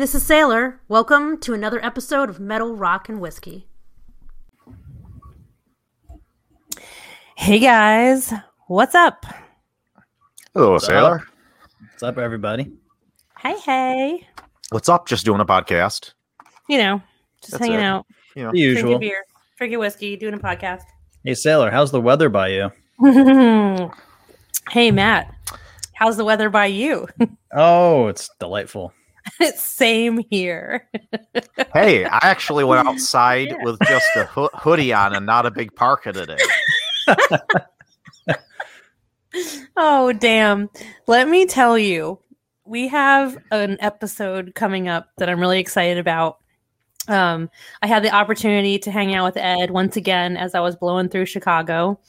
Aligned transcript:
this 0.00 0.14
is 0.14 0.22
Sailor. 0.22 0.80
Welcome 0.88 1.36
to 1.40 1.52
another 1.52 1.84
episode 1.84 2.30
of 2.30 2.40
Metal, 2.40 2.74
Rock, 2.74 3.10
and 3.10 3.20
Whiskey. 3.20 3.66
Hey 7.36 7.58
guys, 7.58 8.32
what's 8.66 8.94
up? 8.94 9.26
Hello, 10.54 10.78
Sailor. 10.78 11.22
What's 11.90 12.02
up, 12.02 12.16
everybody? 12.16 12.72
Hey, 13.40 13.58
hey. 13.58 14.26
What's 14.70 14.88
up? 14.88 15.06
Just 15.06 15.26
doing 15.26 15.42
a 15.42 15.44
podcast. 15.44 16.14
You 16.66 16.78
know, 16.78 17.02
just 17.42 17.52
That's 17.52 17.64
hanging 17.66 17.80
it. 17.80 17.84
out, 17.84 18.06
You 18.34 18.44
know, 18.44 18.52
The 18.52 18.62
drinking 18.72 18.86
usual. 18.86 18.98
beer, 19.00 19.24
drinking 19.58 19.80
whiskey, 19.80 20.16
doing 20.16 20.32
a 20.32 20.38
podcast. 20.38 20.84
Hey, 21.24 21.34
Sailor, 21.34 21.70
how's 21.70 21.90
the 21.90 22.00
weather 22.00 22.30
by 22.30 22.48
you? 22.48 22.72
hey, 24.70 24.90
Matt, 24.92 25.34
how's 25.92 26.16
the 26.16 26.24
weather 26.24 26.48
by 26.48 26.66
you? 26.66 27.06
Oh, 27.52 28.06
it's 28.06 28.30
delightful. 28.38 28.92
Same 29.56 30.24
here. 30.30 30.88
hey, 31.72 32.04
I 32.04 32.18
actually 32.22 32.64
went 32.64 32.86
outside 32.88 33.48
Yeah. 33.48 33.62
with 33.62 33.78
just 33.86 34.06
a 34.16 34.24
ho- 34.24 34.50
hoodie 34.54 34.92
on 34.92 35.14
and 35.14 35.26
not 35.26 35.46
a 35.46 35.50
big 35.50 35.74
parka 35.74 36.12
today. 36.12 36.38
Oh, 39.76 40.12
damn. 40.12 40.68
Let 41.06 41.28
me 41.28 41.46
tell 41.46 41.78
you, 41.78 42.18
we 42.64 42.88
have 42.88 43.38
an 43.52 43.76
episode 43.80 44.54
coming 44.56 44.88
up 44.88 45.08
that 45.18 45.28
I'm 45.28 45.38
really 45.38 45.60
excited 45.60 45.98
about. 45.98 46.38
Um, 47.06 47.48
I 47.80 47.86
had 47.86 48.02
the 48.02 48.12
opportunity 48.14 48.78
to 48.80 48.90
hang 48.90 49.14
out 49.14 49.24
with 49.24 49.36
Ed 49.36 49.70
once 49.70 49.96
again 49.96 50.36
as 50.36 50.54
I 50.56 50.60
was 50.60 50.74
blowing 50.74 51.08
through 51.08 51.26
Chicago. 51.26 52.00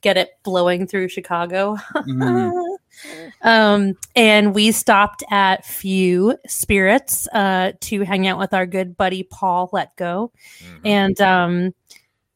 Get 0.00 0.16
it 0.16 0.30
blowing 0.42 0.86
through 0.86 1.08
Chicago. 1.08 1.76
Mhm. 1.94 2.76
um, 3.42 3.94
and 4.16 4.54
we 4.54 4.72
stopped 4.72 5.22
at 5.30 5.64
Few 5.64 6.36
Spirits 6.46 7.28
uh, 7.32 7.72
to 7.80 8.02
hang 8.02 8.26
out 8.26 8.38
with 8.38 8.54
our 8.54 8.66
good 8.66 8.96
buddy 8.96 9.22
Paul 9.24 9.68
Hletko. 9.68 10.30
Mhm. 10.60 10.80
And 10.84 11.20
um, 11.20 11.74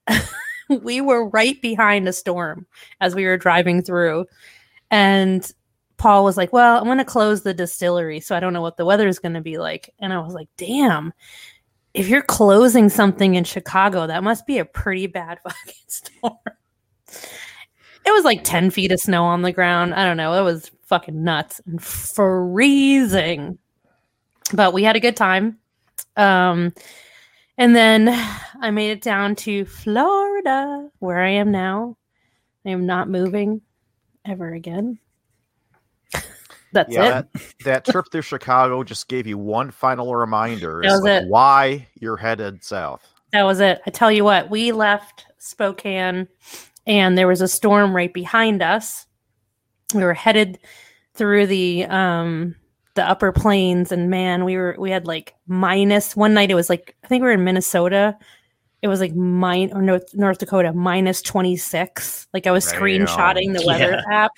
we 0.82 1.00
were 1.00 1.28
right 1.28 1.60
behind 1.60 2.08
a 2.08 2.12
storm 2.12 2.66
as 3.00 3.14
we 3.14 3.24
were 3.24 3.36
driving 3.36 3.82
through. 3.82 4.26
And 4.90 5.50
Paul 5.96 6.24
was 6.24 6.36
like, 6.36 6.52
Well, 6.52 6.78
I'm 6.78 6.84
going 6.84 6.98
to 6.98 7.04
close 7.04 7.42
the 7.42 7.54
distillery. 7.54 8.20
So 8.20 8.36
I 8.36 8.40
don't 8.40 8.52
know 8.52 8.62
what 8.62 8.76
the 8.76 8.84
weather 8.84 9.08
is 9.08 9.18
going 9.18 9.34
to 9.34 9.40
be 9.40 9.58
like. 9.58 9.92
And 9.98 10.12
I 10.12 10.20
was 10.20 10.34
like, 10.34 10.48
Damn, 10.56 11.12
if 11.94 12.08
you're 12.08 12.22
closing 12.22 12.88
something 12.88 13.34
in 13.34 13.44
Chicago, 13.44 14.06
that 14.06 14.22
must 14.22 14.46
be 14.46 14.58
a 14.58 14.64
pretty 14.64 15.06
bad 15.06 15.40
fucking 15.42 15.74
storm. 15.88 16.38
It 18.08 18.12
was 18.14 18.24
like 18.24 18.42
10 18.42 18.70
feet 18.70 18.90
of 18.90 18.98
snow 19.00 19.22
on 19.24 19.42
the 19.42 19.52
ground. 19.52 19.94
I 19.94 20.02
don't 20.02 20.16
know. 20.16 20.32
It 20.32 20.42
was 20.42 20.70
fucking 20.86 21.22
nuts 21.22 21.60
and 21.66 21.82
freezing. 21.82 23.58
But 24.54 24.72
we 24.72 24.82
had 24.82 24.96
a 24.96 25.00
good 25.00 25.14
time. 25.14 25.58
Um, 26.16 26.72
and 27.58 27.76
then 27.76 28.08
I 28.62 28.70
made 28.70 28.92
it 28.92 29.02
down 29.02 29.34
to 29.36 29.66
Florida, 29.66 30.88
where 31.00 31.18
I 31.18 31.28
am 31.28 31.52
now. 31.52 31.98
I 32.64 32.70
am 32.70 32.86
not 32.86 33.10
moving 33.10 33.60
ever 34.24 34.54
again. 34.54 34.98
That's 36.72 36.90
yeah, 36.90 37.18
it. 37.18 37.26
that, 37.34 37.54
that 37.64 37.84
trip 37.84 38.06
through 38.10 38.22
Chicago 38.22 38.82
just 38.84 39.08
gave 39.08 39.26
you 39.26 39.36
one 39.36 39.70
final 39.70 40.16
reminder 40.16 40.80
That 40.82 40.92
was 40.92 41.02
like 41.02 41.24
it. 41.24 41.28
why 41.28 41.86
you're 42.00 42.16
headed 42.16 42.64
south. 42.64 43.06
That 43.32 43.42
was 43.42 43.60
it. 43.60 43.82
I 43.86 43.90
tell 43.90 44.10
you 44.10 44.24
what, 44.24 44.48
we 44.48 44.72
left 44.72 45.26
Spokane 45.36 46.26
and 46.88 47.16
there 47.16 47.28
was 47.28 47.40
a 47.40 47.46
storm 47.48 47.94
right 47.94 48.12
behind 48.12 48.62
us. 48.62 49.06
We 49.94 50.02
were 50.02 50.14
headed 50.14 50.58
through 51.14 51.46
the 51.46 51.84
um 51.84 52.56
the 52.94 53.08
upper 53.08 53.30
plains 53.30 53.92
and 53.92 54.10
man, 54.10 54.44
we 54.44 54.56
were 54.56 54.74
we 54.78 54.90
had 54.90 55.06
like 55.06 55.34
minus 55.46 56.16
one 56.16 56.34
night 56.34 56.50
it 56.50 56.54
was 56.54 56.68
like 56.68 56.96
I 57.04 57.06
think 57.06 57.22
we 57.22 57.28
were 57.28 57.34
in 57.34 57.44
Minnesota. 57.44 58.16
It 58.82 58.88
was 58.88 59.00
like 59.00 59.14
mine 59.14 59.70
or 59.72 59.82
North 59.82 60.14
North 60.14 60.38
Dakota 60.38 60.72
minus 60.72 61.22
26. 61.22 62.26
Like 62.32 62.46
I 62.46 62.50
was 62.50 62.64
Damn. 62.70 62.80
screenshotting 62.80 63.56
the 63.56 63.64
weather 63.66 64.02
app. 64.10 64.32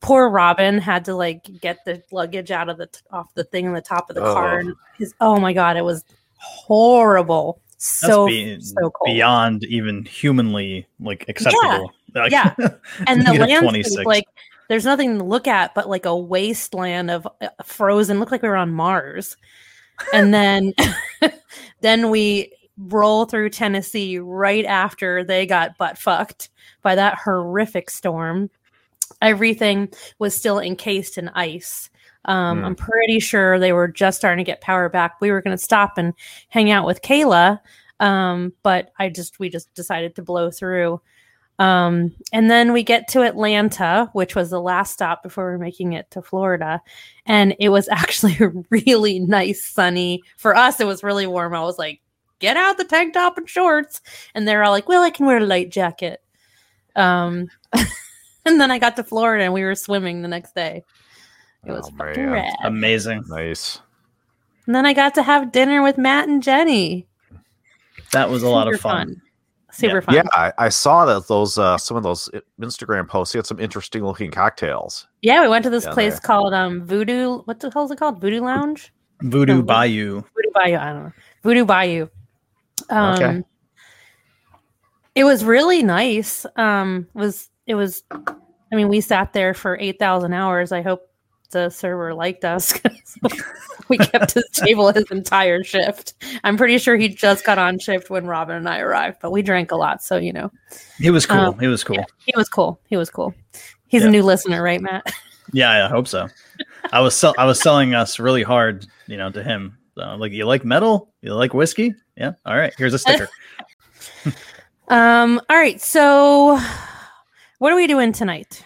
Poor 0.00 0.28
Robin 0.28 0.78
had 0.78 1.04
to 1.04 1.14
like 1.14 1.44
get 1.60 1.84
the 1.84 2.02
luggage 2.10 2.50
out 2.50 2.68
of 2.68 2.76
the 2.78 2.86
t- 2.86 3.00
off 3.12 3.32
the 3.34 3.44
thing 3.44 3.68
on 3.68 3.74
the 3.74 3.80
top 3.80 4.08
of 4.10 4.16
the 4.16 4.22
car 4.22 4.56
Oh. 4.56 4.60
and 4.60 4.74
his 4.98 5.14
oh 5.20 5.38
my 5.38 5.52
god, 5.52 5.76
it 5.76 5.84
was 5.84 6.04
horrible. 6.38 7.60
So 7.84 8.28
be- 8.28 8.60
so 8.60 8.90
cold. 8.90 9.06
beyond 9.06 9.64
even 9.64 10.04
humanly 10.04 10.86
like 11.00 11.24
acceptable. 11.28 11.92
Like, 12.14 12.30
yeah. 12.30 12.54
and 13.08 13.26
the 13.26 13.32
landscape 13.32 14.06
like 14.06 14.24
there's 14.68 14.84
nothing 14.84 15.18
to 15.18 15.24
look 15.24 15.48
at 15.48 15.74
but 15.74 15.88
like 15.88 16.06
a 16.06 16.16
wasteland 16.16 17.10
of 17.10 17.26
uh, 17.40 17.48
frozen 17.64 18.20
looked 18.20 18.30
like 18.30 18.42
we 18.42 18.48
were 18.48 18.56
on 18.56 18.70
mars 18.70 19.36
and 20.14 20.32
then 20.32 20.72
then 21.80 22.08
we 22.10 22.52
roll 22.78 23.24
through 23.24 23.50
tennessee 23.50 24.18
right 24.18 24.64
after 24.64 25.24
they 25.24 25.44
got 25.44 25.76
butt 25.76 25.98
fucked 25.98 26.50
by 26.82 26.94
that 26.94 27.18
horrific 27.18 27.90
storm 27.90 28.48
everything 29.20 29.88
was 30.18 30.34
still 30.36 30.60
encased 30.60 31.18
in 31.18 31.28
ice 31.30 31.90
um, 32.26 32.58
Hmm. 32.58 32.64
i'm 32.64 32.74
pretty 32.74 33.20
sure 33.20 33.58
they 33.58 33.72
were 33.72 33.88
just 33.88 34.18
starting 34.18 34.44
to 34.44 34.50
get 34.50 34.60
power 34.60 34.88
back 34.88 35.20
we 35.20 35.30
were 35.30 35.42
going 35.42 35.56
to 35.56 35.62
stop 35.62 35.98
and 35.98 36.14
hang 36.48 36.70
out 36.70 36.86
with 36.86 37.02
kayla 37.02 37.60
um, 38.00 38.52
but 38.62 38.92
i 38.98 39.08
just 39.08 39.38
we 39.38 39.48
just 39.48 39.72
decided 39.74 40.14
to 40.16 40.22
blow 40.22 40.50
through 40.50 41.00
um, 41.58 42.12
and 42.32 42.50
then 42.50 42.72
we 42.72 42.82
get 42.82 43.06
to 43.08 43.22
Atlanta, 43.22 44.08
which 44.14 44.34
was 44.34 44.50
the 44.50 44.60
last 44.60 44.92
stop 44.92 45.22
before 45.22 45.48
we 45.48 45.54
are 45.54 45.58
making 45.58 45.92
it 45.92 46.10
to 46.10 46.22
Florida. 46.22 46.80
And 47.26 47.54
it 47.60 47.68
was 47.68 47.88
actually 47.92 48.36
a 48.40 48.48
really 48.70 49.20
nice, 49.20 49.64
sunny. 49.64 50.22
For 50.38 50.56
us, 50.56 50.80
it 50.80 50.86
was 50.86 51.04
really 51.04 51.26
warm. 51.26 51.54
I 51.54 51.62
was 51.62 51.78
like, 51.78 52.00
get 52.40 52.56
out 52.56 52.78
the 52.78 52.84
tank 52.84 53.14
top 53.14 53.38
and 53.38 53.48
shorts. 53.48 54.00
And 54.34 54.48
they're 54.48 54.64
all 54.64 54.72
like, 54.72 54.88
well, 54.88 55.02
I 55.02 55.10
can 55.10 55.26
wear 55.26 55.36
a 55.36 55.46
light 55.46 55.70
jacket. 55.70 56.20
Um, 56.96 57.48
and 58.44 58.60
then 58.60 58.70
I 58.72 58.78
got 58.80 58.96
to 58.96 59.04
Florida 59.04 59.44
and 59.44 59.52
we 59.52 59.62
were 59.62 59.76
swimming 59.76 60.22
the 60.22 60.28
next 60.28 60.54
day. 60.56 60.82
It 61.66 61.70
was 61.72 61.90
Oh, 61.92 62.04
rad. 62.04 62.52
Amazing. 62.64 63.24
Nice. 63.28 63.80
And 64.66 64.74
then 64.74 64.86
I 64.86 64.92
got 64.92 65.14
to 65.14 65.22
have 65.22 65.52
dinner 65.52 65.82
with 65.82 65.98
Matt 65.98 66.28
and 66.28 66.42
Jenny. 66.42 67.06
That 68.12 68.28
was 68.30 68.42
a 68.42 68.48
lot 68.48 68.72
of 68.72 68.80
fun. 68.80 69.20
Super 69.70 69.96
Yeah. 69.96 70.00
fun. 70.00 70.14
Yeah, 70.14 70.22
I, 70.32 70.52
I 70.58 70.68
saw 70.68 71.06
that 71.06 71.28
those 71.28 71.56
uh 71.58 71.78
some 71.78 71.96
of 71.96 72.02
those 72.02 72.28
Instagram 72.60 73.08
posts. 73.08 73.34
You 73.34 73.38
had 73.38 73.46
some 73.46 73.58
interesting 73.58 74.04
looking 74.04 74.30
cocktails. 74.30 75.06
Yeah, 75.22 75.40
we 75.40 75.48
went 75.48 75.62
to 75.64 75.70
this 75.70 75.86
place 75.88 76.14
there. 76.14 76.20
called 76.20 76.52
um 76.52 76.84
Voodoo. 76.84 77.38
What 77.44 77.60
the 77.60 77.70
hell 77.70 77.84
is 77.84 77.90
it 77.90 77.98
called? 77.98 78.20
Voodoo 78.20 78.40
Lounge? 78.42 78.92
Voodoo 79.22 79.60
Oh, 79.60 79.62
Bayou. 79.62 80.16
Voodoo 80.34 80.50
Bayou. 80.52 80.76
I 80.76 80.92
don't 80.92 81.02
know. 81.04 81.12
Voodoo 81.42 81.64
Bayou. 81.64 82.08
Um, 82.90 83.14
Okay. 83.14 83.42
It 85.14 85.24
was 85.24 85.44
really 85.44 85.82
nice. 85.82 86.44
Um, 86.56 87.06
was 87.14 87.48
it 87.66 87.74
was? 87.74 88.02
I 88.10 88.74
mean, 88.76 88.88
we 88.88 89.00
sat 89.00 89.32
there 89.32 89.54
for 89.54 89.78
eight 89.78 89.98
thousand 89.98 90.32
hours. 90.32 90.72
I 90.72 90.82
hope 90.82 91.08
the 91.52 91.70
server 91.70 92.12
liked 92.14 92.44
us 92.44 92.74
we 93.88 93.96
kept 93.98 94.32
his 94.32 94.48
table 94.52 94.92
his 94.92 95.10
entire 95.10 95.62
shift. 95.62 96.14
I'm 96.44 96.56
pretty 96.56 96.78
sure 96.78 96.96
he 96.96 97.08
just 97.08 97.44
got 97.44 97.58
on 97.58 97.78
shift 97.78 98.10
when 98.10 98.26
Robin 98.26 98.56
and 98.56 98.68
I 98.68 98.80
arrived, 98.80 99.18
but 99.22 99.30
we 99.32 99.42
drank 99.42 99.70
a 99.70 99.76
lot, 99.76 100.02
so 100.02 100.16
you 100.16 100.32
know 100.32 100.50
He 100.98 101.10
was 101.10 101.24
cool. 101.26 101.38
Um, 101.38 101.60
it 101.60 101.68
was 101.68 101.84
cool. 101.84 101.96
yeah. 101.96 102.04
he 102.26 102.32
was 102.36 102.48
cool. 102.48 102.80
He 102.86 102.96
was 102.96 103.10
cool. 103.10 103.34
He's 103.86 104.02
Yeah. 104.02 104.08
a 104.08 104.10
new 104.10 104.22
listener, 104.22 104.62
right, 104.62 104.80
Matt? 104.80 105.12
Yeah, 105.54 105.84
I 105.84 105.88
hope 105.88 106.08
so. 106.08 106.28
I 106.92 107.00
was 107.00 107.14
sell- 107.14 107.34
I 107.36 107.44
was 107.44 107.60
selling 107.60 107.94
us 107.94 108.18
really 108.18 108.42
hard, 108.42 108.86
you 109.06 109.18
know, 109.18 109.30
to 109.32 109.42
him. 109.42 109.76
So, 109.98 110.14
like, 110.14 110.32
you 110.32 110.46
like 110.46 110.64
metal? 110.64 111.12
You 111.20 111.34
like 111.34 111.52
whiskey? 111.52 111.94
Yeah. 112.16 112.32
All 112.46 112.56
right. 112.56 112.72
Here's 112.78 112.94
a 112.94 112.98
sticker. 112.98 113.28
Um. 114.88 115.40
All 115.50 115.56
right. 115.56 115.80
So, 115.80 116.58
what 117.58 117.72
are 117.72 117.76
we 117.76 117.86
doing 117.86 118.12
tonight, 118.12 118.64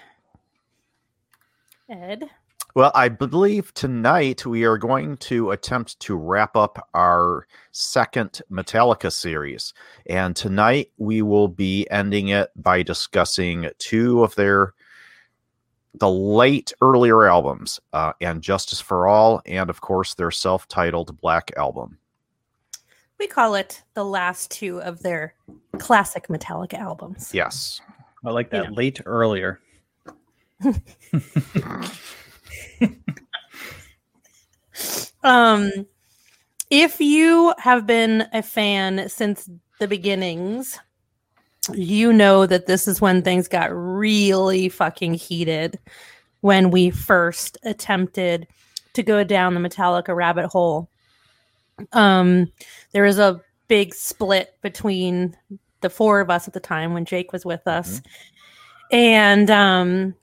Ed? 1.89 2.25
Well, 2.77 2.93
I 2.95 3.09
believe 3.09 3.73
tonight 3.73 4.45
we 4.45 4.65
are 4.65 4.77
going 4.77 5.17
to 5.33 5.53
attempt 5.53 5.99
to 6.01 6.15
wrap 6.15 6.59
up 6.59 6.87
our 6.93 7.47
second 7.73 8.43
Metallica 8.53 9.11
series. 9.11 9.73
And 10.11 10.37
tonight 10.37 10.91
we 10.99 11.23
will 11.23 11.49
be 11.49 11.87
ending 11.91 12.29
it 12.29 12.51
by 12.55 12.83
discussing 12.83 13.71
two 13.79 14.23
of 14.23 14.35
their 14.35 14.75
the 15.95 16.11
late 16.11 16.75
earlier 16.83 17.25
albums, 17.25 17.81
uh, 17.95 18.13
and 18.21 18.43
Justice 18.43 18.83
for 18.83 19.09
All, 19.09 19.41
and 19.47 19.71
of 19.71 19.81
course 19.81 20.13
their 20.13 20.31
self-titled 20.31 21.19
Black 21.23 21.53
album. 21.57 21.97
We 23.19 23.27
call 23.27 23.55
it 23.55 23.83
the 23.95 24.05
last 24.05 24.51
two 24.51 24.83
of 24.83 25.03
their 25.03 25.33
classic 25.79 26.29
Metallica 26.29 26.75
albums. 26.75 27.31
Yes. 27.33 27.81
I 28.23 28.29
like 28.33 28.51
that 28.51 28.65
Yeah. 28.65 28.71
late 28.73 29.01
earlier. 29.07 29.63
Um, 35.27 35.87
if 36.71 37.01
you 37.01 37.53
have 37.59 37.85
been 37.85 38.29
a 38.33 38.43
fan 38.43 39.09
since 39.09 39.51
the 39.81 39.89
beginnings, 39.89 40.79
you 41.75 42.13
know 42.13 42.47
that 42.47 42.67
this 42.67 42.87
is 42.87 43.01
when 43.01 43.23
things 43.23 43.49
got 43.49 43.71
really 43.75 44.69
fucking 44.69 45.15
heated 45.15 45.81
when 46.43 46.71
we 46.71 46.91
first 46.91 47.59
attempted 47.65 48.47
to 48.93 49.03
go 49.03 49.25
down 49.25 49.55
the 49.55 49.61
Metallica 49.61 50.15
rabbit 50.15 50.47
hole. 50.47 50.89
Um, 51.93 52.53
there 52.93 53.03
was 53.03 53.19
a 53.19 53.41
big 53.67 53.95
split 53.95 54.55
between 54.63 55.37
the 55.81 55.91
four 55.91 56.21
of 56.21 56.31
us 56.31 56.47
at 56.47 56.55
the 56.55 56.61
time 56.61 56.95
when 56.95 57.05
Jake 57.05 57.33
was 57.33 57.45
with 57.45 57.67
us. 57.67 58.01
And 58.93 59.51
um, 59.51 60.15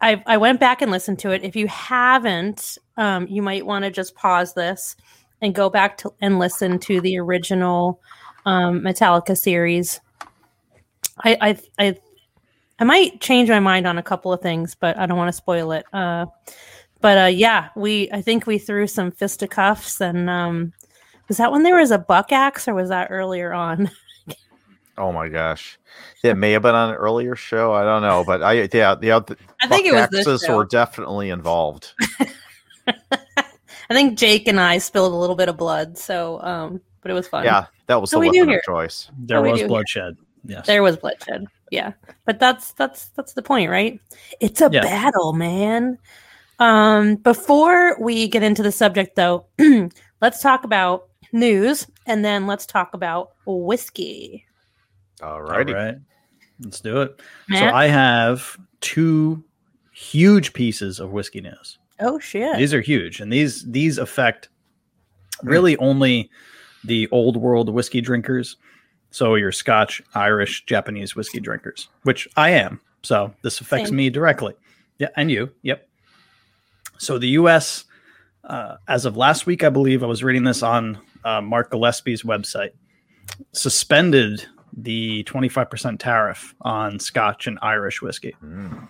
I, 0.00 0.22
I 0.26 0.36
went 0.36 0.60
back 0.60 0.82
and 0.82 0.90
listened 0.90 1.18
to 1.20 1.30
it. 1.30 1.44
If 1.44 1.56
you 1.56 1.66
haven't, 1.68 2.78
um, 2.96 3.26
you 3.28 3.42
might 3.42 3.66
want 3.66 3.84
to 3.84 3.90
just 3.90 4.14
pause 4.14 4.54
this 4.54 4.96
and 5.42 5.54
go 5.54 5.70
back 5.70 5.98
to 5.98 6.12
and 6.20 6.38
listen 6.38 6.78
to 6.80 7.00
the 7.00 7.18
original 7.18 8.00
um, 8.46 8.80
Metallica 8.80 9.36
series. 9.36 10.00
I, 11.24 11.36
I 11.40 11.58
I 11.78 11.98
I 12.78 12.84
might 12.84 13.20
change 13.20 13.48
my 13.50 13.60
mind 13.60 13.86
on 13.86 13.98
a 13.98 14.02
couple 14.02 14.32
of 14.32 14.40
things, 14.40 14.74
but 14.74 14.96
I 14.96 15.06
don't 15.06 15.18
want 15.18 15.28
to 15.28 15.36
spoil 15.36 15.72
it. 15.72 15.84
Uh, 15.92 16.26
but 17.00 17.18
uh, 17.18 17.26
yeah, 17.26 17.68
we 17.76 18.10
I 18.12 18.22
think 18.22 18.46
we 18.46 18.58
threw 18.58 18.86
some 18.86 19.10
fisticuffs 19.10 20.00
and 20.00 20.30
um, 20.30 20.72
was 21.28 21.36
that 21.36 21.52
when 21.52 21.62
there 21.62 21.78
was 21.78 21.90
a 21.90 21.98
buck 21.98 22.32
axe 22.32 22.66
or 22.66 22.74
was 22.74 22.88
that 22.88 23.08
earlier 23.10 23.52
on? 23.52 23.90
Oh 25.00 25.12
my 25.12 25.28
gosh. 25.28 25.78
It 26.22 26.36
may 26.36 26.52
have 26.52 26.60
been 26.62 26.74
on 26.74 26.90
an 26.90 26.96
earlier 26.96 27.34
show. 27.34 27.72
I 27.72 27.82
don't 27.84 28.02
know, 28.02 28.22
but 28.22 28.42
I 28.42 28.52
yeah, 28.72 28.96
yeah 29.00 29.20
the 29.20 29.36
I 29.62 29.66
think 29.66 29.86
it 29.86 29.92
was 29.92 30.08
this 30.10 30.26
Buck-axes 30.26 30.46
show. 30.46 30.56
were 30.56 30.66
definitely 30.66 31.30
involved. 31.30 31.94
I 32.86 33.94
think 33.94 34.18
Jake 34.18 34.46
and 34.46 34.60
I 34.60 34.78
spilled 34.78 35.12
a 35.12 35.16
little 35.16 35.34
bit 35.36 35.48
of 35.48 35.56
blood, 35.56 35.96
so 35.98 36.40
um, 36.42 36.80
but 37.00 37.10
it 37.10 37.14
was 37.14 37.26
fun. 37.26 37.44
Yeah, 37.44 37.66
that 37.86 38.00
was 38.00 38.10
So 38.10 38.16
the 38.16 38.20
we 38.20 38.30
do 38.30 38.40
weapon 38.40 38.50
here. 38.50 38.58
of 38.58 38.64
choice. 38.64 39.10
There 39.18 39.42
we 39.42 39.50
was 39.52 39.60
do. 39.62 39.68
bloodshed. 39.68 40.16
Yes. 40.44 40.66
There 40.66 40.82
was 40.82 40.96
bloodshed. 40.96 41.46
Yeah. 41.70 41.92
But 42.24 42.38
that's 42.38 42.72
that's 42.74 43.06
that's 43.10 43.32
the 43.32 43.42
point, 43.42 43.70
right? 43.70 43.98
It's 44.40 44.60
a 44.60 44.68
Yeah. 44.70 44.82
battle, 44.82 45.32
man. 45.32 45.98
Um 46.58 47.16
before 47.16 47.96
we 48.00 48.28
get 48.28 48.42
into 48.42 48.62
the 48.62 48.72
subject 48.72 49.16
though, 49.16 49.46
let's 50.20 50.40
talk 50.40 50.64
about 50.64 51.08
news 51.32 51.86
and 52.06 52.24
then 52.24 52.46
let's 52.46 52.66
talk 52.66 52.94
about 52.94 53.30
whiskey. 53.46 54.44
All 55.22 55.34
All 55.34 55.42
righty. 55.42 55.72
right. 55.72 55.96
Let's 56.60 56.80
do 56.80 57.00
it. 57.02 57.20
Matt? 57.48 57.70
So 57.70 57.74
I 57.76 57.86
have 57.86 58.56
two 58.80 59.42
huge 59.92 60.52
pieces 60.52 61.00
of 61.00 61.10
whiskey 61.10 61.40
news. 61.40 61.78
oh 62.00 62.18
shit. 62.18 62.56
These 62.58 62.74
are 62.74 62.80
huge, 62.80 63.20
and 63.20 63.32
these 63.32 63.64
these 63.70 63.98
affect 63.98 64.48
really 65.42 65.76
only 65.78 66.30
the 66.84 67.08
old 67.10 67.36
world 67.36 67.68
whiskey 67.72 68.00
drinkers. 68.00 68.56
So 69.10 69.34
your 69.34 69.52
Scotch, 69.52 70.02
Irish, 70.14 70.64
Japanese 70.66 71.16
whiskey 71.16 71.40
drinkers, 71.40 71.88
which 72.04 72.28
I 72.36 72.50
am. 72.50 72.80
So 73.02 73.34
this 73.42 73.60
affects 73.60 73.88
Same. 73.88 73.96
me 73.96 74.10
directly. 74.10 74.54
Yeah, 74.98 75.08
and 75.16 75.30
you. 75.30 75.50
Yep. 75.62 75.88
So 76.98 77.18
the 77.18 77.28
U.S. 77.28 77.84
Uh, 78.44 78.76
as 78.86 79.06
of 79.06 79.16
last 79.16 79.46
week, 79.46 79.64
I 79.64 79.68
believe 79.70 80.02
I 80.02 80.06
was 80.06 80.22
reading 80.22 80.44
this 80.44 80.62
on 80.62 80.98
uh, 81.24 81.40
Mark 81.40 81.70
Gillespie's 81.70 82.22
website, 82.22 82.70
suspended 83.52 84.46
the 84.76 85.24
25% 85.24 85.98
tariff 85.98 86.54
on 86.62 86.98
Scotch 86.98 87.46
and 87.46 87.58
Irish 87.62 88.02
whiskey. 88.02 88.34
Mm. 88.42 88.88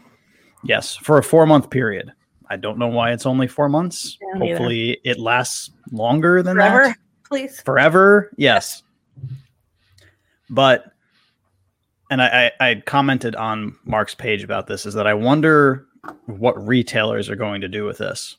Yes, 0.64 0.96
for 0.96 1.18
a 1.18 1.22
four 1.22 1.46
month 1.46 1.70
period. 1.70 2.12
I 2.48 2.56
don't 2.56 2.78
know 2.78 2.88
why 2.88 3.12
it's 3.12 3.26
only 3.26 3.46
four 3.46 3.68
months. 3.68 4.18
Yeah, 4.20 4.38
me 4.38 4.46
either. 4.46 4.58
Hopefully, 4.58 5.00
it 5.04 5.18
lasts 5.18 5.70
longer 5.92 6.42
than 6.42 6.56
Forever, 6.56 6.84
that. 6.88 6.96
please. 7.24 7.60
Forever, 7.60 8.30
yes. 8.36 8.82
But, 10.50 10.92
and 12.10 12.20
I, 12.20 12.50
I, 12.60 12.70
I 12.70 12.74
commented 12.86 13.36
on 13.36 13.76
Mark's 13.84 14.16
page 14.16 14.42
about 14.42 14.66
this 14.66 14.84
is 14.84 14.94
that 14.94 15.06
I 15.06 15.14
wonder 15.14 15.86
what 16.26 16.66
retailers 16.66 17.28
are 17.30 17.36
going 17.36 17.60
to 17.60 17.68
do 17.68 17.84
with 17.84 17.98
this 17.98 18.36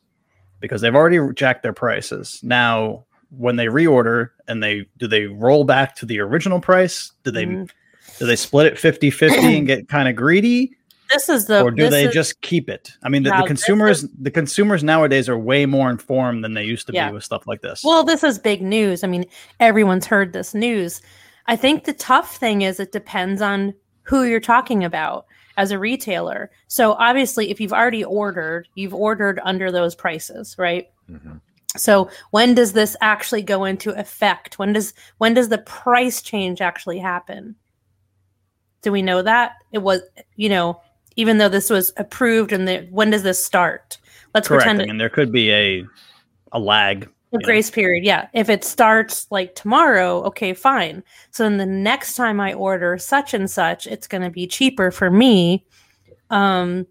because 0.59 0.81
they've 0.81 0.95
already 0.95 1.19
jacked 1.33 1.63
their 1.63 1.73
prices. 1.73 2.39
Now, 2.43 3.05
when 3.37 3.55
they 3.55 3.65
reorder 3.67 4.29
and 4.47 4.61
they 4.61 4.85
do 4.97 5.07
they 5.07 5.25
roll 5.25 5.63
back 5.63 5.95
to 5.97 6.05
the 6.05 6.19
original 6.19 6.59
price? 6.59 7.11
Do 7.23 7.31
they 7.31 7.45
Mhm. 7.45 7.69
do 8.19 8.25
they 8.27 8.35
split 8.35 8.67
it 8.67 8.75
50-50 8.77 9.57
and 9.57 9.67
get 9.67 9.87
kind 9.89 10.07
of 10.09 10.15
greedy? 10.15 10.75
This 11.13 11.27
is 11.27 11.45
the 11.47 11.61
or 11.63 11.71
do 11.71 11.89
they 11.89 12.05
is- 12.05 12.13
just 12.13 12.39
keep 12.41 12.69
it? 12.69 12.91
I 13.03 13.09
mean, 13.09 13.23
the, 13.23 13.31
the 13.31 13.37
this 13.37 13.47
consumers, 13.47 14.05
the 14.19 14.31
consumers 14.31 14.81
nowadays 14.83 15.27
are 15.27 15.37
way 15.37 15.65
more 15.65 15.89
informed 15.89 16.43
than 16.43 16.53
they 16.53 16.63
used 16.63 16.87
to 16.87 16.93
Yeah. 16.93 17.09
be 17.09 17.15
with 17.15 17.23
stuff 17.23 17.45
like 17.47 17.61
this. 17.61 17.83
Well, 17.83 18.03
this 18.05 18.23
is 18.23 18.39
big 18.39 18.61
news. 18.61 19.03
I 19.03 19.07
mean, 19.07 19.25
everyone's 19.59 20.05
heard 20.05 20.31
this 20.33 20.53
news. 20.53 21.01
I 21.47 21.55
think 21.57 21.83
the 21.83 21.91
tough 21.93 22.37
thing 22.37 22.61
is 22.61 22.79
it 22.79 22.91
depends 22.93 23.41
on 23.41 23.73
who 24.03 24.23
you're 24.23 24.39
talking 24.39 24.83
about 24.85 25.25
as 25.57 25.71
a 25.71 25.77
retailer. 25.79 26.49
So, 26.67 26.93
obviously, 26.93 27.49
if 27.51 27.59
you've 27.59 27.73
already 27.73 28.03
ordered, 28.05 28.67
you've 28.75 28.93
ordered 28.93 29.39
under 29.43 29.69
those 29.69 29.95
prices, 29.95 30.55
right? 30.57 30.87
Mhm. 31.09 31.41
So, 31.77 32.09
when 32.31 32.53
does 32.53 32.73
this 32.73 32.97
actually 33.01 33.43
go 33.43 33.63
into 33.63 33.97
effect? 33.97 34.59
When 34.59 34.73
does 34.73 34.93
when 35.19 35.33
does 35.33 35.49
the 35.49 35.59
price 35.59 36.21
change 36.21 36.59
actually 36.59 36.99
happen? 36.99 37.55
Do 38.81 38.91
we 38.91 39.01
know 39.01 39.21
that? 39.21 39.53
It 39.71 39.79
was, 39.79 40.01
you 40.35 40.49
know, 40.49 40.81
even 41.15 41.37
though 41.37 41.49
this 41.49 41.69
was 41.69 41.93
approved 41.97 42.51
and 42.51 42.67
the, 42.67 42.87
when 42.89 43.11
does 43.11 43.23
this 43.23 43.43
start? 43.43 43.97
Let's 44.33 44.47
Correct. 44.47 44.63
pretend 44.63 44.81
I 44.81 44.85
mean, 44.85 44.97
there 44.97 45.09
could 45.09 45.31
be 45.31 45.51
a 45.51 45.85
a 46.51 46.59
lag. 46.59 47.03
a 47.03 47.07
you 47.31 47.39
know. 47.39 47.45
grace 47.45 47.69
period, 47.69 48.03
yeah. 48.03 48.27
If 48.33 48.49
it 48.49 48.63
starts 48.63 49.27
like 49.31 49.55
tomorrow, 49.55 50.23
okay, 50.23 50.53
fine. 50.53 51.03
So 51.31 51.43
then 51.43 51.57
the 51.57 51.65
next 51.65 52.15
time 52.15 52.39
I 52.39 52.53
order 52.53 52.97
such 52.97 53.33
and 53.33 53.49
such, 53.49 53.87
it's 53.87 54.07
going 54.07 54.23
to 54.23 54.29
be 54.29 54.47
cheaper 54.47 54.91
for 54.91 55.09
me. 55.09 55.65
Um, 56.29 56.87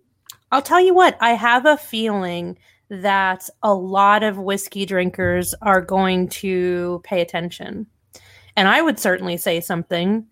I'll 0.53 0.63
tell 0.63 0.81
you 0.81 0.95
what, 0.95 1.17
I 1.21 1.33
have 1.33 1.67
a 1.67 1.77
feeling 1.77 2.59
that 2.91 3.49
a 3.63 3.73
lot 3.73 4.23
of 4.23 4.37
whiskey 4.39 4.85
drinkers 4.85 5.55
are 5.63 5.81
going 5.81 6.29
to 6.29 7.01
pay 7.05 7.21
attention. 7.21 7.87
And 8.57 8.67
I 8.69 8.83
would 8.83 8.99
certainly 8.99 9.37
say 9.37 9.61
something, 9.61 10.27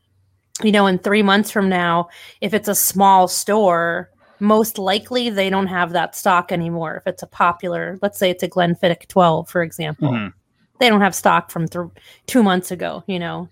you 0.63 0.73
know, 0.73 0.87
in 0.89 0.99
three 0.99 1.23
months 1.23 1.51
from 1.51 1.69
now, 1.69 2.09
if 2.41 2.53
it's 2.53 2.69
a 2.69 2.75
small 2.75 3.29
store, 3.29 4.11
most 4.41 4.77
likely 4.77 5.31
they 5.31 5.51
don't 5.51 5.69
have 5.69 5.93
that 5.93 6.17
stock 6.17 6.51
anymore. 6.51 6.97
If 6.97 7.07
it's 7.07 7.23
a 7.23 7.29
popular, 7.29 7.97
let's 8.03 8.19
say 8.19 8.31
it's 8.31 8.43
a 8.43 8.49
Glenfiddich 8.49 9.07
12, 9.09 9.49
for 9.49 9.63
example, 9.63 10.11
Mhm. 10.11 10.33
they 10.81 10.89
don't 10.89 11.01
have 11.01 11.15
stock 11.15 11.51
from 11.51 11.69
th- 11.69 11.87
two 12.27 12.43
months 12.43 12.71
ago, 12.73 13.05
you 13.07 13.19
know. 13.21 13.49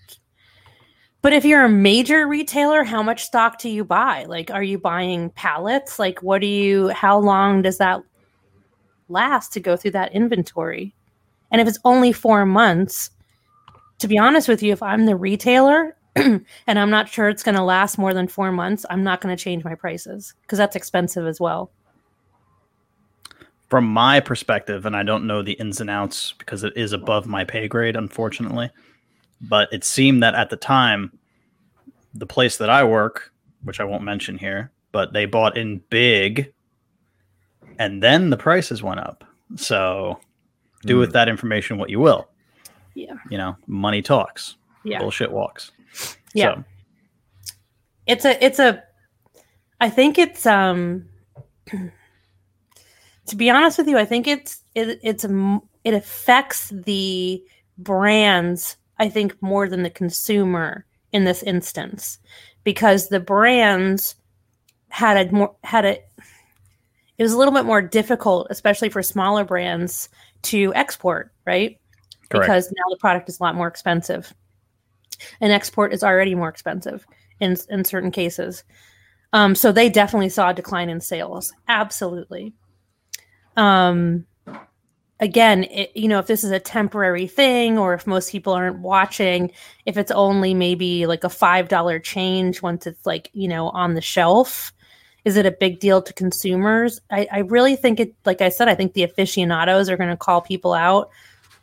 But 1.23 1.33
if 1.33 1.45
you're 1.45 1.65
a 1.65 1.69
major 1.69 2.27
retailer, 2.27 2.85
how 2.85 3.03
much 3.03 3.25
stock 3.25 3.59
do 3.59 3.69
you 3.69 3.85
buy? 3.85 4.25
Like, 4.29 4.51
are 4.51 4.63
you 4.63 4.79
buying 4.79 5.31
pallets? 5.31 5.99
Like, 5.99 6.23
what 6.23 6.41
do 6.41 6.47
you, 6.47 6.89
how 6.89 7.19
long 7.19 7.63
does 7.63 7.79
that 7.79 8.01
last 9.09 9.53
to 9.53 9.61
go 9.61 9.77
through 9.77 9.93
that 9.93 10.13
inventory? 10.13 10.95
And 11.51 11.61
if 11.61 11.69
it's 11.69 11.79
only 11.85 12.13
four 12.13 12.45
months, 12.45 13.11
to 13.99 14.09
be 14.09 14.19
honest 14.19 14.49
with 14.49 14.63
you, 14.63 14.73
if 14.73 14.83
I'm 14.83 15.07
the 15.07 15.17
retailer 15.17 15.97
and 16.17 16.45
I'm 16.67 16.91
not 16.91 17.09
sure 17.09 17.29
it's 17.29 17.43
going 17.43 17.55
to 17.55 17.63
last 17.63 17.99
more 17.99 18.15
than 18.15 18.29
four 18.29 18.51
months, 18.53 18.85
I'm 18.91 19.05
not 19.05 19.21
going 19.21 19.37
to 19.37 19.43
change 19.43 19.65
my 19.65 19.75
prices 19.75 20.35
because 20.43 20.59
that's 20.59 20.77
expensive 20.77 21.27
as 21.27 21.41
well. 21.41 21.71
From 23.69 23.85
my 23.85 24.21
perspective, 24.21 24.87
and 24.87 24.97
I 24.97 25.03
don't 25.03 25.27
know 25.27 25.43
the 25.43 25.53
ins 25.55 25.81
and 25.81 25.91
outs 25.91 26.35
because 26.39 26.63
it 26.63 26.73
is 26.77 26.93
above 26.93 27.27
my 27.27 27.45
pay 27.45 27.67
grade, 27.67 27.97
unfortunately. 27.97 28.71
But 29.41 29.69
it 29.73 29.85
seemed 29.85 30.23
that 30.23 30.35
at 30.35 30.51
the 30.51 30.57
time, 30.57 31.19
the 32.15 32.27
place 32.27 32.57
that 32.59 32.71
I 32.71 32.85
work, 32.85 33.33
which 33.65 33.81
I 33.81 33.85
won't 33.85 34.05
mention 34.05 34.39
here, 34.39 34.71
but 34.93 35.13
they 35.13 35.27
bought 35.27 35.57
in 35.57 35.83
big, 35.91 36.53
and 37.78 38.02
then 38.02 38.30
the 38.30 38.37
prices 38.37 38.83
went 38.83 39.00
up. 39.00 39.25
So 39.56 40.18
do 40.83 40.99
with 40.99 41.12
that 41.12 41.28
information 41.28 41.78
what 41.78 41.90
you 41.90 41.99
will. 42.00 42.28
Yeah. 42.95 43.14
You 43.30 43.38
know, 43.38 43.56
money 43.66 44.02
talks, 44.02 44.56
Yeah. 44.85 44.99
bullshit 44.99 45.30
walks. 45.33 45.73
Yeah. 46.35 46.54
So, 46.56 46.64
it's 48.06 48.25
a 48.25 48.45
it's 48.45 48.59
a 48.61 48.83
i 49.80 49.90
think 49.90 50.16
it's 50.16 50.47
um 50.47 51.04
to 53.26 53.37
be 53.37 53.50
honest 53.50 53.78
with 53.78 53.88
you 53.88 53.99
i 53.99 54.04
think 54.04 54.26
it's 54.28 54.61
it, 54.75 55.00
it's 55.02 55.25
a 55.25 55.28
m- 55.28 55.61
it 55.85 55.95
affects 55.95 56.71
the 56.71 57.42
brands 57.78 58.76
i 58.99 59.09
think 59.09 59.35
more 59.42 59.68
than 59.68 59.83
the 59.83 59.90
consumer 59.90 60.85
in 61.12 61.25
this 61.25 61.42
instance 61.42 62.18
because 62.64 63.09
the 63.09 63.21
brands 63.21 64.14
had 64.88 65.16
a 65.28 65.33
more 65.33 65.54
had 65.64 65.85
a 65.85 65.99
it 67.18 67.23
was 67.23 67.32
a 67.32 67.38
little 67.38 67.54
bit 67.54 67.64
more 67.64 67.82
difficult, 67.82 68.49
especially 68.50 68.88
for 68.88 69.02
smaller 69.02 69.44
brands, 69.44 70.08
to 70.42 70.73
export, 70.75 71.32
right? 71.46 71.78
Correct. 72.28 72.46
Because 72.46 72.66
now 72.66 72.85
the 72.90 72.99
product 72.99 73.28
is 73.28 73.40
a 73.40 73.42
lot 73.42 73.54
more 73.54 73.68
expensive, 73.68 74.35
and 75.40 75.52
export 75.52 75.92
is 75.92 76.04
already 76.04 76.35
more 76.35 76.49
expensive 76.49 77.06
in 77.40 77.56
in 77.70 77.85
certain 77.85 78.11
cases. 78.11 78.64
Um, 79.32 79.54
so 79.54 79.73
they 79.73 79.88
definitely 79.88 80.28
saw 80.28 80.50
a 80.50 80.54
decline 80.54 80.88
in 80.88 81.00
sales. 81.00 81.52
Absolutely. 81.68 82.54
Um, 83.56 84.26
again, 85.20 85.64
it, 85.64 85.90
you 85.94 86.08
know, 86.08 86.18
if 86.18 86.26
this 86.26 86.44
is 86.44 86.50
a 86.50 86.61
temporary 86.61 87.26
thing, 87.26 87.78
or 87.78 87.94
if 87.94 88.06
most 88.06 88.30
people 88.30 88.52
aren't 88.52 88.80
watching, 88.80 89.50
if 89.85 89.96
it's 89.96 90.11
only 90.11 90.54
maybe 90.54 91.06
like 91.06 91.25
a 91.25 91.28
five 91.28 91.68
dollar 91.68 91.99
change 91.99 92.62
once 92.62 92.87
it's 92.87 93.06
like 93.06 93.30
you 93.32 93.49
know 93.49 93.68
on 93.70 93.94
the 93.94 94.00
shelf, 94.00 94.73
is 95.26 95.37
it 95.37 95.45
a 95.45 95.50
big 95.50 95.80
deal 95.80 96.00
to 96.00 96.12
consumers? 96.12 97.00
I, 97.11 97.26
I 97.33 97.38
really 97.40 97.75
think 97.75 97.99
it. 97.99 98.14
Like 98.25 98.40
I 98.40 98.49
said, 98.49 98.68
I 98.68 98.76
think 98.76 98.95
the 98.95 99.02
aficionados 99.02 99.90
are 99.90 99.97
going 99.97 100.09
to 100.09 100.16
call 100.16 100.40
people 100.40 100.73
out. 100.73 101.11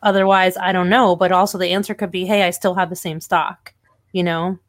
Otherwise, 0.03 0.57
I 0.57 0.73
don't 0.73 0.89
know. 0.89 1.15
But 1.15 1.31
also, 1.31 1.57
the 1.57 1.69
answer 1.69 1.95
could 1.95 2.11
be, 2.11 2.25
"Hey, 2.25 2.43
I 2.43 2.49
still 2.49 2.75
have 2.75 2.89
the 2.89 2.95
same 2.95 3.21
stock." 3.21 3.73
You 4.11 4.23
know. 4.23 4.59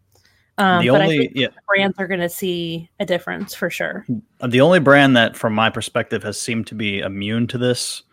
Um, 0.57 0.85
the 0.85 0.91
but 0.91 1.01
I 1.01 1.05
only 1.05 1.19
think 1.19 1.33
yeah, 1.35 1.49
brands 1.67 1.99
are 1.99 2.07
going 2.07 2.21
to 2.21 2.29
see 2.29 2.89
a 3.01 3.05
difference 3.05 3.53
for 3.53 3.69
sure. 3.69 4.07
the 4.47 4.61
only 4.61 4.79
brand 4.79 5.17
that, 5.17 5.37
from 5.37 5.53
my 5.53 5.69
perspective, 5.69 6.23
has 6.23 6.41
seemed 6.41 6.69
to 6.69 6.77
be 6.77 7.01
immune 7.01 7.49
to 7.49 7.59
this 7.59 8.05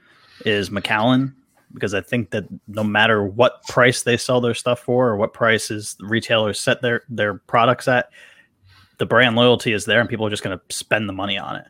is 0.44 0.72
Macallan, 0.72 1.36
because 1.76 1.94
I 1.94 2.02
think 2.02 2.32
that 2.32 2.46
no 2.68 2.84
matter 2.84 3.24
what 3.24 3.62
price 3.68 4.02
they 4.02 4.18
sell 4.18 4.42
their 4.42 4.56
stuff 4.56 4.80
for 4.80 5.10
or 5.10 5.18
what 5.18 5.34
prices 5.34 5.96
retailers 6.00 6.60
set 6.60 6.82
their 6.82 7.04
their 7.08 7.36
products 7.36 7.88
at, 7.88 8.10
the 9.02 9.06
brand 9.08 9.36
loyalty 9.36 9.74
is 9.74 9.86
there, 9.86 10.00
and 10.00 10.08
people 10.08 10.28
are 10.28 10.30
just 10.30 10.44
going 10.44 10.56
to 10.56 10.64
spend 10.76 11.10
the 11.10 11.14
money 11.14 11.36
on 11.36 11.56
it. 11.56 11.66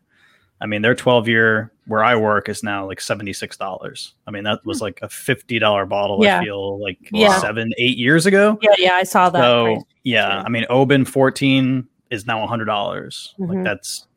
I 0.60 0.66
mean, 0.66 0.82
their 0.82 0.94
12 0.94 1.30
year 1.30 1.72
where 1.88 2.04
I 2.04 2.14
work 2.18 2.50
is 2.50 2.62
now 2.62 2.86
like 2.86 3.00
$76. 3.00 4.12
I 4.28 4.32
mean, 4.32 4.44
that 4.44 4.60
was 4.66 4.82
like 4.82 5.00
a 5.02 5.08
$50 5.08 5.88
bottle, 5.88 6.18
Hmm. 6.18 6.24
Yeah. 6.24 6.40
I 6.42 6.44
feel 6.44 6.82
like 6.84 6.98
Yeah. 7.14 7.40
seven, 7.40 7.72
eight 7.78 7.98
years 7.98 8.26
ago. 8.26 8.60
Yeah, 8.62 8.76
yeah, 8.78 8.94
I 8.96 9.04
saw 9.04 9.30
that. 9.30 9.40
So 9.40 9.86
yeah, 10.04 10.26
too. 10.42 10.46
I 10.46 10.50
mean, 10.50 10.66
Oban 10.70 11.06
14 11.06 11.88
is 12.10 12.28
now 12.28 12.44
$100. 12.46 12.66
dollars 12.66 13.34
Mhm. 13.40 13.48
Like 13.56 13.64
that's 13.64 14.08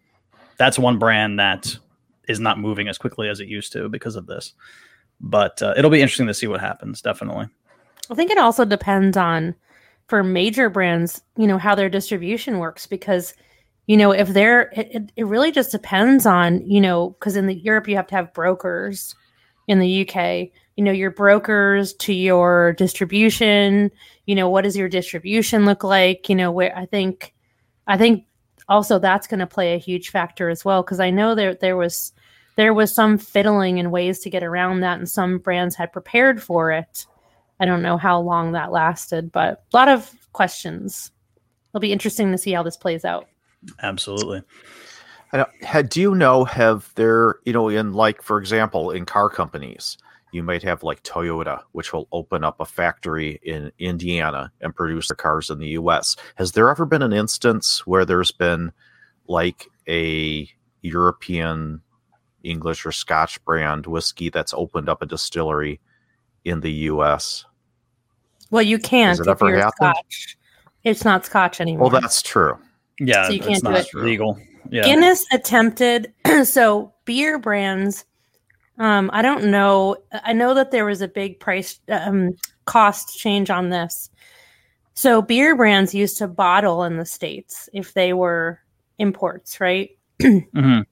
that's 0.59 0.77
one 0.79 0.99
brand 0.99 1.39
that 1.39 1.77
is 2.29 2.41
not 2.41 2.59
moving 2.59 2.89
as 2.89 2.99
quickly 2.99 3.29
as 3.29 3.39
it 3.39 3.47
used 3.47 3.73
to 3.75 3.89
because 3.89 4.17
of 4.17 4.27
this. 4.27 4.55
But 5.21 5.63
uh, 5.63 5.75
it'll 5.77 5.91
be 5.91 6.03
interesting 6.03 6.27
to 6.27 6.35
see 6.35 6.49
what 6.49 6.61
happens. 6.61 7.01
Definitely. 7.01 7.47
I 8.11 8.15
think 8.15 8.33
it 8.33 8.39
also 8.39 8.65
depends 8.65 9.17
on 9.17 9.55
for 10.09 10.23
major 10.23 10.69
brands, 10.69 11.23
you 11.37 11.47
know, 11.47 11.59
how 11.59 11.75
their 11.75 11.89
distribution 11.89 12.59
works 12.59 12.87
because 12.87 13.35
you 13.87 13.99
know, 13.99 14.13
if 14.13 14.29
they're 14.29 14.71
it, 14.73 15.11
it, 15.15 15.27
really 15.27 15.53
just 15.53 15.71
depends 15.71 16.25
on, 16.25 16.67
you 16.69 16.81
know, 16.81 17.11
because 17.11 17.37
in 17.37 17.47
the 17.47 17.55
Europe 17.55 17.87
you 17.87 17.97
have 17.97 18.07
to 18.07 18.15
have 18.15 18.33
brokers 18.33 19.15
in 19.69 19.79
the 19.79 20.09
UK, 20.09 20.49
you 20.77 20.85
know, 20.85 20.93
your 20.93 21.11
brokers 21.11 21.93
to 21.95 22.13
your 22.13 22.73
distribution, 22.75 23.91
you 24.27 24.35
know, 24.35 24.49
what 24.49 24.65
does 24.65 24.77
your 24.77 24.89
distribution 24.89 25.67
look 25.67 25.85
like? 25.85 26.29
You 26.29 26.35
know, 26.35 26.51
where 26.51 26.77
I 26.77 26.87
think 26.87 27.35
I 27.87 27.99
think 27.99 28.25
also 28.69 28.99
that's 28.99 29.27
going 29.27 29.41
to 29.41 29.47
play 29.47 29.75
a 29.75 29.79
huge 29.79 30.09
factor 30.11 30.49
as 30.49 30.65
well 30.65 30.83
because 30.83 31.01
I 31.01 31.11
know 31.11 31.35
there 31.35 31.55
there 31.55 31.77
was 31.77 32.13
there 32.57 32.73
was 32.73 32.95
some 32.95 33.19
fiddling 33.19 33.79
and 33.79 33.93
ways 33.93 34.21
to 34.21 34.31
get 34.31 34.43
around 34.43 34.81
that 34.81 34.99
and 34.99 35.09
some 35.09 35.39
brands 35.39 35.75
had 35.75 35.93
prepared 35.93 36.43
for 36.43 36.71
it. 36.71 37.07
I 37.61 37.67
don't 37.67 37.83
know 37.83 37.97
how 37.97 38.21
long 38.21 38.53
that 38.53 38.73
lasted, 38.73 39.31
but 39.33 39.65
a 39.73 39.77
lot 39.77 39.89
of 39.89 40.13
questions. 40.33 41.11
It'll 41.71 41.81
be 41.81 41.93
interesting 41.93 42.33
to 42.33 42.39
see 42.39 42.53
how 42.53 42.63
this 42.63 42.77
plays 42.77 43.05
out. 43.05 43.27
Absolutely. 43.83 44.43
I 45.33 45.39
don't- 45.39 45.65
had, 45.65 45.89
do 45.89 46.01
you 46.01 46.15
know 46.15 46.45
have 46.45 46.93
there 46.95 47.37
you 47.45 47.53
know 47.53 47.69
in 47.69 47.93
like 47.93 48.23
for 48.23 48.39
example 48.39 48.93
in 48.93 49.05
car 49.05 49.29
companies 49.29 49.99
you 50.31 50.45
might 50.45 50.63
have 50.63 50.85
like 50.85 51.03
Toyota 51.03 51.63
which 51.73 51.93
will 51.93 52.07
open 52.13 52.45
up 52.45 52.61
a 52.61 52.65
factory 52.65 53.41
in 53.43 53.73
Indiana 53.81 54.53
and 54.61 54.77
produce 54.77 55.09
their 55.09 55.17
cars 55.17 55.51
in 55.51 55.59
the 55.59 55.71
US 55.71 56.15
has 56.37 56.53
there 56.53 56.71
ever 56.71 56.87
been 56.87 57.03
an 57.03 57.13
instance 57.13 57.85
where 57.85 58.05
there's 58.05 58.31
been 58.31 58.71
like 59.27 59.67
a 59.89 60.49
European 60.83 61.81
English 62.45 62.87
or 62.87 62.93
Scotch 62.93 63.45
brand 63.45 63.87
whiskey 63.87 64.29
that's 64.29 64.55
opened 64.55 64.89
up 64.89 65.03
a 65.03 65.07
distillery 65.07 65.81
in 66.45 66.61
the 66.61 66.73
US 66.91 67.45
Well, 68.51 68.63
you 68.63 68.79
can't 68.79 69.19
it 69.19 69.23
if 69.23 69.29
ever 69.29 69.49
you're 69.49 69.59
happened? 69.59 69.95
Scotch. 69.97 70.39
It's 70.85 71.05
not 71.05 71.25
Scotch 71.27 71.61
anymore. 71.61 71.91
well 71.91 72.01
that's 72.01 72.23
true 72.23 72.59
Yeah, 73.01 73.27
So 73.29 73.33
you 73.33 73.39
it's 73.41 73.49
can't 73.49 73.65
do 73.65 73.71
not 73.71 73.81
it. 73.81 73.95
legal. 73.95 74.39
Yeah. 74.71 74.85
Guinness 74.85 75.25
attempted 75.33 76.13
so 76.45 76.93
beer 77.05 77.39
brands 77.39 78.05
um 78.79 79.11
I 79.13 79.23
don't 79.23 79.45
know 79.51 79.97
I 80.13 80.33
know 80.33 80.55
that 80.55 80.71
there 80.71 80.85
was 80.85 81.01
a 81.01 81.09
big 81.09 81.41
price 81.41 81.79
um 81.89 82.31
cost 82.67 83.19
change 83.19 83.51
on 83.51 83.71
this. 83.71 84.11
So 84.95 85.21
beer 85.23 85.57
brands 85.57 85.95
used 85.95 86.19
to 86.19 86.29
bottle 86.29 86.85
in 86.85 86.97
the 86.99 87.05
states 87.05 87.69
if 87.73 87.95
they 87.95 88.13
were 88.13 88.61
imports, 88.99 89.61
right? 89.61 89.91
Mhm. 90.23 90.85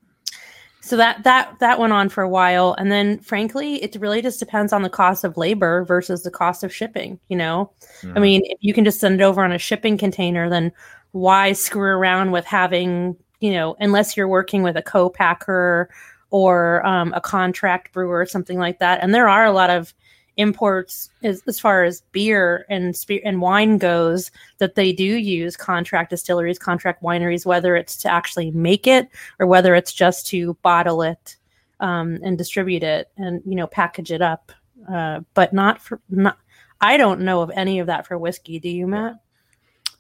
So 0.84 0.96
that 0.96 1.22
that 1.22 1.58
that 1.60 1.78
went 1.78 1.92
on 1.92 2.08
for 2.08 2.22
a 2.22 2.28
while 2.28 2.74
and 2.76 2.90
then 2.90 3.20
frankly 3.20 3.80
it 3.84 3.94
really 4.00 4.20
just 4.20 4.40
depends 4.40 4.72
on 4.72 4.82
the 4.82 4.90
cost 4.90 5.22
of 5.22 5.36
labor 5.36 5.84
versus 5.84 6.22
the 6.24 6.30
cost 6.30 6.64
of 6.64 6.74
shipping, 6.74 7.20
you 7.28 7.36
know? 7.36 7.70
I 8.16 8.18
Mhm. 8.18 8.22
mean, 8.22 8.42
if 8.46 8.58
you 8.60 8.74
can 8.74 8.84
just 8.84 8.98
send 9.00 9.20
it 9.20 9.24
over 9.24 9.44
on 9.44 9.52
a 9.52 9.58
shipping 9.58 9.96
container, 9.96 10.50
then 10.50 10.72
why 11.12 11.52
screw 11.52 11.82
around 11.96 12.32
with 12.32 12.44
having, 12.44 13.16
you 13.40 13.52
know, 13.52 13.76
unless 13.78 14.16
you're 14.16 14.26
working 14.28 14.62
with 14.64 14.76
a 14.76 14.82
co-packer 14.82 15.88
or 16.30 16.84
um, 16.86 17.12
a 17.14 17.20
contract 17.20 17.92
brewer 17.92 18.18
or 18.18 18.26
something 18.26 18.58
like 18.58 18.78
that. 18.80 19.00
And 19.02 19.14
there 19.14 19.28
are 19.28 19.44
a 19.44 19.52
lot 19.52 19.70
of 19.70 19.94
imports 20.36 21.10
as, 21.22 21.42
as 21.46 21.60
far 21.60 21.84
as 21.84 22.02
beer 22.12 22.64
and 22.68 22.96
spe- 22.96 23.22
and 23.24 23.40
wine 23.40 23.78
goes 23.78 24.30
that 24.58 24.74
they 24.74 24.92
do 24.92 25.04
use 25.04 25.56
contract 25.56 26.10
distilleries, 26.10 26.58
contract 26.58 27.02
wineries, 27.02 27.44
whether 27.46 27.76
it's 27.76 27.96
to 27.98 28.10
actually 28.10 28.50
make 28.50 28.86
it 28.86 29.08
or 29.38 29.46
whether 29.46 29.74
it's 29.74 29.92
just 29.92 30.26
to 30.26 30.54
bottle 30.62 31.02
it 31.02 31.36
um, 31.80 32.18
and 32.22 32.38
distribute 32.38 32.82
it 32.82 33.10
and 33.16 33.42
you 33.44 33.54
know 33.54 33.66
package 33.66 34.10
it 34.10 34.22
up. 34.22 34.52
Uh, 34.90 35.20
but 35.34 35.52
not 35.52 35.80
for 35.80 36.00
not. 36.08 36.38
I 36.80 36.96
don't 36.96 37.20
know 37.20 37.42
of 37.42 37.50
any 37.54 37.78
of 37.78 37.86
that 37.86 38.06
for 38.06 38.18
whiskey. 38.18 38.58
Do 38.58 38.68
you, 38.68 38.86
Matt? 38.86 39.20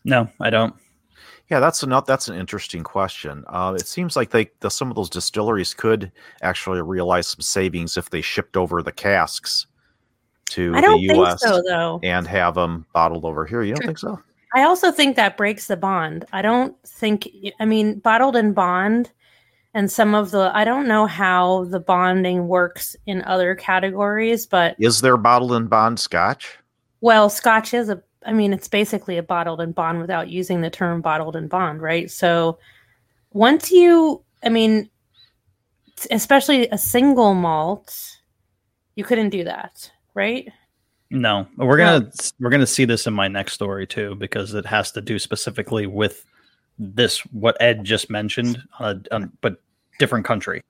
No, 0.04 0.28
I 0.40 0.50
don't. 0.50 0.74
Yeah, 1.48 1.60
that's 1.60 1.84
not 1.84 2.06
that's 2.06 2.28
an 2.28 2.36
interesting 2.36 2.82
question. 2.82 3.44
Uh, 3.46 3.74
it 3.76 3.86
seems 3.86 4.16
like 4.16 4.30
they 4.30 4.50
the, 4.60 4.70
some 4.70 4.88
of 4.88 4.96
those 4.96 5.10
distilleries 5.10 5.74
could 5.74 6.10
actually 6.40 6.80
realize 6.80 7.28
some 7.28 7.42
savings 7.42 7.96
if 7.96 8.10
they 8.10 8.22
shipped 8.22 8.56
over 8.56 8.82
the 8.82 8.90
casks 8.90 9.66
to 10.52 10.74
I 10.74 10.80
don't 10.80 11.00
the 11.00 11.08
think 11.08 11.18
U.S. 11.18 11.40
so, 11.42 11.62
though. 11.66 12.00
and 12.02 12.26
have 12.26 12.54
them 12.54 12.86
bottled 12.92 13.24
over 13.24 13.44
here. 13.44 13.62
You 13.62 13.74
don't 13.74 13.86
think 13.86 13.98
so? 13.98 14.20
I 14.54 14.62
also 14.64 14.92
think 14.92 15.16
that 15.16 15.36
breaks 15.36 15.66
the 15.66 15.76
bond. 15.76 16.24
I 16.32 16.42
don't 16.42 16.76
think. 16.86 17.28
I 17.58 17.64
mean, 17.64 17.98
bottled 18.00 18.36
and 18.36 18.54
bond, 18.54 19.10
and 19.74 19.90
some 19.90 20.14
of 20.14 20.30
the. 20.30 20.50
I 20.54 20.64
don't 20.64 20.86
know 20.86 21.06
how 21.06 21.64
the 21.64 21.80
bonding 21.80 22.48
works 22.48 22.94
in 23.06 23.22
other 23.22 23.54
categories, 23.54 24.46
but 24.46 24.76
Is 24.78 25.00
there 25.00 25.16
bottled 25.16 25.52
and 25.52 25.70
bond 25.70 25.98
Scotch? 26.00 26.58
well, 27.00 27.28
Scotch 27.30 27.72
is 27.74 27.88
a. 27.88 28.02
I 28.24 28.32
mean, 28.32 28.52
it's 28.52 28.68
basically 28.68 29.18
a 29.18 29.22
bottled 29.22 29.60
and 29.60 29.74
bond 29.74 30.00
without 30.00 30.28
using 30.28 30.60
the 30.60 30.70
term 30.70 31.00
bottled 31.00 31.34
and 31.34 31.48
bond, 31.50 31.82
right? 31.82 32.08
So, 32.10 32.58
once 33.32 33.70
you, 33.72 34.22
I 34.44 34.48
mean, 34.48 34.88
especially 36.10 36.68
a 36.68 36.78
single 36.78 37.34
malt, 37.34 37.96
you 38.94 39.02
couldn't 39.04 39.30
do 39.30 39.42
that, 39.44 39.90
right? 40.14 40.48
No, 41.10 41.46
we're 41.58 41.76
gonna 41.76 42.10
we're 42.40 42.50
gonna 42.50 42.66
see 42.66 42.84
this 42.86 43.06
in 43.06 43.12
my 43.12 43.28
next 43.28 43.52
story 43.52 43.86
too 43.86 44.14
because 44.14 44.54
it 44.54 44.64
has 44.66 44.92
to 44.92 45.00
do 45.02 45.18
specifically 45.18 45.86
with 45.86 46.24
this 46.78 47.18
what 47.32 47.56
Ed 47.60 47.84
just 47.84 48.08
mentioned, 48.08 48.62
uh, 48.80 48.94
um, 49.10 49.30
but 49.42 49.60
different 49.98 50.24
country. 50.24 50.62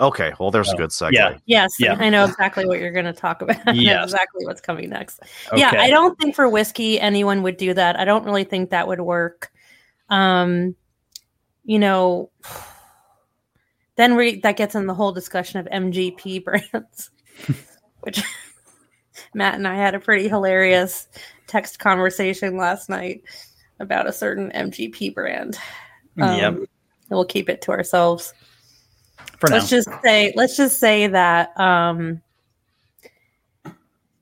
Okay, 0.00 0.32
well, 0.40 0.50
there's 0.50 0.72
a 0.72 0.76
good 0.76 0.88
segue. 0.88 1.12
yeah. 1.12 1.36
Yes, 1.44 1.72
Yeah. 1.78 1.94
I 2.00 2.08
know 2.08 2.24
exactly 2.24 2.64
what 2.64 2.78
you're 2.80 2.90
going 2.90 3.04
to 3.04 3.12
talk 3.12 3.42
about. 3.42 3.56
I 3.66 3.72
know 3.72 3.80
Yes. 3.82 4.04
exactly 4.04 4.46
what's 4.46 4.62
coming 4.62 4.88
next. 4.88 5.20
Yeah, 5.54 5.72
I 5.76 5.90
don't 5.90 6.18
think 6.18 6.34
for 6.34 6.48
whiskey 6.48 6.98
anyone 6.98 7.42
would 7.42 7.58
do 7.58 7.74
that. 7.74 8.00
I 8.00 8.06
don't 8.06 8.24
really 8.24 8.44
think 8.44 8.70
that 8.70 8.88
would 8.88 9.02
work. 9.02 9.52
Um, 10.08 10.74
you 11.64 11.78
know, 11.78 12.30
then 13.96 14.16
we 14.16 14.40
that 14.40 14.56
gets 14.56 14.74
in 14.74 14.86
the 14.86 14.94
whole 14.94 15.12
discussion 15.12 15.60
of 15.60 15.66
MGP 15.66 16.44
brands, 16.44 17.10
which 18.00 18.22
Matt 19.34 19.54
and 19.54 19.66
I 19.66 19.76
had 19.76 19.94
a 19.94 20.00
pretty 20.00 20.28
hilarious 20.28 21.08
text 21.46 21.78
conversation 21.78 22.56
last 22.56 22.88
night 22.88 23.22
about 23.80 24.06
a 24.06 24.12
certain 24.12 24.50
MGP 24.52 25.14
brand. 25.14 25.58
Um, 26.20 26.38
Yep. 26.38 26.68
we'll 27.10 27.24
keep 27.24 27.48
it 27.48 27.60
to 27.62 27.72
ourselves 27.72 28.34
For 29.38 29.48
let's 29.50 29.68
just 29.68 29.88
say 30.02 30.32
let's 30.36 30.56
just 30.56 30.78
say 30.78 31.06
that 31.08 31.58
um 31.58 32.22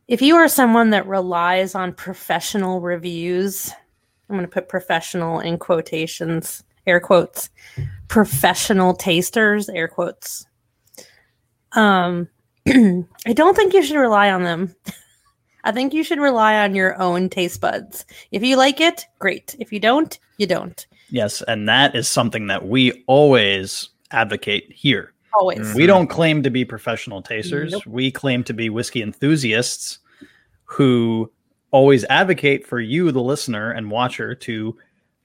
if 0.09 0.23
you 0.23 0.37
are 0.37 0.49
someone 0.49 0.91
that 0.91 1.07
relies 1.07 1.75
on 1.75 1.93
professional 1.93 2.81
reviews 2.81 3.71
i'm 4.29 4.37
going 4.37 4.43
to 4.47 4.49
put 4.51 4.69
professional 4.69 5.41
in 5.41 5.59
quotations 5.59 6.65
air 6.87 7.01
quotes 7.01 7.51
professional 8.09 8.95
tasters 8.95 9.69
air 9.69 9.89
quotes 9.89 10.47
um 11.73 12.29
i 13.27 13.33
don't 13.33 13.57
think 13.57 13.73
you 13.73 13.83
should 13.83 13.99
rely 13.99 14.31
on 14.31 14.43
them 14.43 14.75
i 15.65 15.73
think 15.73 15.93
you 15.93 16.03
should 16.03 16.21
rely 16.21 16.63
on 16.63 16.75
your 16.75 17.01
own 17.01 17.29
taste 17.29 17.61
buds 17.61 18.05
if 18.33 18.43
you 18.43 18.57
like 18.57 18.81
it 18.81 19.07
great 19.19 19.57
if 19.59 19.73
you 19.73 19.81
don't 19.81 20.19
you 20.39 20.47
don't 20.47 20.87
Yes, 21.11 21.43
and 21.43 21.69
that 21.69 21.95
is 21.95 22.09
something 22.09 22.47
that 22.49 22.67
we 22.67 23.05
always 23.07 23.91
advocate 24.11 24.71
here. 24.73 25.15
always 25.35 25.59
Mm. 25.61 25.75
We 25.75 25.87
don't 25.87 26.09
claim 26.09 26.43
to 26.43 26.51
be 26.51 26.65
professional 26.65 27.23
tasters. 27.23 27.73
Nope. 27.73 27.87
We 27.87 28.11
claim 28.11 28.45
to 28.45 28.53
be 28.53 28.71
whiskey 28.71 29.03
enthusiasts 29.03 29.99
who 30.65 31.31
always 31.71 32.05
advocate 32.05 32.67
for 32.67 32.81
you, 32.81 33.11
the 33.11 33.23
listener 33.23 33.71
and 33.73 33.91
watcher, 33.91 34.35
to 34.35 34.77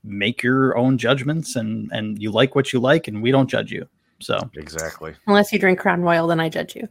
make 0.03 0.43
your 0.43 0.77
own 0.77 0.97
judgments 0.97 1.55
and 1.55 1.89
and 1.91 2.21
you 2.21 2.31
like 2.31 2.55
what 2.55 2.71
you 2.71 2.79
like, 2.79 3.07
and 3.07 3.21
we 3.21 3.31
don't 3.31 3.49
judge 3.49 3.71
you. 3.71 3.87
So. 4.23 4.49
Exactly. 4.55 5.13
unless 5.27 5.51
you 5.51 5.59
drink 5.59 5.79
crown 5.79 6.01
royal 6.01 6.27
then 6.27 6.39
i 6.39 6.49
judge 6.49 6.75
you. 6.75 6.87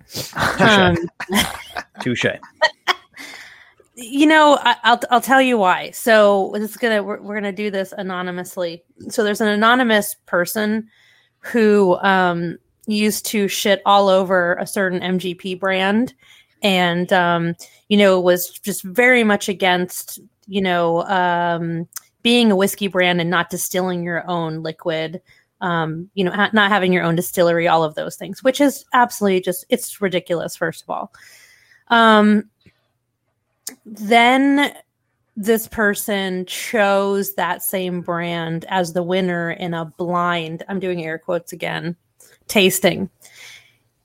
Um, 0.59 0.97
touche. 2.01 2.27
you 3.95 4.27
know 4.27 4.59
I, 4.63 4.77
i'll 4.85 5.01
i'll 5.11 5.21
tell 5.21 5.43
you 5.43 5.59
why. 5.59 5.91
So 5.91 6.53
this 6.55 6.71
is 6.71 6.77
gonna 6.77 7.03
we're, 7.03 7.21
we're 7.21 7.35
gonna 7.35 7.53
do 7.53 7.71
this 7.71 7.93
anonymously. 7.97 8.85
So 9.09 9.25
there's 9.25 9.41
an 9.41 9.49
anonymous 9.49 10.15
person 10.27 10.89
who 11.41 11.97
um 12.03 12.59
used 12.87 13.27
to 13.27 13.49
shit 13.49 13.81
all 13.87 14.09
over 14.09 14.55
a 14.55 14.67
certain 14.67 15.01
mgp 15.01 15.59
brand 15.61 16.15
and 16.63 17.13
um 17.13 17.55
you 17.89 17.97
know 17.97 18.21
was 18.21 18.51
just 18.51 18.83
very 18.83 19.23
much 19.25 19.49
against 19.49 20.19
you 20.47 20.61
know 20.61 21.03
um 21.05 21.87
being 22.23 22.51
a 22.51 22.57
whiskey 22.57 22.89
brand 22.89 23.21
and 23.21 23.31
not 23.31 23.51
distilling 23.51 24.03
your 24.03 24.29
own 24.29 24.63
liquid 24.63 25.21
um 25.63 26.11
you 26.15 26.25
know 26.25 26.33
ha- 26.33 26.51
not 26.53 26.71
having 26.71 26.93
your 26.93 27.05
own 27.05 27.15
distillery 27.15 27.67
all 27.67 27.83
of 27.83 27.95
those 27.95 28.17
things 28.17 28.43
which 28.43 28.61
is 28.61 28.85
absolutely 28.93 29.41
just 29.41 29.65
it's 29.71 30.01
ridiculous 30.03 30.55
first 30.55 30.83
of 30.83 30.91
all. 30.91 31.13
Um 31.89 32.51
then 33.87 34.75
this 35.37 35.67
person 35.67 36.45
chose 36.45 37.35
that 37.35 37.63
same 37.63 38.03
brand 38.03 38.67
as 38.69 38.93
the 38.93 39.03
winner 39.03 39.53
in 39.53 39.73
a 39.73 39.87
blind 39.97 40.63
i'm 40.69 40.79
doing 40.79 41.03
air 41.05 41.19
quotes 41.19 41.53
again 41.53 41.97
tasting. 42.49 43.09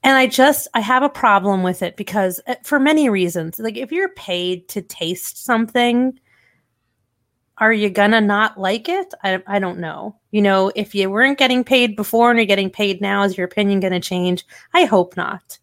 And 0.04 0.16
i 0.16 0.26
just 0.26 0.68
i 0.74 0.80
have 0.80 1.02
a 1.02 1.08
problem 1.08 1.62
with 1.62 1.82
it 1.82 1.96
because 1.96 2.40
uh, 2.46 2.54
for 2.62 2.78
many 2.78 3.10
reasons 3.10 3.58
like 3.58 3.76
if 3.76 3.92
you're 3.92 4.10
paid 4.10 4.68
to 4.68 4.80
taste 4.80 5.44
something 5.44 6.18
are 7.60 7.72
you 7.72 7.90
gonna 7.90 8.20
not 8.20 8.58
like 8.58 8.88
it 8.88 9.12
i, 9.24 9.42
I 9.46 9.58
don't 9.58 9.78
know 9.78 10.16
you 10.30 10.42
know 10.42 10.72
if 10.74 10.94
you 10.94 11.10
weren't 11.10 11.38
getting 11.38 11.64
paid 11.64 11.96
before 11.96 12.30
and 12.30 12.38
you're 12.38 12.46
getting 12.46 12.70
paid 12.70 13.00
now 13.00 13.22
is 13.22 13.36
your 13.36 13.46
opinion 13.46 13.80
gonna 13.80 14.00
change 14.00 14.46
i 14.74 14.84
hope 14.84 15.16
not 15.16 15.58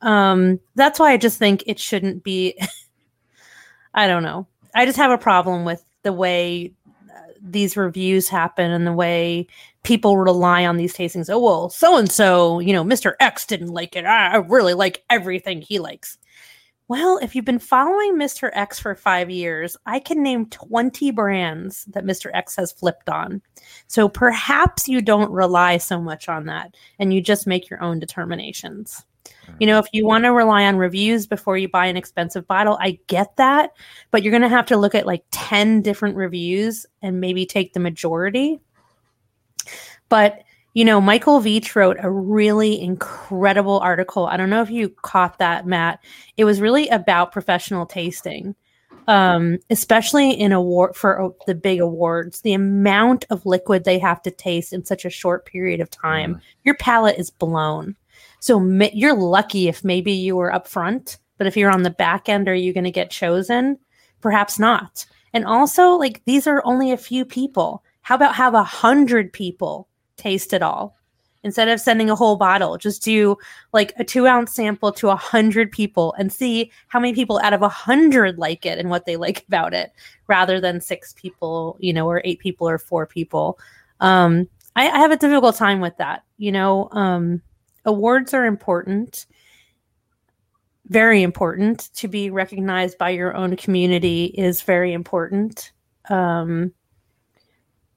um 0.00 0.60
that's 0.74 0.98
why 0.98 1.12
i 1.12 1.16
just 1.16 1.38
think 1.38 1.64
it 1.66 1.78
shouldn't 1.78 2.22
be 2.22 2.58
I 3.94 4.06
don't 4.06 4.22
know. 4.22 4.46
I 4.74 4.86
just 4.86 4.98
have 4.98 5.10
a 5.10 5.18
problem 5.18 5.64
with 5.64 5.84
the 6.02 6.12
way 6.12 6.72
uh, 6.86 7.32
these 7.42 7.76
reviews 7.76 8.28
happen 8.28 8.70
and 8.70 8.86
the 8.86 8.92
way 8.92 9.46
people 9.82 10.16
rely 10.16 10.64
on 10.64 10.76
these 10.76 10.96
tastings. 10.96 11.28
Oh, 11.28 11.38
well, 11.38 11.68
so 11.68 11.98
and 11.98 12.10
so, 12.10 12.58
you 12.58 12.72
know, 12.72 12.84
Mr. 12.84 13.14
X 13.20 13.46
didn't 13.46 13.68
like 13.68 13.96
it. 13.96 14.04
I 14.04 14.32
I 14.32 14.36
really 14.36 14.74
like 14.74 15.04
everything 15.10 15.60
he 15.60 15.78
likes. 15.78 16.16
Well, 16.92 17.16
if 17.22 17.34
you've 17.34 17.46
been 17.46 17.58
following 17.58 18.16
Mr. 18.16 18.50
X 18.52 18.78
for 18.78 18.94
five 18.94 19.30
years, 19.30 19.78
I 19.86 19.98
can 19.98 20.22
name 20.22 20.44
20 20.50 21.10
brands 21.12 21.86
that 21.86 22.04
Mr. 22.04 22.30
X 22.34 22.54
has 22.56 22.70
flipped 22.70 23.08
on. 23.08 23.40
So 23.86 24.10
perhaps 24.10 24.88
you 24.88 25.00
don't 25.00 25.32
rely 25.32 25.78
so 25.78 26.02
much 26.02 26.28
on 26.28 26.44
that 26.48 26.76
and 26.98 27.10
you 27.14 27.22
just 27.22 27.46
make 27.46 27.70
your 27.70 27.82
own 27.82 27.98
determinations. 27.98 29.06
Mm. 29.46 29.54
You 29.58 29.68
know, 29.68 29.78
if 29.78 29.86
you 29.94 30.04
want 30.04 30.24
to 30.24 30.34
rely 30.34 30.66
on 30.66 30.76
reviews 30.76 31.26
before 31.26 31.56
you 31.56 31.66
buy 31.66 31.86
an 31.86 31.96
expensive 31.96 32.46
bottle, 32.46 32.76
I 32.78 32.98
get 33.06 33.36
that, 33.36 33.70
but 34.10 34.22
you're 34.22 34.30
going 34.30 34.42
to 34.42 34.48
have 34.50 34.66
to 34.66 34.76
look 34.76 34.94
at 34.94 35.06
like 35.06 35.24
10 35.30 35.80
different 35.80 36.16
reviews 36.16 36.84
and 37.00 37.22
maybe 37.22 37.46
take 37.46 37.72
the 37.72 37.80
majority. 37.80 38.60
But, 40.10 40.42
you 40.74 40.84
know, 40.84 41.00
Michael 41.00 41.40
Veach 41.40 41.74
wrote 41.74 41.98
a 42.00 42.10
really 42.10 42.80
incredible 42.80 43.78
article. 43.80 44.26
I 44.26 44.36
don't 44.36 44.50
know 44.50 44.62
if 44.62 44.70
you 44.70 44.88
caught 44.88 45.38
that, 45.38 45.66
Matt. 45.66 46.02
It 46.36 46.44
was 46.44 46.60
really 46.60 46.88
about 46.88 47.32
professional 47.32 47.86
tasting. 47.86 48.54
Um, 49.08 49.58
especially 49.68 50.30
in 50.30 50.52
award 50.52 50.94
for 50.94 51.34
the 51.48 51.56
big 51.56 51.80
awards, 51.80 52.42
the 52.42 52.52
amount 52.52 53.24
of 53.30 53.44
liquid 53.44 53.82
they 53.82 53.98
have 53.98 54.22
to 54.22 54.30
taste 54.30 54.72
in 54.72 54.84
such 54.84 55.04
a 55.04 55.10
short 55.10 55.44
period 55.44 55.80
of 55.80 55.90
time, 55.90 56.40
your 56.62 56.76
palate 56.76 57.18
is 57.18 57.28
blown. 57.28 57.96
So 58.38 58.60
ma- 58.60 58.90
you're 58.92 59.16
lucky 59.16 59.66
if 59.66 59.82
maybe 59.82 60.12
you 60.12 60.36
were 60.36 60.54
up 60.54 60.68
front, 60.68 61.18
but 61.36 61.48
if 61.48 61.56
you're 61.56 61.72
on 61.72 61.82
the 61.82 61.90
back 61.90 62.28
end, 62.28 62.48
are 62.48 62.54
you 62.54 62.72
going 62.72 62.84
to 62.84 62.92
get 62.92 63.10
chosen? 63.10 63.76
Perhaps 64.20 64.60
not. 64.60 65.04
And 65.32 65.44
also, 65.46 65.96
like 65.96 66.22
these 66.24 66.46
are 66.46 66.62
only 66.64 66.92
a 66.92 66.96
few 66.96 67.24
people. 67.24 67.82
How 68.02 68.14
about 68.14 68.36
have 68.36 68.54
a 68.54 68.62
hundred 68.62 69.32
people 69.32 69.88
taste 70.16 70.52
it 70.52 70.62
all 70.62 70.96
instead 71.44 71.68
of 71.68 71.80
sending 71.80 72.10
a 72.10 72.14
whole 72.14 72.36
bottle? 72.36 72.78
Just 72.78 73.02
do 73.02 73.36
like 73.72 73.92
a 73.98 74.04
two 74.04 74.26
ounce 74.26 74.54
sample 74.54 74.92
to 74.92 75.10
a 75.10 75.16
hundred 75.16 75.70
people 75.70 76.14
and 76.18 76.32
see 76.32 76.70
how 76.88 77.00
many 77.00 77.14
people 77.14 77.40
out 77.42 77.52
of 77.52 77.62
a 77.62 77.68
hundred 77.68 78.38
like 78.38 78.64
it 78.64 78.78
and 78.78 78.90
what 78.90 79.06
they 79.06 79.16
like 79.16 79.44
about 79.48 79.74
it, 79.74 79.92
rather 80.26 80.60
than 80.60 80.80
six 80.80 81.12
people, 81.14 81.76
you 81.80 81.92
know, 81.92 82.08
or 82.08 82.22
eight 82.24 82.38
people 82.38 82.68
or 82.68 82.78
four 82.78 83.06
people. 83.06 83.58
Um, 84.00 84.48
I, 84.76 84.88
I 84.88 84.98
have 84.98 85.10
a 85.10 85.16
difficult 85.16 85.56
time 85.56 85.80
with 85.80 85.96
that. 85.98 86.24
You 86.38 86.52
know, 86.52 86.88
um, 86.92 87.42
awards 87.84 88.34
are 88.34 88.46
important 88.46 89.26
very 90.88 91.22
important 91.22 91.90
to 91.94 92.08
be 92.08 92.28
recognized 92.28 92.98
by 92.98 93.10
your 93.10 93.34
own 93.34 93.56
community 93.56 94.26
is 94.26 94.62
very 94.62 94.92
important 94.92 95.72
um 96.10 96.72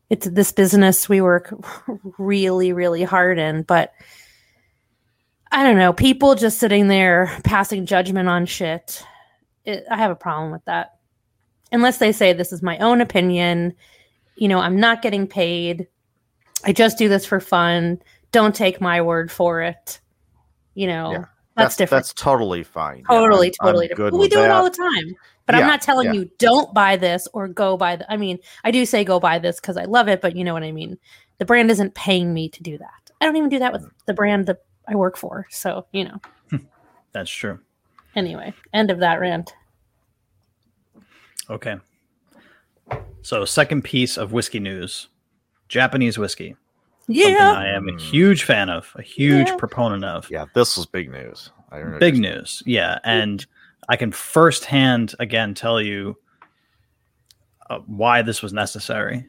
it's 0.10 0.28
this 0.28 0.52
business 0.52 1.10
we 1.10 1.22
work 1.22 1.54
really 2.18 2.74
really 2.74 3.04
hard 3.04 3.40
in 3.40 3.64
but 3.64 3.94
i 5.52 5.64
don't 5.64 5.78
know 5.78 5.94
people 5.94 6.36
just 6.36 6.60
sitting 6.60 6.88
there 6.88 7.36
passing 7.44 7.86
judgment 7.86 8.30
on 8.30 8.46
shit 8.46 9.04
it, 9.66 9.84
i 9.90 9.98
have 9.98 10.12
a 10.12 10.16
problem 10.16 10.52
with 10.52 10.64
that. 10.66 10.92
Unless 11.72 11.98
they 11.98 12.12
say 12.12 12.32
this 12.32 12.54
is 12.54 12.62
my 12.62 12.78
own 12.78 13.02
opinion 13.02 13.74
you 14.36 14.48
know 14.48 14.60
i'm 14.60 14.80
not 14.80 15.02
getting 15.02 15.28
paid 15.28 15.88
i 16.64 16.72
just 16.72 16.98
do 16.98 17.10
this 17.10 17.26
for 17.26 17.40
fun 17.40 18.00
don't 18.32 18.56
take 18.56 18.80
my 18.80 19.02
word 19.02 19.32
for 19.32 19.62
it 19.62 20.00
you 20.76 20.88
know? 20.88 21.12
Yeah. 21.12 21.26
that's, 21.56 21.78
different 21.78 22.04
That's 22.04 22.14
totally 22.14 22.62
fine. 22.64 23.00
Yeah, 23.10 23.18
totally 23.18 23.48
I'm- 23.48 23.68
totally 23.68 23.86
I'm 23.86 23.90
different 23.90 24.18
we 24.18 24.28
do 24.28 24.44
it 24.44 24.52
all 24.52 24.66
the 24.66 24.70
time 24.70 25.16
but 25.46 25.56
i'm 25.56 25.68
not 25.68 25.82
telling 25.82 26.08
yeah. 26.08 26.14
you 26.14 26.30
don't 26.40 26.74
buy 26.74 26.96
this 26.96 27.28
or 27.34 27.48
go 27.48 27.78
buy 27.78 27.96
the 27.96 28.12
i 28.12 28.18
mean 28.18 28.38
i 28.64 28.72
do 28.72 28.86
say 28.86 29.04
go 29.04 29.20
buy 29.20 29.38
this 29.40 29.60
because 29.60 29.78
i 29.78 29.84
love 29.86 30.08
it 30.08 30.22
but 30.22 30.36
you 30.36 30.44
know 30.44 30.54
what 30.54 30.64
i 30.64 30.72
mean 30.72 30.98
the 31.38 31.46
brand 31.46 31.70
isn't 31.72 31.94
paying 31.96 32.34
me 32.34 32.50
to 32.50 32.64
do 32.64 32.78
that 32.78 33.12
i 33.22 33.26
don't 33.26 33.36
even 33.36 33.50
do 33.50 33.60
that 33.60 33.74
with 33.74 33.86
the 34.06 34.14
brand 34.14 34.46
that 34.48 34.60
i 34.88 34.96
work 34.96 35.18
for 35.18 35.46
so 35.50 35.86
you 35.92 36.04
know 36.04 36.20
That's 37.12 37.30
true. 37.32 37.60
anyway 38.16 38.54
end 38.74 38.92
of 38.92 39.00
that 39.00 39.20
rant 39.20 39.54
Okay. 41.50 41.76
So, 43.22 43.46
second 43.46 43.84
piece 43.84 44.18
of 44.18 44.32
whiskey 44.32 44.60
news 44.60 45.10
Japanese 45.68 46.18
whiskey. 46.18 46.56
Something 47.08 47.24
yeah 47.34 47.54
I 47.54 47.68
am 47.68 47.88
a 47.88 47.92
Mm. 47.92 48.02
huge 48.02 48.44
fan 48.44 48.70
of, 48.70 48.92
a 48.96 49.02
huge 49.04 49.50
Yeah. 49.50 49.56
proponent 49.58 50.04
of. 50.04 50.28
Yeah, 50.32 50.46
this 50.56 50.76
was 50.76 50.86
big 50.88 51.12
news. 51.12 51.52
I 51.72 51.84
Big 52.00 52.18
news. 52.18 52.64
Yeah. 52.66 52.98
And 53.04 53.46
I 53.88 53.96
can 53.98 54.12
firsthand, 54.12 55.14
again, 55.20 55.54
tell 55.54 55.82
you 55.82 56.18
uh, 57.70 57.80
why 57.86 58.22
this 58.22 58.42
was 58.42 58.54
necessary 58.54 59.26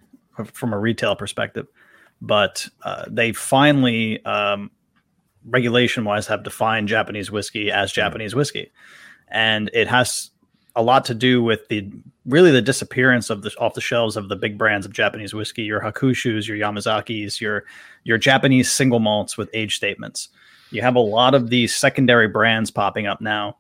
from 0.53 0.73
a 0.73 0.79
retail 0.79 1.17
perspective. 1.17 1.67
But 2.21 2.67
uh, 2.83 3.05
they 3.09 3.33
finally, 3.33 4.25
um, 4.25 4.71
regulation 5.45 6.05
wise, 6.05 6.27
have 6.27 6.43
defined 6.43 6.89
Japanese 6.89 7.31
whiskey 7.31 7.71
as 7.71 7.93
Japanese 7.93 8.35
whiskey. 8.35 8.73
And 9.29 9.71
it 9.75 9.89
has 9.89 10.31
a 10.75 10.83
lot 10.83 11.05
to 11.07 11.15
do 11.15 11.43
with 11.43 11.67
the 11.69 11.91
really 12.27 12.51
the 12.51 12.63
disappearance 12.63 13.31
of 13.31 13.43
the 13.43 13.51
off 13.59 13.75
the 13.75 13.81
shelves 13.81 14.17
of 14.17 14.29
the 14.29 14.37
big 14.37 14.59
brands 14.59 14.85
of 14.85 14.93
Japanese 14.93 15.35
whiskey, 15.35 15.63
your 15.63 15.81
Hakushus, 15.81 16.47
your 16.47 16.57
Yamazakis, 16.57 17.41
your 17.41 17.65
your 18.05 18.19
Japanese 18.19 18.71
single 18.71 19.01
malts 19.01 19.37
with 19.37 19.49
age 19.55 19.77
statements. 19.77 20.29
You 20.71 20.83
have 20.83 20.97
a 20.97 21.01
lot 21.01 21.35
of 21.35 21.49
these 21.49 21.75
secondary 21.75 22.29
brands 22.29 22.71
popping 22.71 23.07
up 23.07 23.21
now 23.21 23.57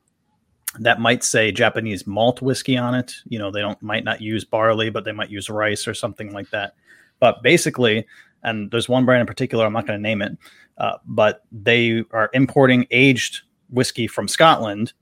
that 0.81 1.01
might 1.01 1.25
say 1.25 1.53
Japanese 1.53 2.07
malt 2.07 2.43
whiskey 2.43 2.77
on 2.77 2.95
it. 2.95 3.15
You 3.29 3.39
know, 3.39 3.51
they 3.51 3.61
don't 3.61 3.81
might 3.83 4.05
not 4.05 4.21
use 4.21 4.45
barley, 4.45 4.91
but 4.91 5.05
they 5.05 5.13
might 5.13 5.31
use 5.31 5.49
rice 5.51 5.87
or 5.89 5.95
something 5.95 6.33
like 6.33 6.51
that. 6.51 6.75
But 7.21 7.43
basically, 7.43 8.07
and 8.43 8.71
there's 8.71 8.89
one 8.89 9.05
brand 9.05 9.21
in 9.21 9.27
particular, 9.27 9.65
I'm 9.65 9.73
not 9.73 9.87
going 9.87 9.99
to 9.99 10.03
name 10.03 10.23
it, 10.23 10.37
uh, 10.79 10.99
but 11.07 11.45
they 11.51 12.05
are 12.13 12.31
importing 12.33 12.87
aged 12.91 13.43
whiskey 13.71 14.07
from 14.07 14.29
Scotland, 14.29 14.93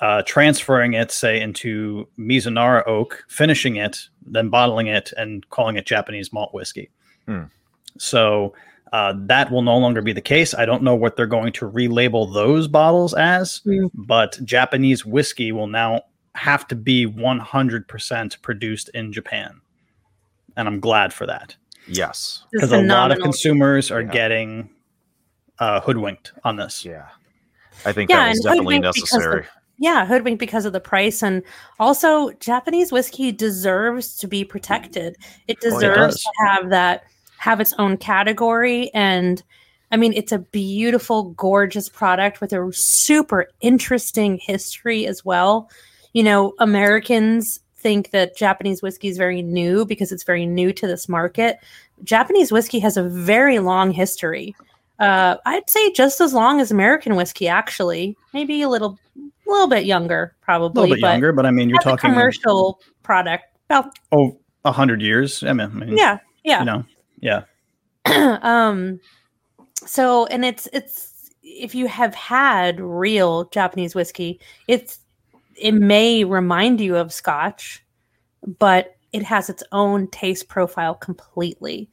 uh, 0.00 0.22
transferring 0.26 0.92
it, 0.92 1.10
say, 1.10 1.40
into 1.40 2.06
Mizunara 2.18 2.86
oak, 2.86 3.24
finishing 3.28 3.76
it, 3.76 3.98
then 4.24 4.48
bottling 4.48 4.86
it, 4.86 5.12
and 5.16 5.48
calling 5.50 5.76
it 5.76 5.86
Japanese 5.86 6.32
malt 6.32 6.54
whiskey. 6.54 6.90
Hmm. 7.26 7.44
So 7.98 8.54
uh, 8.92 9.14
that 9.26 9.50
will 9.50 9.62
no 9.62 9.76
longer 9.78 10.02
be 10.02 10.12
the 10.12 10.20
case. 10.20 10.54
I 10.54 10.64
don't 10.66 10.82
know 10.82 10.94
what 10.94 11.16
they're 11.16 11.26
going 11.26 11.52
to 11.54 11.70
relabel 11.70 12.32
those 12.32 12.68
bottles 12.68 13.14
as, 13.14 13.60
Mm. 13.66 13.90
but 13.94 14.38
Japanese 14.44 15.04
whiskey 15.04 15.52
will 15.52 15.66
now 15.66 16.02
have 16.34 16.66
to 16.68 16.76
be 16.76 17.04
100% 17.06 18.40
produced 18.42 18.88
in 18.94 19.12
Japan. 19.12 19.60
And 20.56 20.68
I'm 20.68 20.80
glad 20.80 21.12
for 21.12 21.26
that 21.26 21.56
Yes. 21.90 22.44
Because 22.52 22.70
a 22.72 22.82
lot 22.82 23.10
of 23.12 23.18
consumers 23.20 23.90
are 23.90 24.02
Yeah. 24.02 24.08
getting 24.12 24.70
uh, 25.58 25.80
hoodwinked 25.80 26.32
on 26.44 26.56
this. 26.56 26.84
Yeah. 26.84 27.06
I 27.84 27.92
think 27.92 28.10
Yeah, 28.10 28.24
that 28.24 28.28
was 28.28 28.40
definitely 28.40 28.76
hoodwinked 28.76 28.94
because 28.94 29.12
of- 29.12 29.18
necessary. 29.20 29.46
Yeah, 29.80 30.06
hoodwinked 30.06 30.38
because 30.40 30.64
of 30.66 30.72
the 30.72 30.80
price, 30.80 31.22
and 31.22 31.42
also 31.80 32.30
Japanese 32.40 32.90
whiskey 32.92 33.30
deserves 33.32 34.16
to 34.18 34.26
be 34.26 34.44
protected. 34.44 35.16
It 35.46 35.58
Oh, 35.62 35.66
it 35.66 35.70
deserves 35.70 36.22
to 36.22 36.30
have 36.46 36.70
that 36.70 37.04
have 37.38 37.60
its 37.60 37.74
own 37.78 37.96
category, 37.96 38.92
and 38.94 39.42
I 39.90 39.96
mean, 39.96 40.12
it's 40.12 40.32
a 40.32 40.38
beautiful, 40.38 41.30
gorgeous 41.30 41.88
product 41.88 42.40
with 42.40 42.52
a 42.52 42.70
super 42.72 43.48
interesting 43.60 44.38
history 44.40 45.06
as 45.06 45.24
well. 45.24 45.70
You 46.12 46.22
know, 46.22 46.54
Americans 46.58 47.60
think 47.76 48.10
that 48.10 48.36
Japanese 48.36 48.82
whiskey 48.82 49.08
is 49.08 49.16
very 49.16 49.40
new 49.40 49.86
because 49.86 50.12
it's 50.12 50.24
very 50.24 50.46
new 50.46 50.72
to 50.72 50.86
this 50.86 51.08
market. 51.08 51.58
Japanese 52.04 52.52
whiskey 52.52 52.80
has 52.80 52.96
a 52.96 53.02
very 53.02 53.60
long 53.60 53.90
history. 53.90 54.54
Uh, 54.98 55.36
I'd 55.46 55.70
say 55.70 55.92
just 55.92 56.20
as 56.20 56.34
long 56.34 56.60
as 56.60 56.70
American 56.70 57.14
whiskey, 57.14 57.46
actually, 57.48 58.16
maybe 58.34 58.62
a 58.62 58.68
little, 58.68 58.98
little 59.46 59.68
bit 59.68 59.84
younger, 59.84 60.34
probably. 60.40 60.80
A 60.80 60.82
little 60.82 60.96
bit 60.96 61.02
but 61.02 61.10
younger, 61.12 61.32
but 61.32 61.46
I 61.46 61.50
mean, 61.50 61.70
you're 61.70 61.78
talking 61.78 62.10
commercial 62.10 62.80
product. 63.04 63.44
Well, 63.70 63.92
oh, 64.12 64.38
a 64.64 64.72
hundred 64.72 65.00
years. 65.00 65.44
I 65.44 65.52
mean, 65.52 65.60
I 65.60 65.68
mean, 65.68 65.96
yeah, 65.96 66.18
yeah. 66.42 66.58
you 66.58 66.64
know, 66.64 66.84
yeah. 67.20 67.42
um 68.42 69.00
so 69.86 70.26
and 70.26 70.44
it's 70.44 70.68
it's 70.72 71.30
if 71.42 71.74
you 71.74 71.86
have 71.86 72.14
had 72.14 72.80
real 72.80 73.44
japanese 73.46 73.94
whiskey 73.94 74.40
it's 74.66 75.00
it 75.56 75.72
may 75.72 76.24
remind 76.24 76.80
you 76.80 76.96
of 76.96 77.12
scotch 77.12 77.84
but 78.58 78.96
it 79.12 79.22
has 79.22 79.48
its 79.48 79.62
own 79.72 80.08
taste 80.08 80.48
profile 80.48 80.94
completely 80.94 81.88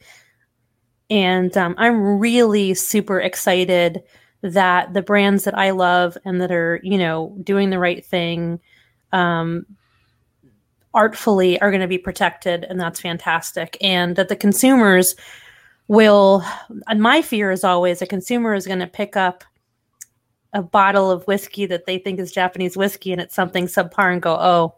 and 1.10 1.56
um, 1.58 1.76
i'm 1.78 2.20
really 2.20 2.74
super 2.74 3.20
excited 3.20 4.02
that 4.42 4.94
the 4.94 5.02
brands 5.02 5.44
that 5.44 5.58
i 5.58 5.72
love 5.72 6.18
and 6.26 6.42
that 6.42 6.52
are 6.52 6.80
you 6.84 6.98
know 6.98 7.36
doing 7.44 7.70
the 7.70 7.80
right 7.80 8.06
thing 8.06 8.60
um, 9.12 9.66
artfully 10.95 11.60
are 11.62 11.69
going 11.69 11.81
to 11.81 11.88
be 11.88 11.97
protected 11.97 12.63
and 12.63 12.79
that's 12.79 12.99
fantastic 12.99 13.77
and 13.81 14.15
that 14.15 14.29
the 14.29 14.36
consumers 14.36 15.15
will 15.88 16.43
and 16.88 17.01
my 17.01 17.21
fear 17.21 17.51
is 17.51 17.63
always 17.63 18.01
a 18.01 18.08
consumer 18.08 18.55
is 18.55 18.65
going 18.65 18.79
to 18.79 18.88
pick 18.88 19.15
up 19.15 19.43
a 20.55 20.63
bottle 20.63 21.12
of 21.12 21.27
whiskey 21.27 21.65
that 21.65 21.86
they 21.86 21.99
think 21.99 22.17
is 22.17 22.31
Japanese 22.31 22.77
whiskey 22.77 23.12
and 23.12 23.21
it's 23.21 23.36
something 23.36 23.65
subpar 23.65 24.12
and 24.12 24.21
go, 24.21 24.36
oh, 24.39 24.73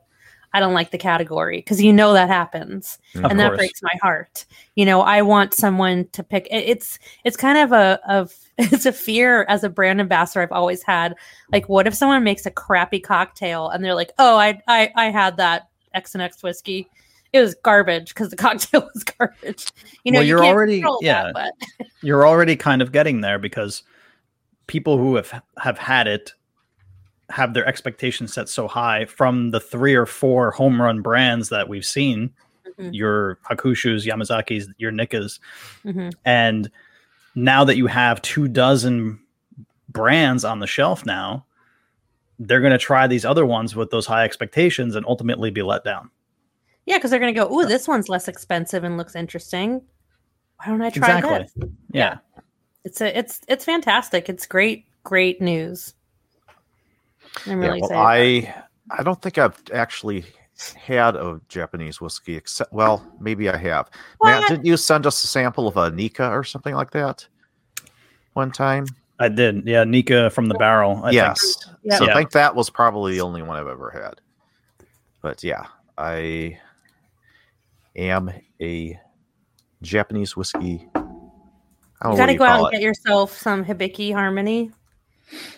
I 0.52 0.60
don't 0.60 0.74
like 0.74 0.90
the 0.90 0.98
category 0.98 1.58
because 1.58 1.82
you 1.82 1.94
know 1.94 2.14
that 2.14 2.30
happens 2.30 2.98
mm. 3.14 3.24
Of 3.24 3.30
and 3.30 3.40
that 3.40 3.56
breaks 3.56 3.84
my 3.84 3.94
heart. 4.02 4.46
You 4.76 4.86
know, 4.86 5.02
I 5.02 5.22
want 5.22 5.54
someone 5.54 6.08
to 6.14 6.24
pick. 6.24 6.48
It's 6.50 6.98
it's 7.24 7.38
kind 7.38 7.60
of 7.60 7.74
a 7.74 8.00
of 8.08 8.34
it's 8.58 8.88
a 8.88 8.92
fear 8.92 9.44
as 9.50 9.64
a 9.64 9.70
brand 9.70 10.00
ambassador 10.00 10.42
I've 10.42 10.52
always 10.52 10.82
had. 10.82 11.16
Like, 11.52 11.70
what 11.70 11.86
if 11.86 11.94
someone 11.94 12.24
makes 12.24 12.46
a 12.48 12.52
crappy 12.52 13.00
cocktail 13.00 13.70
and 13.70 13.84
they're 13.84 13.94
like, 13.94 14.14
oh, 14.18 14.38
I 14.38 14.60
I 14.68 14.92
I 14.96 15.06
had 15.12 15.38
that 15.38 15.68
X 15.98 16.14
and 16.16 16.22
X 16.22 16.42
whiskey. 16.44 16.88
It 17.34 17.42
was 17.42 17.56
garbage 17.56 18.14
because 18.14 18.30
the 18.30 18.36
cocktail 18.46 18.88
was 18.94 19.04
garbage. 19.04 19.66
You 20.04 20.12
know, 20.14 20.20
Well, 20.20 20.24
you 20.24 20.30
you're 20.36 20.44
can't 20.44 20.56
already- 20.56 20.84
yeah. 21.02 21.32
that, 21.34 21.54
but 21.80 21.88
you're 22.02 22.26
already 22.28 22.56
kind 22.56 22.82
of 22.82 22.92
getting 22.92 23.22
there 23.22 23.40
because 23.40 23.84
people 24.68 24.98
who 24.98 25.16
have 25.16 25.42
have 25.58 25.78
had 25.78 26.08
it 26.08 26.34
have 27.30 27.54
their 27.54 27.66
expectations 27.66 28.34
set 28.34 28.48
so 28.48 28.68
high 28.68 29.04
from 29.06 29.52
the 29.52 29.60
three 29.60 29.94
or 29.96 30.06
four 30.06 30.52
home 30.52 30.82
run 30.82 31.02
brands 31.02 31.50
that 31.50 31.68
we've 31.68 31.86
seen 31.86 32.32
Mhm. 32.80 32.94
your 32.94 33.38
hakushus 33.50 34.06
yamazakis 34.06 34.68
your 34.78 34.92
nikkas 34.92 35.40
Mhm. 35.86 36.14
and 36.26 36.70
now 37.36 37.64
that 37.66 37.76
you 37.76 37.88
have 37.88 38.22
two 38.22 38.48
dozen 38.48 39.20
brands 39.90 40.46
on 40.46 40.60
the 40.60 40.68
shelf 40.68 41.06
now 41.06 41.46
they're 42.40 42.62
going 42.62 42.72
to 42.72 42.78
try 42.78 43.08
these 43.08 43.26
other 43.26 43.46
ones 43.46 43.76
with 43.76 43.90
those 43.90 44.06
high 44.06 44.24
expectations 44.24 44.96
and 44.96 45.06
ultimately 45.08 45.50
be 45.52 45.62
let 45.64 45.84
down 45.84 46.10
Yeah, 46.86 46.98
because 46.98 47.12
they're 47.12 47.20
gonna 47.20 47.34
go, 47.34 47.52
ooh, 47.52 47.66
this 47.66 47.88
one's 47.88 48.10
less 48.10 48.28
expensive 48.28 48.84
and 48.84 48.98
looks 48.98 49.16
interesting. 49.16 49.82
Why 50.58 50.68
don't 50.68 50.82
I 50.82 50.90
try 50.90 51.18
Exactly. 51.18 51.40
this? 51.62 51.70
yeah 51.92 52.18
It's 52.84 53.02
a 53.02 53.18
it's 53.18 53.42
it's 53.48 53.66
fantastic. 53.66 54.30
It's 54.30 54.46
great, 54.46 54.86
great 55.04 55.42
news. 55.42 55.94
I'm 57.46 57.60
really 57.60 57.80
yeah, 57.80 57.88
well, 57.90 58.08
excited. 58.10 58.54
I 58.90 59.00
I 59.00 59.04
don't 59.04 59.22
think 59.22 59.38
I've 59.38 59.62
actually 59.74 60.24
had 60.76 61.16
a 61.16 61.40
Japanese 61.50 62.00
whiskey 62.02 62.36
except 62.36 62.72
well, 62.74 63.04
maybe 63.20 63.50
I 63.50 63.58
have. 63.58 63.90
Matt, 64.24 64.42
What? 64.42 64.50
didn't 64.50 64.66
you 64.66 64.78
send 64.78 65.06
us 65.06 65.24
a 65.24 65.28
sample 65.28 65.68
of 65.68 65.78
a 65.78 65.92
Nikka 65.92 66.30
or 66.30 66.44
something 66.44 66.74
like 66.74 66.92
that 66.92 67.28
one 68.34 68.52
time? 68.52 68.86
I 69.20 69.30
did 69.30 69.68
yeah 69.68 69.84
nikka 69.84 70.30
from 70.30 70.48
the 70.48 70.56
barrel 70.56 70.98
I 71.04 71.10
think. 71.10 71.14
yes. 71.16 71.58
Yeah. 71.84 71.98
So 71.98 72.06
Yeah. 72.06 72.12
I 72.12 72.14
think 72.16 72.32
that 72.32 72.56
was 72.56 72.70
probably 72.70 73.14
the 73.14 73.22
only 73.22 73.42
one 73.42 73.58
I've 73.58 73.68
ever 73.68 73.90
had. 73.90 74.22
But 75.22 75.44
yeah, 75.44 75.66
I 75.98 76.60
am 77.96 78.32
a 78.62 79.00
Japanese 79.82 80.36
whiskey. 80.38 80.88
I 80.96 81.00
don't 82.04 82.12
you 82.12 82.18
gotta 82.18 82.34
you 82.34 82.38
go 82.38 82.46
out 82.46 82.66
and 82.66 82.68
it. 82.68 82.72
get 82.78 82.82
yourself 82.84 83.36
some 83.36 83.66
Hibiki 83.66 84.14
Harmony. 84.14 84.72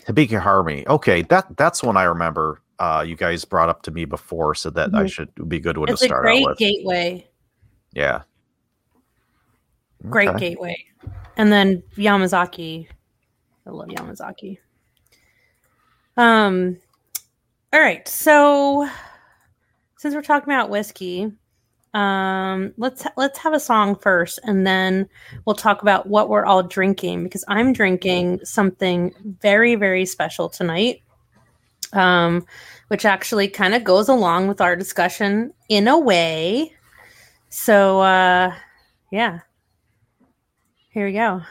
Hibiki 0.07 0.39
Harmony. 0.39 0.87
Okay, 0.87 1.21
that 1.23 1.45
that's 1.57 1.83
one 1.83 1.97
I 1.97 2.03
remember. 2.03 2.61
Uh, 2.79 3.03
you 3.05 3.17
guys 3.17 3.43
brought 3.43 3.67
up 3.67 3.81
to 3.83 3.91
me 3.91 4.05
before, 4.05 4.55
so 4.55 4.69
that 4.69 4.95
I 4.95 5.03
Mhm. 5.03 5.11
should 5.11 5.49
be 5.49 5.57
a 5.57 5.59
good 5.59 5.77
one 5.77 5.89
It's 5.89 5.99
to 5.99 6.05
a 6.05 6.07
start 6.07 6.21
great 6.23 6.43
out 6.43 6.49
with. 6.51 6.57
gateway. 6.59 7.27
Yeah. 7.91 8.21
Great 10.09 10.29
Okay. 10.29 10.51
gateway. 10.51 10.77
And 11.35 11.51
then 11.51 11.83
Yamazaki. 11.97 12.87
I 13.69 13.71
love 13.71 13.89
Yamazaki. 13.89 14.57
Um 16.17 16.77
all 17.71 17.79
right, 17.79 18.07
so 18.07 18.89
since 19.97 20.15
we're 20.15 20.23
talking 20.23 20.51
about 20.51 20.71
whiskey, 20.71 21.31
um 21.93 22.73
let's 22.77 23.05
let's 23.15 23.37
have 23.37 23.53
a 23.53 23.59
song 23.59 23.95
first 23.95 24.39
and 24.43 24.65
then 24.65 25.07
we'll 25.45 25.55
talk 25.55 25.83
about 25.83 26.07
what 26.07 26.29
we're 26.29 26.45
all 26.45 26.63
drinking 26.63 27.23
because 27.23 27.45
I'm 27.47 27.71
drinking 27.71 28.39
something 28.43 29.13
very 29.39 29.75
very 29.75 30.05
special 30.05 30.49
tonight. 30.49 31.03
Um 31.93 32.45
which 32.87 33.05
actually 33.05 33.49
kind 33.49 33.75
of 33.75 33.83
goes 33.83 34.09
along 34.09 34.47
with 34.47 34.61
our 34.61 34.75
discussion 34.75 35.53
in 35.69 35.87
a 35.87 35.99
way. 35.99 36.73
So 37.49 37.99
uh 38.01 38.51
yeah. 39.11 39.41
Here 40.89 41.05
we 41.05 41.13
go. 41.13 41.43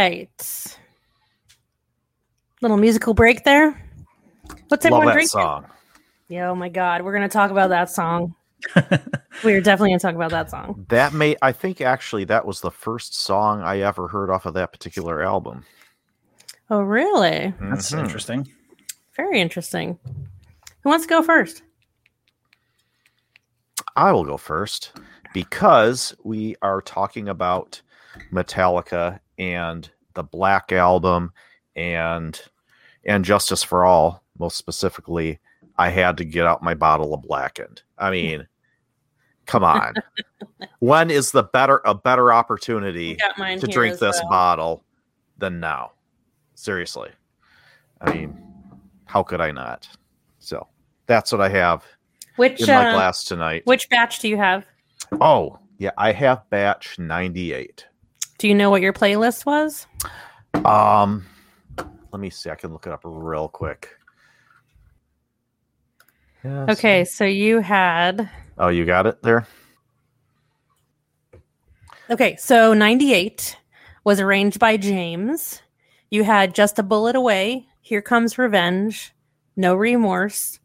Right. 0.00 0.76
Little 2.62 2.76
musical 2.76 3.14
break 3.14 3.44
there. 3.44 3.70
What's 4.68 4.84
Love 4.84 4.92
everyone 4.92 5.06
that 5.06 5.12
drinking? 5.12 5.28
song. 5.28 5.66
Yeah, 6.28 6.50
oh 6.50 6.54
my 6.54 6.68
god, 6.68 7.02
we're 7.02 7.12
gonna 7.12 7.28
talk 7.28 7.50
about 7.50 7.70
that 7.70 7.90
song. 7.90 8.34
we're 9.44 9.60
definitely 9.60 9.90
gonna 9.90 9.98
talk 9.98 10.14
about 10.14 10.30
that 10.30 10.50
song. 10.50 10.86
That 10.88 11.12
may 11.12 11.36
I 11.42 11.52
think 11.52 11.80
actually 11.80 12.24
that 12.24 12.46
was 12.46 12.60
the 12.60 12.70
first 12.70 13.14
song 13.14 13.62
I 13.62 13.80
ever 13.80 14.08
heard 14.08 14.30
off 14.30 14.46
of 14.46 14.54
that 14.54 14.72
particular 14.72 15.22
album. 15.22 15.64
Oh, 16.70 16.80
really? 16.82 17.52
That's 17.60 17.90
Mhm. 17.90 17.98
interesting. 18.04 18.48
Very 19.16 19.40
interesting. 19.40 19.98
Who 20.82 20.88
wants 20.90 21.04
to 21.04 21.10
go 21.10 21.22
first? 21.22 21.62
I 23.96 24.12
will 24.12 24.24
go 24.24 24.36
first 24.36 24.92
because 25.34 26.14
we 26.22 26.54
are 26.62 26.80
talking 26.80 27.28
about 27.28 27.82
Metallica 28.32 29.18
and 29.40 29.90
the 30.14 30.22
Black 30.22 30.70
Album 30.70 31.32
and 31.74 32.40
and 33.04 33.24
Justice 33.24 33.62
for 33.64 33.84
All. 33.84 34.22
Most 34.38 34.56
specifically, 34.56 35.40
I 35.78 35.88
had 35.88 36.16
to 36.18 36.24
get 36.24 36.46
out 36.46 36.62
my 36.62 36.74
bottle 36.74 37.12
of 37.14 37.22
Blackened. 37.22 37.82
I 37.98 38.10
mean, 38.12 38.46
Come 39.46 39.64
on. 39.64 39.94
when 40.78 41.10
is 41.10 41.32
the 41.32 41.42
better 41.42 41.80
a 41.84 41.94
better 41.94 42.32
opportunity 42.32 43.16
to 43.36 43.66
drink 43.66 43.98
this 43.98 44.20
well. 44.22 44.30
bottle 44.30 44.84
than 45.38 45.58
now? 45.58 45.92
Seriously. 46.54 47.10
I 48.02 48.12
mean, 48.14 48.38
how 49.06 49.22
could 49.22 49.40
I 49.40 49.50
not? 49.50 49.88
So 50.38 50.66
that's 51.06 51.32
what 51.32 51.40
I 51.40 51.48
have 51.48 51.84
Which 52.36 52.60
in 52.60 52.66
my 52.68 52.90
uh, 52.90 52.92
glass 52.94 53.24
tonight. 53.24 53.62
which 53.64 53.88
batch 53.88 54.20
do 54.20 54.28
you 54.28 54.36
have? 54.36 54.64
Oh, 55.20 55.58
yeah, 55.78 55.90
I 55.98 56.12
have 56.12 56.48
batch 56.50 56.98
98. 56.98 57.86
Do 58.40 58.48
you 58.48 58.54
know 58.54 58.70
what 58.70 58.80
your 58.80 58.94
playlist 58.94 59.44
was? 59.44 59.86
Um 60.64 61.26
let 62.10 62.20
me 62.20 62.30
see. 62.30 62.48
I 62.48 62.54
can 62.54 62.72
look 62.72 62.86
it 62.86 62.92
up 62.92 63.02
real 63.04 63.48
quick. 63.48 63.90
Yes. 66.42 66.70
Okay, 66.70 67.04
so 67.04 67.24
you 67.24 67.60
had 67.60 68.30
Oh, 68.56 68.68
you 68.68 68.86
got 68.86 69.06
it 69.06 69.22
there? 69.22 69.46
Okay, 72.08 72.34
so 72.36 72.72
98 72.72 73.58
was 74.04 74.20
arranged 74.20 74.58
by 74.58 74.78
James. 74.78 75.60
You 76.10 76.24
had 76.24 76.54
Just 76.54 76.78
a 76.78 76.82
Bullet 76.82 77.16
Away, 77.16 77.66
Here 77.82 78.00
Comes 78.00 78.38
Revenge, 78.38 79.12
No 79.54 79.74
Remorse, 79.74 80.60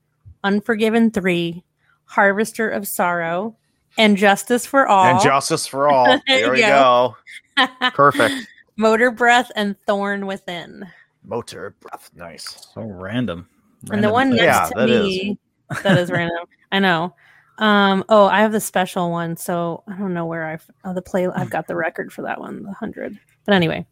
Unforgiven 0.46 1.12
3, 1.12 1.62
Harvester 2.06 2.70
of 2.70 2.88
Sorrow, 2.88 3.58
and 3.98 4.18
Justice 4.18 4.66
for 4.66 4.88
All. 4.88 5.06
And 5.06 5.22
justice 5.22 5.68
for 5.68 5.90
all. 5.90 6.06
There 6.06 6.22
there 6.28 6.52
we 6.52 6.62
go. 6.62 7.16
Perfect. 7.94 8.48
Motorbreath 8.78 9.50
and 9.56 9.76
Thorn 9.88 10.26
Within. 10.26 10.86
Motorbreath. 11.28 12.14
Nice. 12.14 12.68
So 12.74 12.82
random. 12.82 13.48
and 13.92 14.04
the 14.04 14.12
one 14.12 14.32
next 14.32 14.44
Yeah, 14.44 14.66
to 14.66 14.74
that 14.76 14.90
is. 14.90 15.04
me, 15.06 15.40
that 15.84 15.98
is 15.98 16.12
random. 16.12 16.46
I 16.72 16.80
know. 16.80 17.16
Um, 17.58 18.04
oh, 18.10 18.26
I 18.26 18.42
have 18.42 18.52
the 18.52 18.60
special 18.60 19.12
one, 19.12 19.38
so 19.38 19.84
I 19.88 19.98
don't 19.98 20.14
know 20.14 20.26
where 20.26 20.46
I've 20.46 20.70
oh, 20.84 20.94
the 20.94 21.02
play. 21.02 21.26
I've 21.28 21.50
got 21.50 21.68
the 21.68 21.76
record 21.76 22.12
for 22.12 22.22
that 22.24 22.40
one, 22.40 22.64
the 22.64 22.74
hundred. 22.74 23.18
But 23.46 23.56
anyway, 23.56 23.86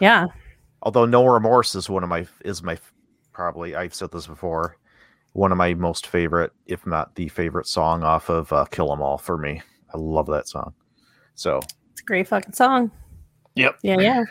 yeah, 0.00 0.26
Although 0.82 1.04
no 1.04 1.26
remorse 1.26 1.74
is 1.74 1.90
one 1.90 2.02
of 2.02 2.08
my 2.08 2.26
is 2.44 2.62
my 2.62 2.78
probably 3.32 3.74
I've 3.74 3.94
said 3.94 4.10
this 4.12 4.26
before, 4.26 4.78
one 5.32 5.52
of 5.52 5.58
my 5.58 5.74
most 5.74 6.06
favorite, 6.06 6.52
if 6.66 6.86
not 6.86 7.14
the 7.14 7.28
favorite 7.28 7.66
song 7.66 8.02
off 8.02 8.28
of 8.28 8.52
uh, 8.52 8.64
Kill 8.66 8.92
'Em 8.92 9.02
All 9.02 9.18
for 9.18 9.38
me. 9.38 9.62
I 9.92 9.98
love 9.98 10.26
that 10.26 10.48
song. 10.48 10.74
So 11.34 11.60
it's 11.92 12.02
a 12.02 12.04
great 12.04 12.28
fucking 12.28 12.52
song. 12.52 12.90
Yep. 13.54 13.78
Yeah, 13.82 13.98
yeah. 13.98 14.24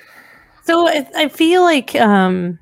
So 0.63 0.88
I, 0.88 1.07
I 1.15 1.27
feel 1.29 1.62
like 1.63 1.95
um, 1.95 2.59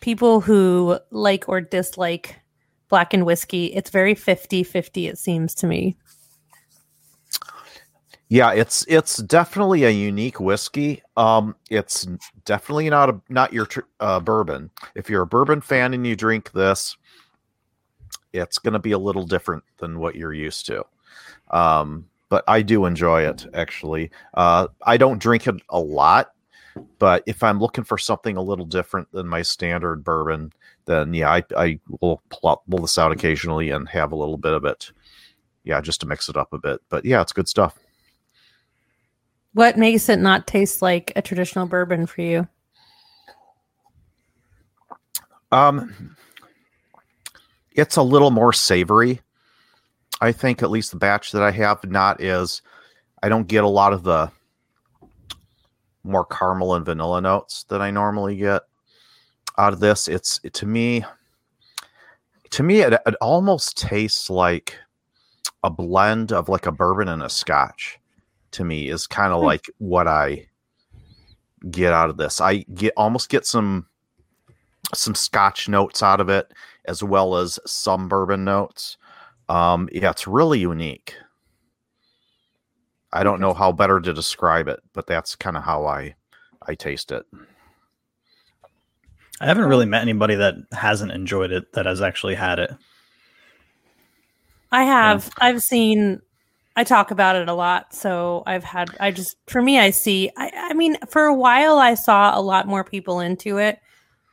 people 0.00 0.40
who 0.40 0.98
like 1.10 1.48
or 1.48 1.60
dislike 1.60 2.40
Blackened 2.88 3.26
whiskey, 3.26 3.66
it's 3.66 3.90
very 3.90 4.14
50-50, 4.14 5.08
It 5.08 5.18
seems 5.18 5.54
to 5.56 5.66
me. 5.66 5.96
Yeah, 8.28 8.52
it's 8.52 8.84
it's 8.88 9.16
definitely 9.18 9.84
a 9.84 9.90
unique 9.90 10.38
whiskey. 10.38 11.02
Um, 11.16 11.56
it's 11.70 12.06
definitely 12.44 12.90
not 12.90 13.08
a 13.08 13.20
not 13.30 13.52
your 13.52 13.66
uh, 14.00 14.20
bourbon. 14.20 14.70
If 14.94 15.08
you're 15.08 15.22
a 15.22 15.26
bourbon 15.26 15.62
fan 15.62 15.94
and 15.94 16.06
you 16.06 16.14
drink 16.14 16.52
this, 16.52 16.96
it's 18.34 18.58
going 18.58 18.74
to 18.74 18.78
be 18.78 18.92
a 18.92 18.98
little 18.98 19.24
different 19.24 19.64
than 19.78 19.98
what 19.98 20.14
you're 20.14 20.34
used 20.34 20.66
to. 20.66 20.84
Um, 21.50 22.06
but 22.28 22.44
I 22.46 22.60
do 22.60 22.84
enjoy 22.84 23.22
it 23.22 23.46
actually. 23.54 24.10
Uh, 24.34 24.68
I 24.82 24.98
don't 24.98 25.22
drink 25.22 25.46
it 25.46 25.56
a 25.70 25.80
lot, 25.80 26.32
but 26.98 27.22
if 27.26 27.42
I'm 27.42 27.58
looking 27.58 27.84
for 27.84 27.96
something 27.96 28.36
a 28.36 28.42
little 28.42 28.66
different 28.66 29.10
than 29.10 29.26
my 29.26 29.40
standard 29.40 30.04
bourbon, 30.04 30.52
then 30.84 31.14
yeah, 31.14 31.30
I, 31.30 31.44
I 31.56 31.80
will 32.00 32.22
pull, 32.28 32.62
pull 32.68 32.80
this 32.80 32.98
out 32.98 33.12
occasionally 33.12 33.70
and 33.70 33.88
have 33.88 34.12
a 34.12 34.16
little 34.16 34.36
bit 34.36 34.52
of 34.52 34.66
it. 34.66 34.92
Yeah, 35.64 35.80
just 35.80 36.02
to 36.02 36.06
mix 36.06 36.28
it 36.28 36.36
up 36.36 36.52
a 36.52 36.58
bit. 36.58 36.80
But 36.90 37.06
yeah, 37.06 37.22
it's 37.22 37.32
good 37.32 37.48
stuff. 37.48 37.78
What 39.54 39.76
makes 39.76 40.08
it 40.08 40.18
not 40.18 40.46
taste 40.46 40.82
like 40.82 41.12
a 41.16 41.22
traditional 41.22 41.66
bourbon 41.66 42.06
for 42.06 42.20
you? 42.20 42.48
Um, 45.50 46.16
it's 47.72 47.96
a 47.96 48.02
little 48.02 48.30
more 48.30 48.52
savory. 48.52 49.20
I 50.20 50.32
think 50.32 50.62
at 50.62 50.70
least 50.70 50.90
the 50.90 50.98
batch 50.98 51.32
that 51.32 51.42
I 51.42 51.50
have 51.52 51.84
not 51.88 52.20
is. 52.20 52.60
I 53.22 53.28
don't 53.28 53.48
get 53.48 53.64
a 53.64 53.68
lot 53.68 53.92
of 53.92 54.02
the 54.02 54.30
more 56.04 56.24
caramel 56.24 56.74
and 56.74 56.84
vanilla 56.84 57.20
notes 57.20 57.64
that 57.68 57.80
I 57.80 57.90
normally 57.90 58.36
get 58.36 58.62
out 59.56 59.72
of 59.72 59.80
this. 59.80 60.08
It's 60.08 60.40
to 60.52 60.66
me, 60.66 61.04
to 62.50 62.62
me, 62.62 62.80
it, 62.80 62.92
it 62.94 63.14
almost 63.20 63.76
tastes 63.76 64.30
like 64.30 64.76
a 65.62 65.70
blend 65.70 66.32
of 66.32 66.48
like 66.48 66.66
a 66.66 66.72
bourbon 66.72 67.08
and 67.08 67.22
a 67.22 67.28
scotch. 67.28 67.98
To 68.52 68.64
me, 68.64 68.88
is 68.88 69.06
kind 69.06 69.32
of 69.32 69.40
Hmm. 69.40 69.46
like 69.46 69.66
what 69.78 70.08
I 70.08 70.48
get 71.70 71.92
out 71.92 72.10
of 72.10 72.16
this. 72.16 72.40
I 72.40 72.58
get 72.74 72.92
almost 72.96 73.28
get 73.28 73.46
some 73.46 73.86
some 74.94 75.14
scotch 75.14 75.68
notes 75.68 76.02
out 76.02 76.20
of 76.20 76.28
it 76.30 76.52
as 76.86 77.02
well 77.02 77.36
as 77.36 77.58
some 77.66 78.08
bourbon 78.08 78.42
notes 78.44 78.96
um 79.50 79.86
yeah 79.92 80.08
it's 80.10 80.26
really 80.26 80.58
unique 80.60 81.14
i 83.12 83.22
don't 83.22 83.40
know 83.40 83.52
how 83.52 83.70
better 83.70 84.00
to 84.00 84.14
describe 84.14 84.66
it 84.66 84.80
but 84.94 85.06
that's 85.06 85.36
kind 85.36 85.56
of 85.58 85.62
how 85.62 85.84
i 85.86 86.14
i 86.68 86.74
taste 86.74 87.12
it 87.12 87.26
I 89.40 89.46
haven't 89.46 89.66
really 89.66 89.86
met 89.86 90.02
anybody 90.02 90.36
that 90.36 90.54
hasn't 90.72 91.12
enjoyed 91.12 91.52
it 91.52 91.72
that 91.74 91.86
has 91.86 92.00
actually 92.02 92.34
had 92.34 92.58
it. 92.58 92.70
I 94.72 94.82
have. 94.84 95.30
I've 95.38 95.60
seen. 95.60 96.22
I 96.78 96.84
talk 96.84 97.10
about 97.10 97.34
it 97.36 97.48
a 97.48 97.54
lot, 97.54 97.92
so 97.92 98.44
I've 98.46 98.62
had. 98.62 98.88
I 99.00 99.10
just 99.10 99.36
for 99.48 99.60
me, 99.60 99.78
I 99.80 99.90
see. 99.90 100.30
I, 100.36 100.50
I 100.54 100.74
mean, 100.74 100.96
for 101.10 101.24
a 101.24 101.34
while, 101.34 101.78
I 101.78 101.94
saw 101.94 102.38
a 102.38 102.40
lot 102.40 102.68
more 102.68 102.84
people 102.84 103.18
into 103.18 103.58
it, 103.58 103.80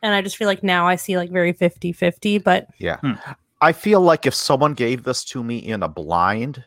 and 0.03 0.13
I 0.13 0.21
just 0.21 0.37
feel 0.37 0.47
like 0.47 0.61
now 0.61 0.87
I 0.87 0.95
see 0.95 1.17
like 1.17 1.31
very 1.31 1.53
50-50, 1.53 2.43
But 2.43 2.67
yeah 2.77 2.97
Hmm. 2.97 3.13
i 3.61 3.71
feel 3.71 3.99
like 4.01 4.25
if 4.27 4.35
someone 4.35 4.73
gave 4.75 5.03
this 5.03 5.23
to 5.25 5.43
me 5.43 5.57
in 5.57 5.81
a 5.81 5.87
blind 5.87 6.63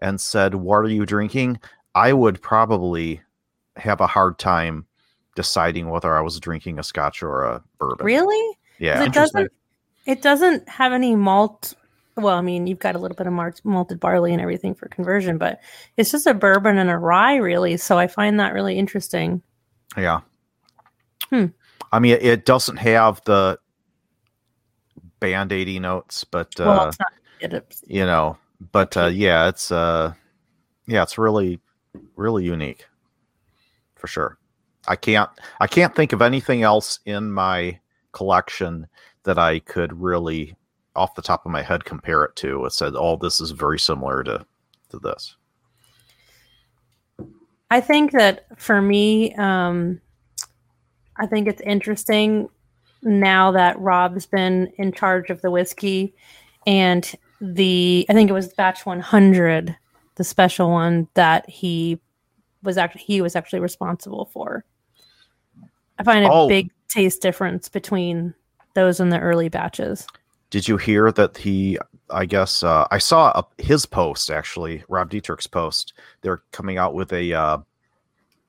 and 0.00 0.18
said 0.20 0.54
what 0.54 0.76
are 0.78 0.88
you 0.88 1.04
drinking 1.04 1.58
i 1.94 2.12
would 2.12 2.40
probably 2.40 3.20
have 3.76 4.00
a 4.00 4.06
hard 4.06 4.38
time 4.38 4.86
deciding 5.34 5.90
whether 5.90 6.16
i 6.16 6.20
was 6.22 6.38
drinking 6.40 6.78
a 6.78 6.82
scotch 6.82 7.22
or 7.22 7.42
a 7.44 7.62
bourbon 7.78 8.06
really, 8.06 8.46
'Cause 8.46 8.78
yeah 8.78 9.04
it 9.04 9.12
doesn't. 9.12 9.52
It 10.06 10.22
doesn't 10.22 10.68
have 10.68 10.92
any 10.92 11.14
malt. 11.14 11.74
Well, 12.16 12.36
I 12.36 12.42
mean, 12.42 12.66
you've 12.66 12.78
got 12.78 12.94
a 12.94 12.98
little 12.98 13.16
bit 13.16 13.26
of 13.26 13.32
mar- 13.32 13.54
malted 13.64 13.98
barley 13.98 14.32
and 14.32 14.40
everything 14.40 14.74
for 14.74 14.88
conversion, 14.88 15.38
but 15.38 15.60
it's 15.96 16.10
just 16.10 16.26
a 16.26 16.34
bourbon 16.34 16.76
and 16.78 16.90
a 16.90 16.98
rye, 16.98 17.36
really. 17.36 17.76
So 17.78 17.98
I 17.98 18.06
find 18.06 18.38
that 18.38 18.52
really 18.52 18.78
interesting. 18.78 19.42
Yeah. 19.96 20.20
Hmm. 21.30 21.46
I 21.90 21.98
mean, 21.98 22.14
it, 22.14 22.22
it 22.22 22.44
doesn't 22.44 22.76
have 22.76 23.22
the 23.24 23.58
band 25.20 25.52
80 25.52 25.80
notes, 25.80 26.24
but 26.24 26.58
uh, 26.60 26.64
well, 26.64 26.90
not. 26.98 27.12
It, 27.40 27.80
you 27.86 28.04
know, 28.04 28.36
but 28.72 28.96
uh, 28.96 29.06
yeah, 29.06 29.48
it's 29.48 29.72
uh, 29.72 30.12
yeah, 30.86 31.02
it's 31.02 31.18
really, 31.18 31.60
really 32.16 32.44
unique, 32.44 32.86
for 33.96 34.06
sure. 34.06 34.38
I 34.88 34.96
can't, 34.96 35.30
I 35.60 35.66
can't 35.66 35.94
think 35.94 36.12
of 36.12 36.22
anything 36.22 36.62
else 36.62 36.98
in 37.06 37.32
my 37.32 37.78
collection 38.12 38.88
that 39.22 39.38
I 39.38 39.60
could 39.60 40.00
really, 40.00 40.56
off 40.94 41.14
the 41.14 41.22
top 41.22 41.46
of 41.46 41.52
my 41.52 41.62
head, 41.62 41.84
compare 41.84 42.22
it 42.24 42.36
to. 42.36 42.64
It 42.66 42.72
said, 42.72 42.92
"Oh, 42.96 43.16
this 43.16 43.40
is 43.40 43.50
very 43.50 43.78
similar 43.78 44.22
to 44.24 44.44
to 44.90 44.98
this." 44.98 45.36
I 47.70 47.80
think 47.80 48.12
that 48.12 48.46
for 48.58 48.82
me, 48.82 49.34
um, 49.36 50.00
I 51.16 51.26
think 51.26 51.48
it's 51.48 51.62
interesting 51.62 52.48
now 53.02 53.50
that 53.52 53.78
Rob's 53.80 54.26
been 54.26 54.70
in 54.76 54.92
charge 54.92 55.30
of 55.30 55.40
the 55.40 55.50
whiskey 55.50 56.14
and 56.66 57.10
the 57.40 58.06
I 58.08 58.12
think 58.12 58.28
it 58.30 58.34
was 58.34 58.52
batch 58.52 58.84
100, 58.86 59.74
the 60.16 60.24
special 60.24 60.70
one 60.70 61.08
that 61.14 61.48
he 61.48 61.98
was 62.62 62.76
actually 62.78 63.02
he 63.02 63.20
was 63.22 63.34
actually 63.34 63.60
responsible 63.60 64.26
for. 64.26 64.64
I 65.98 66.04
find 66.04 66.24
a 66.24 66.30
Oh. 66.30 66.48
big 66.48 66.70
taste 66.88 67.22
difference 67.22 67.68
between 67.68 68.34
those 68.74 69.00
and 69.00 69.10
the 69.12 69.18
early 69.18 69.48
batches. 69.48 70.06
Did 70.52 70.68
you 70.68 70.76
hear 70.76 71.10
that 71.12 71.36
he? 71.38 71.78
I 72.10 72.26
guess 72.26 72.62
uh, 72.62 72.86
I 72.90 72.98
saw 72.98 73.30
a, 73.30 73.62
his 73.62 73.86
post 73.86 74.30
actually, 74.30 74.84
Rob 74.88 75.10
Dietrich's 75.10 75.46
post. 75.46 75.94
They're 76.20 76.42
coming 76.52 76.76
out 76.76 76.92
with 76.92 77.10
a 77.14 77.32
uh, 77.32 77.58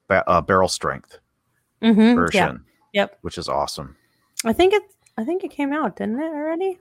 ba- 0.10 0.30
uh, 0.30 0.42
barrel 0.42 0.68
strength 0.68 1.18
Mm-hmm. 1.82 2.16
version, 2.16 2.64
Yeah. 2.94 3.02
Yep. 3.04 3.18
which 3.22 3.38
is 3.38 3.48
awesome. 3.50 3.96
I 4.46 4.52
think 4.54 4.74
it 4.74 4.84
I 5.18 5.24
think 5.24 5.44
it 5.46 5.52
came 5.52 5.72
out, 5.74 5.96
didn't 5.96 6.20
it 6.20 6.26
already? 6.34 6.78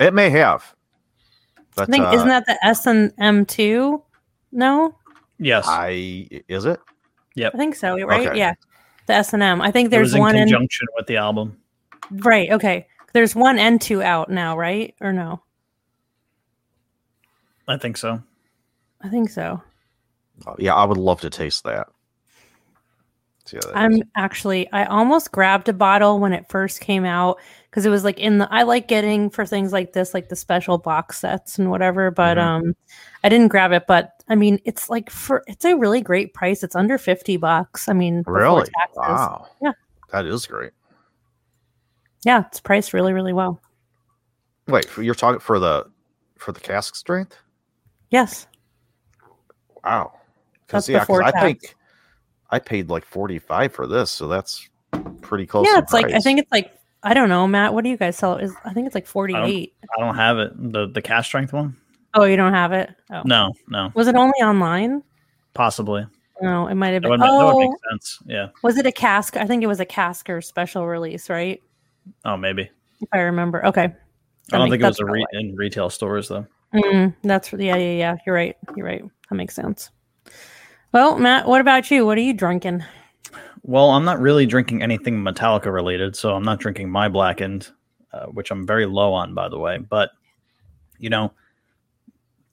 It 0.00 0.14
may 0.14 0.30
have, 0.30 0.72
but 1.74 1.88
I 1.88 1.92
think 1.92 2.04
uh, 2.06 2.12
isn't 2.14 2.28
that 2.28 2.46
the 2.46 2.64
S 2.64 2.86
and 2.86 3.12
M 3.18 3.44
two? 3.44 4.02
No, 4.52 4.94
Yes, 5.40 5.66
I 5.68 6.28
is 6.48 6.64
it? 6.64 6.78
Yep. 7.34 7.54
I 7.54 7.58
think 7.58 7.74
so. 7.76 7.98
Right? 8.06 8.26
Okay. 8.28 8.38
Yeah, 8.38 8.54
the 9.06 9.14
S 9.14 9.32
and 9.32 9.42
M. 9.42 9.60
I 9.60 9.70
think 9.72 9.86
it 9.88 9.90
there's 9.90 10.08
was 10.08 10.14
in 10.14 10.20
one 10.20 10.36
and 10.36 10.48
conjunction 10.50 10.86
with 10.96 11.06
the 11.08 11.16
album. 11.16 11.56
right. 12.10 12.50
Okay, 12.52 12.86
there's 13.12 13.34
one 13.34 13.58
and 13.58 13.80
two 13.80 14.02
out 14.02 14.30
now, 14.30 14.56
right? 14.56 14.94
Or 15.00 15.12
no? 15.12 15.42
I 17.66 17.76
think 17.76 17.96
so. 17.96 18.22
I 19.02 19.08
think 19.08 19.30
so. 19.30 19.62
Oh, 20.46 20.56
yeah, 20.58 20.74
I 20.74 20.84
would 20.84 20.96
love 20.98 21.20
to 21.22 21.30
taste 21.30 21.64
that. 21.64 21.88
See 23.46 23.56
that 23.56 23.74
I'm 23.74 23.92
is. 23.94 24.02
actually 24.14 24.70
I 24.72 24.84
almost 24.84 25.32
grabbed 25.32 25.70
a 25.70 25.72
bottle 25.72 26.18
when 26.20 26.34
it 26.34 26.50
first 26.50 26.80
came 26.82 27.06
out 27.06 27.38
because 27.70 27.86
it 27.86 27.90
was 27.90 28.04
like 28.04 28.18
in 28.18 28.36
the 28.36 28.48
I 28.52 28.64
like 28.64 28.88
getting 28.88 29.30
for 29.30 29.46
things 29.46 29.72
like 29.72 29.94
this 29.94 30.12
like 30.12 30.28
the 30.28 30.36
special 30.36 30.76
box 30.76 31.18
sets 31.18 31.58
and 31.58 31.70
whatever 31.70 32.10
but 32.10 32.36
Mhm. 32.36 32.42
um 32.42 32.76
I 33.24 33.30
didn't 33.30 33.48
grab 33.48 33.72
it 33.72 33.84
but 33.88 34.22
I 34.28 34.34
mean 34.34 34.60
it's 34.66 34.90
like 34.90 35.08
for 35.08 35.44
it's 35.46 35.64
a 35.64 35.76
really 35.78 36.02
great 36.02 36.34
price 36.34 36.62
it's 36.62 36.76
under 36.76 36.98
50 36.98 37.38
bucks 37.38 37.88
I 37.88 37.94
mean 37.94 38.22
really 38.26 38.68
wow. 38.94 39.46
Yeah. 39.62 39.72
that 40.12 40.26
is 40.26 40.44
great. 40.46 40.72
Yeah 42.24 42.44
it's 42.46 42.60
priced 42.60 42.92
really 42.92 43.12
really 43.12 43.32
well 43.32 43.60
Wait, 44.66 44.84
for- 44.86 45.02
you're 45.02 45.14
talking 45.14 45.40
for 45.40 45.58
the 45.58 45.86
for 46.36 46.52
the 46.52 46.60
cask 46.60 46.94
strength? 46.94 47.36
yes 48.10 48.46
Wow. 49.84 50.12
Because 50.66 50.88
yeah, 50.88 50.94
yeah, 50.96 50.98
'cause 51.00 51.06
before 51.06 51.22
I 51.22 51.30
think 51.40 51.74
I 52.50 52.58
paid 52.58 52.90
like 52.90 53.04
forty 53.04 53.38
five 53.38 53.72
for 53.72 53.86
this, 53.86 54.10
so 54.10 54.28
that's 54.28 54.68
pretty 55.22 55.46
close. 55.46 55.66
yeah 55.66 55.78
in 55.78 55.82
it's 55.84 55.92
like 55.92 56.06
I 56.12 56.18
think 56.18 56.38
it's 56.40 56.50
like 56.52 56.72
I 57.02 57.14
don't 57.14 57.28
know 57.28 57.46
Matt 57.46 57.72
what 57.74 57.84
do 57.84 57.90
you 57.90 57.96
guys 57.96 58.16
sell 58.16 58.36
is 58.36 58.52
I 58.64 58.72
think 58.72 58.86
it's 58.86 58.94
like 58.94 59.06
48 59.06 59.72
I 59.96 60.00
don't 60.00 60.14
have 60.16 60.38
it. 60.38 60.52
The 60.72 60.88
the 60.88 61.00
cask 61.02 61.26
strength 61.26 61.52
one? 61.52 61.76
oh 62.14 62.24
you 62.24 62.36
don't 62.36 62.52
have 62.54 62.72
it 62.72 62.90
oh 63.12 63.22
No, 63.24 63.52
no, 63.68 63.90
was 63.94 64.08
it 64.08 64.14
only 64.16 64.38
online 64.42 65.02
possibly. 65.54 66.06
no 66.40 66.66
it 66.66 66.74
might 66.74 66.88
have 66.88 67.02
That 67.02 67.08
been 67.10 67.20
would, 67.20 67.20
ma- 67.20 67.38
that 67.38 67.44
would 67.46 67.54
oh 67.54 67.70
make 67.70 67.78
sense. 67.90 68.18
Yeah. 68.26 68.48
was 68.62 68.76
it 68.78 68.86
a 68.86 68.92
cask 68.92 69.36
I 69.36 69.46
think 69.46 69.62
it 69.62 69.66
was 69.68 69.80
a 69.80 69.86
cask 69.86 70.28
or 70.28 70.40
special 70.40 70.86
release 70.86 71.30
right 71.30 71.62
Oh, 72.24 72.36
maybe. 72.36 72.70
if 73.00 73.08
I 73.12 73.18
remember 73.18 73.64
okay 73.66 73.92
I 74.52 74.58
don't 74.58 74.70
think 74.70 74.82
it 74.82 74.86
was 74.86 75.00
a 75.00 75.04
re- 75.04 75.26
in 75.32 75.54
retail 75.56 75.90
stores 75.90 76.28
though. 76.28 76.46
Mm, 76.74 77.14
that's 77.22 77.52
yeah, 77.52 77.76
yeah, 77.76 77.92
yeah. 77.92 78.16
You're 78.24 78.34
right. 78.34 78.56
You're 78.76 78.86
right. 78.86 79.04
That 79.28 79.36
makes 79.36 79.54
sense. 79.54 79.90
Well, 80.92 81.18
Matt, 81.18 81.46
what 81.46 81.60
about 81.60 81.90
you? 81.90 82.06
What 82.06 82.16
are 82.16 82.22
you 82.22 82.32
drinking? 82.32 82.82
Well, 83.62 83.90
I'm 83.90 84.04
not 84.04 84.20
really 84.20 84.46
drinking 84.46 84.82
anything 84.82 85.22
Metallica 85.22 85.72
related, 85.72 86.16
so 86.16 86.34
I'm 86.34 86.42
not 86.42 86.60
drinking 86.60 86.88
my 86.88 87.08
blackened, 87.08 87.68
uh, 88.12 88.26
which 88.26 88.50
I'm 88.50 88.66
very 88.66 88.86
low 88.86 89.12
on, 89.12 89.34
by 89.34 89.48
the 89.50 89.58
way. 89.58 89.78
But 89.78 90.10
you 90.98 91.10
know, 91.10 91.32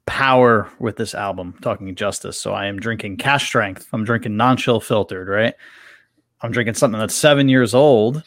power 0.05 0.69
with 0.79 0.97
this 0.97 1.15
album, 1.15 1.55
talking 1.61 1.95
justice. 1.95 2.37
So 2.37 2.53
I 2.53 2.65
am 2.65 2.77
drinking 2.77 3.17
Cask 3.17 3.45
Strength. 3.45 3.87
I'm 3.93 4.03
drinking 4.03 4.35
non-chill 4.35 4.81
filtered, 4.81 5.29
right? 5.29 5.53
I'm 6.41 6.51
drinking 6.51 6.75
something 6.75 6.99
that's 6.99 7.15
seven 7.15 7.47
years 7.47 7.73
old. 7.73 8.23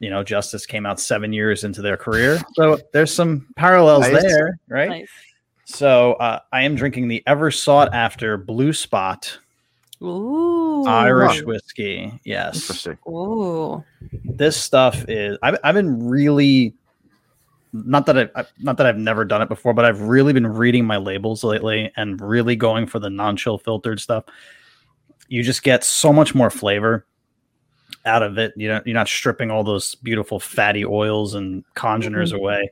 You 0.00 0.10
know, 0.10 0.24
Justice 0.24 0.66
came 0.66 0.86
out 0.86 0.98
seven 0.98 1.32
years 1.32 1.62
into 1.62 1.82
their 1.82 1.96
career, 1.96 2.40
so 2.54 2.78
there's 2.92 3.14
some 3.14 3.46
parallels 3.56 4.10
Nice. 4.10 4.22
there, 4.22 4.58
right? 4.68 4.88
Nice. 4.88 5.10
So 5.66 6.14
uh, 6.14 6.40
I 6.52 6.62
am 6.62 6.74
drinking 6.74 7.08
the 7.08 7.22
ever 7.26 7.50
sought 7.50 7.94
after 7.94 8.36
Blue 8.36 8.72
Spot 8.72 9.38
Ooh. 10.02 10.84
Irish 10.86 11.42
whiskey. 11.42 12.18
Yes, 12.24 12.56
interesting. 12.56 12.98
Ooh. 13.08 13.84
this 14.24 14.56
stuff 14.56 15.04
is. 15.08 15.38
I've, 15.42 15.58
I've 15.62 15.74
been 15.74 16.08
really 16.08 16.74
not 17.72 18.06
that 18.06 18.16
I, 18.16 18.28
have 18.34 18.50
not 18.58 18.76
that 18.78 18.86
I've 18.86 18.98
never 18.98 19.24
done 19.24 19.42
it 19.42 19.48
before, 19.48 19.74
but 19.74 19.84
I've 19.84 20.00
really 20.00 20.32
been 20.32 20.46
reading 20.46 20.84
my 20.84 20.96
labels 20.96 21.44
lately 21.44 21.92
and 21.96 22.20
really 22.20 22.56
going 22.56 22.86
for 22.86 22.98
the 22.98 23.10
non-chill 23.10 23.58
filtered 23.58 24.00
stuff. 24.00 24.24
You 25.28 25.42
just 25.42 25.62
get 25.62 25.84
so 25.84 26.12
much 26.12 26.34
more 26.34 26.50
flavor 26.50 27.06
out 28.04 28.22
of 28.22 28.38
it. 28.38 28.52
You 28.56 28.68
know, 28.68 28.80
you're 28.84 28.94
not 28.94 29.08
stripping 29.08 29.50
all 29.50 29.62
those 29.64 29.94
beautiful 29.96 30.40
fatty 30.40 30.84
oils 30.84 31.34
and 31.34 31.64
congeners 31.74 32.32
away. 32.32 32.70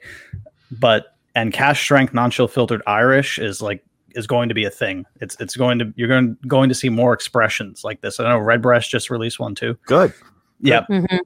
But 0.71 1.17
and 1.35 1.53
cask 1.53 1.81
strength 1.81 2.13
non-chill 2.15 2.49
filtered 2.49 2.83
Irish 2.87 3.39
is 3.39 3.63
like 3.63 3.85
is 4.15 4.27
going 4.27 4.49
to 4.49 4.55
be 4.55 4.65
a 4.65 4.71
thing. 4.71 5.05
It's 5.21 5.37
it's 5.41 5.57
going 5.57 5.79
to 5.79 5.93
you're 5.97 6.09
going 6.09 6.37
going 6.47 6.69
to 6.69 6.75
see 6.75 6.89
more 6.89 7.13
expressions 7.13 7.85
like 7.85 8.01
this. 8.01 8.19
I 8.21 8.25
know 8.29 8.39
Redbreast 8.39 8.91
just 8.91 9.11
released 9.11 9.39
one 9.39 9.55
too. 9.55 9.79
Good. 9.87 10.13
Yeah, 10.61 10.85
Mhm. 10.91 11.21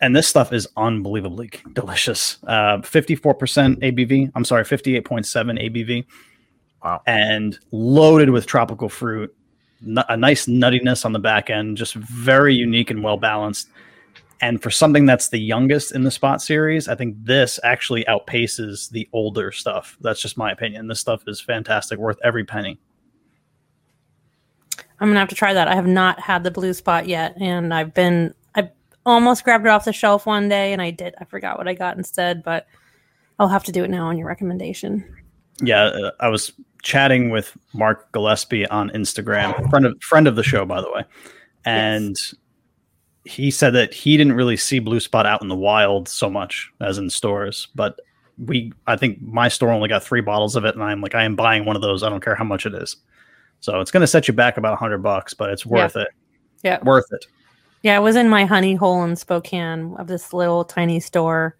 and 0.00 0.14
this 0.14 0.28
stuff 0.28 0.52
is 0.52 0.68
unbelievably 0.76 1.50
delicious. 1.72 2.38
Uh, 2.46 2.78
54% 2.78 3.80
ABV. 3.82 4.30
I'm 4.36 4.44
sorry, 4.44 4.64
58.7 4.64 5.58
ABV. 5.58 6.04
Wow. 6.84 7.02
And 7.06 7.58
loaded 7.72 8.30
with 8.30 8.46
tropical 8.46 8.88
fruit. 8.88 9.34
A 10.08 10.16
nice 10.16 10.46
nuttiness 10.46 11.04
on 11.04 11.12
the 11.12 11.18
back 11.18 11.50
end, 11.50 11.76
just 11.76 11.94
very 11.94 12.54
unique 12.54 12.90
and 12.90 13.02
well 13.02 13.16
balanced. 13.16 13.68
And 14.42 14.62
for 14.62 14.70
something 14.70 15.04
that's 15.04 15.28
the 15.28 15.38
youngest 15.38 15.92
in 15.92 16.02
the 16.02 16.10
Spot 16.10 16.40
series, 16.40 16.88
I 16.88 16.94
think 16.94 17.16
this 17.22 17.60
actually 17.62 18.04
outpaces 18.04 18.90
the 18.90 19.08
older 19.12 19.52
stuff. 19.52 19.98
That's 20.00 20.20
just 20.20 20.38
my 20.38 20.50
opinion. 20.50 20.86
This 20.86 21.00
stuff 21.00 21.22
is 21.26 21.40
fantastic, 21.40 21.98
worth 21.98 22.18
every 22.24 22.44
penny. 22.44 22.78
I'm 24.98 25.08
gonna 25.08 25.20
have 25.20 25.28
to 25.30 25.34
try 25.34 25.54
that. 25.54 25.68
I 25.68 25.74
have 25.74 25.86
not 25.86 26.20
had 26.20 26.44
the 26.44 26.50
blue 26.50 26.74
spot 26.74 27.08
yet, 27.08 27.34
and 27.40 27.72
I've 27.72 27.94
been 27.94 28.34
I 28.54 28.70
almost 29.06 29.44
grabbed 29.44 29.64
it 29.64 29.70
off 29.70 29.84
the 29.84 29.92
shelf 29.92 30.26
one 30.26 30.48
day, 30.48 30.72
and 30.72 30.80
I 30.80 30.90
did. 30.90 31.14
I 31.18 31.24
forgot 31.24 31.58
what 31.58 31.68
I 31.68 31.74
got 31.74 31.96
instead, 31.96 32.42
but 32.42 32.66
I'll 33.38 33.48
have 33.48 33.64
to 33.64 33.72
do 33.72 33.84
it 33.84 33.90
now 33.90 34.06
on 34.06 34.18
your 34.18 34.26
recommendation. 34.26 35.04
Yeah, 35.62 35.84
uh, 35.84 36.10
I 36.20 36.28
was 36.28 36.52
chatting 36.82 37.30
with 37.30 37.56
Mark 37.72 38.10
Gillespie 38.12 38.66
on 38.66 38.90
Instagram, 38.90 39.68
friend 39.70 39.86
of 39.86 40.02
friend 40.02 40.26
of 40.26 40.36
the 40.36 40.42
show, 40.42 40.64
by 40.64 40.80
the 40.80 40.90
way, 40.90 41.04
and 41.64 42.16
he 43.24 43.50
said 43.50 43.74
that 43.74 43.92
he 43.92 44.16
didn't 44.16 44.32
really 44.32 44.56
see 44.56 44.78
Blue 44.78 45.00
Spot 45.00 45.26
out 45.26 45.42
in 45.42 45.48
the 45.48 45.56
wild 45.56 46.08
so 46.08 46.30
much 46.30 46.70
as 46.80 46.98
in 46.98 47.10
stores, 47.10 47.68
but 47.74 48.00
we, 48.46 48.72
I 48.86 48.96
think 48.96 49.20
my 49.20 49.48
store 49.48 49.70
only 49.70 49.88
got 49.88 50.02
three 50.02 50.22
bottles 50.22 50.56
of 50.56 50.64
it, 50.64 50.74
and 50.74 50.82
I'm 50.82 51.00
like, 51.00 51.14
I 51.14 51.24
am 51.24 51.36
buying 51.36 51.64
one 51.64 51.76
of 51.76 51.82
those. 51.82 52.02
I 52.02 52.08
don't 52.08 52.24
care 52.24 52.34
how 52.34 52.44
much 52.44 52.64
it 52.64 52.74
is. 52.74 52.96
So 53.60 53.80
it's 53.80 53.90
going 53.90 54.00
to 54.00 54.06
set 54.06 54.26
you 54.26 54.34
back 54.34 54.56
about 54.56 54.72
a 54.72 54.76
hundred 54.76 54.98
bucks, 54.98 55.34
but 55.34 55.50
it's 55.50 55.66
worth 55.66 55.96
it. 55.96 56.08
Yeah. 56.62 56.82
Worth 56.82 57.12
it. 57.12 57.26
Yeah, 57.82 57.96
I 57.96 57.98
was 57.98 58.16
in 58.16 58.28
my 58.28 58.44
honey 58.44 58.74
hole 58.74 59.04
in 59.04 59.16
Spokane 59.16 59.94
of 59.96 60.06
this 60.06 60.32
little 60.32 60.64
tiny 60.64 61.00
store, 61.00 61.56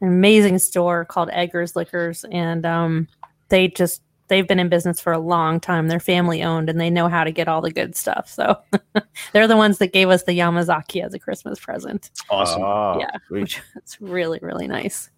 an 0.00 0.08
amazing 0.08 0.58
store 0.58 1.04
called 1.04 1.30
Eggers 1.32 1.76
Liquors, 1.76 2.24
and 2.30 2.64
um, 2.64 3.08
they 3.48 3.68
just 3.68 4.02
they've 4.28 4.46
been 4.48 4.58
in 4.58 4.68
business 4.68 5.00
for 5.00 5.12
a 5.12 5.18
long 5.18 5.60
time. 5.60 5.88
They're 5.88 6.00
family 6.00 6.42
owned, 6.42 6.68
and 6.70 6.80
they 6.80 6.90
know 6.90 7.08
how 7.08 7.24
to 7.24 7.30
get 7.32 7.48
all 7.48 7.60
the 7.60 7.70
good 7.72 7.94
stuff. 7.96 8.28
So 8.28 8.56
they're 9.32 9.48
the 9.48 9.56
ones 9.56 9.78
that 9.78 9.92
gave 9.92 10.08
us 10.10 10.22
the 10.24 10.32
Yamazaki 10.38 11.04
as 11.04 11.14
a 11.14 11.18
Christmas 11.18 11.58
present, 11.60 12.10
Awesome. 12.30 12.62
Ah, 12.64 12.98
Yeah. 12.98 13.10
sweet. 13.28 13.40
which 13.42 13.62
is 13.84 14.00
really 14.00 14.38
really 14.42 14.66
nice. 14.68 15.10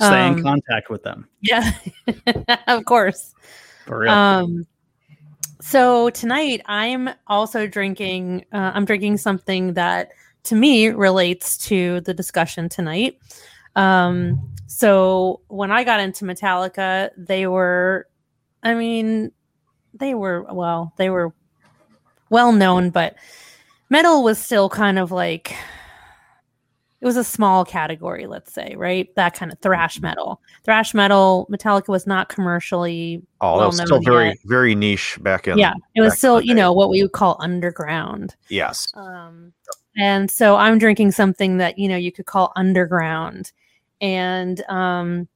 Stay 0.00 0.26
in 0.26 0.34
um, 0.34 0.42
contact 0.42 0.90
with 0.90 1.02
them 1.04 1.28
Yeah, 1.42 1.70
of 2.66 2.84
course. 2.84 3.32
for 3.86 4.00
real. 4.00 4.10
Um, 4.12 4.66
so 5.60 6.10
tonight 6.10 6.62
I'm 6.66 7.08
also 7.26 7.66
drinking. 7.66 8.44
Uh, 8.52 8.72
I'm 8.74 8.84
drinking 8.84 9.18
something 9.18 9.74
that 9.74 10.10
to 10.44 10.54
me 10.56 10.88
relates 10.88 11.56
to 11.68 12.00
the 12.02 12.12
discussion 12.12 12.68
tonight. 12.68 13.18
Um, 13.76 14.50
so 14.66 15.40
when 15.48 15.70
I 15.70 15.84
got 15.84 16.00
into 16.00 16.24
Metallica, 16.24 17.10
they 17.16 17.46
were, 17.46 18.06
I 18.64 18.74
mean, 18.74 19.30
they 19.92 20.14
were 20.14 20.42
well, 20.52 20.92
they 20.96 21.10
were 21.10 21.32
well 22.30 22.52
known, 22.52 22.90
but 22.90 23.16
metal 23.90 24.22
was 24.24 24.38
still 24.38 24.68
kind 24.68 24.98
of 24.98 25.12
like 25.12 25.54
it 27.00 27.06
was 27.06 27.18
a 27.18 27.24
small 27.24 27.66
category, 27.66 28.26
let's 28.26 28.50
say, 28.54 28.74
right? 28.78 29.14
That 29.14 29.34
kind 29.34 29.52
of 29.52 29.58
thrash 29.58 30.00
metal. 30.00 30.40
Thrash 30.64 30.94
metal, 30.94 31.46
Metallica 31.50 31.88
was 31.88 32.06
not 32.06 32.30
commercially 32.30 33.22
Oh, 33.42 33.60
that 33.60 33.66
was 33.66 33.76
still 33.76 34.00
very 34.00 34.28
yet. 34.28 34.36
very 34.46 34.74
niche 34.74 35.18
back 35.20 35.46
in. 35.46 35.58
yeah, 35.58 35.74
it 35.94 36.00
was 36.00 36.16
still, 36.16 36.40
you 36.40 36.54
know, 36.54 36.72
what 36.72 36.88
we 36.88 37.02
would 37.02 37.12
call 37.12 37.36
underground. 37.40 38.34
Yes. 38.48 38.88
Um, 38.94 39.52
and 39.98 40.30
so 40.30 40.56
I'm 40.56 40.78
drinking 40.78 41.12
something 41.12 41.58
that 41.58 41.78
you 41.78 41.88
know 41.88 41.96
you 41.96 42.10
could 42.10 42.24
call 42.24 42.52
underground, 42.56 43.52
and 44.00 44.62
um, 44.70 45.28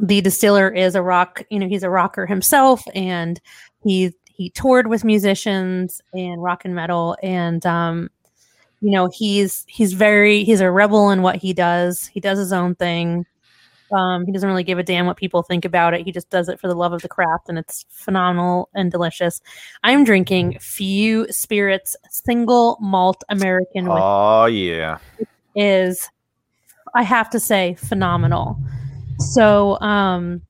the 0.00 0.20
distiller 0.20 0.68
is 0.70 0.94
a 0.94 1.02
rock. 1.02 1.42
You 1.50 1.58
know, 1.58 1.68
he's 1.68 1.82
a 1.82 1.90
rocker 1.90 2.26
himself, 2.26 2.82
and 2.94 3.40
he 3.84 4.12
he 4.24 4.50
toured 4.50 4.86
with 4.86 5.04
musicians 5.04 6.00
and 6.12 6.42
rock 6.42 6.64
and 6.64 6.74
metal, 6.74 7.16
and 7.22 7.64
um, 7.66 8.08
you 8.80 8.90
know 8.90 9.10
he's 9.12 9.64
he's 9.68 9.92
very 9.92 10.44
he's 10.44 10.60
a 10.60 10.70
rebel 10.70 11.10
in 11.10 11.22
what 11.22 11.36
he 11.36 11.52
does. 11.52 12.06
He 12.06 12.20
does 12.20 12.38
his 12.38 12.52
own 12.52 12.74
thing. 12.74 13.26
Um, 13.92 14.24
he 14.24 14.30
doesn't 14.30 14.48
really 14.48 14.62
give 14.62 14.78
a 14.78 14.84
damn 14.84 15.06
what 15.06 15.16
people 15.16 15.42
think 15.42 15.64
about 15.64 15.94
it. 15.94 16.02
He 16.02 16.12
just 16.12 16.30
does 16.30 16.48
it 16.48 16.60
for 16.60 16.68
the 16.68 16.76
love 16.76 16.92
of 16.92 17.02
the 17.02 17.08
craft, 17.08 17.48
and 17.48 17.58
it's 17.58 17.84
phenomenal 17.90 18.68
and 18.72 18.90
delicious. 18.90 19.40
I'm 19.82 20.04
drinking 20.04 20.58
Few 20.60 21.30
Spirits 21.32 21.96
single 22.08 22.78
malt 22.80 23.24
American, 23.28 23.88
Oh 23.90 24.46
yeah. 24.46 24.98
is, 25.56 26.08
I 26.94 27.02
have 27.02 27.30
to 27.30 27.40
say, 27.40 27.74
phenomenal. 27.74 28.56
So, 29.20 29.78
um, 29.80 30.42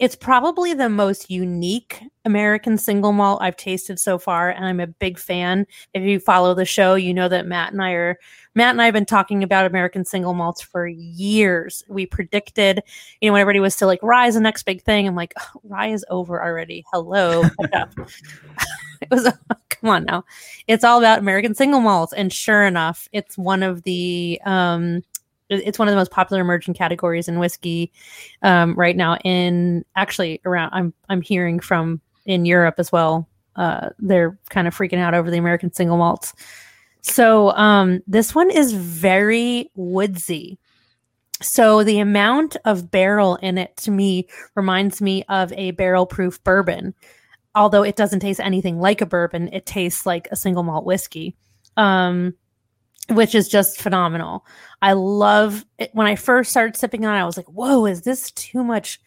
it's 0.00 0.16
probably 0.16 0.74
the 0.74 0.88
most 0.88 1.30
unique 1.30 2.02
American 2.24 2.76
single 2.78 3.12
malt 3.12 3.38
I've 3.40 3.56
tasted 3.56 4.00
so 4.00 4.18
far, 4.18 4.50
and 4.50 4.64
I'm 4.64 4.80
a 4.80 4.88
big 4.88 5.18
fan. 5.18 5.66
If 5.92 6.02
you 6.02 6.18
follow 6.18 6.52
the 6.52 6.64
show, 6.64 6.96
you 6.96 7.14
know 7.14 7.28
that 7.28 7.46
Matt 7.46 7.72
and 7.72 7.80
I 7.80 7.92
are 7.92 8.18
Matt 8.56 8.70
and 8.70 8.82
I 8.82 8.86
have 8.86 8.94
been 8.94 9.06
talking 9.06 9.42
about 9.44 9.66
American 9.66 10.04
single 10.04 10.34
malts 10.34 10.60
for 10.60 10.86
years. 10.88 11.84
We 11.88 12.06
predicted, 12.06 12.82
you 13.20 13.28
know, 13.28 13.34
when 13.34 13.40
everybody 13.40 13.60
was 13.60 13.74
still 13.74 13.88
like 13.88 14.02
rye 14.02 14.26
is 14.26 14.34
the 14.34 14.40
next 14.40 14.64
big 14.64 14.82
thing. 14.82 15.06
I'm 15.06 15.14
like, 15.14 15.32
oh, 15.38 15.60
rye 15.62 15.88
is 15.88 16.04
over 16.10 16.42
already. 16.42 16.84
Hello. 16.92 17.44
It 19.00 19.10
was 19.10 19.24
come 19.68 19.90
on 19.90 20.04
now. 20.04 20.24
It's 20.66 20.84
all 20.84 20.98
about 20.98 21.18
American 21.18 21.54
single 21.54 21.80
malts, 21.80 22.12
and 22.12 22.32
sure 22.32 22.64
enough, 22.64 23.08
it's 23.12 23.36
one 23.36 23.62
of 23.62 23.82
the 23.82 24.40
um 24.44 25.02
it's 25.48 25.78
one 25.78 25.88
of 25.88 25.92
the 25.92 25.98
most 25.98 26.10
popular 26.10 26.40
emerging 26.42 26.74
categories 26.74 27.28
in 27.28 27.38
whiskey 27.38 27.92
um, 28.42 28.74
right 28.74 28.96
now. 28.96 29.16
In 29.24 29.84
actually 29.96 30.40
around, 30.44 30.70
I'm 30.72 30.94
I'm 31.08 31.22
hearing 31.22 31.60
from 31.60 32.00
in 32.24 32.44
Europe 32.44 32.76
as 32.78 32.90
well. 32.90 33.28
Uh, 33.56 33.90
they're 33.98 34.38
kind 34.50 34.66
of 34.66 34.76
freaking 34.76 34.98
out 34.98 35.14
over 35.14 35.30
the 35.30 35.38
American 35.38 35.72
single 35.72 35.96
malts. 35.96 36.32
So 37.02 37.50
um, 37.52 38.00
this 38.06 38.34
one 38.34 38.50
is 38.50 38.72
very 38.72 39.70
woodsy. 39.74 40.58
So 41.42 41.84
the 41.84 41.98
amount 41.98 42.56
of 42.64 42.90
barrel 42.90 43.36
in 43.36 43.58
it 43.58 43.76
to 43.78 43.90
me 43.90 44.28
reminds 44.54 45.02
me 45.02 45.24
of 45.28 45.52
a 45.52 45.72
barrel 45.72 46.06
proof 46.06 46.42
bourbon. 46.44 46.94
Although 47.54 47.82
it 47.82 47.96
doesn't 47.96 48.20
taste 48.20 48.40
anything 48.40 48.80
like 48.80 49.00
a 49.00 49.06
bourbon, 49.06 49.50
it 49.52 49.66
tastes 49.66 50.06
like 50.06 50.26
a 50.30 50.36
single 50.36 50.62
malt 50.62 50.86
whiskey. 50.86 51.36
Um, 51.76 52.34
which 53.10 53.34
is 53.34 53.48
just 53.48 53.80
phenomenal. 53.80 54.46
I 54.82 54.92
love 54.92 55.64
it. 55.78 55.90
When 55.92 56.06
I 56.06 56.16
first 56.16 56.50
started 56.50 56.76
sipping 56.76 57.04
on 57.04 57.14
it, 57.14 57.20
I 57.20 57.24
was 57.24 57.36
like, 57.36 57.48
whoa, 57.48 57.86
is 57.86 58.02
this 58.02 58.30
too 58.32 58.64
much 58.64 59.00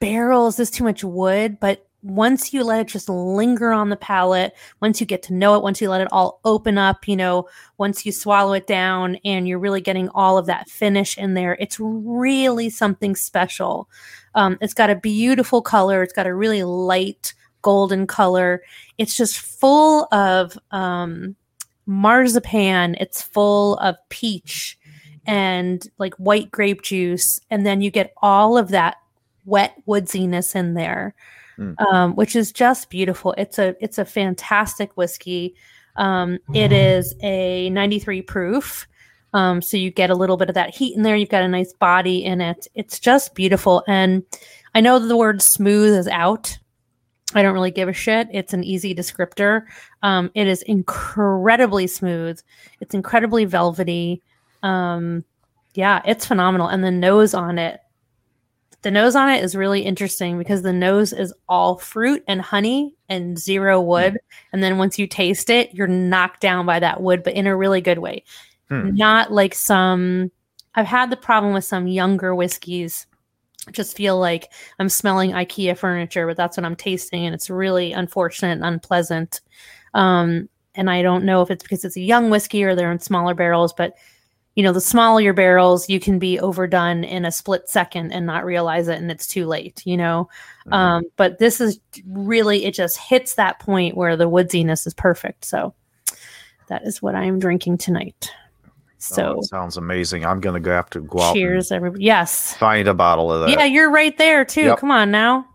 barrel? 0.00 0.48
Is 0.48 0.56
this 0.56 0.70
too 0.70 0.84
much 0.84 1.02
wood? 1.02 1.58
But 1.60 1.86
once 2.02 2.52
you 2.52 2.64
let 2.64 2.80
it 2.80 2.88
just 2.88 3.08
linger 3.08 3.72
on 3.72 3.88
the 3.88 3.96
palate, 3.96 4.54
once 4.80 5.00
you 5.00 5.06
get 5.06 5.22
to 5.22 5.32
know 5.32 5.54
it, 5.54 5.62
once 5.62 5.80
you 5.80 5.88
let 5.88 6.00
it 6.00 6.08
all 6.10 6.40
open 6.44 6.76
up, 6.76 7.06
you 7.06 7.16
know, 7.16 7.48
once 7.78 8.04
you 8.04 8.10
swallow 8.10 8.52
it 8.54 8.66
down 8.66 9.16
and 9.24 9.46
you're 9.46 9.58
really 9.58 9.80
getting 9.80 10.08
all 10.08 10.36
of 10.36 10.46
that 10.46 10.68
finish 10.68 11.16
in 11.16 11.34
there, 11.34 11.56
it's 11.60 11.78
really 11.78 12.68
something 12.68 13.14
special. 13.14 13.88
Um, 14.34 14.58
it's 14.60 14.74
got 14.74 14.90
a 14.90 14.96
beautiful 14.96 15.62
color, 15.62 16.02
it's 16.02 16.12
got 16.12 16.26
a 16.26 16.34
really 16.34 16.64
light 16.64 17.34
golden 17.62 18.08
color. 18.08 18.62
It's 18.98 19.16
just 19.16 19.38
full 19.38 20.08
of 20.12 20.58
um, 20.72 21.36
marzipan, 21.86 22.96
it's 23.00 23.22
full 23.22 23.76
of 23.78 23.96
peach 24.08 24.78
and 25.26 25.88
like 25.98 26.14
white 26.14 26.50
grape 26.50 26.82
juice. 26.82 27.40
And 27.50 27.64
then 27.66 27.80
you 27.80 27.90
get 27.90 28.12
all 28.22 28.58
of 28.58 28.68
that 28.68 28.96
wet 29.44 29.74
woodsiness 29.86 30.54
in 30.54 30.74
there. 30.74 31.14
Mm. 31.58 31.78
Um, 31.82 32.16
which 32.16 32.34
is 32.34 32.50
just 32.50 32.88
beautiful. 32.88 33.34
It's 33.36 33.58
a 33.58 33.76
it's 33.78 33.98
a 33.98 34.06
fantastic 34.06 34.96
whiskey. 34.96 35.54
Um, 35.96 36.38
it 36.54 36.72
is 36.72 37.14
a 37.22 37.68
93 37.70 38.22
proof. 38.22 38.88
Um, 39.34 39.62
so 39.62 39.76
you 39.76 39.90
get 39.90 40.10
a 40.10 40.14
little 40.14 40.36
bit 40.36 40.48
of 40.48 40.54
that 40.54 40.74
heat 40.74 40.96
in 40.96 41.02
there. 41.02 41.16
You've 41.16 41.28
got 41.28 41.42
a 41.42 41.48
nice 41.48 41.72
body 41.72 42.24
in 42.24 42.40
it. 42.40 42.66
It's 42.74 42.98
just 42.98 43.34
beautiful. 43.34 43.82
And 43.86 44.22
I 44.74 44.80
know 44.80 44.98
the 44.98 45.16
word 45.16 45.42
smooth 45.42 45.94
is 45.94 46.08
out. 46.08 46.58
I 47.34 47.42
don't 47.42 47.54
really 47.54 47.70
give 47.70 47.88
a 47.88 47.92
shit. 47.92 48.28
It's 48.32 48.52
an 48.52 48.64
easy 48.64 48.94
descriptor. 48.94 49.64
Um, 50.02 50.30
it 50.34 50.46
is 50.46 50.62
incredibly 50.62 51.86
smooth. 51.86 52.40
It's 52.80 52.94
incredibly 52.94 53.44
velvety. 53.44 54.22
Um, 54.62 55.24
yeah, 55.74 56.02
it's 56.04 56.26
phenomenal. 56.26 56.68
And 56.68 56.84
the 56.84 56.90
nose 56.90 57.34
on 57.34 57.58
it, 57.58 57.80
the 58.82 58.90
nose 58.90 59.14
on 59.14 59.30
it 59.30 59.44
is 59.44 59.54
really 59.54 59.82
interesting 59.82 60.38
because 60.38 60.62
the 60.62 60.72
nose 60.72 61.12
is 61.12 61.32
all 61.48 61.78
fruit 61.78 62.24
and 62.26 62.42
honey 62.42 62.96
and 63.08 63.38
zero 63.38 63.80
wood. 63.80 64.18
And 64.52 64.62
then 64.62 64.76
once 64.76 64.98
you 64.98 65.06
taste 65.06 65.50
it, 65.50 65.72
you're 65.72 65.86
knocked 65.86 66.40
down 66.40 66.66
by 66.66 66.80
that 66.80 67.00
wood, 67.00 67.22
but 67.22 67.34
in 67.34 67.46
a 67.46 67.56
really 67.56 67.80
good 67.80 67.98
way. 67.98 68.24
Hmm. 68.68 68.94
Not 68.94 69.32
like 69.32 69.54
some, 69.54 70.32
I've 70.74 70.86
had 70.86 71.10
the 71.10 71.16
problem 71.16 71.54
with 71.54 71.64
some 71.64 71.86
younger 71.86 72.34
whiskeys. 72.34 73.06
I 73.68 73.70
just 73.70 73.96
feel 73.96 74.18
like 74.18 74.52
I'm 74.78 74.88
smelling 74.88 75.32
IKEA 75.32 75.76
furniture, 75.76 76.26
but 76.26 76.36
that's 76.36 76.56
what 76.56 76.66
I'm 76.66 76.76
tasting. 76.76 77.26
And 77.26 77.34
it's 77.34 77.50
really 77.50 77.92
unfortunate 77.92 78.52
and 78.52 78.64
unpleasant. 78.64 79.40
Um, 79.94 80.48
and 80.74 80.90
I 80.90 81.02
don't 81.02 81.24
know 81.24 81.42
if 81.42 81.50
it's 81.50 81.62
because 81.62 81.84
it's 81.84 81.96
a 81.96 82.00
young 82.00 82.30
whiskey 82.30 82.64
or 82.64 82.74
they're 82.74 82.90
in 82.92 82.98
smaller 82.98 83.34
barrels, 83.34 83.72
but 83.72 83.94
you 84.54 84.62
know, 84.62 84.72
the 84.72 84.82
smaller 84.82 85.22
your 85.22 85.32
barrels, 85.32 85.88
you 85.88 85.98
can 85.98 86.18
be 86.18 86.38
overdone 86.38 87.04
in 87.04 87.24
a 87.24 87.32
split 87.32 87.70
second 87.70 88.12
and 88.12 88.26
not 88.26 88.44
realize 88.44 88.86
it, 88.86 88.98
and 88.98 89.10
it's 89.10 89.26
too 89.26 89.46
late, 89.46 89.80
you 89.86 89.96
know. 89.96 90.28
Mhm. 90.66 90.72
Um, 90.74 91.04
but 91.16 91.38
this 91.38 91.58
is 91.58 91.80
really, 92.06 92.66
it 92.66 92.74
just 92.74 92.98
hits 92.98 93.34
that 93.36 93.60
point 93.60 93.96
where 93.96 94.14
the 94.14 94.28
woodsiness 94.28 94.86
is 94.86 94.92
perfect. 94.92 95.46
So 95.46 95.72
that 96.68 96.82
is 96.86 97.00
what 97.00 97.14
I'm 97.14 97.38
drinking 97.38 97.78
tonight. 97.78 98.30
Oh, 99.10 99.14
So 99.14 99.38
it 99.38 99.44
sounds 99.44 99.76
amazing. 99.76 100.24
I'm 100.24 100.40
gonna 100.40 100.60
go 100.60 100.70
have 100.70 100.90
to 100.90 101.00
go 101.00 101.20
out 101.20 101.34
cheers, 101.34 101.72
everybody. 101.72 102.04
Yes. 102.04 102.54
find 102.54 102.86
a 102.88 102.94
bottle 102.94 103.32
of 103.32 103.40
that 103.42 103.50
Yeah, 103.50 103.64
you're 103.64 103.90
right 103.90 104.16
there 104.18 104.44
too. 104.44 104.62
Yep. 104.62 104.78
Come 104.78 104.90
on 104.90 105.10
now. 105.10 105.46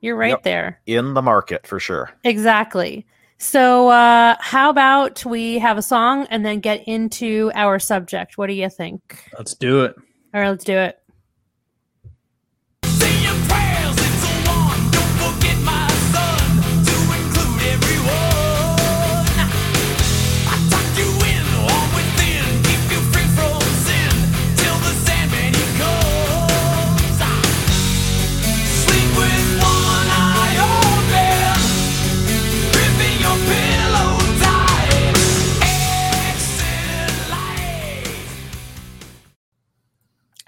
You're 0.00 0.16
right 0.16 0.30
Yep. 0.30 0.42
there. 0.44 0.80
in 0.86 1.14
the 1.14 1.22
market 1.22 1.66
for 1.66 1.80
sure. 1.80 2.10
Exactly. 2.24 3.04
So, 3.38 3.88
uh, 3.88 4.36
how 4.40 4.68
about 4.70 5.24
we 5.24 5.58
have 5.58 5.76
a 5.78 5.82
song 5.82 6.26
and 6.30 6.44
then 6.44 6.60
get 6.60 6.86
into 6.88 7.50
our 7.54 7.78
subject? 7.78 8.36
What 8.38 8.48
do 8.48 8.52
you 8.54 8.68
think? 8.68 9.24
Let's 9.36 9.54
do 9.54 9.82
it. 9.84 9.94
All 10.34 10.40
right, 10.40 10.50
let's 10.50 10.64
do 10.64 10.76
it. 10.76 10.97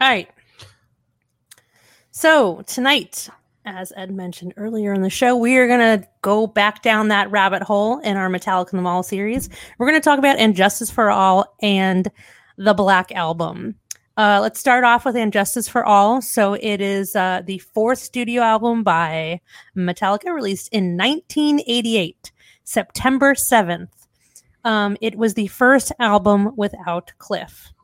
All 0.01 0.09
right. 0.09 0.31
So, 2.11 2.63
tonight, 2.63 3.29
as 3.67 3.93
Ed 3.95 4.11
mentioned 4.11 4.55
earlier 4.57 4.95
in 4.95 5.03
the 5.03 5.11
show, 5.11 5.37
we 5.37 5.59
are 5.59 5.67
going 5.67 6.01
to 6.01 6.09
go 6.23 6.47
back 6.47 6.83
down 6.83 7.09
that 7.09 7.31
rabbit 7.31 7.63
hole 7.63 7.99
in 7.99 8.17
our 8.17 8.31
Metallica 8.31 8.73
in 8.73 8.79
the 8.79 8.83
Mall 8.83 9.03
series. 9.03 9.51
We're 9.77 9.87
going 9.87 10.01
to 10.01 10.05
talk 10.05 10.19
about 10.19 10.39
And 10.39 10.57
Justice 10.57 10.91
for 10.91 11.11
All 11.11 11.55
and 11.61 12.11
the 12.57 12.73
Black 12.73 13.13
Album. 13.13 13.75
Uh, 14.17 14.39
let's 14.41 14.59
start 14.59 14.85
off 14.85 15.05
with 15.05 15.17
And 15.17 15.35
Justice 15.35 15.69
for 15.69 15.85
All. 15.85 16.23
So, 16.23 16.55
it 16.55 16.81
is 16.81 17.15
uh, 17.15 17.43
the 17.45 17.59
fourth 17.59 17.99
studio 17.99 18.41
album 18.41 18.83
by 18.83 19.43
Metallica, 19.77 20.35
released 20.35 20.73
in 20.73 20.97
1988, 20.97 22.33
September 22.65 23.35
7th. 23.35 23.89
Um, 24.65 24.97
it 25.03 25.17
was 25.17 25.35
the 25.35 25.49
first 25.49 25.93
album 25.99 26.57
without 26.57 27.13
Cliff. 27.19 27.75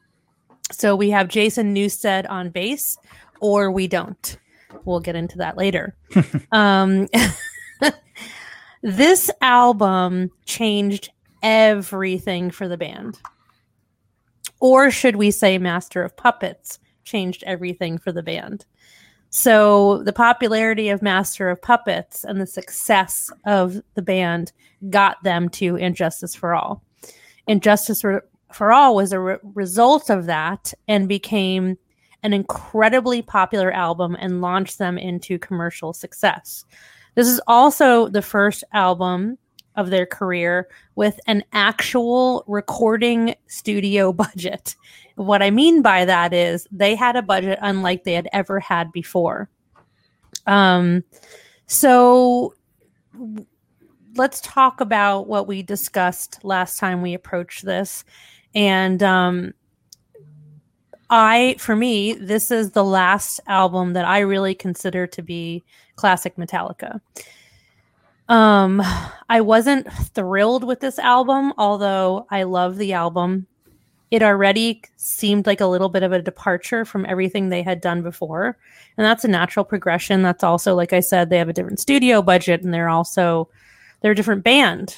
So 0.73 0.97
we 0.97 1.11
have 1.11 1.29
Jason 1.29 1.75
Newsted 1.75 2.29
on 2.29 2.51
bass, 2.51 2.99
or 3.41 3.71
we 3.71 3.87
don't. 3.87 4.39
We'll 4.85 5.01
get 5.01 5.17
into 5.17 5.39
that 5.39 5.57
later. 5.57 5.97
um, 6.53 7.09
this 8.83 9.31
album 9.41 10.31
changed 10.45 11.11
everything 11.43 12.51
for 12.51 12.69
the 12.69 12.77
band. 12.77 13.21
Or 14.61 14.91
should 14.91 15.17
we 15.17 15.31
say, 15.31 15.59
Master 15.59 16.03
of 16.03 16.17
Puppets 16.17 16.79
changed 17.05 17.45
everything 17.47 17.99
for 17.99 18.11
the 18.11 18.23
band? 18.23 18.65
So 19.31 20.03
the 20.03 20.13
popularity 20.13 20.89
of 20.89 21.03
Master 21.03 21.51
of 21.51 21.61
Puppets 21.61 22.25
and 22.25 22.41
the 22.41 22.47
success 22.47 23.31
of 23.45 23.81
the 23.95 24.03
band 24.03 24.53
got 24.89 25.23
them 25.23 25.49
to 25.51 25.77
And 25.77 25.95
Justice 25.95 26.35
for 26.35 26.55
All. 26.55 26.83
And 27.47 27.63
Justice 27.63 28.01
for, 28.01 28.25
for 28.53 28.73
All 28.73 28.95
was 28.95 29.13
a 29.13 29.21
re- 29.21 29.37
result 29.55 30.11
of 30.11 30.27
that 30.27 30.73
and 30.89 31.09
became 31.09 31.77
an 32.23 32.33
incredibly 32.33 33.23
popular 33.23 33.71
album 33.71 34.17
and 34.19 34.41
launched 34.41 34.79
them 34.79 34.99
into 34.99 35.39
commercial 35.39 35.93
success. 35.93 36.65
This 37.15 37.29
is 37.29 37.41
also 37.47 38.09
the 38.09 38.23
first 38.23 38.65
album 38.73 39.39
of 39.77 39.91
their 39.91 40.07
career 40.07 40.69
with 40.95 41.21
an 41.27 41.45
actual 41.53 42.45
recording 42.47 43.35
studio 43.47 44.13
budget. 44.25 44.75
What 45.17 45.43
I 45.43 45.51
mean 45.51 45.83
by 45.83 46.05
that 46.05 46.33
is 46.33 46.67
they 46.71 46.95
had 46.95 47.17
a 47.17 47.23
budget 47.23 47.59
unlike 47.63 48.05
they 48.05 48.15
had 48.15 48.29
ever 48.33 48.61
had 48.61 48.93
before. 48.93 49.49
Um, 50.47 51.05
so 51.67 52.55
w- 53.13 53.47
let's 54.17 54.41
talk 54.41 54.81
about 54.81 55.27
what 55.27 55.47
we 55.47 55.63
discussed 55.63 56.39
last 56.43 56.79
time 56.79 57.03
we 57.03 57.15
approached 57.15 57.65
this. 57.65 58.05
And 58.57 59.03
um, 59.03 59.53
I, 61.11 61.57
for 61.59 61.77
me, 61.77 62.15
this 62.15 62.51
is 62.51 62.71
the 62.71 62.83
last 62.83 63.39
album 63.47 63.93
that 63.93 64.07
I 64.07 64.21
really 64.21 64.55
consider 64.55 65.07
to 65.09 65.23
be 65.23 65.63
classic 65.95 66.37
Metallica. 66.37 67.01
Um, 68.29 68.83
I 69.29 69.43
wasn't 69.43 69.93
thrilled 69.93 70.65
with 70.65 70.81
this 70.81 70.99
album, 70.99 71.53
although 71.59 72.27
I 72.31 72.45
love 72.45 72.79
the 72.79 72.95
album. 72.95 73.47
It 74.11 74.23
already 74.23 74.83
seemed 74.97 75.47
like 75.47 75.61
a 75.61 75.67
little 75.67 75.91
bit 75.91 76.03
of 76.03 76.13
a 76.13 76.23
departure 76.23 76.87
from 76.87 77.05
everything 77.05 77.51
they 77.51 77.63
had 77.63 77.83
done 77.83 78.03
before. 78.03 78.57
And 78.97 79.05
that's 79.05 79.25
a 79.25 79.29
natural 79.29 79.67
progression. 79.67 80.23
That's 80.23 80.43
also, 80.43 80.75
like 80.75 80.95
I 80.95 81.01
said, 81.01 81.29
they 81.29 81.39
have 81.39 81.51
a 81.51 81.53
different 81.53 81.81
studio 81.81 82.23
budget 82.23 82.63
and 82.63 82.73
they're 82.73 82.89
also 82.89 83.51
they're 84.01 84.13
a 84.13 84.17
different 84.17 84.45
band, 84.45 84.97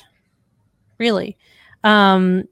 really. 0.98 1.36
Um, 1.82 2.44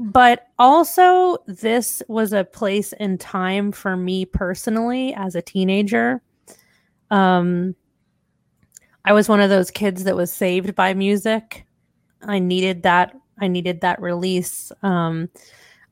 but 0.00 0.46
also 0.58 1.36
this 1.46 2.02
was 2.08 2.32
a 2.32 2.42
place 2.42 2.94
and 2.94 3.20
time 3.20 3.70
for 3.70 3.98
me 3.98 4.24
personally 4.24 5.12
as 5.12 5.34
a 5.34 5.42
teenager. 5.42 6.22
Um, 7.10 7.76
I 9.04 9.12
was 9.12 9.28
one 9.28 9.40
of 9.40 9.50
those 9.50 9.70
kids 9.70 10.04
that 10.04 10.16
was 10.16 10.32
saved 10.32 10.74
by 10.74 10.94
music. 10.94 11.66
I 12.22 12.38
needed 12.38 12.84
that. 12.84 13.14
I 13.38 13.48
needed 13.48 13.82
that 13.82 14.00
release. 14.00 14.72
Um, 14.82 15.28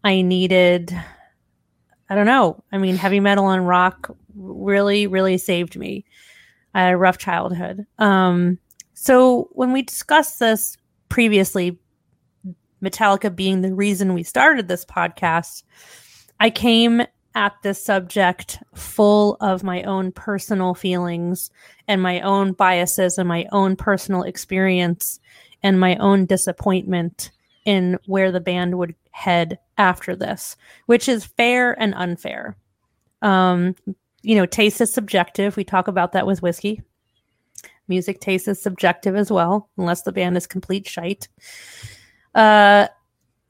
I 0.02 0.22
needed. 0.22 0.98
I 2.09 2.14
don't 2.14 2.26
know. 2.26 2.64
I 2.72 2.78
mean, 2.78 2.96
heavy 2.96 3.20
metal 3.20 3.50
and 3.50 3.68
rock 3.68 4.11
really, 4.34 5.06
really 5.06 5.36
saved 5.36 5.76
me. 5.76 6.06
I 6.72 6.84
had 6.84 6.94
a 6.94 6.98
rough 6.98 7.18
childhood. 7.18 7.84
Um, 7.98 8.59
so 8.94 9.50
when 9.52 9.72
we 9.72 9.82
discussed 9.82 10.38
this 10.38 10.78
previously, 11.11 11.78
Metallica 12.82 13.34
being 13.34 13.60
the 13.60 13.74
reason 13.74 14.14
we 14.14 14.22
started 14.22 14.68
this 14.68 14.84
podcast, 14.84 15.62
I 16.40 16.50
came 16.50 17.02
at 17.34 17.54
this 17.62 17.82
subject 17.82 18.58
full 18.74 19.36
of 19.40 19.62
my 19.62 19.82
own 19.82 20.12
personal 20.12 20.74
feelings 20.74 21.50
and 21.86 22.02
my 22.02 22.20
own 22.20 22.52
biases 22.52 23.18
and 23.18 23.28
my 23.28 23.46
own 23.52 23.76
personal 23.76 24.22
experience 24.22 25.20
and 25.62 25.78
my 25.78 25.96
own 25.96 26.26
disappointment 26.26 27.30
in 27.64 27.98
where 28.06 28.32
the 28.32 28.40
band 28.40 28.76
would 28.78 28.94
head 29.10 29.58
after 29.76 30.16
this, 30.16 30.56
which 30.86 31.08
is 31.08 31.24
fair 31.24 31.80
and 31.80 31.94
unfair. 31.94 32.56
Um, 33.22 33.74
you 34.22 34.36
know, 34.36 34.46
taste 34.46 34.80
is 34.80 34.92
subjective. 34.92 35.56
We 35.56 35.64
talk 35.64 35.88
about 35.88 36.12
that 36.12 36.26
with 36.26 36.42
whiskey. 36.42 36.82
Music 37.88 38.20
taste 38.20 38.48
is 38.48 38.60
subjective 38.60 39.16
as 39.16 39.30
well, 39.30 39.68
unless 39.76 40.02
the 40.02 40.12
band 40.12 40.36
is 40.36 40.46
complete 40.46 40.86
shite. 40.86 41.28
Uh, 42.39 42.86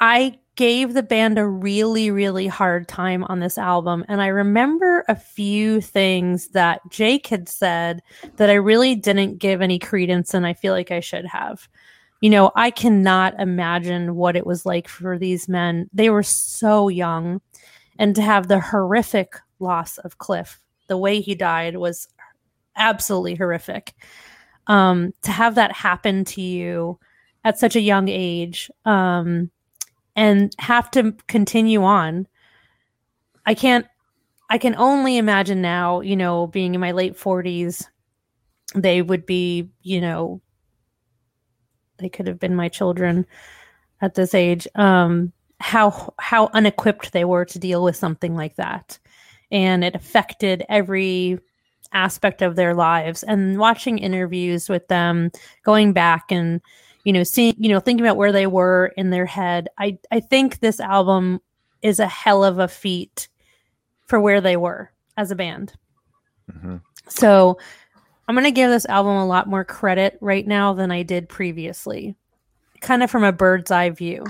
I 0.01 0.39
gave 0.57 0.95
the 0.95 1.03
band 1.03 1.39
a 1.39 1.47
really, 1.47 2.11
really 2.11 2.47
hard 2.47 2.89
time 2.89 3.23
on 3.25 3.39
this 3.39 3.59
album. 3.59 4.03
And 4.09 4.23
I 4.23 4.29
remember 4.29 5.05
a 5.09 5.15
few 5.15 5.83
things 5.83 6.49
that 6.49 6.81
Jake 6.89 7.27
had 7.27 7.51
said 7.51 8.01
that 8.37 8.49
I 8.49 8.55
really 8.55 8.95
didn't 8.95 9.39
give 9.39 9.61
any 9.61 9.79
credence, 9.79 10.33
and 10.33 10.47
I 10.47 10.55
feel 10.55 10.73
like 10.73 10.91
I 10.91 11.01
should 11.01 11.27
have. 11.27 11.69
You 12.23 12.31
know, 12.31 12.51
I 12.57 12.71
cannot 12.71 13.39
imagine 13.39 14.17
what 14.17 14.37
it 14.37 14.47
was 14.47 14.65
like 14.65 14.89
for 14.89 15.19
these 15.19 15.51
men. 15.51 15.91
They 15.93 16.09
were 16.09 16.23
so 16.23 16.89
young. 16.89 17.43
And 17.99 18.17
to 18.17 18.23
have 18.23 18.49
the 18.49 18.59
horrific 18.59 19.35
loss 19.59 19.99
of 19.99 20.17
Cliff, 20.17 20.61
the 20.87 20.97
way 20.97 21.21
he 21.21 21.35
died 21.35 21.77
was 21.77 22.09
absolutely 22.75 23.35
horrific. 23.35 23.93
Um, 24.67 25.13
to 25.23 25.31
have 25.31 25.57
that 25.57 25.73
happen 25.73 26.25
to 26.25 26.41
you 26.41 26.99
at 27.45 27.59
such 27.59 27.77
a 27.77 27.81
young 27.81 28.09
age, 28.09 28.71
um, 28.85 29.51
and 30.17 30.53
have 30.59 30.91
to 30.93 31.15
continue 31.29 31.83
on. 31.85 32.27
I 33.47 33.55
can't 33.55 33.87
I 34.51 34.59
can 34.59 34.75
only 34.77 35.19
imagine 35.19 35.61
now, 35.63 36.01
you 36.01 36.17
know, 36.17 36.47
being 36.47 36.75
in 36.75 36.81
my 36.81 36.93
late 36.93 37.17
40s, 37.17 37.87
they 38.75 39.03
would 39.03 39.27
be, 39.27 39.71
you 39.83 40.01
know, 40.01 40.41
they 41.99 42.09
could 42.09 42.27
have 42.27 42.39
been 42.39 42.57
my 42.57 42.69
children 42.69 43.27
at 44.01 44.15
this 44.15 44.35
age. 44.35 44.67
Um 44.75 45.33
how 45.61 46.15
how 46.19 46.51
unequipped 46.53 47.13
they 47.13 47.25
were 47.25 47.45
to 47.45 47.59
deal 47.59 47.83
with 47.83 47.97
something 47.97 48.35
like 48.35 48.57
that. 48.57 48.99
And 49.51 49.85
it 49.85 49.95
affected 49.95 50.65
every 50.69 51.39
aspect 51.93 52.43
of 52.43 52.57
their 52.57 52.75
lives 52.75 53.23
and 53.23 53.59
watching 53.59 53.99
interviews 53.99 54.69
with 54.69 54.87
them 54.89 55.31
going 55.65 55.93
back 55.93 56.31
and 56.31 56.61
you 57.05 57.13
know, 57.13 57.23
seeing, 57.23 57.55
you 57.59 57.69
know, 57.69 57.81
thinking 57.81 58.05
about 58.05 58.17
where 58.17 58.33
they 58.33 58.47
were 58.47 58.93
in 58.97 59.11
their 59.11 59.27
head. 59.27 59.69
I 59.79 59.99
I 60.11 60.21
think 60.21 60.61
this 60.61 60.81
album 60.81 61.41
is 61.83 62.01
a 62.01 62.07
hell 62.07 62.45
of 62.45 62.59
a 62.59 62.69
feat 62.69 63.29
for 64.07 64.21
where 64.21 64.41
they 64.41 64.57
were 64.57 64.91
as 65.17 65.31
a 65.31 65.37
band. 65.37 65.75
Mm-hmm. 66.51 66.77
So 67.09 67.59
I'm 68.27 68.35
going 68.35 68.45
to 68.45 68.51
give 68.51 68.71
this 68.71 68.87
album 68.87 69.17
a 69.17 69.27
lot 69.27 69.49
more 69.49 69.65
credit 69.65 70.19
right 70.21 70.47
now 70.47 70.75
than 70.75 70.91
I 70.91 71.03
did 71.03 71.29
previously, 71.29 72.17
kind 72.81 73.03
of 73.03 73.11
from 73.11 73.25
a 73.25 73.33
bird's 73.33 73.71
eye 73.71 73.91
view. 73.91 74.25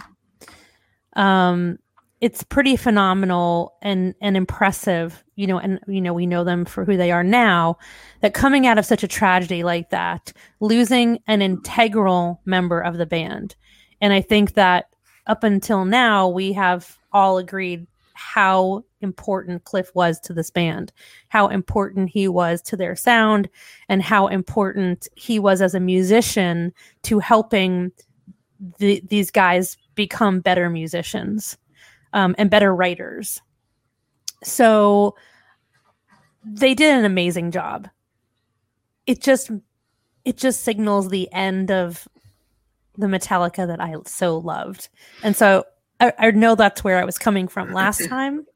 Um, 1.15 1.79
it's 2.21 2.43
pretty 2.43 2.77
phenomenal 2.77 3.77
and 3.83 4.15
and 4.21 4.37
impressive 4.37 5.25
you 5.37 5.47
know 5.47 5.59
and 5.59 5.79
you 5.87 6.01
know 6.01 6.13
we 6.13 6.27
know 6.27 6.45
them 6.45 6.65
for 6.65 6.85
who 6.85 6.97
they 6.97 7.11
are 7.11 7.25
now 7.25 7.77
that 8.21 8.35
coming 8.35 8.67
out 8.67 8.79
of 8.79 8.87
such 8.87 9.03
a 9.03 9.09
tragedy 9.09 9.63
like 9.63 9.91
that 9.91 10.33
losing 10.61 11.19
an 11.27 11.43
integral 11.43 12.41
member 12.45 12.81
of 12.81 12.97
the 12.97 13.07
band. 13.07 13.55
And 14.01 14.13
i 14.13 14.21
think 14.21 14.55
that 14.55 14.91
up 15.27 15.45
until 15.45 15.85
now 15.85 16.29
we 16.29 16.53
have 16.53 16.99
all 17.13 17.39
agreed 17.39 17.87
how 18.15 18.83
important 19.01 19.63
cliff 19.63 19.95
was 19.95 20.19
to 20.19 20.35
this 20.35 20.51
band 20.51 20.93
how 21.29 21.47
important 21.47 22.11
he 22.11 22.27
was 22.27 22.61
to 22.63 22.77
their 22.77 22.97
sound 22.97 23.49
and 23.89 24.03
how 24.03 24.27
important 24.27 25.07
he 25.15 25.39
was 25.39 25.63
as 25.63 25.75
a 25.75 25.81
musician 25.81 26.73
to 27.03 27.21
helping 27.21 27.93
the, 28.79 29.01
these 29.09 29.31
guys 29.31 29.77
become 29.95 30.41
better 30.41 30.69
musicians 30.69 31.57
um, 32.13 32.35
and 32.39 32.51
better 32.51 32.75
writers. 32.75 33.41
So 34.43 35.17
they 36.45 36.75
did 36.75 36.95
an 36.95 37.05
amazing 37.05 37.51
job. 37.51 37.89
It 39.07 39.21
just 39.21 39.51
it 40.25 40.37
just 40.37 40.63
signals 40.63 41.09
the 41.09 41.33
end 41.33 41.71
of 41.71 42.07
the 42.97 43.07
Metallica 43.07 43.67
that 43.67 43.81
I 43.81 43.95
so 44.07 44.39
loved. 44.39 44.89
And 45.23 45.37
so 45.37 45.65
I, 46.01 46.13
I 46.19 46.31
know 46.33 46.55
that's 46.55 46.85
where 46.85 46.99
I 46.99 47.05
was 47.05 47.19
coming 47.19 47.49
from 47.49 47.73
last 47.73 48.07
time. 48.09 48.47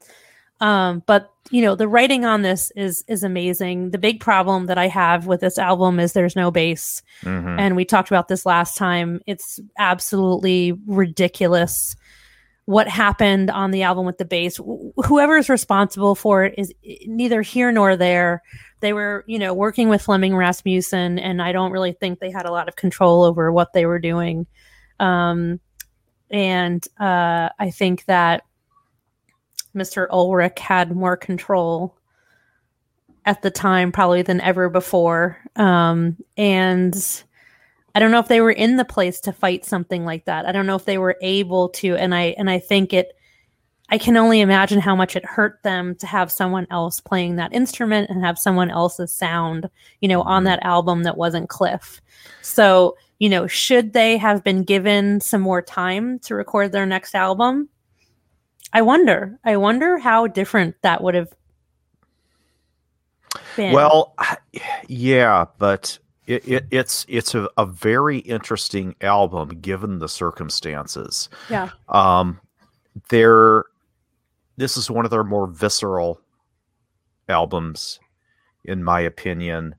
Um, 0.59 1.03
but 1.05 1.29
you 1.49 1.61
know, 1.61 1.75
the 1.75 1.87
writing 1.87 2.23
on 2.25 2.41
this 2.41 2.71
is 2.75 3.03
is 3.07 3.23
amazing. 3.23 3.91
The 3.91 3.97
big 3.97 4.21
problem 4.21 4.67
that 4.67 4.77
I 4.77 4.87
have 4.87 5.25
with 5.27 5.41
this 5.41 5.57
album 5.57 5.99
is 5.99 6.13
there's 6.13 6.35
no 6.35 6.51
bass. 6.51 7.01
Mhm. 7.23 7.59
And 7.59 7.75
we 7.75 7.85
talked 7.85 8.09
about 8.09 8.27
this 8.27 8.45
last 8.45 8.77
time. 8.77 9.19
It's 9.27 9.59
absolutely 9.77 10.73
ridiculous 10.85 11.95
what 12.65 12.87
happened 12.87 13.51
on 13.51 13.71
the 13.71 13.83
album 13.83 14.05
with 14.05 14.17
the 14.17 14.25
bass. 14.25 14.57
Wh- 14.57 15.05
Whoever 15.05 15.37
is 15.37 15.49
responsible 15.49 16.15
for 16.15 16.45
it 16.45 16.55
is 16.57 16.73
neither 17.05 17.41
here 17.41 17.71
nor 17.71 17.97
there. 17.97 18.41
They 18.79 18.93
were, 18.93 19.23
you 19.27 19.39
know, 19.39 19.53
working 19.53 19.89
with 19.89 20.01
Flemming 20.01 20.35
Rasmussen, 20.35 21.19
and 21.19 21.41
I 21.41 21.51
don't 21.51 21.71
really 21.71 21.93
think 21.93 22.19
they 22.19 22.31
had 22.31 22.45
a 22.45 22.51
lot 22.51 22.67
of 22.67 22.75
control 22.75 23.23
over 23.23 23.51
what 23.51 23.73
they 23.73 23.85
were 23.85 23.99
doing. 23.99 24.47
Um, 24.99 25.59
and 26.29 26.85
uh, 26.99 27.49
I 27.59 27.69
think 27.71 28.05
that 28.05 28.43
Mr. 29.75 30.07
Ulrich 30.09 30.59
had 30.59 30.95
more 30.95 31.17
control 31.17 31.97
at 33.25 33.41
the 33.41 33.51
time, 33.51 33.91
probably 33.91 34.21
than 34.21 34.41
ever 34.41 34.69
before. 34.69 35.37
Um, 35.55 36.17
and 36.37 37.23
I 37.95 37.99
don't 37.99 38.11
know 38.11 38.19
if 38.19 38.27
they 38.27 38.41
were 38.41 38.51
in 38.51 38.77
the 38.77 38.85
place 38.85 39.19
to 39.21 39.33
fight 39.33 39.65
something 39.65 40.03
like 40.05 40.25
that. 40.25 40.45
I 40.45 40.51
don't 40.51 40.65
know 40.65 40.75
if 40.75 40.85
they 40.85 40.97
were 40.97 41.17
able 41.21 41.69
to, 41.69 41.95
and 41.95 42.13
I 42.13 42.35
and 42.37 42.49
I 42.49 42.59
think 42.59 42.93
it. 42.93 43.15
I 43.89 43.97
can 43.97 44.17
only 44.17 44.39
imagine 44.39 44.79
how 44.79 44.95
much 44.95 45.15
it 45.15 45.25
hurt 45.25 45.61
them 45.61 45.93
to 45.95 46.07
have 46.07 46.31
someone 46.31 46.65
else 46.71 46.99
playing 46.99 47.35
that 47.35 47.53
instrument 47.53 48.09
and 48.09 48.23
have 48.23 48.39
someone 48.39 48.71
else's 48.71 49.11
sound, 49.11 49.69
you 49.99 50.07
know, 50.07 50.21
on 50.21 50.39
mm-hmm. 50.39 50.45
that 50.45 50.63
album 50.63 51.03
that 51.03 51.17
wasn't 51.17 51.49
Cliff. 51.49 52.01
So, 52.41 52.95
you 53.19 53.29
know, 53.29 53.45
should 53.45 53.93
they 53.93 54.17
have 54.17 54.43
been 54.43 54.63
given 54.63 55.19
some 55.19 55.41
more 55.41 55.61
time 55.61 56.17
to 56.19 56.33
record 56.33 56.71
their 56.71 56.85
next 56.85 57.13
album? 57.13 57.69
I 58.71 58.81
wonder. 58.81 59.37
I 59.43 59.57
wonder 59.57 59.99
how 59.99 60.25
different 60.27 60.75
that 60.81 61.03
would 61.03 61.13
have 61.13 61.33
been. 63.55 63.73
Well, 63.73 64.15
yeah, 64.87 65.45
but 65.59 65.99
it, 66.27 66.47
it, 66.47 66.65
it's 66.71 67.05
it's 67.09 67.35
a, 67.35 67.49
a 67.57 67.65
very 67.65 68.19
interesting 68.19 68.95
album 69.01 69.49
given 69.61 69.99
the 69.99 70.09
circumstances. 70.09 71.29
yeah. 71.49 71.69
Um, 71.89 72.39
they're 73.09 73.65
this 74.57 74.77
is 74.77 74.89
one 74.89 75.05
of 75.05 75.11
their 75.11 75.23
more 75.23 75.47
visceral 75.47 76.21
albums, 77.27 77.99
in 78.63 78.83
my 78.83 79.01
opinion. 79.01 79.75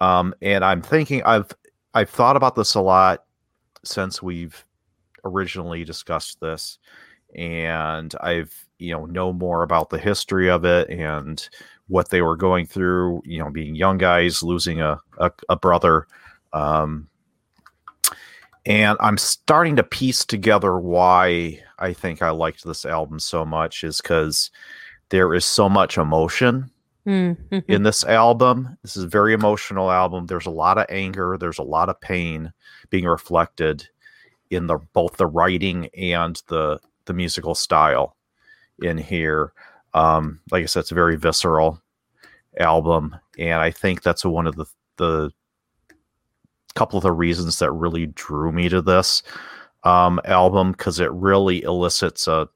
Um, 0.00 0.34
and 0.42 0.64
I'm 0.64 0.82
thinking 0.82 1.22
I've 1.24 1.50
I've 1.94 2.10
thought 2.10 2.36
about 2.36 2.54
this 2.54 2.74
a 2.74 2.80
lot 2.80 3.24
since 3.84 4.22
we've 4.22 4.64
originally 5.24 5.84
discussed 5.84 6.40
this, 6.40 6.78
and 7.34 8.14
I've 8.20 8.54
you 8.78 8.92
know 8.92 9.06
know 9.06 9.32
more 9.32 9.62
about 9.62 9.90
the 9.90 9.98
history 9.98 10.50
of 10.50 10.64
it 10.64 10.90
and 10.90 11.48
what 11.92 12.08
they 12.08 12.22
were 12.22 12.36
going 12.36 12.66
through. 12.66 13.22
You 13.24 13.38
know, 13.40 13.50
being 13.50 13.74
young 13.74 13.98
guys 13.98 14.42
losing 14.42 14.80
a 14.80 14.98
a, 15.18 15.30
a 15.48 15.56
brother. 15.56 16.06
Um, 16.52 17.08
and 18.64 18.96
I'm 19.00 19.18
starting 19.18 19.76
to 19.76 19.82
piece 19.82 20.24
together 20.24 20.78
why 20.78 21.60
I 21.78 21.92
think 21.92 22.22
I 22.22 22.30
liked 22.30 22.64
this 22.64 22.84
album 22.84 23.18
so 23.18 23.44
much 23.44 23.82
is 23.82 24.00
because 24.00 24.50
there 25.08 25.34
is 25.34 25.44
so 25.44 25.68
much 25.68 25.98
emotion 25.98 26.70
Mm, 27.04 27.36
mhm. 27.50 27.64
in 27.66 27.82
this 27.82 28.04
album. 28.04 28.78
This 28.82 28.96
is 28.96 29.02
a 29.02 29.08
very 29.08 29.32
emotional 29.32 29.90
album. 29.90 30.26
There's 30.26 30.46
a 30.46 30.50
lot 30.50 30.78
of 30.78 30.86
anger, 30.88 31.36
there's 31.36 31.58
a 31.58 31.64
lot 31.64 31.88
of 31.88 32.00
pain 32.00 32.52
being 32.90 33.06
reflected 33.06 33.88
in 34.50 34.68
the 34.68 34.78
both 34.92 35.16
the 35.16 35.26
writing 35.26 35.88
and 35.98 36.40
the 36.46 36.78
the 37.06 37.12
musical 37.12 37.56
style 37.56 38.16
in 38.80 38.98
here. 38.98 39.52
Um, 39.94 40.40
like 40.52 40.62
I 40.62 40.66
said, 40.66 40.80
it's 40.80 40.90
very 40.90 41.16
visceral 41.16 41.81
album, 42.58 43.16
and 43.38 43.60
I 43.60 43.70
think 43.70 44.02
that's 44.02 44.24
one 44.24 44.46
of 44.46 44.56
the 44.56 44.66
the 44.98 45.30
couple 46.74 46.96
of 46.96 47.02
the 47.02 47.12
reasons 47.12 47.58
that 47.58 47.70
really 47.72 48.06
drew 48.06 48.50
me 48.50 48.68
to 48.68 48.80
this 48.80 49.22
um, 49.84 50.20
album 50.24 50.72
because 50.72 51.00
it 51.00 51.12
really 51.12 51.62
elicits 51.62 52.26
a 52.26 52.48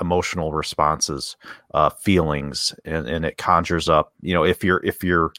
emotional 0.00 0.54
responses 0.54 1.36
uh 1.74 1.90
feelings 1.90 2.74
and 2.86 3.06
and 3.06 3.26
it 3.26 3.36
conjures 3.36 3.90
up 3.90 4.14
you 4.22 4.32
know 4.32 4.42
if 4.42 4.64
you're 4.64 4.82
if 4.84 5.04
you're 5.04 5.34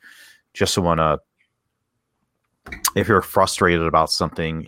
just 0.53 0.77
want 0.77 0.99
to 0.99 1.19
if 2.95 3.07
you're 3.07 3.21
frustrated 3.21 3.85
about 3.85 4.11
something 4.11 4.67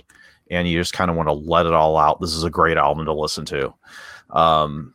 and 0.49 0.67
you 0.67 0.79
just 0.79 0.93
kind 0.93 1.11
of 1.11 1.17
want 1.17 1.29
to 1.29 1.33
let 1.33 1.67
it 1.67 1.73
all 1.73 1.97
out 1.97 2.19
this 2.19 2.33
is 2.33 2.43
a 2.43 2.49
great 2.49 2.77
album 2.77 3.05
to 3.05 3.13
listen 3.13 3.45
to. 3.45 3.73
Um 4.31 4.93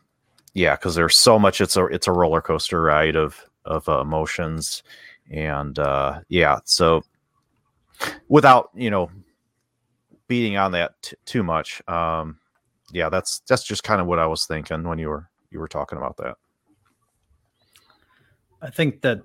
yeah 0.54 0.74
because 0.74 0.96
there's 0.96 1.16
so 1.16 1.38
much 1.38 1.60
it's 1.60 1.76
a 1.76 1.86
it's 1.86 2.08
a 2.08 2.12
roller 2.12 2.42
coaster 2.42 2.82
ride 2.82 3.14
of 3.14 3.44
of 3.70 3.88
uh, 3.88 4.00
emotions 4.00 4.82
and 5.30 5.78
uh 5.78 6.20
yeah 6.28 6.58
so 6.64 7.02
without 8.28 8.70
you 8.74 8.90
know 8.90 9.10
beating 10.28 10.56
on 10.56 10.72
that 10.72 11.00
t- 11.02 11.16
too 11.24 11.42
much 11.42 11.80
um 11.88 12.40
yeah, 12.92 13.08
that's 13.08 13.40
that's 13.40 13.62
just 13.62 13.84
kind 13.84 14.00
of 14.00 14.06
what 14.06 14.18
I 14.18 14.26
was 14.26 14.46
thinking 14.46 14.82
when 14.82 14.98
you 14.98 15.08
were 15.08 15.28
you 15.50 15.58
were 15.58 15.68
talking 15.68 15.98
about 15.98 16.16
that. 16.18 16.36
I 18.62 18.70
think 18.70 19.02
that 19.02 19.20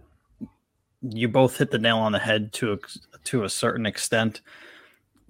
you 1.01 1.27
both 1.27 1.57
hit 1.57 1.71
the 1.71 1.77
nail 1.77 1.97
on 1.97 2.11
the 2.11 2.19
head 2.19 2.53
to 2.53 2.73
a, 2.73 2.77
to 3.25 3.43
a 3.43 3.49
certain 3.49 3.85
extent. 3.85 4.41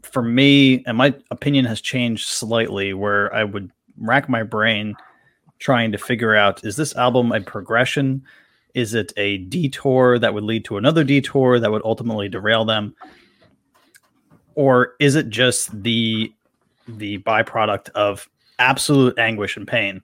For 0.04 0.22
me, 0.22 0.84
and 0.86 0.98
my 0.98 1.16
opinion 1.32 1.66
has 1.66 1.82
changed 1.82 2.28
slightly, 2.28 2.94
where 2.94 3.34
I 3.34 3.44
would 3.44 3.72
rack 3.98 4.30
my 4.30 4.44
brain 4.44 4.96
trying 5.58 5.92
to 5.94 5.98
figure 5.98 6.36
out 6.36 6.64
is 6.64 6.76
this 6.76 6.96
album 6.96 7.32
a 7.32 7.42
progression? 7.42 8.24
Is 8.76 8.94
it 8.94 9.12
a 9.18 9.38
detour 9.40 10.20
that 10.20 10.34
would 10.34 10.44
lead 10.44 10.66
to 10.66 10.78
another 10.78 11.04
detour 11.04 11.60
that 11.60 11.72
would 11.72 11.82
ultimately 11.84 12.30
derail 12.30 12.66
them? 12.66 12.94
Or 14.54 14.94
is 15.00 15.16
it 15.16 15.30
just 15.30 15.82
the 15.84 16.32
the 16.88 17.18
byproduct 17.20 17.90
of 17.90 18.30
absolute 18.60 19.18
anguish 19.18 19.58
and 19.58 19.68
pain? 19.68 20.02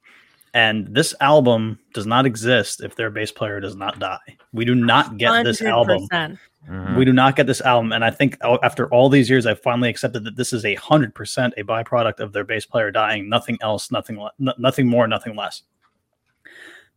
And 0.53 0.93
this 0.93 1.13
album 1.22 1.80
does 1.93 2.05
not 2.05 2.26
exist 2.26 2.82
if 2.84 2.95
their 2.95 3.09
bass 3.09 3.32
player 3.32 3.59
does 3.61 3.76
not 3.76 3.99
die. 3.99 4.17
We 4.51 4.65
do 4.65 4.76
not 4.76 5.17
get 5.17 5.30
this 5.45 5.61
album 5.61 6.07
100%. 6.11 6.38
Mhm. 6.69 6.95
we 6.97 7.05
do 7.05 7.13
not 7.13 7.36
get 7.36 7.47
this 7.47 7.59
album 7.61 7.91
and 7.91 8.05
i 8.05 8.11
think 8.11 8.38
after 8.61 8.88
all 8.89 9.09
these 9.09 9.28
years 9.32 9.47
i've 9.47 9.59
finally 9.59 9.89
accepted 9.89 10.24
that 10.26 10.36
this 10.36 10.53
is 10.53 10.63
a 10.63 10.76
hundred 10.76 11.15
percent 11.15 11.55
a 11.57 11.63
byproduct 11.63 12.19
of 12.19 12.34
their 12.34 12.43
bass 12.43 12.67
player 12.67 12.91
dying 12.91 13.28
nothing 13.28 13.57
else 13.63 13.89
nothing 13.89 14.19
le- 14.19 14.32
n- 14.39 14.53
nothing 14.59 14.86
more 14.88 15.07
nothing 15.07 15.36
less 15.36 15.63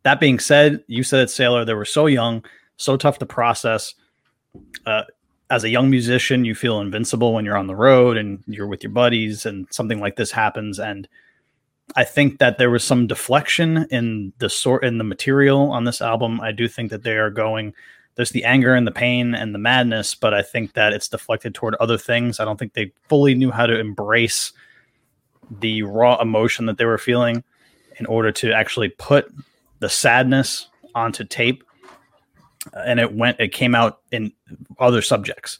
that 0.05 0.19
being 0.19 0.39
said 0.39 0.83
you 0.87 1.03
said 1.03 1.29
sailor 1.29 1.65
they 1.65 1.73
were 1.73 1.83
so 1.83 2.05
young 2.05 2.43
so 2.77 2.97
tough 2.97 3.19
to 3.19 3.25
process. 3.25 3.93
Uh, 4.85 5.03
as 5.49 5.63
a 5.63 5.69
young 5.69 5.89
musician 5.89 6.45
you 6.45 6.55
feel 6.55 6.79
invincible 6.79 7.33
when 7.33 7.45
you're 7.45 7.57
on 7.57 7.67
the 7.67 7.75
road 7.75 8.17
and 8.17 8.43
you're 8.47 8.67
with 8.67 8.83
your 8.83 8.91
buddies 8.91 9.45
and 9.45 9.67
something 9.69 9.99
like 9.99 10.15
this 10.15 10.31
happens. 10.31 10.79
And 10.79 11.07
i 11.95 12.03
think 12.03 12.39
that 12.39 12.57
there 12.57 12.71
was 12.71 12.83
some 12.83 13.05
deflection 13.05 13.85
in 13.91 14.33
the 14.39 14.49
sort 14.49 14.83
in 14.83 14.97
the 14.97 15.03
material 15.03 15.71
on 15.71 15.83
this 15.83 16.01
album. 16.01 16.41
I 16.41 16.51
do 16.51 16.67
think 16.67 16.89
that 16.91 17.03
they 17.03 17.17
are 17.17 17.29
going 17.29 17.73
there's 18.15 18.31
the 18.31 18.45
anger 18.45 18.73
and 18.73 18.87
the 18.87 18.93
pain 18.93 19.35
and 19.35 19.53
the 19.53 19.59
madness, 19.59 20.15
but 20.15 20.33
I 20.33 20.41
think 20.41 20.73
that 20.73 20.93
it's 20.93 21.09
deflected 21.09 21.53
toward 21.53 21.75
other 21.75 21.97
things. 21.97 22.39
I 22.39 22.45
don't 22.45 22.57
think 22.57 22.73
they 22.73 22.93
fully 23.09 23.35
knew 23.35 23.51
how 23.51 23.65
to 23.65 23.77
embrace 23.77 24.53
the 25.59 25.83
raw 25.83 26.19
emotion 26.21 26.65
that 26.67 26.77
they 26.77 26.85
were 26.85 26.97
feeling 26.97 27.43
in 27.97 28.05
order 28.05 28.31
to 28.31 28.53
actually 28.53 28.89
put 28.89 29.31
the 29.79 29.89
sadness 29.89 30.67
onto 30.93 31.23
tape. 31.23 31.63
Uh, 32.73 32.83
and 32.85 32.99
it 32.99 33.13
went, 33.13 33.39
it 33.39 33.51
came 33.51 33.75
out 33.75 33.99
in 34.11 34.31
other 34.79 35.01
subjects. 35.01 35.59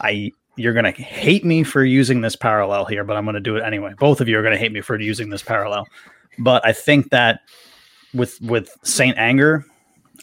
I, 0.00 0.32
you're 0.56 0.72
going 0.72 0.84
to 0.84 1.02
hate 1.02 1.44
me 1.44 1.62
for 1.62 1.84
using 1.84 2.22
this 2.22 2.36
parallel 2.36 2.86
here, 2.86 3.04
but 3.04 3.16
I'm 3.16 3.24
going 3.24 3.34
to 3.34 3.40
do 3.40 3.56
it 3.56 3.62
anyway. 3.62 3.92
Both 3.98 4.20
of 4.20 4.28
you 4.28 4.38
are 4.38 4.42
going 4.42 4.54
to 4.54 4.58
hate 4.58 4.72
me 4.72 4.80
for 4.80 4.98
using 4.98 5.28
this 5.28 5.42
parallel. 5.42 5.86
But 6.38 6.64
I 6.66 6.72
think 6.72 7.10
that 7.10 7.40
with, 8.14 8.40
with 8.40 8.70
Saint 8.82 9.18
Anger, 9.18 9.64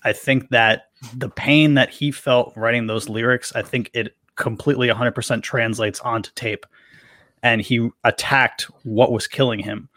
I 0.04 0.14
think 0.14 0.50
that 0.50 0.86
the 1.16 1.30
pain 1.30 1.76
that 1.76 1.90
he 1.90 2.12
felt 2.12 2.54
writing 2.56 2.88
those 2.88 3.10
lyrics, 3.10 3.54
I 3.56 3.62
think 3.62 3.92
it 3.94 4.16
completely 4.36 4.88
100% 4.88 5.44
translates 5.44 6.00
onto 6.00 6.32
tape. 6.32 6.66
And 7.44 7.62
he 7.62 7.90
attacked 8.04 8.64
what 8.84 9.12
was 9.12 9.28
killing 9.28 9.60
him. 9.60 9.90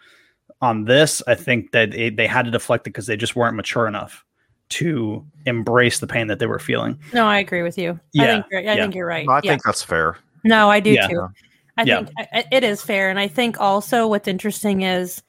On 0.62 0.84
this, 0.84 1.22
I 1.26 1.34
think 1.34 1.72
that 1.72 1.90
they, 1.90 2.08
they 2.10 2.26
had 2.26 2.46
to 2.46 2.50
deflect 2.50 2.86
it 2.86 2.90
because 2.90 3.06
they 3.06 3.16
just 3.16 3.36
weren't 3.36 3.56
mature 3.56 3.86
enough 3.86 4.24
to 4.70 5.24
embrace 5.44 5.98
the 6.00 6.06
pain 6.06 6.26
that 6.28 6.38
they 6.38 6.46
were 6.46 6.58
feeling. 6.58 6.98
No, 7.12 7.26
I 7.26 7.38
agree 7.38 7.62
with 7.62 7.76
you. 7.78 7.92
I 7.92 7.98
Yeah, 8.12 8.26
think 8.26 8.46
you're, 8.50 8.60
I 8.60 8.62
yeah. 8.62 8.76
think 8.76 8.94
you're 8.94 9.06
right. 9.06 9.26
No, 9.26 9.32
I 9.34 9.40
yeah. 9.44 9.50
think 9.52 9.62
that's 9.64 9.82
fair. 9.82 10.16
No, 10.44 10.70
I 10.70 10.80
do 10.80 10.90
Yeah. 10.92 11.06
too. 11.08 11.28
I 11.76 11.82
Yeah. 11.82 11.96
think 12.04 12.10
I- 12.18 12.28
I- 12.38 12.44
it 12.50 12.64
is 12.64 12.82
fair, 12.82 13.10
and 13.10 13.18
I 13.20 13.28
think 13.28 13.60
also 13.60 14.08
what's 14.08 14.26
interesting 14.28 14.80
is 14.82 15.22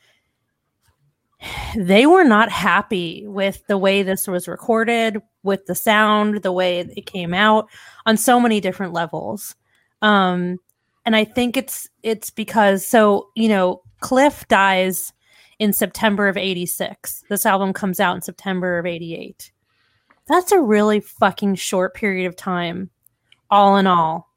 they 1.76 2.06
were 2.08 2.24
not 2.24 2.50
happy 2.50 3.28
with 3.28 3.66
the 3.68 3.78
way 3.78 4.02
this 4.04 4.28
was 4.28 4.48
recorded, 4.48 5.22
with 5.44 5.66
the 5.68 5.76
sound, 5.76 6.42
the 6.42 6.52
way 6.52 6.80
it 6.80 7.06
came 7.06 7.34
out 7.34 7.70
on 8.06 8.18
so 8.18 8.40
many 8.40 8.60
different 8.60 8.94
levels. 8.94 9.56
Um, 10.02 10.58
and 11.06 11.16
I 11.16 11.26
think 11.26 11.56
it's 11.58 11.88
it's 12.02 12.30
because 12.32 12.86
so 12.88 13.28
you 13.36 13.50
know 13.50 13.82
Cliff 14.00 14.48
dies 14.48 15.14
in 15.60 15.74
September 15.74 16.28
of 16.28 16.38
'86. 16.38 17.24
This 17.30 17.46
album 17.46 17.74
comes 17.74 18.00
out 18.00 18.16
in 18.16 18.22
September 18.22 18.80
of 18.80 18.86
'88. 18.86 19.52
That's 20.28 20.52
a 20.52 20.62
really 20.62 21.00
fucking 21.00 21.56
short 21.56 21.94
period 21.94 22.28
of 22.28 22.36
time, 22.36 22.90
all 23.50 23.78
in 23.78 23.88
all 23.88 24.28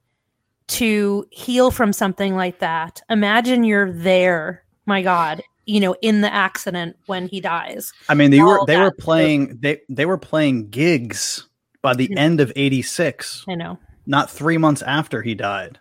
to 0.70 1.26
heal 1.30 1.70
from 1.70 1.92
something 1.92 2.36
like 2.36 2.60
that. 2.60 3.02
Imagine 3.10 3.64
you're 3.64 3.92
there, 3.92 4.64
my 4.86 5.02
God, 5.02 5.42
you 5.66 5.80
know, 5.80 5.96
in 6.00 6.20
the 6.20 6.32
accident 6.32 6.96
when 7.06 7.26
he 7.26 7.40
dies. 7.40 7.92
I 8.08 8.14
mean, 8.14 8.30
they 8.30 8.40
were 8.40 8.60
they 8.66 8.76
were 8.76 8.92
playing 8.92 9.58
they 9.60 9.80
they 9.88 10.06
were 10.06 10.18
playing 10.18 10.70
gigs 10.70 11.46
by 11.82 11.94
the 11.94 12.06
mm-hmm. 12.06 12.18
end 12.18 12.40
of 12.40 12.52
'86, 12.54 13.44
I 13.48 13.54
know. 13.56 13.78
not 14.06 14.30
three 14.30 14.58
months 14.58 14.82
after 14.82 15.22
he 15.22 15.34
died, 15.34 15.78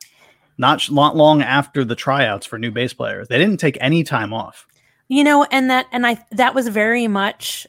not 0.57 0.89
not 0.91 1.15
long 1.15 1.43
after 1.43 1.85
the 1.85 1.95
tryouts 1.95 2.47
for 2.47 2.57
new 2.57 2.71
bass 2.71 2.93
players. 2.93 3.27
They 3.27 3.37
didn't 3.37 3.57
take 3.57 3.77
any 3.79 4.03
time 4.03 4.33
off. 4.33 4.65
You 5.09 5.23
know, 5.23 5.43
and 5.51 5.69
that 5.69 5.87
and 5.91 6.05
I 6.07 6.23
that 6.31 6.53
was 6.55 6.67
very 6.67 7.07
much 7.07 7.67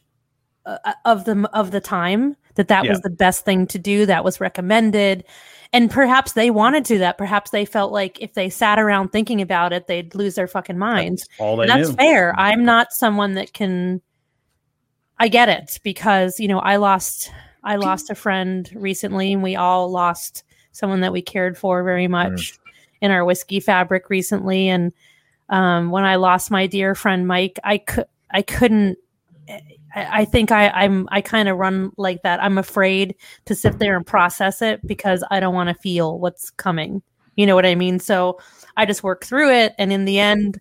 uh, 0.66 0.76
of 1.04 1.24
the 1.24 1.48
of 1.52 1.70
the 1.70 1.80
time 1.80 2.36
that 2.56 2.68
that 2.68 2.86
was 2.86 3.00
the 3.00 3.10
best 3.10 3.44
thing 3.44 3.66
to 3.68 3.78
do. 3.78 4.04
That 4.06 4.24
was 4.24 4.40
recommended, 4.40 5.24
and 5.72 5.90
perhaps 5.90 6.32
they 6.32 6.50
wanted 6.50 6.84
to 6.84 6.94
do 6.94 6.98
that. 6.98 7.16
Perhaps 7.16 7.50
they 7.50 7.64
felt 7.64 7.92
like 7.92 8.20
if 8.20 8.34
they 8.34 8.50
sat 8.50 8.78
around 8.78 9.08
thinking 9.08 9.40
about 9.40 9.72
it, 9.72 9.86
they'd 9.86 10.14
lose 10.14 10.34
their 10.34 10.46
fucking 10.46 10.78
minds. 10.78 11.22
That's 11.22 11.40
all 11.40 11.56
they 11.56 11.62
And 11.62 11.70
that's 11.70 11.88
knew. 11.88 11.96
fair. 11.96 12.38
I'm 12.38 12.64
not 12.64 12.92
someone 12.92 13.34
that 13.34 13.54
can. 13.54 14.02
I 15.18 15.28
get 15.28 15.48
it 15.48 15.80
because 15.82 16.38
you 16.38 16.48
know 16.48 16.58
I 16.60 16.76
lost 16.76 17.32
I 17.64 17.76
lost 17.76 18.10
a 18.10 18.14
friend 18.14 18.70
recently, 18.74 19.32
and 19.32 19.42
we 19.42 19.56
all 19.56 19.90
lost 19.90 20.44
someone 20.72 21.00
that 21.00 21.12
we 21.12 21.22
cared 21.22 21.56
for 21.56 21.82
very 21.82 22.06
much 22.06 22.58
in 23.00 23.10
our 23.10 23.24
whiskey 23.24 23.60
fabric 23.60 24.10
recently. 24.10 24.68
And 24.68 24.92
um, 25.50 25.90
when 25.90 26.04
I 26.04 26.16
lost 26.16 26.50
my 26.50 26.66
dear 26.66 26.94
friend 26.94 27.26
Mike, 27.26 27.58
I 27.62 27.78
could 27.78 28.06
I 28.30 28.42
couldn't. 28.42 28.96
I, 29.48 30.20
I 30.20 30.24
think 30.24 30.52
I, 30.52 30.68
I'm 30.68 31.08
I 31.10 31.20
kind 31.20 31.48
of 31.48 31.58
run 31.58 31.92
like 31.96 32.22
that. 32.22 32.42
I'm 32.42 32.56
afraid 32.58 33.16
to 33.46 33.54
sit 33.54 33.78
there 33.78 33.96
and 33.96 34.06
process 34.06 34.62
it 34.62 34.86
because 34.86 35.22
I 35.30 35.40
don't 35.40 35.54
want 35.54 35.68
to 35.68 35.74
feel 35.74 36.18
what's 36.18 36.50
coming. 36.50 37.02
You 37.36 37.46
know 37.46 37.54
what 37.54 37.66
I 37.66 37.74
mean? 37.74 37.98
So 37.98 38.38
I 38.76 38.86
just 38.86 39.02
work 39.02 39.24
through 39.24 39.52
it, 39.52 39.74
and 39.78 39.92
in 39.92 40.04
the 40.04 40.18
end, 40.18 40.60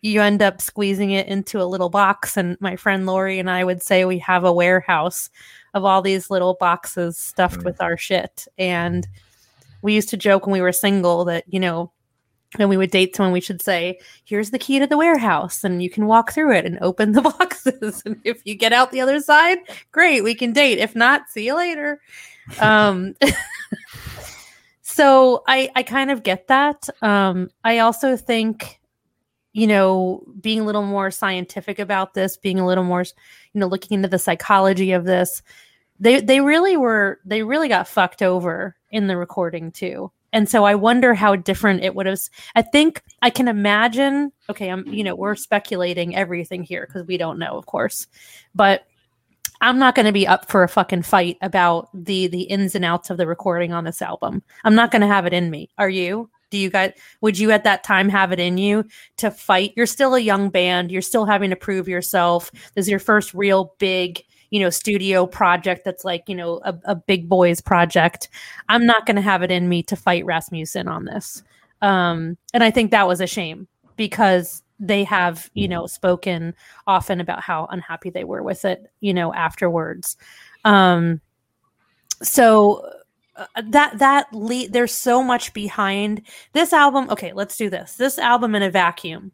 you 0.00 0.20
end 0.20 0.42
up 0.42 0.60
squeezing 0.60 1.12
it 1.12 1.28
into 1.28 1.60
a 1.60 1.64
little 1.64 1.90
box. 1.90 2.36
And 2.36 2.56
my 2.60 2.74
friend 2.76 3.06
Lori 3.06 3.38
and 3.38 3.48
I 3.50 3.62
would 3.64 3.82
say 3.82 4.04
we 4.04 4.18
have 4.18 4.44
a 4.44 4.52
warehouse 4.52 5.30
of 5.74 5.84
all 5.84 6.02
these 6.02 6.28
little 6.30 6.54
boxes 6.58 7.16
stuffed 7.16 7.60
Mm. 7.60 7.64
with 7.64 7.80
our 7.80 7.96
shit. 7.96 8.46
And 8.58 9.06
we 9.80 9.94
used 9.94 10.08
to 10.10 10.16
joke 10.16 10.46
when 10.46 10.52
we 10.52 10.60
were 10.60 10.72
single 10.72 11.24
that, 11.26 11.44
you 11.46 11.60
know, 11.60 11.91
and 12.58 12.68
we 12.68 12.76
would 12.76 12.90
date 12.90 13.16
someone, 13.16 13.32
we 13.32 13.40
should 13.40 13.62
say, 13.62 13.98
"Here's 14.24 14.50
the 14.50 14.58
key 14.58 14.78
to 14.78 14.86
the 14.86 14.98
warehouse, 14.98 15.64
and 15.64 15.82
you 15.82 15.90
can 15.90 16.06
walk 16.06 16.32
through 16.32 16.54
it 16.54 16.66
and 16.66 16.78
open 16.80 17.12
the 17.12 17.22
boxes. 17.38 18.02
And 18.04 18.20
if 18.24 18.42
you 18.44 18.54
get 18.54 18.72
out 18.72 18.90
the 18.90 19.00
other 19.00 19.20
side, 19.20 19.58
great, 19.90 20.22
we 20.22 20.34
can 20.34 20.52
date. 20.52 20.78
If 20.78 20.94
not, 20.94 21.28
see 21.30 21.46
you 21.46 21.56
later." 21.56 22.00
Um, 22.60 23.14
so 24.82 25.42
I 25.46 25.70
I 25.74 25.82
kind 25.82 26.10
of 26.10 26.22
get 26.22 26.48
that. 26.48 26.88
Um, 27.00 27.50
I 27.64 27.78
also 27.78 28.16
think, 28.16 28.80
you 29.52 29.66
know, 29.66 30.22
being 30.40 30.60
a 30.60 30.64
little 30.64 30.84
more 30.84 31.10
scientific 31.10 31.78
about 31.78 32.14
this, 32.14 32.36
being 32.36 32.60
a 32.60 32.66
little 32.66 32.84
more, 32.84 33.02
you 33.02 33.60
know, 33.60 33.66
looking 33.66 33.96
into 33.96 34.08
the 34.08 34.18
psychology 34.18 34.92
of 34.92 35.04
this, 35.04 35.42
they 35.98 36.20
they 36.20 36.40
really 36.40 36.76
were 36.76 37.20
they 37.24 37.42
really 37.42 37.68
got 37.68 37.88
fucked 37.88 38.22
over 38.22 38.76
in 38.90 39.06
the 39.06 39.16
recording 39.16 39.72
too. 39.72 40.12
And 40.32 40.48
so 40.48 40.64
I 40.64 40.74
wonder 40.74 41.14
how 41.14 41.36
different 41.36 41.84
it 41.84 41.94
would 41.94 42.06
have. 42.06 42.18
I 42.54 42.62
think 42.62 43.02
I 43.20 43.30
can 43.30 43.48
imagine. 43.48 44.32
Okay, 44.48 44.68
I'm 44.68 44.86
you 44.86 45.04
know 45.04 45.14
we're 45.14 45.34
speculating 45.34 46.16
everything 46.16 46.62
here 46.62 46.86
because 46.86 47.06
we 47.06 47.16
don't 47.16 47.38
know, 47.38 47.56
of 47.58 47.66
course, 47.66 48.06
but 48.54 48.86
I'm 49.60 49.78
not 49.78 49.94
going 49.94 50.06
to 50.06 50.12
be 50.12 50.26
up 50.26 50.50
for 50.50 50.64
a 50.64 50.68
fucking 50.68 51.02
fight 51.02 51.38
about 51.40 51.88
the 51.94 52.26
the 52.26 52.42
ins 52.42 52.74
and 52.74 52.84
outs 52.84 53.10
of 53.10 53.16
the 53.16 53.26
recording 53.26 53.72
on 53.72 53.84
this 53.84 54.02
album. 54.02 54.42
I'm 54.64 54.74
not 54.74 54.90
going 54.90 55.02
to 55.02 55.08
have 55.08 55.26
it 55.26 55.32
in 55.32 55.50
me. 55.50 55.70
Are 55.78 55.90
you? 55.90 56.30
Do 56.50 56.58
you 56.58 56.68
guys? 56.68 56.92
Would 57.22 57.38
you 57.38 57.50
at 57.52 57.64
that 57.64 57.84
time 57.84 58.08
have 58.08 58.32
it 58.32 58.40
in 58.40 58.58
you 58.58 58.84
to 59.18 59.30
fight? 59.30 59.72
You're 59.76 59.86
still 59.86 60.14
a 60.14 60.20
young 60.20 60.50
band. 60.50 60.90
You're 60.90 61.00
still 61.00 61.24
having 61.24 61.50
to 61.50 61.56
prove 61.56 61.88
yourself. 61.88 62.50
This 62.74 62.86
is 62.86 62.90
your 62.90 62.98
first 62.98 63.32
real 63.34 63.74
big, 63.78 64.22
you 64.52 64.60
know, 64.60 64.68
studio 64.68 65.26
project. 65.26 65.82
That's 65.82 66.04
like 66.04 66.24
you 66.28 66.34
know 66.34 66.60
a, 66.62 66.78
a 66.84 66.94
big 66.94 67.26
boys 67.26 67.62
project. 67.62 68.28
I'm 68.68 68.84
not 68.84 69.06
going 69.06 69.16
to 69.16 69.22
have 69.22 69.42
it 69.42 69.50
in 69.50 69.68
me 69.68 69.82
to 69.84 69.96
fight 69.96 70.26
Rasmussen 70.26 70.88
on 70.88 71.06
this. 71.06 71.42
Um, 71.80 72.36
and 72.52 72.62
I 72.62 72.70
think 72.70 72.90
that 72.90 73.08
was 73.08 73.22
a 73.22 73.26
shame 73.26 73.66
because 73.96 74.62
they 74.78 75.04
have, 75.04 75.50
you 75.54 75.68
know, 75.68 75.86
spoken 75.86 76.54
often 76.86 77.18
about 77.18 77.40
how 77.40 77.66
unhappy 77.70 78.10
they 78.10 78.24
were 78.24 78.42
with 78.42 78.66
it, 78.66 78.92
you 79.00 79.14
know, 79.14 79.32
afterwards. 79.32 80.18
Um, 80.64 81.22
so 82.22 82.90
uh, 83.36 83.46
that 83.70 83.98
that 84.00 84.26
le- 84.34 84.68
there's 84.68 84.92
so 84.92 85.22
much 85.22 85.54
behind 85.54 86.20
this 86.52 86.74
album. 86.74 87.08
Okay, 87.08 87.32
let's 87.32 87.56
do 87.56 87.70
this. 87.70 87.94
This 87.94 88.18
album 88.18 88.54
in 88.54 88.62
a 88.62 88.70
vacuum 88.70 89.32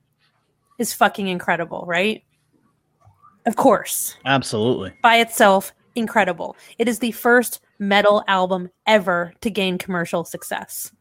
is 0.78 0.92
fucking 0.92 1.26
incredible, 1.26 1.84
right? 1.88 2.22
Of 3.46 3.56
course 3.56 4.16
Absolutely. 4.24 4.94
by 5.02 5.16
itself 5.16 5.72
incredible. 5.94 6.56
It 6.78 6.88
is 6.88 6.98
the 6.98 7.12
first 7.12 7.60
metal 7.78 8.24
album 8.28 8.70
ever 8.86 9.32
to 9.40 9.50
gain 9.50 9.78
commercial 9.78 10.24
success 10.24 10.92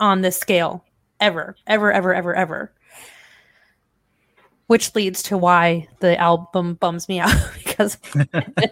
on 0.00 0.20
this 0.20 0.38
scale 0.38 0.84
ever, 1.20 1.56
ever, 1.66 1.92
ever, 1.92 2.14
ever, 2.14 2.34
ever. 2.34 2.72
Which 4.66 4.94
leads 4.94 5.22
to 5.24 5.38
why 5.38 5.88
the 6.00 6.18
album 6.18 6.74
bums 6.74 7.08
me 7.08 7.20
out 7.20 7.34
because 7.54 7.98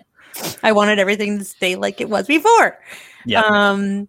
I 0.62 0.72
wanted 0.72 0.98
everything 0.98 1.38
to 1.38 1.44
stay 1.44 1.76
like 1.76 2.00
it 2.00 2.08
was 2.08 2.26
before. 2.26 2.78
Yeah. 3.24 3.42
Um, 3.42 4.08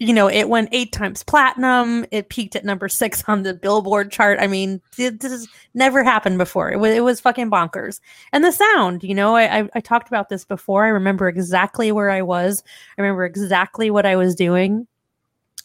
you 0.00 0.14
know, 0.14 0.28
it 0.28 0.48
went 0.48 0.70
eight 0.72 0.92
times 0.92 1.22
platinum. 1.22 2.06
It 2.10 2.30
peaked 2.30 2.56
at 2.56 2.64
number 2.64 2.88
six 2.88 3.22
on 3.28 3.42
the 3.42 3.54
Billboard 3.54 4.10
chart. 4.10 4.38
I 4.40 4.46
mean, 4.46 4.80
this 4.96 5.22
has 5.22 5.46
never 5.74 6.02
happened 6.02 6.38
before. 6.38 6.72
It 6.72 6.80
was, 6.80 6.92
it 6.92 7.04
was 7.04 7.20
fucking 7.20 7.50
bonkers. 7.50 8.00
And 8.32 8.42
the 8.42 8.50
sound, 8.50 9.04
you 9.04 9.14
know, 9.14 9.36
I, 9.36 9.60
I, 9.60 9.68
I 9.74 9.80
talked 9.80 10.08
about 10.08 10.30
this 10.30 10.44
before. 10.44 10.84
I 10.84 10.88
remember 10.88 11.28
exactly 11.28 11.92
where 11.92 12.10
I 12.10 12.22
was. 12.22 12.64
I 12.96 13.02
remember 13.02 13.26
exactly 13.26 13.90
what 13.90 14.06
I 14.06 14.16
was 14.16 14.34
doing. 14.34 14.88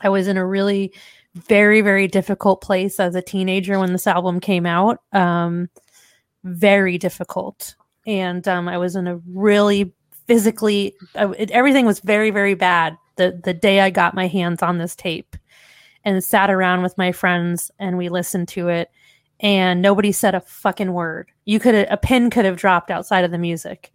I 0.02 0.10
was 0.10 0.28
in 0.28 0.36
a 0.36 0.46
really 0.46 0.94
very, 1.34 1.80
very 1.80 2.08
difficult 2.08 2.62
place 2.62 3.00
as 3.00 3.16
a 3.16 3.22
teenager 3.22 3.80
when 3.80 3.94
this 3.94 4.08
album 4.08 4.42
came 4.42 4.66
out. 4.66 5.00
Um, 5.14 5.70
very 6.44 6.98
difficult. 6.98 7.76
And 8.06 8.46
um, 8.50 8.68
I 8.68 8.78
was 8.78 8.98
in 8.98 9.08
a 9.08 9.18
really 9.30 9.94
physically, 10.28 10.94
it, 11.16 11.52
everything 11.52 11.86
was 11.86 12.02
very, 12.02 12.32
very 12.32 12.54
bad 12.54 12.98
the, 13.16 13.40
the 13.44 13.54
day 13.54 13.80
I 13.80 13.90
got 13.90 14.14
my 14.14 14.28
hands 14.28 14.62
on 14.62 14.78
this 14.78 14.96
tape 14.96 15.36
and 16.04 16.24
sat 16.24 16.50
around 16.50 16.84
with 16.84 16.98
my 16.98 17.12
friends 17.12 17.72
and 17.80 17.98
we 17.98 18.10
listened 18.10 18.48
to 18.50 18.70
it 18.70 18.90
and 19.40 19.82
nobody 19.82 20.12
said 20.12 20.36
a 20.36 20.42
fucking 20.42 20.94
word. 20.94 21.30
You 21.46 21.60
could 21.60 21.76
a 21.76 21.98
pin 21.98 22.30
could 22.30 22.46
have 22.46 22.58
dropped 22.58 22.92
outside 22.92 23.26
of 23.26 23.32
the 23.32 23.38
music. 23.38 23.92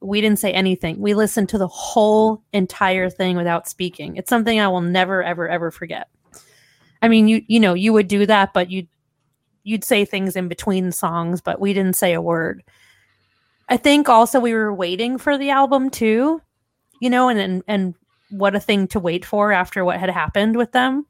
We 0.00 0.20
didn't 0.20 0.38
say 0.38 0.52
anything. 0.52 1.00
We 1.00 1.14
listened 1.14 1.48
to 1.50 1.58
the 1.58 1.68
whole 1.68 2.42
entire 2.52 3.08
thing 3.08 3.36
without 3.36 3.68
speaking. 3.68 4.16
It's 4.16 4.28
something 4.28 4.60
I 4.60 4.68
will 4.68 4.82
never 4.82 5.22
ever 5.22 5.48
ever 5.48 5.70
forget. 5.70 6.08
I 7.00 7.08
mean, 7.08 7.28
you 7.28 7.42
you 7.46 7.60
know, 7.60 7.74
you 7.74 7.92
would 7.92 8.08
do 8.08 8.26
that 8.26 8.52
but 8.52 8.70
you 8.70 8.86
you'd 9.62 9.84
say 9.84 10.04
things 10.04 10.36
in 10.36 10.48
between 10.48 10.92
songs, 10.92 11.40
but 11.40 11.60
we 11.60 11.72
didn't 11.72 11.96
say 11.96 12.12
a 12.12 12.20
word. 12.20 12.62
I 13.68 13.78
think 13.78 14.10
also 14.10 14.40
we 14.40 14.52
were 14.52 14.74
waiting 14.74 15.16
for 15.16 15.38
the 15.38 15.50
album 15.50 15.88
too, 15.88 16.42
you 17.00 17.08
know, 17.08 17.28
and 17.30 17.40
and, 17.40 17.62
and 17.66 17.94
what 18.34 18.56
a 18.56 18.60
thing 18.60 18.88
to 18.88 19.00
wait 19.00 19.24
for 19.24 19.52
after 19.52 19.84
what 19.84 20.00
had 20.00 20.10
happened 20.10 20.56
with 20.56 20.72
them. 20.72 21.06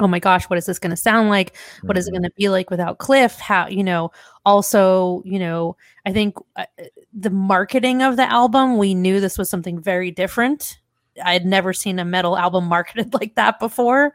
Oh 0.00 0.08
my 0.08 0.18
gosh, 0.18 0.44
what 0.44 0.58
is 0.58 0.66
this 0.66 0.78
going 0.78 0.90
to 0.90 0.96
sound 0.96 1.28
like? 1.28 1.56
What 1.82 1.96
is 1.96 2.08
it 2.08 2.12
going 2.12 2.24
to 2.24 2.32
be 2.36 2.48
like 2.48 2.68
without 2.68 2.98
Cliff? 2.98 3.38
How, 3.38 3.68
you 3.68 3.84
know, 3.84 4.10
also, 4.44 5.22
you 5.24 5.38
know, 5.38 5.76
I 6.04 6.12
think 6.12 6.36
uh, 6.56 6.64
the 7.12 7.30
marketing 7.30 8.02
of 8.02 8.16
the 8.16 8.28
album, 8.28 8.76
we 8.76 8.94
knew 8.94 9.20
this 9.20 9.38
was 9.38 9.48
something 9.48 9.80
very 9.80 10.10
different. 10.10 10.80
I 11.24 11.32
had 11.32 11.46
never 11.46 11.72
seen 11.72 12.00
a 12.00 12.04
metal 12.04 12.36
album 12.36 12.64
marketed 12.68 13.14
like 13.14 13.36
that 13.36 13.60
before. 13.60 14.14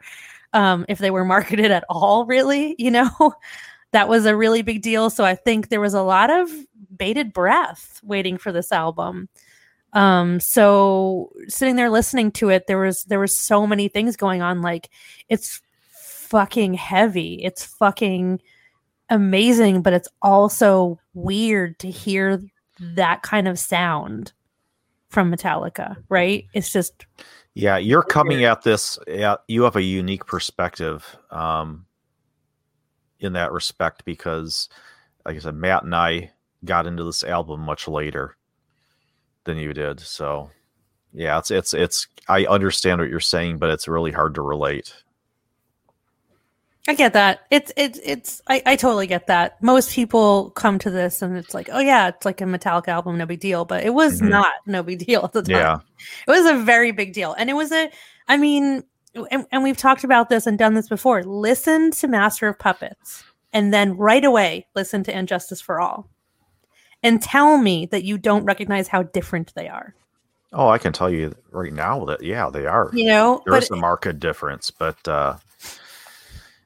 Um, 0.52 0.84
if 0.88 0.98
they 0.98 1.10
were 1.10 1.24
marketed 1.24 1.70
at 1.70 1.84
all, 1.88 2.26
really, 2.26 2.74
you 2.78 2.90
know, 2.90 3.10
that 3.92 4.08
was 4.08 4.26
a 4.26 4.36
really 4.36 4.62
big 4.62 4.82
deal. 4.82 5.08
So 5.08 5.24
I 5.24 5.34
think 5.34 5.68
there 5.68 5.80
was 5.80 5.94
a 5.94 6.02
lot 6.02 6.30
of 6.30 6.50
bated 6.94 7.32
breath 7.32 8.00
waiting 8.02 8.36
for 8.36 8.52
this 8.52 8.70
album 8.70 9.28
um 9.92 10.40
so 10.40 11.30
sitting 11.48 11.76
there 11.76 11.90
listening 11.90 12.30
to 12.30 12.48
it 12.48 12.66
there 12.66 12.78
was 12.78 13.04
there 13.04 13.20
was 13.20 13.38
so 13.38 13.66
many 13.66 13.88
things 13.88 14.16
going 14.16 14.42
on. 14.42 14.62
Like 14.62 14.90
it's 15.28 15.60
fucking 15.92 16.74
heavy. 16.74 17.42
It's 17.42 17.64
fucking 17.64 18.40
amazing 19.08 19.82
but 19.82 19.92
it's 19.92 20.08
also 20.22 20.98
weird 21.14 21.78
to 21.80 21.90
hear 21.90 22.40
that 22.78 23.22
kind 23.22 23.48
of 23.48 23.58
sound 23.58 24.32
from 25.08 25.34
metallica 25.34 25.96
right? 26.08 26.46
It's 26.54 26.72
just 26.72 27.06
Yeah, 27.54 27.78
you're 27.78 28.04
coming 28.04 28.44
at 28.44 28.62
this. 28.62 28.98
Yeah, 29.08 29.36
you 29.48 29.64
have 29.64 29.76
a 29.76 29.82
unique 29.82 30.24
perspective 30.26 31.16
um, 31.30 31.86
in 33.18 33.32
that 33.32 33.52
respect 33.52 34.04
because, 34.04 34.68
like 35.26 35.36
I 35.36 35.40
said, 35.40 35.56
Matt 35.56 35.82
and 35.82 35.94
I 35.94 36.30
got 36.64 36.86
into 36.86 37.02
this 37.04 37.24
album 37.24 37.60
much 37.60 37.88
later 37.88 38.36
than 39.44 39.58
you 39.58 39.72
did. 39.72 40.00
So, 40.00 40.50
yeah, 41.12 41.38
it's 41.38 41.50
it's 41.50 41.74
it's. 41.74 42.06
I 42.28 42.44
understand 42.46 43.00
what 43.00 43.10
you're 43.10 43.20
saying, 43.20 43.58
but 43.58 43.70
it's 43.70 43.88
really 43.88 44.12
hard 44.12 44.34
to 44.36 44.42
relate. 44.42 44.94
I 46.88 46.94
get 46.94 47.12
that. 47.12 47.40
It's 47.50 47.70
it's 47.76 48.00
it's 48.02 48.40
I, 48.48 48.62
I 48.64 48.76
totally 48.76 49.06
get 49.06 49.26
that. 49.26 49.62
Most 49.62 49.92
people 49.94 50.50
come 50.50 50.78
to 50.80 50.90
this 50.90 51.20
and 51.22 51.36
it's 51.36 51.52
like, 51.54 51.68
oh 51.72 51.78
yeah, 51.78 52.08
it's 52.08 52.24
like 52.24 52.40
a 52.40 52.44
Metallica 52.44 52.88
album, 52.88 53.18
no 53.18 53.26
big 53.26 53.40
deal. 53.40 53.64
But 53.64 53.84
it 53.84 53.90
was 53.94 54.20
Mhm. 54.20 54.30
not 54.30 54.52
no 54.66 54.82
big 54.82 54.98
deal 55.06 55.22
at 55.24 55.32
the 55.32 55.42
time. 55.42 55.50
Yeah, 55.56 55.78
It 56.26 56.30
was 56.30 56.46
a 56.50 56.56
very 56.56 56.90
big 56.90 57.12
deal. 57.12 57.34
And 57.34 57.50
it 57.50 57.52
was 57.54 57.70
a 57.70 57.90
I 58.28 58.38
mean, 58.38 58.82
and, 59.30 59.44
and 59.52 59.62
we've 59.62 59.76
talked 59.76 60.04
about 60.04 60.30
this 60.30 60.46
and 60.46 60.58
done 60.58 60.74
this 60.74 60.88
before. 60.88 61.22
Listen 61.22 61.90
to 61.92 62.08
Master 62.08 62.48
of 62.48 62.58
Puppets 62.58 63.24
and 63.52 63.74
then 63.74 63.96
right 63.96 64.24
away 64.24 64.66
listen 64.74 65.04
to 65.04 65.14
And 65.14 65.28
Justice 65.28 65.60
for 65.60 65.80
All. 65.80 66.08
And 67.02 67.22
tell 67.22 67.56
me 67.58 67.86
that 67.86 68.04
you 68.04 68.18
don't 68.18 68.44
recognize 68.44 68.88
how 68.88 69.04
different 69.04 69.54
they 69.54 69.68
are. 69.68 69.94
Oh, 70.52 70.68
I 70.68 70.78
can 70.78 70.92
tell 70.92 71.10
you 71.10 71.34
right 71.50 71.72
now 71.72 72.04
that 72.06 72.22
yeah, 72.22 72.50
they 72.50 72.66
are. 72.66 72.90
You 72.92 73.06
know, 73.06 73.42
There 73.46 73.56
is 73.56 73.68
but 73.68 73.76
a 73.76 73.80
market 73.80 74.18
difference, 74.18 74.70
but 74.70 75.06
uh, 75.06 75.36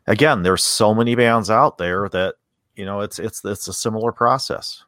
again, 0.07 0.43
there's 0.43 0.64
so 0.64 0.95
many 0.95 1.14
bands 1.14 1.51
out 1.51 1.78
there 1.78 2.09
that 2.09 2.37
you 2.76 2.85
know 2.85 3.01
it's 3.01 3.18
it's 3.18 3.45
it's 3.45 3.68
a 3.68 3.72
similar 3.72 4.11
process. 4.11 4.82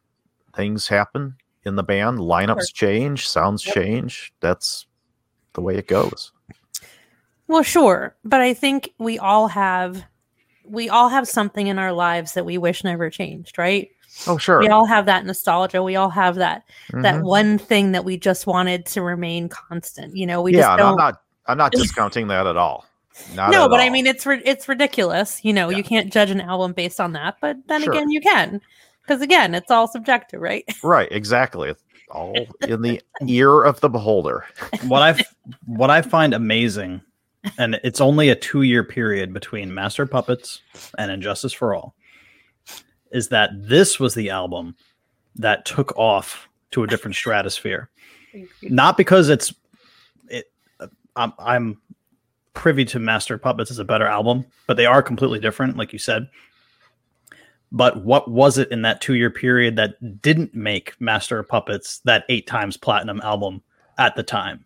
Things 0.55 0.87
happen 0.87 1.35
in 1.63 1.75
the 1.75 1.83
band, 1.83 2.17
lineups 2.19 2.73
change, 2.73 3.27
sounds 3.27 3.63
Yep. 3.65 3.75
change. 3.75 4.33
That's 4.39 4.87
the 5.53 5.61
way 5.61 5.75
it 5.77 5.87
goes. 5.87 6.31
Well, 7.47 7.63
sure, 7.63 8.15
but 8.23 8.41
I 8.41 8.53
think 8.53 8.89
we 8.97 9.19
all 9.19 9.47
have 9.47 10.03
we 10.65 10.89
all 10.89 11.09
have 11.09 11.27
something 11.27 11.67
in 11.67 11.79
our 11.79 11.93
lives 11.93 12.33
that 12.33 12.45
we 12.45 12.57
wish 12.57 12.83
never 12.83 13.09
changed, 13.09 13.57
right? 13.57 13.89
Oh, 14.25 14.37
sure. 14.37 14.59
We 14.59 14.69
all 14.69 14.85
have 14.85 15.05
that 15.05 15.25
nostalgia. 15.25 15.83
We 15.83 15.95
all 15.95 16.09
have 16.09 16.35
that 16.35 16.63
that 16.91 17.15
Mhm. 17.15 17.23
one 17.23 17.57
thing 17.57 17.91
that 17.91 18.03
we 18.05 18.17
just 18.17 18.47
wanted 18.47 18.85
to 18.87 19.01
remain 19.01 19.49
constant. 19.49 20.15
You 20.15 20.25
know, 20.25 20.41
we 20.41 20.53
yeah, 20.53 20.61
just 20.61 20.77
don't. 20.79 20.91
I'm 20.91 20.95
not 20.97 21.21
I'm 21.45 21.57
not 21.57 21.71
discounting 21.73 22.27
that 22.29 22.47
at 22.47 22.57
all. 22.57 22.85
Not 23.35 23.51
no, 23.51 23.65
at 23.65 23.69
but 23.69 23.79
I 23.79 23.89
mean, 23.89 24.07
it's 24.07 24.25
ri- 24.25 24.41
it's 24.45 24.67
ridiculous. 24.67 25.43
You 25.43 25.53
know, 25.53 25.69
Yeah. 25.69 25.77
you 25.77 25.83
can't 25.83 26.11
judge 26.11 26.31
an 26.31 26.41
album 26.41 26.73
based 26.73 26.99
on 26.99 27.13
that. 27.13 27.37
But 27.41 27.57
then 27.67 27.83
Sure. 27.83 27.93
again, 27.93 28.09
you 28.09 28.21
can, 28.21 28.61
because 29.03 29.21
again, 29.21 29.53
it's 29.55 29.69
all 29.71 29.87
subjective, 29.87 30.41
right? 30.41 30.63
right, 30.83 31.07
exactly. 31.11 31.69
It's 31.69 31.83
all 32.11 32.33
in 32.67 32.81
the 32.81 33.01
ear 33.27 33.63
of 33.63 33.79
the 33.81 33.89
beholder. 33.89 34.45
what 34.87 35.01
I 35.01 35.15
what 35.65 35.89
I 35.89 36.01
find 36.01 36.33
amazing 36.33 37.01
and 37.57 37.79
it's 37.83 38.01
only 38.01 38.29
a 38.29 38.35
two 38.35 38.63
year 38.63 38.83
period 38.83 39.33
between 39.33 39.73
Master 39.73 40.05
Puppets 40.05 40.61
and 40.97 41.09
Injustice 41.11 41.53
for 41.53 41.73
All, 41.75 41.95
is 43.11 43.29
that 43.29 43.49
this 43.53 43.99
was 43.99 44.13
the 44.13 44.29
album 44.29 44.75
that 45.35 45.65
took 45.65 45.95
off 45.97 46.47
to 46.71 46.83
a 46.83 46.87
different 46.87 47.15
stratosphere. 47.15 47.89
Not 48.61 48.97
because 48.97 49.29
it's 49.29 49.53
it. 50.27 50.51
I'm, 51.15 51.33
I'm 51.39 51.81
privy 52.53 52.85
to 52.85 52.99
Master 52.99 53.37
Puppets 53.37 53.71
as 53.71 53.79
a 53.79 53.85
better 53.85 54.07
album, 54.07 54.45
but 54.67 54.77
they 54.77 54.85
are 54.85 55.01
completely 55.01 55.39
different, 55.39 55.77
like 55.77 55.93
you 55.93 55.99
said. 55.99 56.27
But 57.71 58.03
what 58.03 58.29
was 58.29 58.57
it 58.57 58.71
in 58.71 58.81
that 58.83 59.01
two 59.01 59.15
year 59.15 59.29
period 59.29 59.75
that 59.75 60.21
didn't 60.21 60.53
make 60.53 60.99
Master 60.99 61.39
of 61.39 61.47
Puppets 61.47 61.99
that 62.05 62.25
eight 62.29 62.47
times 62.47 62.77
platinum 62.77 63.21
album 63.21 63.61
at 63.97 64.15
the 64.15 64.23
time? 64.23 64.65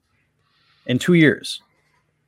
In 0.87 0.99
two 0.99 1.13
years, 1.13 1.61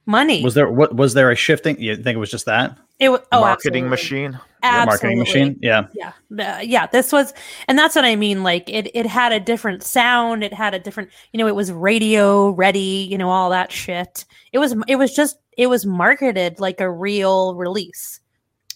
Money. 0.06 0.44
was 0.44 0.54
there 0.54 0.70
what 0.70 0.96
was 0.96 1.14
there 1.14 1.32
a 1.32 1.36
shifting? 1.36 1.80
You 1.82 1.96
think 1.96 2.16
it 2.16 2.20
was 2.20 2.32
just 2.32 2.46
that 2.46 2.78
it 3.00 3.10
was 3.10 3.22
oh, 3.32 3.42
Marketing 3.42 3.86
absolutely. 3.86 4.30
machine. 4.30 4.40
Marketing 4.64 5.20
machine? 5.20 5.60
Yeah, 5.62 5.88
Yeah, 5.94 6.12
Uh, 6.40 6.60
yeah. 6.62 6.88
This 6.88 7.12
was, 7.12 7.34
and 7.68 7.78
that's 7.78 7.96
what 7.96 8.06
I 8.06 8.16
mean. 8.16 8.44
Like 8.44 8.70
it, 8.70 8.90
it 8.96 9.06
had 9.06 9.32
a 9.32 9.40
different 9.40 9.84
sound. 9.84 10.44
It 10.44 10.54
had 10.54 10.74
a 10.74 10.80
different, 10.80 11.10
you 11.32 11.38
know, 11.38 11.48
it 11.48 11.56
was 11.56 11.72
radio 11.72 12.50
ready. 12.52 13.08
You 13.10 13.18
know, 13.18 13.30
all 13.30 13.50
that 13.50 13.72
shit. 13.72 14.26
It 14.52 14.60
was, 14.60 14.76
it 14.88 14.96
was 14.96 15.14
just, 15.14 15.38
it 15.58 15.68
was 15.68 15.86
marketed 15.86 16.60
like 16.60 16.80
a 16.80 16.90
real 16.90 17.56
release. 17.56 18.20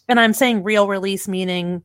And 0.10 0.20
I'm 0.20 0.34
saying 0.34 0.64
real 0.64 0.88
release 0.88 1.28
meaning, 1.28 1.84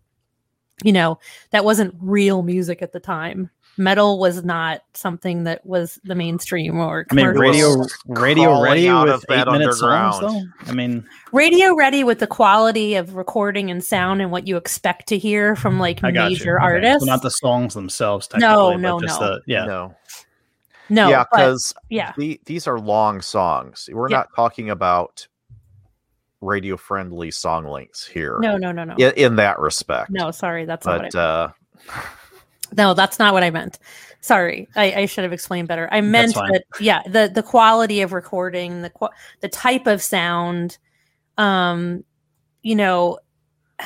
you 0.85 0.93
know, 0.93 1.19
that 1.51 1.65
wasn't 1.65 1.95
real 2.01 2.43
music 2.43 2.83
at 2.83 2.93
the 2.93 3.01
time. 3.01 3.51
Metal 3.79 4.19
was 4.19 4.45
not 4.45 4.83
something 4.93 5.45
that 5.45 5.65
was 5.65 5.99
the 6.05 6.15
mainstream 6.15 6.79
or 6.79 7.07
I 7.11 7.15
mean, 7.15 7.27
radio 7.29 7.69
radio 8.07 8.61
ready 8.63 8.87
with 8.91 9.09
of 9.11 9.25
eight 9.31 9.47
minute 9.47 9.73
songs 9.73 10.21
though. 10.21 10.43
I 10.69 10.73
mean, 10.73 11.07
radio 11.33 11.75
ready 11.75 12.05
with 12.05 12.19
the 12.19 12.27
quality 12.27 12.97
of 12.97 13.15
recording 13.15 13.71
and 13.71 13.83
sound 13.83 14.21
and 14.21 14.31
what 14.31 14.47
you 14.47 14.59
expect 14.59 15.09
to 15.09 15.19
hear 15.19 15.57
from 15.57 15.79
like 15.79 16.03
major 16.03 16.19
you. 16.21 16.57
Okay. 16.57 16.63
artists. 16.63 17.01
So 17.01 17.07
not 17.07 17.23
the 17.23 17.31
songs 17.31 17.73
themselves. 17.73 18.29
No, 18.35 18.73
technically, 18.73 18.83
no, 18.83 18.99
but 18.99 19.07
just 19.07 19.21
no. 19.21 19.27
The, 19.27 19.41
yeah, 19.47 19.65
No. 19.65 19.97
no, 20.91 21.09
yeah, 21.09 21.25
because 21.33 21.73
yeah, 21.89 22.13
the, 22.19 22.39
these 22.45 22.67
are 22.67 22.79
long 22.79 23.23
songs. 23.23 23.89
We're 23.91 24.11
Yeah. 24.11 24.19
not 24.19 24.29
talking 24.37 24.69
about 24.69 25.27
radio 26.43 26.77
friendly 26.77 27.31
song 27.31 27.65
lengths 27.65 28.07
here. 28.07 28.37
no, 28.43 28.59
no, 28.59 28.71
no, 28.71 28.85
no, 28.85 28.97
In, 28.97 29.13
in 29.17 29.37
that 29.37 29.59
respect. 29.61 30.11
no. 30.11 30.31
Sorry, 30.31 30.67
that's 30.67 30.85
not 30.85 31.03
what 31.05 31.13
But 31.13 31.19
I 31.19 31.23
uh, 31.23 31.53
No, 32.77 32.95
that's 32.95 33.19
not 33.19 33.35
what 33.35 33.43
I 33.43 33.51
meant. 33.51 33.79
Sorry, 34.21 34.69
I, 34.77 34.93
I 34.93 35.07
should 35.07 35.25
have 35.25 35.33
explained 35.33 35.69
better. 35.69 35.89
I 35.91 36.01
meant 36.01 36.35
that 36.35 36.65
yeah, 36.81 37.03
the 37.03 37.31
the 37.33 37.43
quality 37.43 38.03
of 38.03 38.13
recording, 38.13 38.83
the 38.83 38.91
qu- 38.91 39.09
the 39.41 39.49
type 39.49 39.87
of 39.87 40.01
sound, 40.01 40.79
um, 41.39 42.05
you 42.63 42.77
know, 42.77 43.19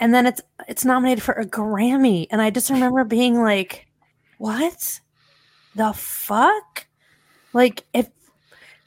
and 0.00 0.14
then 0.14 0.26
it's 0.26 0.40
it's 0.68 0.84
nominated 0.84 1.22
for 1.22 1.34
a 1.34 1.44
Grammy, 1.44 2.26
and 2.30 2.40
I 2.40 2.50
just 2.50 2.70
remember 2.70 3.04
being 3.04 3.42
like, 3.42 3.86
"What 4.38 5.00
the 5.74 5.92
fuck?" 5.92 6.86
Like 7.52 7.84
if 7.92 8.08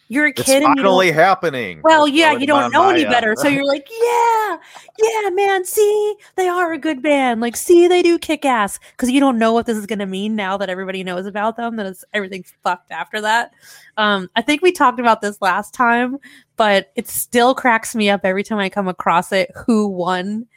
you're 0.10 0.28
a 0.28 0.30
it's 0.30 0.44
kid 0.44 0.64
and 0.64 0.78
you 0.78 0.84
don't- 0.84 0.94
finally 0.94 1.12
happening. 1.12 1.82
well, 1.84 2.08
yeah, 2.08 2.32
you 2.32 2.48
don't 2.48 2.72
know 2.72 2.90
any 2.90 3.04
better. 3.04 3.36
So 3.38 3.48
you're 3.48 3.66
like, 3.68 3.88
yeah, 3.90 4.58
yeah, 5.00 5.30
man, 5.32 5.66
see, 5.66 6.16
they 6.36 6.48
are 6.48 6.72
a 6.74 6.78
good 6.78 7.02
band. 7.02 7.42
Like, 7.42 7.56
see, 7.58 7.88
they 7.88 8.02
do 8.02 8.18
kick 8.18 8.46
ass. 8.46 8.80
Because 8.92 9.12
you 9.12 9.20
don't 9.20 9.38
know 9.38 9.52
what 9.54 9.66
this 9.66 9.78
is 9.78 9.86
going 9.86 10.00
to 10.00 10.06
mean 10.06 10.36
now 10.36 10.56
that 10.58 10.70
everybody 10.70 11.04
knows 11.04 11.26
about 11.26 11.58
them, 11.58 11.76
that 11.76 11.86
it's 11.86 12.06
everything's 12.14 12.54
fucked 12.64 12.92
after 12.92 13.20
that. 13.22 13.52
Um, 13.98 14.30
I 14.36 14.42
think 14.42 14.62
we 14.62 14.72
talked 14.72 15.00
about 15.00 15.22
this 15.22 15.42
last 15.42 15.74
time, 15.74 16.18
but 16.56 16.92
it 16.96 17.08
still 17.08 17.54
cracks 17.54 17.94
me 17.96 18.10
up 18.10 18.22
every 18.24 18.44
time 18.44 18.60
I 18.60 18.70
come 18.70 18.88
across 18.88 19.32
it 19.32 19.52
who 19.66 19.88
won, 19.88 20.48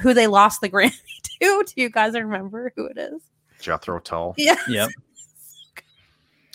who 0.00 0.12
they 0.14 0.26
lost 0.26 0.60
the 0.60 0.68
Grammy 0.70 0.92
to. 1.40 1.64
Do 1.66 1.72
you 1.76 1.88
guys 1.90 2.14
remember 2.14 2.72
who 2.76 2.86
it 2.86 2.98
is? 2.98 3.22
Jethro 3.60 4.00
Tull, 4.00 4.34
Yeah. 4.36 4.56
Yep. 4.68 4.90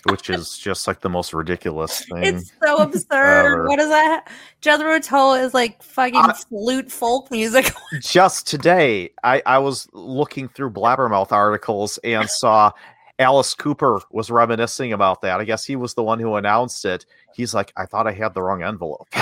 Which 0.04 0.30
is 0.30 0.56
just 0.56 0.86
like 0.86 1.00
the 1.00 1.08
most 1.08 1.34
ridiculous 1.34 2.04
thing. 2.06 2.24
It's 2.24 2.52
so 2.64 2.76
absurd. 2.78 3.66
What 3.66 3.80
is 3.80 3.88
that? 3.88 4.28
Jethro 4.60 5.00
Tull 5.00 5.34
is 5.34 5.54
like 5.54 5.82
fucking 5.82 6.16
I- 6.16 6.32
flute 6.32 6.90
folk 6.90 7.30
music. 7.30 7.72
just 8.00 8.46
today 8.46 9.10
I, 9.24 9.42
I 9.44 9.58
was 9.58 9.88
looking 9.92 10.48
through 10.48 10.70
blabbermouth 10.70 11.32
articles 11.32 11.98
and 12.04 12.28
saw 12.28 12.72
alice 13.20 13.52
cooper 13.52 14.00
was 14.12 14.30
reminiscing 14.30 14.92
about 14.92 15.22
that 15.22 15.40
i 15.40 15.44
guess 15.44 15.64
he 15.64 15.74
was 15.74 15.94
the 15.94 16.02
one 16.04 16.20
who 16.20 16.36
announced 16.36 16.84
it 16.84 17.04
he's 17.34 17.52
like 17.52 17.72
i 17.76 17.84
thought 17.84 18.06
i 18.06 18.12
had 18.12 18.32
the 18.32 18.40
wrong 18.40 18.62
envelope 18.62 19.08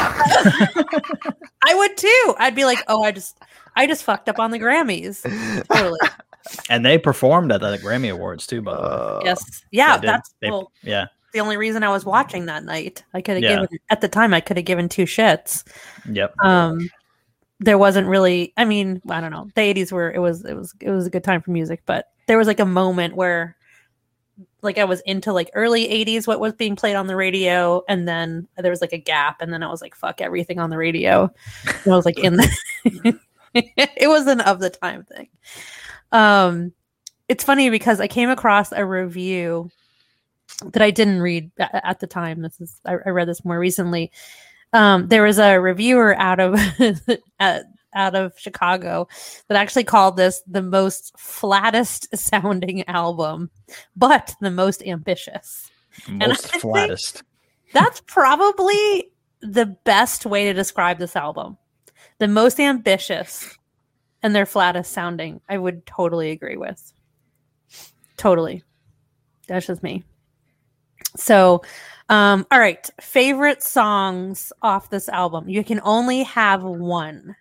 I 1.66 1.74
would 1.74 1.96
too. 1.96 2.34
I'd 2.38 2.54
be 2.54 2.64
like, 2.64 2.82
oh, 2.88 3.02
I 3.02 3.10
just, 3.10 3.40
I 3.74 3.86
just 3.86 4.04
fucked 4.04 4.28
up 4.28 4.38
on 4.38 4.52
the 4.52 4.58
Grammys. 4.58 5.22
Totally. 5.68 5.98
And 6.70 6.84
they 6.84 6.98
performed 6.98 7.52
at 7.52 7.60
the 7.60 7.78
Grammy 7.78 8.12
Awards 8.12 8.46
too, 8.46 8.62
by 8.62 8.74
the 8.74 8.80
way. 8.82 8.88
Uh, 8.88 9.20
yes. 9.24 9.62
Yeah. 9.70 9.96
They. 9.98 10.06
That's 10.06 10.34
They- 10.40 10.50
well, 10.50 10.72
yeah, 10.82 11.06
the 11.32 11.40
only 11.40 11.56
reason 11.56 11.82
I 11.82 11.90
was 11.90 12.04
watching 12.04 12.46
that 12.46 12.64
night. 12.64 13.04
I 13.14 13.20
could 13.20 13.34
have 13.36 13.42
Yeah. 13.42 13.60
given 13.62 13.78
at 13.90 14.00
the 14.00 14.08
time. 14.08 14.32
I 14.34 14.40
could 14.40 14.56
have 14.56 14.66
given 14.66 14.88
two 14.88 15.04
shits. 15.04 15.64
yep. 16.10 16.34
Um, 16.42 16.88
there 17.60 17.78
wasn't 17.78 18.06
really. 18.08 18.52
I 18.56 18.64
mean, 18.64 19.00
I 19.08 19.20
don't 19.20 19.30
know. 19.32 19.48
The 19.54 19.60
eighties 19.62 19.90
were. 19.92 20.10
It 20.12 20.18
was. 20.18 20.44
It 20.44 20.54
was. 20.54 20.74
It 20.80 20.90
was 20.90 21.06
a 21.06 21.10
good 21.10 21.24
time 21.24 21.40
for 21.42 21.50
music, 21.50 21.82
but 21.86 22.08
there 22.26 22.38
was 22.38 22.46
like 22.46 22.60
a 22.60 22.66
moment 22.66 23.16
where. 23.16 23.56
Like 24.62 24.78
I 24.78 24.84
was 24.84 25.00
into 25.02 25.32
like 25.32 25.50
early 25.54 25.86
'80s, 25.86 26.26
what 26.26 26.40
was 26.40 26.52
being 26.52 26.76
played 26.76 26.96
on 26.96 27.06
the 27.06 27.14
radio, 27.16 27.82
and 27.88 28.06
then 28.08 28.48
there 28.58 28.70
was 28.70 28.80
like 28.80 28.92
a 28.92 28.98
gap, 28.98 29.40
and 29.40 29.52
then 29.52 29.62
I 29.62 29.68
was 29.70 29.80
like, 29.80 29.94
"Fuck 29.94 30.20
everything 30.20 30.58
on 30.58 30.68
the 30.70 30.76
radio." 30.76 31.30
And 31.84 31.92
I 31.92 31.96
was 31.96 32.04
like, 32.04 32.18
"In 32.18 32.36
the," 32.36 32.48
it 33.54 34.08
was 34.08 34.26
an 34.26 34.40
of 34.40 34.58
the 34.58 34.68
time 34.70 35.04
thing. 35.04 35.28
Um, 36.12 36.72
it's 37.28 37.44
funny 37.44 37.70
because 37.70 38.00
I 38.00 38.06
came 38.06 38.30
across 38.30 38.72
a 38.72 38.84
review 38.84 39.70
that 40.72 40.82
I 40.82 40.90
didn't 40.90 41.20
read 41.20 41.50
at 41.58 42.00
the 42.00 42.06
time. 42.06 42.42
This 42.42 42.60
is 42.60 42.80
I, 42.84 42.96
I 43.04 43.10
read 43.10 43.28
this 43.28 43.44
more 43.44 43.58
recently. 43.58 44.12
Um, 44.72 45.08
there 45.08 45.22
was 45.22 45.38
a 45.38 45.58
reviewer 45.58 46.14
out 46.18 46.40
of 46.40 46.58
out 47.40 48.14
of 48.14 48.38
Chicago 48.38 49.08
that 49.48 49.56
actually 49.56 49.84
called 49.84 50.16
this 50.16 50.42
the 50.46 50.62
most 50.62 51.18
flattest 51.18 52.08
sounding 52.16 52.86
album, 52.88 53.50
but 53.96 54.34
the 54.40 54.50
most 54.50 54.82
ambitious. 54.84 55.70
Most 56.08 56.54
flattest. 56.56 57.22
That's 57.72 58.02
probably 58.06 59.10
the 59.40 59.66
best 59.66 60.26
way 60.26 60.44
to 60.44 60.52
describe 60.52 60.98
this 60.98 61.16
album. 61.16 61.56
The 62.18 62.28
most 62.28 62.60
ambitious 62.60 63.55
and 64.26 64.34
their 64.34 64.44
flattest 64.44 64.92
sounding. 64.92 65.40
I 65.48 65.56
would 65.56 65.86
totally 65.86 66.32
agree 66.32 66.56
with. 66.56 66.92
Totally. 68.16 68.64
That's 69.46 69.68
just 69.68 69.84
me. 69.84 70.02
So, 71.16 71.62
um, 72.08 72.44
all 72.50 72.58
right. 72.58 72.90
Favorite 73.00 73.62
songs 73.62 74.52
off 74.62 74.90
this 74.90 75.08
album. 75.08 75.48
You 75.48 75.62
can 75.62 75.80
only 75.84 76.24
have 76.24 76.64
one. 76.64 77.36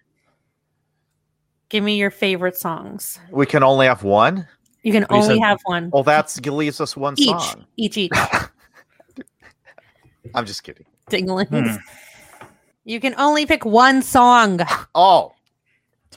Give 1.69 1.83
me 1.83 1.97
your 1.97 2.11
favorite 2.11 2.55
songs. 2.55 3.17
we 3.31 3.47
can 3.47 3.63
only 3.63 3.87
have 3.87 4.03
one 4.03 4.47
You 4.83 4.91
can 4.91 5.01
you 5.01 5.07
only 5.09 5.39
said- 5.39 5.43
have 5.43 5.57
one. 5.65 5.89
well 5.91 6.03
that's 6.03 6.39
leaves 6.45 6.79
us 6.79 6.95
one 6.95 7.15
each. 7.17 7.29
song 7.31 7.65
Each, 7.75 7.97
each. 7.97 8.11
i'm 10.35 10.45
just 10.45 10.61
kidding 10.63 10.85
Dinglings. 11.09 11.49
Hmm. 11.49 11.77
You 12.83 12.99
can 12.99 13.15
only 13.17 13.47
pick 13.47 13.65
one 13.65 14.03
song. 14.03 14.59
oh 14.95 15.33
It's 15.41 15.44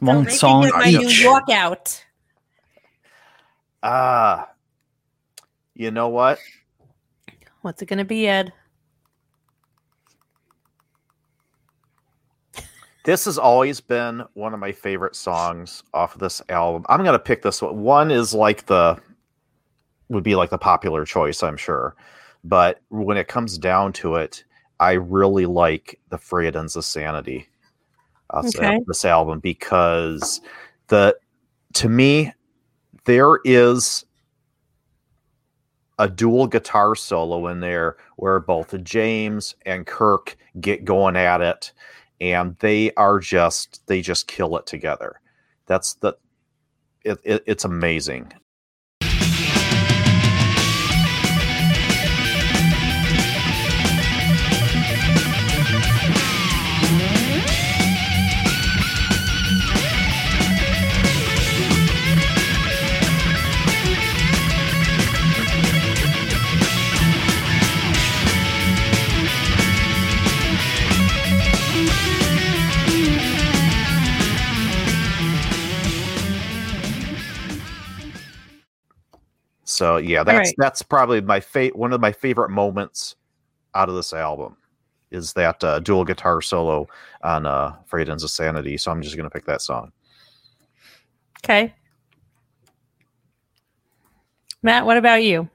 one 0.01 0.25
Don't 0.25 0.33
song 0.33 0.61
make 0.63 0.75
me 0.77 0.93
get 0.93 0.93
my 0.95 0.99
New 1.03 1.09
each. 1.09 1.23
York 1.23 1.51
out. 1.51 2.05
ah 3.83 4.49
you 5.75 5.91
know 5.91 6.09
what 6.09 6.39
What's 7.63 7.83
it 7.83 7.87
gonna 7.87 8.05
be, 8.05 8.27
Ed? 8.29 8.53
This 13.05 13.25
has 13.25 13.39
always 13.39 13.81
been 13.81 14.23
one 14.35 14.53
of 14.55 14.61
my 14.61 14.71
favorite 14.73 15.17
songs 15.17 15.83
off 15.95 16.15
of 16.15 16.21
this 16.21 16.43
album. 16.51 16.85
I'm 16.89 17.05
gonna 17.05 17.19
pick 17.19 17.43
this 17.43 17.63
one. 17.63 17.81
One 17.83 18.11
is 18.11 18.35
like 18.35 18.67
the 18.67 19.01
would 20.09 20.25
be 20.25 20.35
like 20.35 20.51
the 20.51 20.59
popular 20.59 21.05
choice, 21.05 21.43
I'm 21.43 21.57
sure. 21.57 21.97
But 22.45 22.81
when 22.89 23.17
it 23.17 23.29
comes 23.29 23.59
down 23.59 23.93
to 23.95 24.17
it, 24.17 24.45
I 24.81 24.93
really 24.93 25.47
like 25.47 25.99
the 26.09 26.19
Frayed 26.19 26.57
Ends 26.57 26.77
of 26.77 26.85
Sanity. 26.85 27.49
Uh, 28.31 28.43
Okay. 28.45 28.81
This 28.87 29.05
album 29.05 29.41
because 29.41 30.41
the 30.89 31.17
to 31.75 31.89
me 31.89 32.33
there 33.05 33.39
is 33.45 34.05
a 35.99 36.09
dual 36.09 36.47
guitar 36.47 36.95
solo 36.95 37.49
in 37.49 37.61
there 37.61 37.97
where 38.17 38.39
both 38.41 38.81
James 38.85 39.55
and 39.67 39.87
Kirk 39.87 40.37
get 40.61 40.85
going 40.85 41.17
at 41.17 41.41
it 41.41 41.73
and 42.21 42.57
they 42.61 42.93
are 42.95 43.19
just 43.19 43.87
they 43.87 44.01
just 44.01 44.27
kill 44.27 44.57
it 44.57 44.67
together 44.67 45.21
that's 45.67 45.95
the 45.95 46.15
it, 47.05 47.19
it, 47.25 47.43
it's 47.47 47.65
amazing 47.65 48.33
So 79.79 79.97
yeah, 79.99 80.25
that's 80.25 80.49
right. 80.49 80.55
that's 80.59 80.83
probably 80.83 81.21
my 81.21 81.39
fa- 81.39 81.71
one 81.73 81.93
of 81.93 82.01
my 82.01 82.11
favorite 82.11 82.51
moments 82.51 83.15
out 83.77 83.89
of 83.89 83.95
this 83.95 84.13
album 84.13 84.57
is 85.13 85.33
that 85.35 85.63
uh, 85.63 85.79
dual 85.79 86.05
guitar 86.05 86.43
solo 86.43 86.89
on 87.23 87.47
uh, 87.47 87.77
"Frayed 87.87 88.09
Ends 88.09 88.25
of 88.25 88.31
Sanity." 88.31 88.77
So 88.77 88.91
I'm 88.91 89.01
just 89.01 89.17
gonna 89.17 89.31
pick 89.31 89.45
that 89.47 89.63
song. 89.63 89.93
Okay. 91.45 91.73
Matt, 94.65 94.85
what 94.85 94.97
about 94.97 95.23
you? 95.23 95.49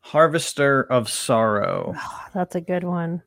Harvester 0.00 0.82
of 0.82 1.08
Sorrow. 1.08 1.94
That's 2.34 2.56
a 2.56 2.60
good 2.60 2.82
one. 2.82 3.22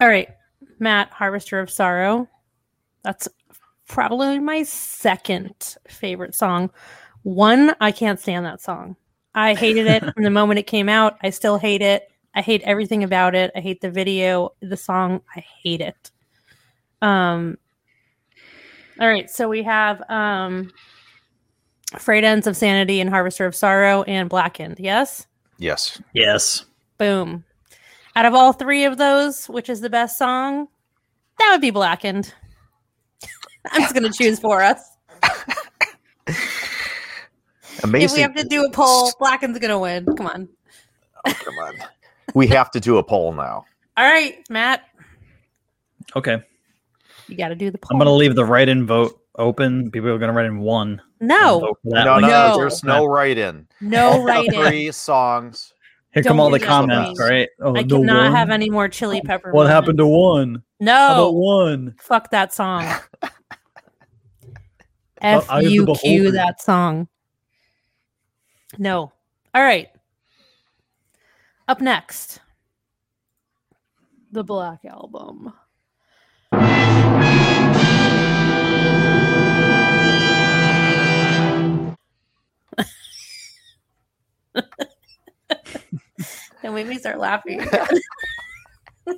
All 0.00 0.08
right. 0.08 0.28
Matt, 0.78 1.10
Harvester 1.10 1.60
of 1.60 1.70
Sorrow. 1.70 2.28
That's 3.02 3.28
probably 3.86 4.38
my 4.38 4.62
second 4.62 5.76
favorite 5.88 6.34
song. 6.34 6.70
One, 7.22 7.74
I 7.80 7.92
can't 7.92 8.18
stand 8.18 8.46
that 8.46 8.62
song. 8.62 8.96
I 9.34 9.54
hated 9.54 9.86
it 9.86 10.02
from 10.14 10.22
the 10.24 10.30
moment 10.30 10.58
it 10.58 10.66
came 10.66 10.88
out. 10.88 11.18
I 11.22 11.30
still 11.30 11.58
hate 11.58 11.82
it. 11.82 12.10
I 12.34 12.40
hate 12.40 12.62
everything 12.62 13.04
about 13.04 13.34
it. 13.34 13.50
I 13.54 13.60
hate 13.60 13.80
the 13.80 13.90
video, 13.90 14.54
the 14.60 14.76
song. 14.76 15.20
I 15.36 15.40
hate 15.40 15.80
it. 15.80 16.10
Um 17.02 17.58
All 18.98 19.08
right, 19.08 19.30
so 19.30 19.48
we 19.48 19.62
have 19.64 20.02
um 20.08 20.72
Frayed 21.98 22.24
Ends 22.24 22.46
of 22.46 22.56
Sanity 22.56 23.00
and 23.00 23.10
Harvester 23.10 23.46
of 23.46 23.54
Sorrow 23.54 24.02
and 24.04 24.28
Blackened. 24.28 24.78
Yes? 24.78 25.26
Yes. 25.58 26.00
Yes. 26.14 26.64
Boom. 26.98 27.44
Out 28.16 28.24
of 28.26 28.34
all 28.34 28.52
three 28.52 28.84
of 28.84 28.98
those, 28.98 29.46
which 29.48 29.68
is 29.68 29.80
the 29.80 29.90
best 29.90 30.18
song? 30.18 30.68
That 31.38 31.50
would 31.52 31.60
be 31.60 31.70
Blackened. 31.70 32.32
I'm 33.70 33.80
just 33.82 33.94
going 33.94 34.10
to 34.10 34.16
choose 34.16 34.38
for 34.38 34.62
us. 34.62 34.96
Amazing. 37.82 38.04
If 38.04 38.12
we 38.14 38.20
have 38.20 38.34
to 38.34 38.44
do 38.44 38.64
a 38.64 38.70
poll, 38.70 39.10
Blackened's 39.18 39.58
going 39.58 39.70
to 39.70 39.78
win. 39.78 40.04
Come 40.16 40.26
on. 40.26 40.48
Oh, 41.26 41.32
come 41.44 41.58
on. 41.58 41.74
we 42.34 42.46
have 42.48 42.70
to 42.72 42.80
do 42.80 42.98
a 42.98 43.02
poll 43.02 43.32
now. 43.32 43.64
All 43.96 44.04
right, 44.10 44.38
Matt, 44.48 44.84
Okay. 46.16 46.42
you 47.28 47.36
got 47.36 47.48
to 47.48 47.54
do 47.54 47.70
the 47.70 47.76
poll. 47.78 47.90
I'm 47.92 47.98
gonna 47.98 48.14
leave 48.14 48.34
the 48.34 48.44
write-in 48.44 48.86
vote 48.86 49.20
open. 49.36 49.90
People 49.90 50.08
are 50.08 50.18
gonna 50.18 50.32
write 50.32 50.46
in 50.46 50.60
one. 50.60 51.02
No, 51.20 51.58
vote 51.60 51.78
for 51.82 51.90
that 51.90 52.04
No, 52.04 52.18
no, 52.18 52.28
No. 52.28 52.56
there's 52.56 52.82
no 52.82 53.04
write 53.04 53.36
in. 53.36 53.66
no 53.82 54.22
write 54.22 54.46
in. 54.52 54.64
Three 54.64 54.90
songs. 54.90 55.74
Here 56.12 56.24
Don't 56.24 56.32
come 56.32 56.40
all 56.40 56.50
the 56.50 56.58
comments, 56.58 57.20
right? 57.20 57.48
Oh, 57.60 57.76
I 57.76 57.82
no 57.82 58.00
cannot 58.00 58.24
one? 58.24 58.32
have 58.32 58.50
any 58.50 58.68
more 58.68 58.88
chili 58.88 59.20
pepper. 59.20 59.52
What 59.52 59.68
happened 59.68 59.98
to 59.98 60.04
moments. 60.04 60.64
one? 60.80 60.86
How 60.88 61.12
about 61.12 61.16
No, 61.18 61.30
one? 61.32 61.94
fuck 62.00 62.30
that 62.30 62.52
song. 62.52 62.82
F 65.22 65.48
I 65.50 65.58
am 65.58 65.64
the 65.64 65.70
U 65.70 65.94
Q 66.00 66.32
that 66.32 66.60
song. 66.60 67.06
No. 68.78 69.12
All 69.54 69.62
right. 69.62 69.88
Up 71.68 71.80
next, 71.80 72.40
the 74.32 74.42
Black 74.42 74.84
Album. 74.84 75.52
Don't 86.62 86.74
make 86.74 86.86
me 86.86 86.98
start 86.98 87.18
laughing. 87.18 87.66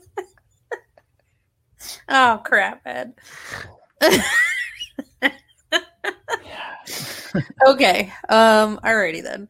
oh 2.09 2.41
crap, 2.45 2.81
Ed. 2.87 3.15
okay. 7.67 8.13
Um, 8.29 8.79
alrighty 8.85 9.23
then. 9.23 9.49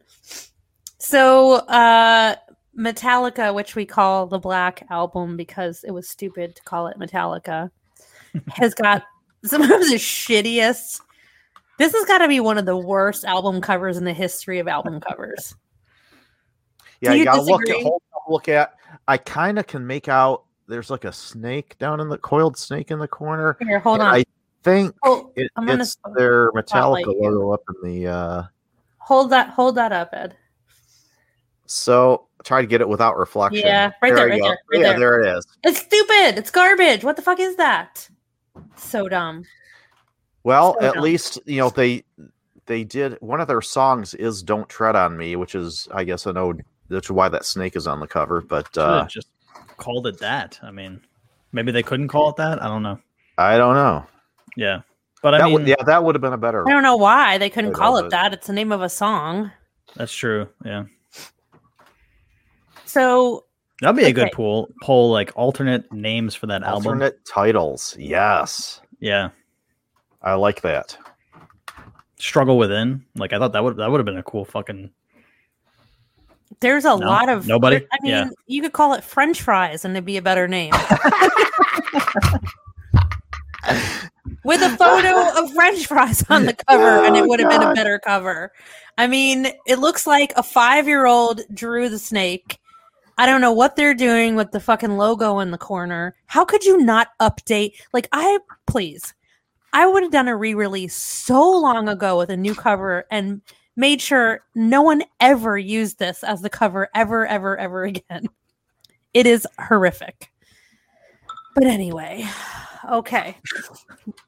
So 0.97 1.53
uh 1.53 2.35
Metallica, 2.77 3.53
which 3.53 3.75
we 3.75 3.85
call 3.85 4.25
the 4.27 4.39
Black 4.39 4.85
Album 4.89 5.37
because 5.37 5.83
it 5.83 5.91
was 5.91 6.09
stupid 6.09 6.55
to 6.55 6.63
call 6.63 6.87
it 6.87 6.97
Metallica, 6.97 7.69
has 8.47 8.73
got 8.73 9.03
some 9.43 9.61
of 9.61 9.69
the 9.69 9.95
shittiest. 9.97 11.01
This 11.77 11.93
has 11.93 12.05
got 12.05 12.19
to 12.19 12.27
be 12.27 12.39
one 12.39 12.57
of 12.57 12.65
the 12.65 12.77
worst 12.77 13.25
album 13.25 13.61
covers 13.61 13.97
in 13.97 14.05
the 14.05 14.13
history 14.13 14.59
of 14.59 14.67
album 14.67 14.99
covers. 14.99 15.55
Yeah, 17.03 17.13
you, 17.13 17.25
gotta 17.25 17.41
look 17.41 17.69
at 17.69 17.85
look 18.29 18.49
at. 18.49 18.75
I 19.07 19.17
kind 19.17 19.59
of 19.59 19.67
can 19.67 19.85
make 19.85 20.07
out. 20.07 20.43
There's 20.67 20.89
like 20.89 21.03
a 21.03 21.11
snake 21.11 21.77
down 21.77 21.99
in 21.99 22.07
the 22.09 22.17
coiled 22.17 22.57
snake 22.57 22.89
in 22.91 22.99
the 22.99 23.07
corner. 23.07 23.57
Here, 23.61 23.79
hold 23.79 23.99
on. 23.99 24.13
I 24.15 24.23
think 24.63 24.95
Oh, 25.03 25.31
it, 25.35 25.51
I'm 25.57 25.65
gonna 25.65 25.83
it's 25.83 25.97
their 26.15 26.51
Metallica 26.53 27.07
logo 27.07 27.51
up 27.51 27.61
in 27.83 27.89
the. 28.03 28.07
uh 28.09 28.43
hold 28.99 29.29
that. 29.31 29.49
Hold 29.49 29.75
that 29.75 29.91
up, 29.91 30.09
Ed. 30.13 30.37
So 31.65 32.27
try 32.43 32.61
to 32.61 32.67
get 32.67 32.81
it 32.81 32.87
without 32.87 33.17
reflection. 33.17 33.65
Yeah, 33.65 33.91
right 34.01 34.13
there, 34.15 34.25
we 34.25 34.31
right 34.31 34.41
there, 34.41 34.49
right 34.71 34.81
yeah, 34.81 34.89
there. 34.91 34.99
there 34.99 35.19
it 35.21 35.37
is. 35.37 35.47
It's 35.63 35.79
stupid. 35.79 36.37
It's 36.37 36.51
garbage. 36.51 37.03
What 37.03 37.15
the 37.15 37.21
fuck 37.21 37.39
is 37.39 37.55
that? 37.55 38.07
So 38.75 39.07
dumb. 39.09 39.43
Well, 40.43 40.75
So 40.79 40.85
at 40.87 40.93
dumb. 40.95 41.03
least 41.03 41.39
you 41.45 41.57
know 41.57 41.69
they 41.69 42.03
they 42.65 42.83
did 42.83 43.17
one 43.21 43.41
of 43.41 43.47
their 43.47 43.61
songs 43.61 44.13
is 44.13 44.43
"Don't 44.43 44.67
Tread 44.69 44.95
on 44.95 45.17
Me," 45.17 45.35
which 45.35 45.55
is 45.55 45.87
I 45.93 46.03
guess 46.03 46.27
I 46.27 46.31
know 46.93 46.97
that's 46.99 47.09
why 47.11 47.29
that 47.29 47.45
snake 47.45 47.75
is 47.75 47.87
on 47.87 47.99
the 47.99 48.07
cover. 48.07 48.41
But 48.41 48.67
Should've 48.73 48.89
uh 48.89 49.05
just 49.07 49.27
called 49.77 50.07
it 50.07 50.19
that. 50.19 50.59
I 50.63 50.71
mean, 50.71 51.01
maybe 51.51 51.71
they 51.71 51.83
couldn't 51.83 52.07
call 52.07 52.29
it 52.29 52.35
that. 52.37 52.61
I 52.61 52.67
don't 52.67 52.83
know. 52.83 52.99
I 53.37 53.57
don't 53.57 53.75
know. 53.75 54.05
Yeah, 54.55 54.81
but 55.21 55.33
I 55.33 55.39
that 55.39 55.43
mean, 55.45 55.53
would, 55.53 55.67
yeah, 55.67 55.75
that 55.85 56.03
would 56.03 56.15
have 56.15 56.21
been 56.21 56.33
a 56.33 56.37
better. 56.37 56.67
I 56.67 56.71
don't 56.71 56.83
know 56.83 56.95
why 56.97 57.37
they 57.39 57.49
couldn't 57.49 57.73
call 57.73 57.97
it 57.97 58.05
it. 58.05 58.11
that. 58.11 58.33
It's 58.33 58.47
the 58.47 58.53
name 58.53 58.71
of 58.71 58.81
a 58.81 58.89
song. 58.89 59.51
that's 59.95 60.13
true. 60.13 60.47
Yeah, 60.63 60.83
So 62.85 63.45
that'd 63.81 63.95
be 63.95 64.03
a 64.05 64.13
good 64.13 64.25
Okay. 64.27 64.35
poll. 64.35 64.69
Poll 64.83 65.11
like 65.11 65.31
alternate 65.35 65.91
names 65.91 66.35
for 66.35 66.47
that 66.47 66.63
album. 66.63 66.85
Alternate 66.87 67.25
titles. 67.25 67.95
Yes, 67.97 68.81
Yeah, 68.99 69.29
I 70.21 70.35
like 70.35 70.61
that. 70.61 70.97
struggle 72.19 72.57
within. 72.57 73.03
Like 73.15 73.33
I 73.33 73.39
thought 73.39 73.53
that 73.53 73.63
would 73.63 73.77
that 73.77 73.89
would 73.89 73.97
have 73.99 74.05
been 74.05 74.17
a 74.17 74.23
cool 74.23 74.45
fucking. 74.45 74.91
There's 76.63 76.85
a 76.85 76.97
No? 76.97 77.05
lot 77.05 77.29
of 77.29 77.45
Nobody? 77.47 77.75
I 77.91 77.97
mean, 78.01 78.11
Yeah. 78.11 78.29
you 78.47 78.61
could 78.63 78.73
call 78.73 78.93
it 78.95 79.03
French 79.03 79.41
fries 79.41 79.85
and 79.85 79.93
it'd 79.95 80.05
be 80.05 80.17
a 80.17 80.21
better 80.23 80.47
name. 80.47 80.73
With 84.43 84.61
a 84.61 84.75
photo 84.77 85.39
of 85.41 85.53
French 85.53 85.85
fries 85.87 86.23
on 86.29 86.45
the 86.45 86.53
cover, 86.53 86.99
oh, 86.99 87.05
and 87.05 87.15
it 87.15 87.23
Oh, 87.23 87.27
would 87.27 87.39
have 87.39 87.49
been 87.49 87.61
a 87.63 87.73
better 87.73 87.97
cover. 87.99 88.51
I 88.97 89.07
mean, 89.07 89.47
it 89.67 89.79
looks 89.79 90.05
like 90.05 90.33
a 90.35 90.43
five 90.43 90.87
year 90.87 91.05
old 91.05 91.41
drew 91.53 91.87
the 91.89 91.99
snake. 91.99 92.57
I 93.17 93.25
don't 93.25 93.41
know 93.41 93.51
what 93.53 93.75
they're 93.75 93.93
doing 93.93 94.35
with 94.35 94.51
the 94.51 94.59
fucking 94.59 94.97
logo 94.97 95.39
in 95.39 95.51
the 95.51 95.57
corner. 95.57 96.15
How 96.25 96.43
could 96.45 96.65
you 96.65 96.77
not 96.83 97.09
update? 97.21 97.73
Like, 97.93 98.09
I 98.11 98.39
please, 98.67 99.13
I 99.71 99.87
would 99.87 100.03
have 100.03 100.11
done 100.11 100.27
a 100.27 100.35
re 100.35 100.53
release 100.55 100.95
so 100.95 101.41
long 101.59 101.87
ago 101.87 102.17
with 102.17 102.29
a 102.29 102.37
new 102.37 102.55
cover 102.55 103.05
and 103.11 103.41
made 103.75 104.01
sure 104.01 104.41
no 104.55 104.81
one 104.81 105.03
ever 105.19 105.57
used 105.57 105.99
this 105.99 106.23
as 106.23 106.41
the 106.41 106.49
cover 106.49 106.89
ever, 106.93 107.25
ever, 107.27 107.57
ever 107.57 107.83
again. 107.85 108.27
It 109.13 109.27
is 109.27 109.47
horrific. 109.59 110.31
But 111.55 111.65
anyway, 111.65 112.25
okay. 112.91 113.37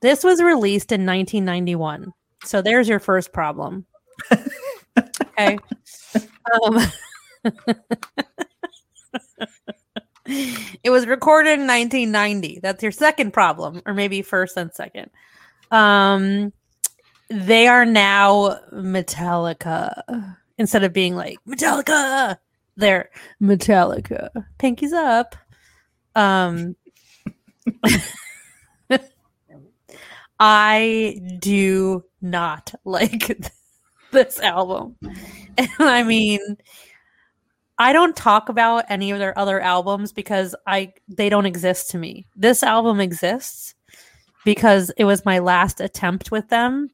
This 0.01 0.23
was 0.23 0.41
released 0.43 0.91
in 0.91 1.01
1991. 1.05 2.13
So 2.43 2.61
there's 2.61 2.87
your 2.87 2.99
first 2.99 3.33
problem. 3.33 3.87
Okay. 5.37 5.57
Um, 6.63 6.79
it 10.83 10.89
was 10.89 11.07
recorded 11.07 11.59
in 11.59 11.67
1990. 11.67 12.59
That's 12.61 12.83
your 12.83 12.91
second 12.91 13.31
problem, 13.31 13.81
or 13.85 13.93
maybe 13.93 14.21
first 14.21 14.57
and 14.57 14.73
second. 14.73 15.09
Um, 15.71 16.53
they 17.29 17.67
are 17.67 17.85
now 17.85 18.59
Metallica 18.73 20.35
instead 20.57 20.83
of 20.83 20.93
being 20.93 21.15
like 21.15 21.37
Metallica. 21.47 22.37
They're 22.77 23.09
Metallica. 23.41 24.29
Pinkies 24.59 24.93
up. 24.93 25.35
Um, 26.15 26.75
I 30.39 31.19
do 31.39 32.03
not 32.21 32.73
like 32.83 33.51
this 34.11 34.39
album. 34.39 34.95
And 35.57 35.69
I 35.79 36.03
mean, 36.03 36.39
I 37.77 37.93
don't 37.93 38.15
talk 38.15 38.49
about 38.49 38.85
any 38.89 39.11
of 39.11 39.19
their 39.19 39.37
other 39.37 39.59
albums 39.59 40.11
because 40.11 40.55
I 40.67 40.93
they 41.07 41.29
don't 41.29 41.45
exist 41.45 41.91
to 41.91 41.97
me. 41.97 42.27
This 42.35 42.63
album 42.63 42.99
exists 42.99 43.73
because 44.43 44.91
it 44.97 45.05
was 45.05 45.25
my 45.25 45.39
last 45.39 45.81
attempt 45.81 46.31
with 46.31 46.49
them. 46.49 46.89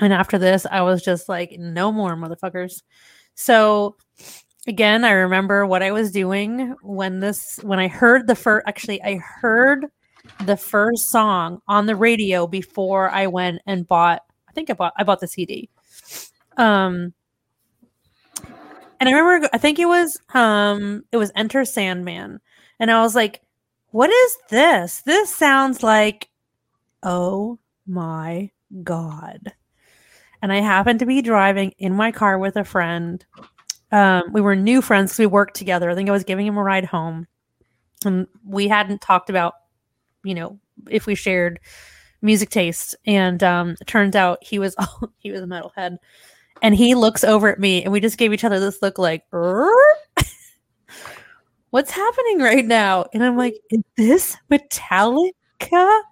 And 0.00 0.12
after 0.12 0.38
this, 0.38 0.66
I 0.70 0.82
was 0.82 1.02
just 1.02 1.28
like, 1.28 1.56
no 1.58 1.92
more 1.92 2.16
motherfuckers. 2.16 2.82
So 3.34 3.96
again, 4.66 5.04
I 5.04 5.10
remember 5.12 5.66
what 5.66 5.82
I 5.82 5.92
was 5.92 6.10
doing 6.10 6.74
when 6.82 7.20
this 7.20 7.58
when 7.62 7.78
I 7.78 7.88
heard 7.88 8.26
the 8.26 8.34
first 8.34 8.64
actually 8.66 9.02
I 9.02 9.16
heard 9.16 9.86
the 10.44 10.56
first 10.56 11.10
song 11.10 11.60
on 11.68 11.86
the 11.86 11.96
radio 11.96 12.46
before 12.46 13.10
I 13.10 13.26
went 13.26 13.60
and 13.66 13.86
bought 13.86 14.22
I 14.48 14.52
think 14.52 14.70
I 14.70 14.72
bought 14.74 14.94
I 14.96 15.04
bought 15.04 15.20
the 15.20 15.28
CD. 15.28 15.68
Um 16.56 17.12
and 19.00 19.08
I 19.08 19.12
remember 19.12 19.48
I 19.52 19.58
think 19.58 19.78
it 19.78 19.86
was 19.86 20.18
um 20.32 21.04
it 21.12 21.16
was 21.18 21.32
Enter 21.34 21.64
Sandman. 21.64 22.40
And 22.80 22.90
I 22.90 23.00
was 23.02 23.14
like, 23.14 23.42
what 23.90 24.10
is 24.10 24.38
this? 24.50 25.02
This 25.02 25.34
sounds 25.34 25.82
like 25.82 26.30
oh 27.02 27.58
my 27.86 28.50
god. 28.82 29.52
And 30.44 30.52
I 30.52 30.60
happened 30.60 30.98
to 30.98 31.06
be 31.06 31.22
driving 31.22 31.72
in 31.78 31.94
my 31.94 32.12
car 32.12 32.38
with 32.38 32.56
a 32.56 32.64
friend. 32.64 33.24
Um, 33.90 34.24
we 34.30 34.42
were 34.42 34.54
new 34.54 34.82
friends 34.82 35.10
because 35.10 35.20
we 35.20 35.26
worked 35.26 35.56
together. 35.56 35.88
I 35.88 35.94
think 35.94 36.10
I 36.10 36.12
was 36.12 36.22
giving 36.22 36.46
him 36.46 36.58
a 36.58 36.62
ride 36.62 36.84
home. 36.84 37.26
And 38.04 38.26
we 38.46 38.68
hadn't 38.68 39.00
talked 39.00 39.30
about, 39.30 39.54
you 40.22 40.34
know, 40.34 40.60
if 40.90 41.06
we 41.06 41.14
shared 41.14 41.60
music 42.20 42.50
taste. 42.50 42.94
And 43.06 43.42
um, 43.42 43.76
it 43.80 43.86
turns 43.86 44.14
out 44.14 44.44
he 44.44 44.58
was 44.58 44.76
he 45.18 45.30
was 45.30 45.40
a 45.40 45.46
metalhead. 45.46 45.96
And 46.60 46.74
he 46.74 46.94
looks 46.94 47.24
over 47.24 47.48
at 47.48 47.58
me 47.58 47.82
and 47.82 47.90
we 47.90 48.00
just 48.00 48.18
gave 48.18 48.34
each 48.34 48.44
other 48.44 48.60
this 48.60 48.82
look 48.82 48.98
like, 48.98 49.24
what's 51.70 51.90
happening 51.90 52.40
right 52.40 52.66
now? 52.66 53.06
And 53.14 53.24
I'm 53.24 53.38
like, 53.38 53.54
is 53.70 53.80
this 53.96 54.36
Metallica? 54.50 56.02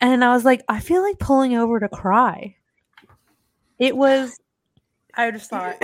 And 0.00 0.24
I 0.24 0.32
was 0.32 0.44
like, 0.44 0.62
I 0.68 0.78
feel 0.78 1.02
like 1.02 1.18
pulling 1.18 1.56
over 1.56 1.80
to 1.80 1.88
cry. 1.88 2.54
It 3.82 3.96
was, 3.96 4.38
I 5.12 5.32
just 5.32 5.50
thought, 5.50 5.74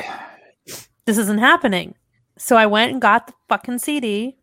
this 1.04 1.18
isn't 1.18 1.38
happening. 1.38 1.96
So 2.36 2.54
I 2.54 2.64
went 2.66 2.92
and 2.92 3.02
got 3.02 3.26
the 3.26 3.32
fucking 3.48 3.80
CD 3.80 4.38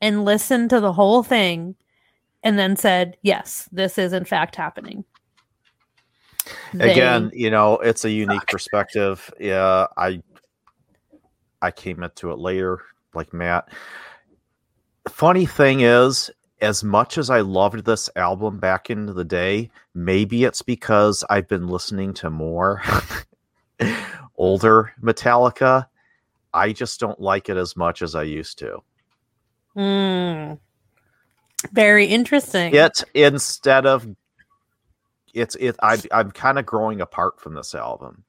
and 0.00 0.24
listened 0.24 0.70
to 0.70 0.78
the 0.78 0.92
whole 0.92 1.24
thing 1.24 1.74
and 2.44 2.56
then 2.56 2.76
said, 2.76 3.16
yes, 3.22 3.68
this 3.72 3.98
is 3.98 4.12
in 4.12 4.24
fact 4.24 4.54
happening. 4.54 5.04
Again, 6.74 7.32
you 7.34 7.50
know, 7.50 7.78
it's 7.78 8.04
a 8.04 8.10
unique 8.10 8.46
perspective. 8.46 9.34
Yeah, 9.40 9.88
I 9.96 10.22
I 11.60 11.72
came 11.72 12.04
into 12.04 12.30
it 12.30 12.38
later, 12.38 12.82
like 13.14 13.32
Matt. 13.32 13.68
Funny 15.08 15.46
thing 15.46 15.80
is, 15.80 16.30
as 16.64 16.82
much 16.82 17.18
as 17.18 17.30
I 17.30 17.40
loved 17.40 17.84
this 17.84 18.08
album 18.16 18.58
back 18.58 18.90
in 18.90 19.06
the 19.06 19.24
day, 19.24 19.70
maybe 19.94 20.44
it's 20.44 20.62
because 20.62 21.22
I've 21.28 21.46
been 21.46 21.68
listening 21.68 22.14
to 22.14 22.30
more 22.30 22.82
older 24.36 24.92
Metallica. 25.02 25.86
I 26.52 26.72
just 26.72 27.00
don't 27.00 27.20
like 27.20 27.48
it 27.48 27.56
as 27.56 27.76
much 27.76 28.00
as 28.02 28.14
I 28.14 28.22
used 28.22 28.58
to. 28.60 28.82
Mm. 29.76 30.58
very 31.72 32.06
interesting. 32.06 32.74
It 32.74 33.02
instead 33.12 33.86
of 33.86 34.06
it's 35.32 35.56
it 35.56 35.74
I 35.82 35.98
I'm 36.12 36.30
kind 36.30 36.58
of 36.60 36.64
growing 36.66 37.00
apart 37.00 37.40
from 37.40 37.54
this 37.54 37.74
album. 37.74 38.24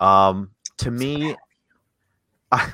Um 0.00 0.50
to 0.78 0.90
me 0.90 1.36
I, 2.50 2.72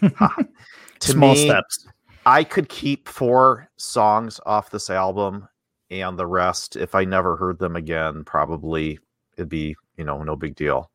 to 0.00 1.10
Small 1.10 1.34
me, 1.34 1.48
steps. 1.48 1.88
I 2.24 2.44
could 2.44 2.68
keep 2.68 3.08
four 3.08 3.68
songs 3.76 4.40
off 4.46 4.70
this 4.70 4.90
album 4.90 5.48
and 5.90 6.18
the 6.18 6.26
rest 6.26 6.76
if 6.76 6.94
I 6.94 7.04
never 7.04 7.36
heard 7.36 7.58
them 7.58 7.76
again 7.76 8.24
probably 8.24 8.98
it'd 9.36 9.48
be, 9.48 9.76
you 9.96 10.04
know, 10.04 10.22
no 10.22 10.36
big 10.36 10.54
deal. 10.54 10.90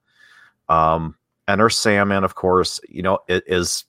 Um 0.70 1.16
Enter 1.48 1.70
Sandman 1.70 2.24
of 2.24 2.36
course, 2.36 2.80
you 2.90 3.02
know, 3.02 3.20
it 3.28 3.44
is 3.48 3.86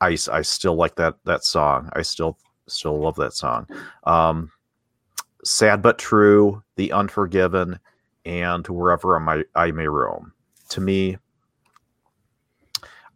I, 0.00 0.16
I 0.30 0.42
still 0.42 0.74
like 0.74 0.96
that 0.96 1.16
that 1.24 1.44
song. 1.44 1.90
I 1.94 2.02
still 2.02 2.38
still 2.68 2.98
love 2.98 3.16
that 3.16 3.34
song. 3.34 3.66
Um 4.04 4.50
Sad 5.44 5.80
but 5.80 5.98
True, 5.98 6.62
The 6.74 6.92
Unforgiven, 6.92 7.78
and 8.24 8.66
Wherever 8.66 9.16
I 9.16 9.36
May, 9.36 9.44
I 9.54 9.70
May 9.70 9.86
Roam. 9.86 10.32
To 10.70 10.80
me, 10.80 11.18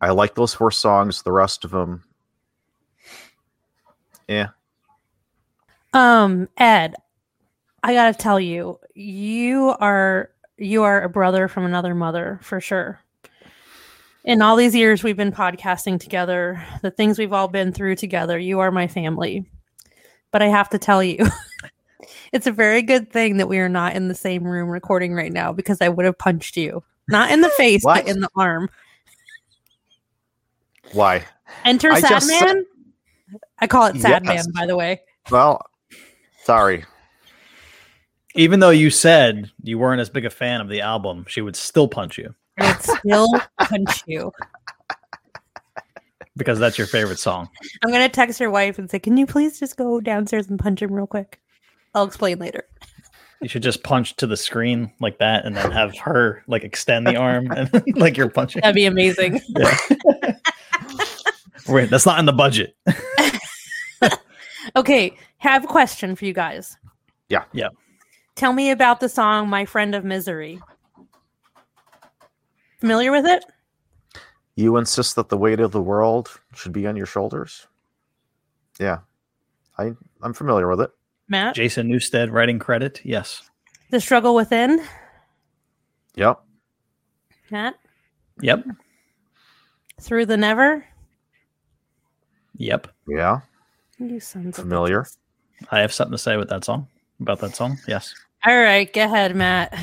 I 0.01 0.11
like 0.11 0.35
those 0.37 0.55
four 0.55 0.71
songs. 0.71 1.23
The 1.23 1.33
rest 1.33 1.65
of 1.65 1.73
them, 1.73 2.05
yeah. 4.31 4.51
Um, 5.93 6.49
Ed, 6.57 6.95
I 7.83 7.95
gotta 7.95 8.17
tell 8.17 8.39
you, 8.39 8.79
you 8.95 9.75
are 9.81 10.31
you 10.57 10.85
are 10.85 11.03
a 11.03 11.09
brother 11.09 11.49
from 11.49 11.65
another 11.65 11.95
mother 11.95 12.39
for 12.43 12.61
sure. 12.61 13.01
In 14.23 14.41
all 14.41 14.55
these 14.55 14.75
years 14.75 15.03
we've 15.03 15.17
been 15.17 15.33
podcasting 15.33 15.99
together, 15.99 16.63
the 16.83 16.93
things 16.93 17.19
we've 17.19 17.33
all 17.33 17.49
been 17.49 17.73
through 17.73 17.97
together, 17.97 18.39
you 18.39 18.61
are 18.61 18.71
my 18.71 18.87
family. 18.87 19.45
But 20.31 20.43
I 20.43 20.47
have 20.47 20.69
to 20.71 20.79
tell 20.79 21.03
you, 21.03 21.27
it's 22.33 22.47
a 22.47 22.53
very 22.53 22.83
good 22.83 23.11
thing 23.11 23.39
that 23.39 23.49
we 23.49 23.59
are 23.59 23.69
not 23.69 23.97
in 23.97 24.07
the 24.07 24.15
same 24.15 24.45
room 24.45 24.69
recording 24.69 25.13
right 25.13 25.33
now 25.33 25.53
because 25.53 25.81
I 25.81 25.89
would 25.89 26.07
have 26.07 26.19
punched 26.19 26.57
you. 26.57 26.85
Not 27.09 27.33
in 27.33 27.41
the 27.41 27.49
face, 27.57 27.83
but 27.83 28.07
in 28.07 28.21
the 28.21 28.29
arm. 28.37 28.71
Why? 30.93 31.25
Enter 31.65 31.91
Sadman. 31.91 32.63
I 33.61 33.67
call 33.67 33.87
it 33.87 33.97
Sadman, 33.97 34.25
Yes. 34.35 34.47
by 34.49 34.67
the 34.67 34.77
way. 34.77 35.01
Well, 35.31 35.61
sorry. 36.45 36.85
Even 38.35 38.61
though 38.61 38.71
you 38.71 38.91
said 38.91 39.51
you 39.63 39.79
weren't 39.79 40.01
as 40.01 40.09
big 40.09 40.25
a 40.25 40.31
fan 40.31 40.61
of 40.61 40.69
the 40.69 40.81
album, 40.81 41.25
she 41.29 41.41
would 41.41 41.57
still 41.57 41.89
punch 41.89 42.17
you 42.17 42.35
I 42.59 42.69
would 42.73 42.83
still 42.83 43.29
punch 43.59 44.03
you. 44.07 44.33
because 46.37 46.59
that's 46.59 46.79
your 46.79 46.87
favorite 46.87 47.19
song. 47.19 47.49
I'm 47.85 47.91
gonna 47.91 48.09
text 48.09 48.39
your 48.41 48.51
wife 48.51 48.79
and 48.79 48.91
say, 48.91 48.99
"Can 48.99 49.17
you 49.17 49.27
please 49.27 49.59
just 49.59 49.77
go 49.77 50.01
downstairs 50.01 50.49
and 50.49 50.59
punch 50.59 50.81
him 50.81 50.93
real 50.93 51.07
quick?" 51.07 51.41
I'll 51.95 52.05
explain 52.05 52.39
later. 52.39 52.65
You 53.43 53.49
should 53.49 53.63
just 53.63 53.83
punch 53.83 54.15
to 54.17 54.27
the 54.27 54.37
screen 54.37 54.93
like 55.01 55.19
that 55.19 55.45
and 55.45 55.57
then 55.57 55.71
have 55.73 55.97
her 55.99 56.45
like 56.47 56.63
extend 56.63 57.07
the 57.07 57.17
arm 57.17 57.51
and 57.51 57.71
like 57.97 58.17
you're 58.17 58.29
punching. 58.31 58.61
That'd 58.61 58.75
be 58.77 58.85
amazing. 58.87 59.41
Yeah. 59.49 59.77
Wait, 61.69 61.91
that's 61.91 62.07
not 62.07 62.19
in 62.19 62.27
the 62.27 62.33
budget. 62.33 62.77
Okay, 64.77 65.17
have 65.39 65.65
a 65.65 65.69
question 65.69 66.15
for 66.17 66.25
you 66.25 66.33
guys. 66.33 66.77
Yeah. 67.29 67.45
Yeah. 67.53 67.69
Tell 68.35 68.53
me 68.53 68.71
about 68.71 69.01
the 69.01 69.09
song 69.09 69.49
"My 69.49 69.65
Friend 69.65 69.95
of 69.95 70.05
Misery." 70.05 70.61
Familiar 72.79 73.13
with 73.13 73.27
it? 73.27 73.45
You 74.57 74.77
insist 74.77 75.17
that 75.17 75.29
the 75.29 75.37
weight 75.37 75.61
of 75.61 75.73
the 75.73 75.83
world 75.83 76.41
should 76.55 76.73
be 76.73 76.87
on 76.87 76.97
your 76.97 77.07
shoulders. 77.07 77.67
Yeah, 78.79 78.99
I 79.79 79.93
I'm 80.23 80.33
familiar 80.33 80.69
with 80.69 80.81
it. 80.81 80.91
Matt, 81.29 81.55
Jason 81.55 81.89
Newsted 81.89 82.33
writing 82.33 82.59
credit. 82.59 83.01
Yes. 83.05 83.49
"The 83.91 84.01
Struggle 84.01 84.35
Within." 84.35 84.83
Yep. 86.15 86.41
Matt, 87.51 87.75
Yep. 88.41 88.65
"Through 90.01 90.27
the 90.27 90.37
Never." 90.37 90.87
Yep. 92.57 92.89
Yeah. 93.07 93.41
You 94.01 94.19
sons 94.19 94.59
of 94.59 94.65
Familiar. 94.65 95.07
I 95.71 95.81
have 95.81 95.93
something 95.93 96.13
to 96.13 96.19
say 96.19 96.37
with 96.37 96.49
that 96.49 96.65
song. 96.65 96.89
About 97.21 97.39
that 97.41 97.55
song. 97.55 97.79
Yes. 97.87 98.15
All 98.47 98.59
right, 98.59 98.91
go 98.91 99.05
ahead, 99.05 99.37
Matt. 99.37 99.79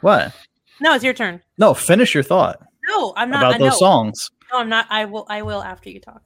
What? 0.00 0.34
No, 0.80 0.94
it's 0.94 1.04
your 1.04 1.14
turn. 1.14 1.40
No, 1.56 1.72
finish 1.74 2.14
your 2.14 2.22
thought 2.24 2.60
No, 2.88 3.12
I'm 3.16 3.30
not. 3.30 3.42
about 3.42 3.54
I 3.54 3.58
those 3.58 3.72
know. 3.72 3.78
songs. 3.78 4.30
No, 4.52 4.58
I'm 4.58 4.68
not. 4.68 4.86
I 4.90 5.04
will. 5.04 5.26
I 5.28 5.42
will 5.42 5.62
after 5.62 5.88
you 5.90 6.00
talk. 6.00 6.22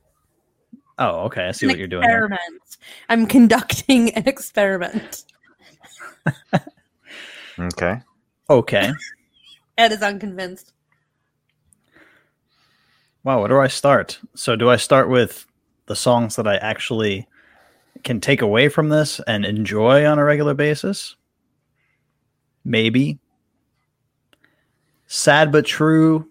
Oh, 0.98 1.20
okay. 1.26 1.48
I 1.48 1.52
see 1.52 1.66
An 1.66 1.70
what 1.70 1.78
you're 1.78 1.86
doing. 1.89 2.02
Here. 2.02 2.12
Experiment. 2.24 2.62
I'm 3.09 3.26
conducting 3.26 4.10
an 4.14 4.26
experiment. 4.26 5.24
Okay. 7.59 8.01
Okay. 8.48 8.90
Ed 9.76 9.93
is 9.93 10.01
unconvinced. 10.02 10.72
Wow, 13.24 13.40
where 13.40 13.48
do 13.48 13.59
I 13.59 13.68
start? 13.68 14.18
So, 14.34 14.56
do 14.56 14.70
I 14.70 14.76
start 14.76 15.09
with 15.10 15.47
the 15.93 15.97
songs 15.97 16.36
that 16.36 16.48
I 16.48 16.56
actually 16.56 17.28
can 18.02 18.19
take 18.19 18.40
away 18.40 18.70
from 18.70 18.89
this 18.89 19.20
and 19.27 19.44
enjoy 19.44 20.06
on 20.06 20.19
a 20.19 20.24
regular 20.24 20.55
basis? 20.55 21.16
Maybe. 22.64 23.19
Sad 25.06 25.52
but 25.52 25.66
true. 25.66 26.31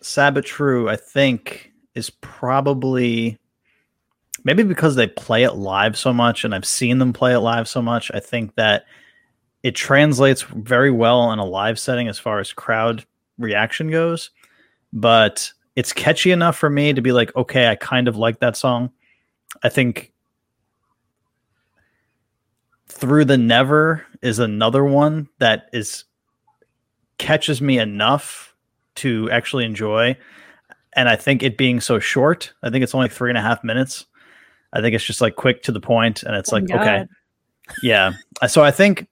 Sad 0.00 0.34
but 0.34 0.44
true, 0.44 0.88
I 0.88 0.94
think, 0.94 1.72
is 1.96 2.10
probably 2.10 3.38
maybe 4.44 4.62
because 4.62 4.94
they 4.94 5.08
play 5.08 5.42
it 5.42 5.56
live 5.56 5.98
so 5.98 6.12
much 6.12 6.44
and 6.44 6.54
I've 6.54 6.64
seen 6.64 6.98
them 6.98 7.12
play 7.12 7.34
it 7.34 7.40
live 7.40 7.66
so 7.66 7.82
much, 7.82 8.12
I 8.14 8.20
think 8.20 8.54
that 8.54 8.84
it 9.64 9.74
translates 9.74 10.42
very 10.42 10.92
well 10.92 11.32
in 11.32 11.40
a 11.40 11.44
live 11.44 11.80
setting 11.80 12.06
as 12.06 12.20
far 12.20 12.38
as 12.38 12.52
crowd 12.52 13.04
reaction 13.36 13.90
goes. 13.90 14.30
But 14.92 15.50
it's 15.76 15.92
catchy 15.92 16.32
enough 16.32 16.56
for 16.56 16.70
me 16.70 16.92
to 16.92 17.02
be 17.02 17.12
like, 17.12 17.34
okay, 17.36 17.68
I 17.68 17.76
kind 17.76 18.08
of 18.08 18.16
like 18.16 18.40
that 18.40 18.56
song. 18.56 18.90
I 19.62 19.68
think 19.68 20.12
Through 22.88 23.26
the 23.26 23.36
Never 23.36 24.04
is 24.22 24.38
another 24.38 24.84
one 24.84 25.28
that 25.38 25.68
is 25.72 26.04
catches 27.18 27.60
me 27.60 27.78
enough 27.78 28.54
to 28.96 29.30
actually 29.30 29.64
enjoy. 29.64 30.16
And 30.94 31.08
I 31.08 31.16
think 31.16 31.42
it 31.42 31.58
being 31.58 31.80
so 31.80 31.98
short, 31.98 32.54
I 32.62 32.70
think 32.70 32.82
it's 32.82 32.94
only 32.94 33.10
three 33.10 33.30
and 33.30 33.38
a 33.38 33.42
half 33.42 33.62
minutes. 33.62 34.06
I 34.72 34.80
think 34.80 34.94
it's 34.94 35.04
just 35.04 35.20
like 35.20 35.36
quick 35.36 35.62
to 35.64 35.72
the 35.72 35.80
point, 35.80 36.22
and 36.22 36.34
it's 36.34 36.52
Oh 36.52 36.56
like, 36.56 36.70
okay, 36.70 37.04
yeah. 37.82 38.12
So 38.48 38.64
I 38.64 38.70
think 38.70 39.06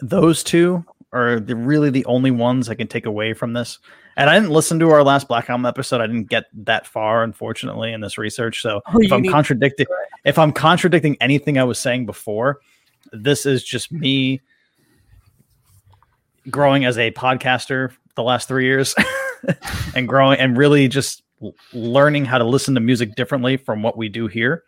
those 0.00 0.44
two 0.44 0.84
are 1.12 1.40
the, 1.40 1.56
really 1.56 1.90
the 1.90 2.04
only 2.04 2.30
ones 2.30 2.68
I 2.68 2.74
can 2.74 2.86
take 2.86 3.06
away 3.06 3.32
from 3.32 3.54
this. 3.54 3.78
And 4.16 4.28
I 4.28 4.34
didn't 4.38 4.50
listen 4.50 4.78
to 4.80 4.90
our 4.90 5.02
last 5.02 5.28
Black 5.28 5.48
Album 5.48 5.64
episode. 5.66 6.00
I 6.00 6.06
didn't 6.06 6.28
get 6.28 6.44
that 6.64 6.86
far, 6.86 7.22
unfortunately, 7.22 7.92
in 7.92 8.00
this 8.00 8.18
research. 8.18 8.60
So 8.60 8.80
Oh, 8.92 8.98
if 9.00 9.12
I'm 9.12 9.22
need- 9.22 9.30
contradicting, 9.30 9.86
if 10.24 10.38
I'm 10.38 10.52
contradicting 10.52 11.16
anything 11.20 11.58
I 11.58 11.64
was 11.64 11.78
saying 11.78 12.06
before, 12.06 12.60
this 13.12 13.46
is 13.46 13.64
just 13.64 13.90
me 13.92 14.40
growing 16.50 16.84
as 16.84 16.98
a 16.98 17.10
podcaster 17.12 17.92
the 18.16 18.22
last 18.22 18.48
three 18.48 18.64
years 18.64 18.94
and 19.94 20.06
growing 20.08 20.38
and 20.38 20.56
really 20.56 20.88
just 20.88 21.22
learning 21.72 22.24
how 22.24 22.36
to 22.38 22.44
listen 22.44 22.74
to 22.74 22.80
music 22.80 23.14
differently 23.14 23.56
from 23.56 23.82
what 23.82 23.96
we 23.96 24.08
do 24.08 24.26
here. 24.26 24.64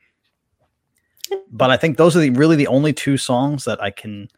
But 1.51 1.70
I 1.70 1.77
think 1.77 1.97
those 1.98 2.16
are 2.16 2.20
the 2.20 2.31
really 2.31 2.56
the 2.56 2.66
only 2.69 2.93
two 2.93 3.16
songs 3.19 3.64
that 3.64 3.82
I 3.82 3.90
can 3.90 4.28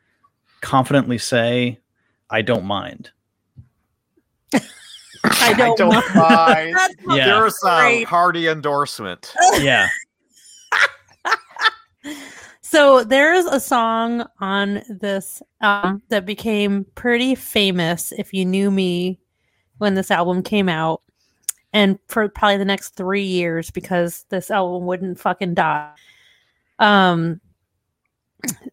confidently 0.61 1.19
say 1.19 1.79
I 2.31 2.43
don't 2.43 2.65
mind. 2.65 3.11
I 5.41 5.55
don't, 5.55 5.77
don't 5.79 5.91
mind. 6.15 6.15
mind. 6.15 6.75
That's 6.77 6.95
Yeah. 7.17 7.27
There's 7.27 7.59
a 7.65 7.81
great. 7.81 8.05
hearty 8.05 8.49
endorsement. 8.49 9.35
Yeah. 9.61 9.89
So 12.61 13.05
there's 13.05 13.45
a 13.45 13.61
song 13.61 14.27
on 14.41 14.83
this 14.89 15.41
um, 15.61 16.03
that 16.09 16.27
became 16.27 16.85
pretty 16.97 17.37
famous 17.37 18.11
if 18.11 18.35
you 18.35 18.45
knew 18.45 18.69
me 18.69 19.21
when 19.79 19.95
this 19.95 20.11
album 20.11 20.43
came 20.43 20.69
out, 20.69 21.01
and 21.73 22.01
for 22.09 22.29
probably 22.29 22.57
the 22.57 22.65
next 22.65 22.97
three 22.97 23.23
years 23.23 23.71
because 23.71 24.25
this 24.31 24.51
album 24.51 24.87
wouldn't 24.87 25.21
fucking 25.21 25.55
die. 25.55 25.93
Um, 26.81 27.41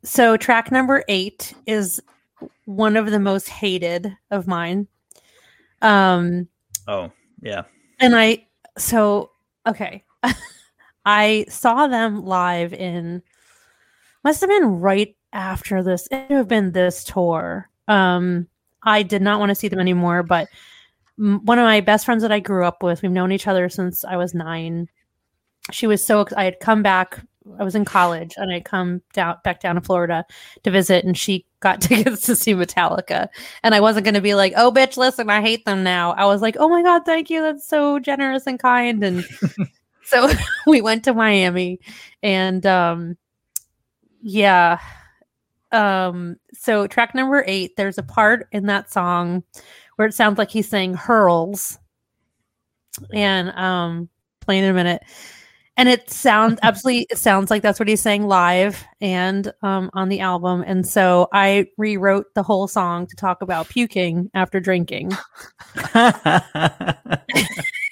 so 0.04 0.36
track 0.36 0.72
number 0.72 1.04
eight 1.08 1.54
is 1.68 2.02
one 2.66 2.98
of 2.98 3.12
the 3.12 3.20
most 3.20 3.50
hated 3.50 4.18
of 4.32 4.48
mine. 4.48 4.88
Um, 5.82 6.48
Oh, 6.88 7.12
yeah. 7.42 7.64
and 8.00 8.16
I 8.16 8.48
so 8.78 9.32
okay. 9.68 10.04
I 11.06 11.46
saw 11.50 11.88
them 11.88 12.26
live 12.26 12.74
in 12.74 13.22
must 14.24 14.42
have 14.42 14.50
been 14.50 14.80
right 14.80 15.16
after 15.34 15.82
this. 15.84 16.08
It 16.12 16.28
would 16.30 16.38
have 16.38 16.48
been 16.48 16.72
this 16.72 17.04
tour. 17.04 17.70
Um 17.88 18.48
I 18.84 19.04
did 19.04 19.22
not 19.22 19.40
want 19.40 19.50
to 19.50 19.56
see 19.56 19.68
them 19.68 19.80
anymore, 19.80 20.24
but 20.24 20.48
m- 21.20 21.44
one 21.46 21.60
of 21.60 21.64
my 21.66 21.82
best 21.82 22.06
friends 22.06 22.22
that 22.24 22.32
I 22.32 22.40
grew 22.40 22.66
up 22.66 22.82
with, 22.84 23.02
we've 23.02 23.12
known 23.12 23.32
each 23.32 23.48
other 23.48 23.70
since 23.70 24.04
I 24.04 24.18
was 24.18 24.34
9. 24.34 24.88
She 25.72 25.86
was 25.88 26.04
so 26.06 26.26
I 26.36 26.44
had 26.46 26.60
come 26.60 26.82
back 26.84 27.24
I 27.60 27.64
was 27.64 27.76
in 27.76 27.86
college 27.86 28.36
and 28.38 28.52
I'd 28.52 28.66
come 28.66 29.02
down 29.14 29.38
back 29.44 29.62
down 29.62 29.76
to 29.76 29.82
Florida 29.82 30.26
to 30.64 30.72
visit 30.72 31.04
and 31.04 31.18
she 31.18 31.46
got 31.60 31.82
tickets 31.82 32.26
to 32.28 32.36
see 32.36 32.54
Metallica. 32.54 33.30
And 33.64 33.74
I 33.74 33.80
wasn't 33.80 34.06
going 34.06 34.16
to 34.16 34.22
be 34.22 34.36
like, 34.36 34.54
"Oh 34.56 34.72
bitch, 34.72 34.98
listen, 34.98 35.30
I 35.30 35.42
hate 35.42 35.66
them 35.66 35.84
now." 35.84 36.12
I 36.14 36.26
was 36.26 36.42
like, 36.42 36.56
"Oh 36.60 36.70
my 36.70 36.84
god, 36.84 37.04
thank 37.06 37.30
you. 37.30 37.42
That's 37.42 37.68
so 37.68 38.00
generous 38.00 38.48
and 38.48 38.60
kind." 38.60 39.04
And 39.04 39.26
so 40.04 40.32
we 40.68 40.82
went 40.82 41.04
to 41.06 41.14
Miami 41.14 41.80
and 42.22 42.66
um 42.66 43.18
yeah. 44.22 44.80
Um 45.72 46.36
so 46.54 46.86
track 46.86 47.16
number 47.16 47.44
8, 47.48 47.76
there's 47.76 47.98
a 47.98 48.04
part 48.04 48.48
in 48.52 48.68
that 48.68 48.92
song 48.92 49.44
where 49.96 50.08
it 50.08 50.14
sounds 50.14 50.38
like 50.38 50.52
he's 50.52 50.70
saying 50.70 50.94
hurls. 50.94 51.80
And 53.14 53.50
um 53.52 54.10
playing 54.42 54.64
in 54.64 54.70
a 54.72 54.74
minute. 54.74 55.04
And 55.78 55.90
it 55.90 56.10
sounds 56.10 56.60
absolutely 56.64 57.08
it 57.10 57.18
sounds 57.18 57.50
like 57.50 57.62
that's 57.62 57.80
what 57.80 57.88
he's 57.88 58.02
saying 58.02 58.28
live 58.28 58.84
and 59.00 59.52
um 59.64 59.90
on 59.94 60.10
the 60.10 60.20
album. 60.20 60.64
And 60.66 60.86
so 60.88 61.28
I 61.34 61.68
rewrote 61.78 62.34
the 62.36 62.44
whole 62.44 62.68
song 62.68 63.08
to 63.08 63.16
talk 63.16 63.42
about 63.42 63.70
puking 63.70 64.30
after 64.34 64.60
drinking. 64.60 65.12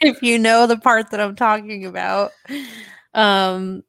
if 0.02 0.22
you 0.22 0.38
know 0.40 0.68
the 0.68 0.78
part 0.78 1.12
that 1.12 1.20
I'm 1.20 1.36
talking 1.36 1.86
about. 1.86 2.32
Um 3.14 3.84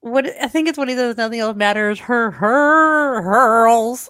what 0.00 0.26
I 0.40 0.48
think 0.48 0.68
it's 0.68 0.78
when 0.78 0.88
he 0.88 0.94
says 0.94 1.16
nothing 1.16 1.40
else 1.40 1.56
matters, 1.56 1.98
her 2.00 2.30
her 2.30 3.22
hurls. 3.22 4.08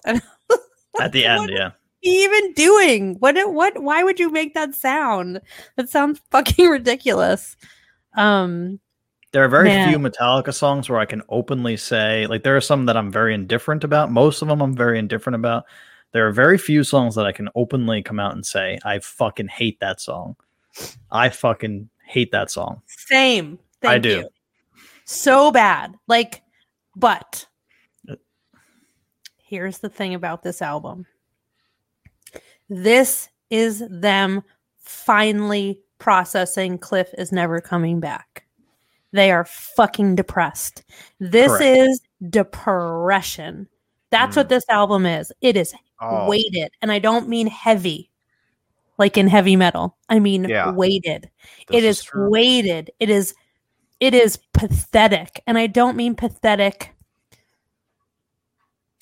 At 1.01 1.12
the 1.12 1.25
What 1.25 1.49
end, 1.49 1.51
yeah. 1.51 1.70
even 2.03 2.53
doing? 2.55 3.16
What 3.20 3.37
what 3.53 3.83
why 3.83 4.03
would 4.03 4.20
you 4.20 4.31
make 4.31 4.55
that 4.55 4.75
sound? 4.75 5.41
That 5.77 5.89
sounds 5.89 6.20
fucking 6.31 6.69
ridiculous. 6.69 7.57
Um 8.16 8.81
There 9.39 9.44
are 9.44 9.48
very 9.48 9.69
Man. 9.69 9.89
few 9.89 10.01
Metallica 10.01 10.52
songs 10.52 10.90
where 10.90 10.98
I 10.98 11.05
can 11.05 11.23
openly 11.28 11.77
say, 11.77 12.27
like, 12.27 12.43
there 12.43 12.56
are 12.56 12.60
some 12.60 12.86
that 12.86 12.97
I'm 12.97 13.09
very 13.09 13.32
indifferent 13.32 13.85
about. 13.85 14.10
Most 14.10 14.43
of 14.43 14.48
them 14.48 14.60
I'm 14.60 14.74
very 14.74 14.98
indifferent 14.98 15.36
about. 15.36 15.62
There 16.10 16.27
are 16.27 16.32
very 16.32 16.59
few 16.59 16.82
songs 16.82 17.15
that 17.15 17.24
I 17.24 17.31
can 17.31 17.48
openly 17.55 18.02
come 18.02 18.19
out 18.19 18.35
and 18.35 18.44
say, 18.44 18.81
I 18.85 18.98
fucking 18.98 19.47
hate 19.47 19.78
that 19.78 20.01
song. 20.01 20.35
I 21.12 21.28
fucking 21.28 21.89
hate 22.05 22.32
that 22.32 22.51
song. 22.51 22.82
same. 22.89 23.60
I 23.85 23.98
do. 23.98 24.09
you. 24.09 24.28
So 25.05 25.52
bad. 25.52 25.94
Like 26.09 26.43
but 26.97 27.47
here's 29.36 29.78
the 29.78 29.89
thing 29.89 30.15
about 30.15 30.43
this 30.43 30.60
album. 30.60 31.06
This 32.69 33.28
is 33.51 33.85
them 33.89 34.43
finally 34.81 35.81
processing 35.98 36.77
Cliff 36.77 37.15
is 37.16 37.31
never 37.31 37.60
coming 37.60 38.01
back. 38.01 38.48
They 39.13 39.31
are 39.31 39.45
fucking 39.45 40.17
depressed. 40.17 40.85
This 41.19 41.49
Correct. 41.49 41.65
is 41.79 42.01
depression. 42.31 43.69
That's 44.11 44.37
what 44.37 44.47
Mm. 44.47 44.51
this 44.51 44.65
album 44.69 45.07
is. 45.07 45.33
It 45.41 45.57
is 45.57 45.75
Oh, 46.01 46.29
weighted, 46.29 46.71
and 46.81 46.93
I 46.93 46.99
don't 47.01 47.29
mean 47.29 47.47
heavy, 47.49 48.11
like 48.99 49.17
in 49.17 49.27
heavy 49.29 49.57
metal. 49.57 49.97
I 50.09 50.21
mean 50.21 50.45
Yeah. 50.49 50.71
weighted. 50.71 51.31
this 51.69 51.77
it 51.77 51.85
is, 51.85 52.03
true. 52.05 52.31
weighted. 52.31 52.91
It 53.01 53.11
is, 53.11 53.35
it 53.99 54.15
is 54.15 54.39
pathetic, 54.53 55.43
and 55.47 55.59
I 55.59 55.67
don't 55.67 55.97
mean 55.97 56.15
pathetic. 56.15 56.95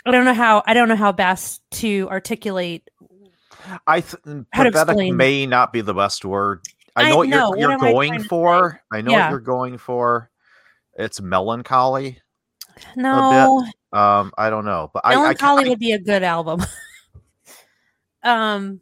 I 0.06 0.10
don't 0.12 0.24
know 0.24 0.34
how. 0.34 0.62
I 0.66 0.72
don't 0.74 0.88
know 0.88 0.96
how 0.96 1.12
best 1.12 1.68
to 1.82 2.08
articulate. 2.10 2.88
I 3.86 4.00
th- 4.00 4.22
pathetic 4.52 5.12
may 5.12 5.44
not 5.46 5.72
be 5.72 5.80
the 5.80 5.92
best 5.94 6.24
word. 6.24 6.62
I 6.96 7.04
I 7.04 7.10
know 7.10 7.16
what 7.18 7.28
you're, 7.28 7.48
what 7.50 7.58
you're 7.58 7.78
going 7.78 8.22
for. 8.24 8.80
I 8.90 9.00
know 9.02 9.12
Yeah. 9.12 9.26
what 9.26 9.30
you're 9.30 9.40
going 9.40 9.78
for. 9.78 10.30
It's 10.98 11.20
melancholy. 11.20 12.20
No, 12.96 13.64
Um, 13.92 14.32
I 14.36 14.50
don't 14.50 14.64
know, 14.64 14.90
but 14.92 15.00
I, 15.04 15.12
I, 15.12 15.16
Melancholy 15.16 15.64
I, 15.64 15.68
would 15.68 15.78
be 15.78 15.92
a 15.92 15.98
good 15.98 16.22
album. 16.22 16.62
um, 18.22 18.80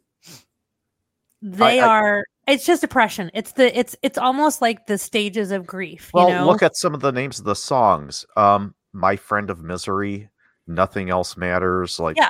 they 1.41 1.79
I- 1.79 1.87
are. 1.87 2.25
It's 2.47 2.65
just 2.65 2.81
depression. 2.81 3.31
It's 3.33 3.53
the. 3.53 3.77
It's 3.77 3.95
it's 4.03 4.17
almost 4.19 4.61
like 4.61 4.85
the 4.85 4.97
stages 4.99 5.49
of 5.51 5.65
grief. 5.65 6.11
well, 6.13 6.29
you 6.29 6.35
know? 6.35 6.45
look 6.45 6.61
at 6.61 6.75
some 6.77 6.93
of 6.93 6.99
the 7.01 7.11
names 7.11 7.39
of 7.39 7.45
the 7.45 7.55
songs. 7.55 8.23
Um, 8.37 8.75
my 8.93 9.15
friend 9.15 9.49
of 9.49 9.63
misery, 9.63 10.29
nothing 10.67 11.09
else 11.09 11.35
matters. 11.37 11.99
Like, 11.99 12.17
Yeah. 12.17 12.29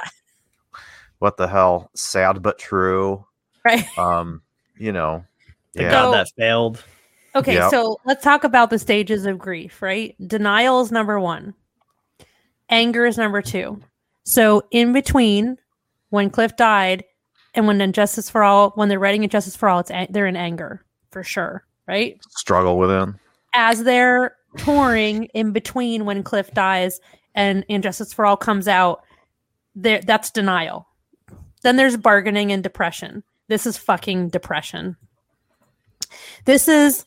what 1.20 1.36
the 1.36 1.48
hell? 1.50 1.92
Sad 1.96 2.42
but 2.42 2.58
true. 2.58 3.26
right. 3.66 3.86
Um, 3.98 4.42
you 4.78 4.94
know, 4.94 5.26
The 5.76 5.84
yeah. 5.84 5.92
God 5.92 6.06
So- 6.06 6.12
that 6.18 6.28
failed. 6.38 6.84
Okay, 7.36 7.56
Yep. 7.56 7.70
so 7.70 7.98
let's 8.06 8.24
talk 8.24 8.46
about 8.46 8.70
the 8.70 8.80
stages 8.80 9.26
of 9.26 9.38
grief, 9.38 9.82
right? 9.82 10.16
Denial 10.26 10.80
is 10.80 10.90
number 10.92 11.20
one, 11.20 11.54
anger 12.70 13.06
is 13.06 13.18
number 13.18 13.42
two. 13.42 13.82
So, 14.24 14.64
in 14.72 14.94
between 14.94 15.58
when 16.10 16.30
Cliff 16.30 16.56
died 16.56 17.04
and 17.54 17.68
when 17.68 17.82
And 17.82 17.94
Justice 17.94 18.30
for 18.30 18.42
All, 18.44 18.72
when 18.76 18.88
they're 18.90 19.00
writing 19.00 19.24
And 19.24 19.32
Justice 19.32 19.56
for 19.56 19.68
All, 19.70 19.80
it's 19.80 19.92
a- 19.92 20.08
they're 20.10 20.28
in 20.28 20.38
anger 20.38 20.84
for 21.12 21.24
sure, 21.24 21.66
right? 21.88 22.18
struggle 22.30 22.78
within. 22.78 23.20
As 23.54 23.84
they're 23.84 24.36
touring 24.58 25.26
in 25.34 25.52
between 25.52 26.06
when 26.06 26.24
Cliff 26.24 26.52
dies 26.54 27.00
and 27.36 27.66
Injustice 27.68 28.14
for 28.14 28.26
All 28.26 28.38
comes 28.38 28.68
out, 28.70 29.04
there 29.76 30.00
that's 30.02 30.32
denial. 30.32 30.88
Then 31.64 31.76
there's 31.76 31.98
bargaining 31.98 32.52
and 32.54 32.64
depression. 32.64 33.24
This 33.50 33.66
is 33.66 33.78
fucking 33.78 34.30
depression. 34.30 34.96
This 36.46 36.68
is 36.68 37.06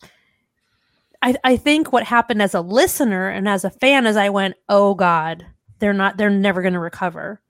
I, 1.23 1.35
I 1.43 1.57
think 1.57 1.93
what 1.93 2.05
happened 2.05 2.43
as 2.43 2.55
a 2.55 2.61
listener 2.61 3.29
and 3.29 3.49
as 3.49 3.65
a 3.65 3.71
fan 3.71 4.07
is 4.07 4.17
I 4.17 4.29
went, 4.29 4.55
oh 4.69 4.95
God, 4.95 5.45
they're 5.79 5.93
not 5.93 6.17
they're 6.17 6.31
never 6.31 6.63
gonna 6.63 6.81
recover. 6.81 7.41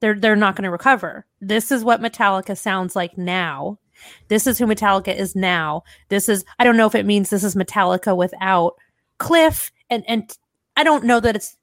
They're 0.00 0.18
they're 0.18 0.36
not 0.36 0.56
gonna 0.56 0.70
recover. 0.70 1.26
This 1.40 1.70
is 1.70 1.84
what 1.84 2.00
Metallica 2.00 2.56
sounds 2.56 2.96
like 2.96 3.16
now. 3.16 3.78
This 4.28 4.46
is 4.46 4.58
who 4.58 4.66
Metallica 4.66 5.14
is 5.14 5.36
now. 5.36 5.82
This 6.08 6.28
is 6.28 6.44
I 6.58 6.64
don't 6.64 6.76
know 6.76 6.86
if 6.86 6.94
it 6.94 7.06
means 7.06 7.30
this 7.30 7.44
is 7.44 7.54
Metallica 7.54 8.16
without 8.16 8.74
Cliff 9.18 9.70
and 9.88 10.04
and 10.08 10.36
I 10.76 10.84
don't 10.84 11.04
know 11.04 11.20
that 11.20 11.36
it's 11.36 11.56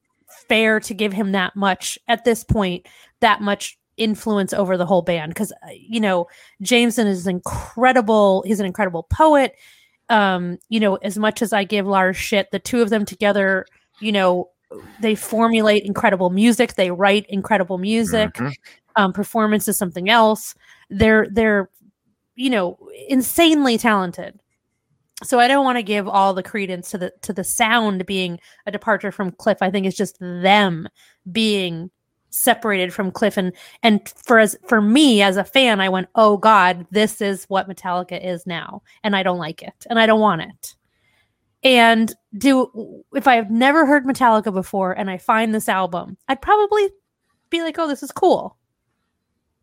fair 0.48 0.80
to 0.80 0.94
give 0.94 1.14
him 1.14 1.31
that 1.31 1.56
much 1.56 1.98
at 2.07 2.26
this 2.26 2.44
point, 2.44 2.88
that 3.22 3.41
much 3.41 3.77
influence 3.98 4.53
over 4.53 4.78
the 4.78 4.86
whole 4.86 5.02
band 5.02 5.34
because 5.34 5.52
you 5.74 5.99
know 5.99 6.28
Jameson 6.61 7.07
is 7.07 7.28
incredible. 7.28 8.44
He's 8.45 8.60
an 8.60 8.65
incredible 8.65 9.03
poet. 9.03 9.56
Um, 10.10 10.57
you 10.69 10.80
know, 10.80 10.95
as 10.98 11.18
much 11.18 11.41
as 11.41 11.52
I 11.52 11.64
give 11.65 11.86
Lars 11.86 12.15
shit, 12.15 12.49
the 12.52 12.60
two 12.60 12.82
of 12.82 12.90
them 12.90 13.03
together, 13.03 13.65
you 13.99 14.11
know, 14.11 14.49
they 15.02 15.15
formulate 15.15 15.84
incredible 15.84 16.30
music. 16.30 16.76
They 16.76 16.91
write 16.91 17.26
incredible 17.28 17.78
music. 17.78 18.34
Mhm. 18.36 18.53
Um, 18.95 19.14
performance 19.14 19.68
is 19.68 19.78
something 19.78 20.10
else. 20.10 20.56
They're 20.90 21.28
they're 21.32 21.69
you 22.36 22.49
know 22.49 22.78
insanely 23.10 23.78
talented. 23.78 24.40
So 25.24 25.40
I 25.40 25.48
don't 25.48 25.65
want 25.65 25.78
to 25.80 25.84
give 25.84 26.07
all 26.07 26.34
the 26.36 26.44
credence 26.44 26.91
to 26.91 26.98
the 26.99 27.11
to 27.24 27.34
the 27.34 27.44
sound 27.44 28.06
being 28.06 28.40
a 28.65 28.72
departure 28.72 29.11
from 29.11 29.32
Cliff. 29.32 29.57
I 29.61 29.72
think 29.72 29.88
it's 29.88 29.98
just 29.98 30.18
them 30.19 30.88
being 31.32 31.90
separated 32.30 32.94
from 32.94 33.12
Cliff 33.12 33.38
and 33.38 33.54
and 33.84 34.08
for 34.10 34.40
as 34.40 34.58
for 34.68 34.82
me 34.82 35.22
as 35.22 35.38
a 35.38 35.44
fan, 35.44 35.80
I 35.80 35.90
went, 35.90 36.08
"Oh 36.16 36.38
god, 36.38 36.86
this 36.91 37.22
is 37.22 37.45
what 37.45 37.70
Metallica 37.70 38.24
is 38.24 38.45
now." 38.45 38.82
And 39.04 39.16
I 39.16 39.24
don't 39.24 39.38
like 39.38 39.62
it. 39.62 39.86
And 39.90 39.99
I 39.99 40.06
don't 40.06 40.20
want 40.20 40.41
it. 40.41 40.76
And 41.64 42.14
do 42.38 43.04
if 43.14 43.28
I 43.28 43.36
have 43.36 43.52
never 43.52 43.86
heard 43.86 44.06
Metallica 44.06 44.54
before 44.54 44.94
and 44.94 45.10
I 45.10 45.18
find 45.18 45.54
this 45.54 45.70
album, 45.70 46.18
I'd 46.28 46.41
probably 46.41 46.90
be 47.49 47.62
like, 47.62 47.78
"Oh, 47.80 47.88
this 47.88 48.04
is 48.04 48.12
cool." 48.12 48.58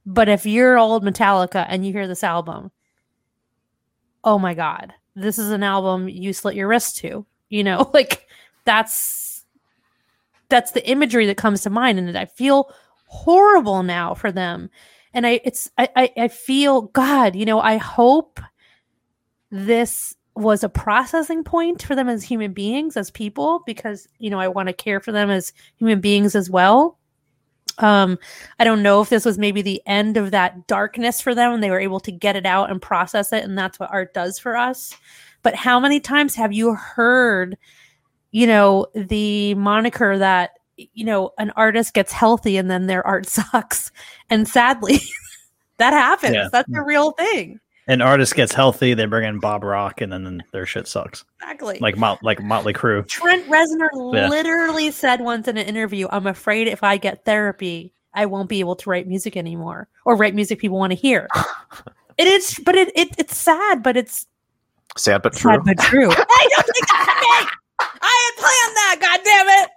But 0.07 0.29
if 0.29 0.45
you're 0.45 0.79
old 0.79 1.03
Metallica 1.05 1.65
and 1.69 1.87
you 1.87 1.93
hear 1.93 2.07
this 2.07 2.25
album, 2.25 2.71
oh 4.23 4.39
my 4.39 4.55
god, 4.55 4.93
this 5.15 5.39
is 5.39 5.51
an 5.51 5.63
album 5.63 6.09
you 6.09 6.33
slit 6.33 6.57
your 6.57 6.69
wrist 6.69 6.99
to. 6.99 7.27
You 7.49 7.65
know, 7.65 7.91
like 7.95 8.27
that's 8.65 9.24
that's 10.49 10.73
the 10.73 10.89
imagery 10.89 11.27
that 11.27 11.37
comes 11.37 11.63
to 11.63 11.71
mind, 11.71 11.99
and 11.99 12.17
I 12.17 12.27
feel 12.27 12.73
horrible 13.07 13.83
now 13.83 14.15
for 14.15 14.33
them. 14.33 14.71
And 15.13 15.27
I, 15.27 15.41
it's 15.45 15.71
I, 15.79 15.89
I, 15.97 16.13
I 16.17 16.29
feel 16.29 16.83
God. 16.83 17.37
You 17.37 17.45
know, 17.45 17.61
I 17.61 17.77
hope 17.77 18.41
this 19.51 20.15
was 20.35 20.65
a 20.65 20.69
processing 20.69 21.45
point 21.45 21.83
for 21.83 21.95
them 21.95 22.09
as 22.09 22.25
human 22.25 22.53
beings, 22.53 22.97
as 22.97 23.11
people, 23.11 23.63
because 23.67 24.09
you 24.19 24.31
know 24.31 24.41
I 24.41 24.49
want 24.49 24.69
to 24.69 24.73
care 24.73 25.01
for 25.01 25.13
them 25.13 25.31
as 25.31 25.53
human 25.77 26.01
beings 26.01 26.35
as 26.35 26.51
well. 26.51 26.99
Um, 27.79 28.19
I 28.59 28.65
don't 28.65 28.83
know 28.83 29.01
if 29.01 29.09
this 29.09 29.25
was 29.25 29.39
maybe 29.39 29.63
the 29.63 29.83
end 29.87 30.17
of 30.17 30.31
that 30.31 30.69
darkness 30.69 31.21
for 31.21 31.35
them 31.35 31.53
and 31.53 31.63
they 31.63 31.71
were 31.71 31.81
able 31.81 31.99
to 32.01 32.13
get 32.13 32.37
it 32.37 32.47
out 32.47 32.71
and 32.71 32.81
process 32.81 33.33
it, 33.33 33.45
and 33.45 33.57
that's 33.57 33.79
what 33.79 33.93
art 33.93 34.15
does 34.15 34.39
for 34.39 34.57
us. 34.57 34.95
But 35.43 35.55
how 35.55 35.79
many 35.79 36.01
times 36.01 36.35
have 36.35 36.53
you 36.53 36.75
heard, 36.75 37.57
you 38.35 38.49
know, 38.49 38.85
the 38.97 39.55
moniker 39.55 40.19
that, 40.19 40.59
you 40.77 41.05
know, 41.05 41.31
an 41.39 41.51
artist 41.55 41.95
gets 41.95 42.11
healthy 42.11 42.57
and 42.57 42.69
then 42.69 42.89
their 42.89 43.07
art 43.07 43.27
sucks? 43.29 43.93
And 44.29 44.49
sadly, 44.49 44.99
that 45.79 45.93
happens. 45.93 46.35
Yeah. 46.35 46.49
That's 46.51 46.69
a 46.75 46.83
real 46.83 47.13
thing. 47.13 47.61
An 47.87 48.03
artist 48.03 48.35
gets 48.35 48.53
healthy, 48.53 48.93
they 48.95 49.05
bring 49.07 49.29
in 49.29 49.39
Bob 49.39 49.63
Rock, 49.63 50.01
and 50.01 50.13
then 50.13 50.43
their 50.53 50.67
shit 50.67 50.89
sucks. 50.89 51.25
Exactly. 51.43 51.79
Like 51.81 51.97
Mot- 51.97 52.25
like 52.25 52.43
Motley 52.43 52.73
Crue. 52.73 53.07
Trent 53.07 53.47
Reznor 53.47 53.89
Yeah. 54.13 54.29
literally 54.29 54.91
said 54.91 55.21
once 55.21 55.47
in 55.47 55.57
an 55.57 55.67
interview, 55.67 56.09
I'm 56.11 56.27
afraid 56.27 56.67
if 56.67 56.83
I 56.83 56.97
get 56.97 57.25
therapy, 57.25 57.93
I 58.15 58.27
won't 58.27 58.49
be 58.49 58.59
able 58.59 58.75
to 58.77 58.91
write 58.91 59.07
music 59.07 59.37
anymore 59.37 59.87
or 60.05 60.17
write 60.17 60.35
music 60.35 60.59
people 60.59 60.79
want 60.79 60.91
to 60.93 60.97
hear. 60.97 61.29
it 62.19 62.27
is, 62.27 62.59
but 62.65 62.75
it, 62.75 62.91
it 62.97 63.11
it's 63.17 63.37
sad, 63.37 63.83
but 63.85 63.97
it's 63.97 64.27
Sad 64.97 65.23
but 65.23 65.35
true. 65.37 65.61
but 65.65 65.79
true. 65.79 66.11
I 66.11 66.49
don't 66.57 66.67
think 66.67 66.89
that's 66.89 67.45
me. 67.45 67.49
I 68.07 68.31
had 68.31 68.35
planned 68.43 68.77
that, 68.77 68.97
god 69.01 69.21
damn 69.25 69.49
it. 69.65 69.71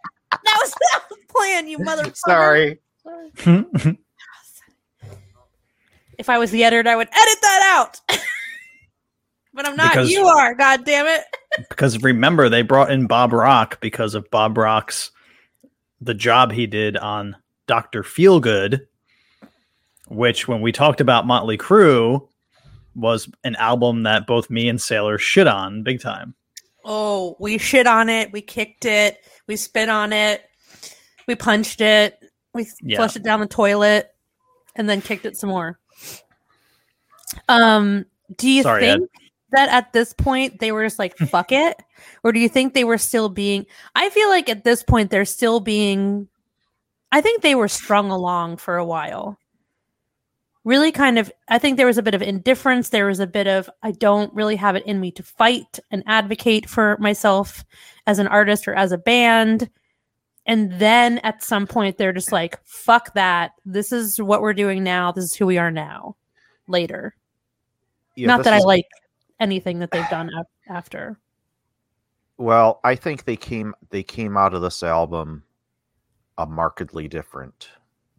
That 0.43 0.59
was 0.61 0.73
that 0.91 1.03
was 1.09 1.19
planned, 1.29 1.69
you 1.69 1.77
motherfucker. 1.79 2.17
Sorry. 2.17 3.97
If 6.17 6.29
I 6.29 6.37
was 6.37 6.51
the 6.51 6.63
editor, 6.63 6.89
I 6.89 6.95
would 6.95 7.09
edit 7.09 7.37
that 7.41 7.75
out. 7.77 8.01
but 9.53 9.67
I'm 9.67 9.75
not. 9.75 9.91
Because- 9.91 10.09
you 10.09 10.25
are, 10.25 10.55
god 10.55 10.85
damn 10.85 11.05
it. 11.05 11.23
because 11.69 12.01
remember 12.01 12.49
they 12.49 12.61
brought 12.61 12.91
in 12.91 13.07
Bob 13.07 13.33
Rock 13.33 13.79
because 13.81 14.15
of 14.15 14.29
Bob 14.31 14.57
Rock's 14.57 15.11
the 16.01 16.13
job 16.13 16.51
he 16.51 16.67
did 16.67 16.97
on 16.97 17.35
Doctor 17.67 18.03
Feelgood, 18.03 18.81
which 20.07 20.47
when 20.47 20.61
we 20.61 20.71
talked 20.71 21.01
about 21.01 21.27
Motley 21.27 21.57
Crue 21.57 22.27
was 22.95 23.29
an 23.43 23.55
album 23.55 24.03
that 24.03 24.27
both 24.27 24.49
me 24.49 24.69
and 24.69 24.81
Sailor 24.81 25.17
shit 25.17 25.47
on 25.47 25.83
big 25.83 26.01
time. 26.01 26.33
Oh, 26.89 27.35
we 27.37 27.57
shit 27.57 27.85
on 27.85 28.07
it. 28.07 28.31
We 28.31 28.41
kicked 28.41 28.85
it. 28.85 29.19
We 29.45 29.57
spit 29.57 29.89
on 29.89 30.13
it. 30.13 30.41
We 31.27 31.35
punched 31.35 31.81
it. 31.81 32.17
We 32.53 32.65
Yeah. 32.81 32.95
flushed 32.97 33.17
it 33.17 33.23
down 33.23 33.41
the 33.41 33.45
toilet, 33.47 34.15
and 34.75 34.89
then 34.89 35.01
kicked 35.01 35.25
it 35.25 35.35
some 35.35 35.49
more. 35.49 35.77
Um, 37.49 38.05
do 38.37 38.49
you 38.49 38.63
Sorry, 38.63 38.85
Ed. 38.87 38.97
think 38.99 39.09
that 39.51 39.69
at 39.69 39.91
this 39.93 40.13
point 40.13 40.59
they 40.59 40.71
were 40.71 40.83
just 40.85 40.97
like 40.97 41.17
fuck 41.29 41.51
it, 41.51 41.77
or 42.23 42.31
do 42.31 42.39
you 42.39 42.47
think 42.49 42.73
they 42.73 42.85
were 42.85 42.97
still 42.97 43.27
being? 43.29 43.65
I 43.95 44.09
feel 44.09 44.29
like 44.29 44.47
at 44.49 44.63
this 44.63 44.81
point 44.81 45.11
they're 45.11 45.25
still 45.25 45.59
being. 45.59 46.29
I 47.11 47.21
think 47.21 47.41
they 47.41 47.55
were 47.55 47.67
strung 47.67 48.11
along 48.11 48.57
for 48.57 48.77
a 48.77 48.85
while. 48.85 49.37
Really, 50.67 50.91
kind 50.91 51.17
of. 51.17 51.31
I 51.47 51.59
think 51.59 51.77
there 51.77 51.87
was 51.87 51.97
a 51.97 52.03
bit 52.03 52.13
of 52.13 52.21
indifference. 52.21 52.89
There 52.89 53.05
was 53.05 53.21
a 53.21 53.25
bit 53.25 53.47
of 53.47 53.69
I 53.83 53.91
don't 53.91 54.33
really 54.33 54.57
have 54.57 54.75
it 54.75 54.85
in 54.85 54.99
me 54.99 55.11
to 55.11 55.23
fight 55.23 55.79
and 55.91 56.03
advocate 56.05 56.69
for 56.69 56.97
myself 56.99 57.63
as 58.05 58.19
an 58.19 58.27
artist 58.27 58.67
or 58.67 58.73
as 58.73 58.91
a 58.91 58.97
band. 58.97 59.69
And 60.45 60.73
then 60.73 61.19
at 61.19 61.41
some 61.41 61.67
point 61.67 61.97
they're 61.97 62.11
just 62.11 62.33
like, 62.33 62.59
fuck 62.65 63.13
that. 63.13 63.51
This 63.65 63.93
is 63.93 64.21
what 64.21 64.41
we're 64.41 64.53
doing 64.53 64.83
now. 64.83 65.13
This 65.13 65.23
is 65.23 65.35
who 65.35 65.45
we 65.45 65.57
are 65.57 65.71
now. 65.71 66.17
Later. 66.67 67.15
Yeah, 68.17 68.27
Not 68.27 68.43
that 68.43 68.53
I 68.53 68.59
like 68.59 68.89
anything 69.39 69.79
that 69.79 69.91
they've 69.91 70.09
done 70.09 70.29
af- 70.37 70.47
after. 70.67 71.17
Well, 72.35 72.81
I 72.83 72.95
think 72.95 73.23
they 73.23 73.37
came 73.37 73.73
they 73.89 74.03
came 74.03 74.35
out 74.35 74.53
of 74.53 74.61
this 74.61 74.83
album 74.83 75.43
a 76.37 76.45
markedly 76.45 77.07
different 77.07 77.69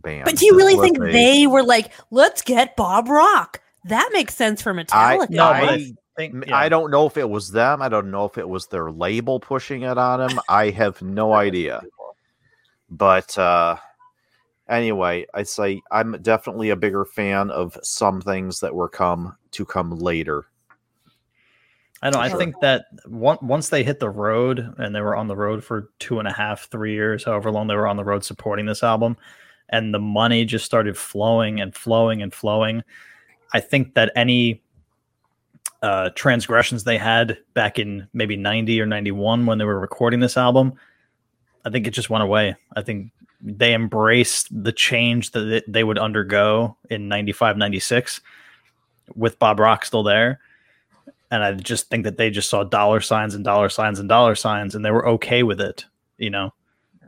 band. 0.03 0.25
But 0.25 0.37
do 0.37 0.47
you 0.47 0.57
really 0.57 0.77
think 0.77 0.99
a- 0.99 1.13
they 1.13 1.47
were 1.47 1.63
like, 1.63 1.93
let's 2.11 2.43
get 2.43 2.77
Bob 2.77 3.09
Rock? 3.09 3.61
That 3.85 4.11
makes 4.13 4.35
sense 4.35 4.61
for 4.63 4.75
Metallica. 4.75 5.31
No, 5.31 5.45
but 5.53 5.69
I 5.69 5.73
I- 5.75 5.93
think 6.17 6.47
yeah. 6.47 6.57
I 6.57 6.69
don't 6.69 6.91
know 6.91 7.07
if 7.07 7.17
it 7.17 7.29
was 7.31 7.51
them. 7.53 7.81
I 7.81 7.89
don't 7.89 8.11
know 8.11 8.25
if 8.25 8.39
it 8.39 8.49
was 8.49 8.67
their 8.67 8.91
label 8.91 9.39
pushing 9.41 9.83
it 9.83 9.97
on 9.99 10.19
them. 10.19 10.41
I 10.49 10.71
have 10.71 11.01
no 11.01 11.33
idea. 11.33 11.81
But 12.91 13.37
uh 13.39 13.77
anyway, 14.69 15.27
I 15.35 15.45
say 15.45 15.81
I'm 15.93 16.21
definitely 16.23 16.71
a 16.71 16.77
bigger 16.77 17.05
fan 17.05 17.51
of 17.51 17.79
some 17.83 18.21
things 18.21 18.61
that 18.61 18.75
were 18.75 18.89
come 18.89 19.37
to 19.53 19.65
come 19.65 19.93
later. 19.99 20.47
I 22.03 22.11
know. 22.11 22.21
I 22.21 22.29
Sure. 22.29 22.39
think 22.39 22.61
that 22.61 22.87
on- 23.07 23.39
once 23.43 23.69
they 23.71 23.83
hit 23.83 23.99
the 24.01 24.11
road 24.11 24.75
and 24.79 24.95
they 24.95 25.01
were 25.01 25.17
on 25.17 25.27
the 25.27 25.37
road 25.37 25.65
for 25.65 25.91
two 25.99 26.19
and 26.21 26.29
a 26.29 26.33
half, 26.33 26.69
three 26.71 26.93
years, 26.95 27.25
however 27.25 27.51
long 27.51 27.67
they 27.67 27.75
were 27.75 27.89
on 27.89 27.97
the 27.97 28.05
road 28.05 28.25
supporting 28.25 28.67
this 28.67 28.83
album, 28.85 29.17
and 29.71 29.93
the 29.93 29.99
money 29.99 30.45
just 30.45 30.65
started 30.65 30.97
flowing 30.97 31.61
and 31.61 31.75
flowing 31.75 32.23
and 32.23 32.33
flowing. 32.33 32.83
I 33.53 33.61
think 33.61 33.95
that 33.95 34.13
any 34.17 34.63
uh, 35.83 36.11
transgressions 36.15 36.85
they 36.85 36.99
had 36.99 37.39
back 37.55 37.79
in 37.79 38.09
maybe 38.13 38.37
90 38.37 38.81
or 38.81 38.87
91 38.87 39.47
when 39.47 39.59
they 39.59 39.65
were 39.65 39.79
recording 39.79 40.21
this 40.21 40.37
album, 40.37 40.75
I 41.65 41.71
think 41.71 41.87
it 41.87 41.91
just 41.91 42.11
went 42.11 42.25
away. 42.25 42.57
I 42.77 42.83
think 42.83 43.11
they 43.41 43.75
embraced 43.75 44.49
the 44.51 44.73
change 44.73 45.31
that 45.33 45.65
they 45.69 45.85
would 45.85 45.99
undergo 45.99 46.77
in 46.91 47.09
95, 47.09 47.57
96 47.57 48.21
with 49.15 49.39
Bob 49.39 49.61
Rock 49.61 49.85
still 49.85 50.03
there 50.03 50.41
and 51.31 51.43
I 51.43 51.53
just 51.53 51.91
think 51.91 52.05
that 52.05 52.17
they 52.17 52.31
just 52.31 52.49
saw 52.49 52.65
dollar 52.65 53.01
signs 53.01 53.35
and 53.35 53.45
dollar 53.45 53.69
signs 53.69 53.99
and 53.99 54.09
dollar 54.09 54.35
signs, 54.35 54.75
and 54.75 54.85
they 54.85 54.91
were 54.91 55.07
okay 55.09 55.43
with 55.43 55.61
it. 55.61 55.85
You 56.17 56.31
know, 56.31 56.53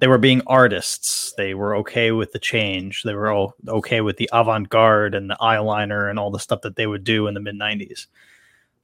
they 0.00 0.08
were 0.08 0.18
being 0.18 0.42
artists. 0.46 1.32
They 1.36 1.54
were 1.54 1.76
okay 1.76 2.10
with 2.10 2.32
the 2.32 2.38
change. 2.38 3.02
They 3.02 3.14
were 3.14 3.30
all 3.30 3.54
okay 3.68 4.00
with 4.00 4.16
the 4.16 4.28
avant 4.32 4.68
garde 4.70 5.14
and 5.14 5.30
the 5.30 5.36
eyeliner 5.40 6.08
and 6.10 6.18
all 6.18 6.30
the 6.30 6.38
stuff 6.40 6.62
that 6.62 6.76
they 6.76 6.86
would 6.86 7.04
do 7.04 7.26
in 7.26 7.34
the 7.34 7.40
mid 7.40 7.54
'90s. 7.54 8.06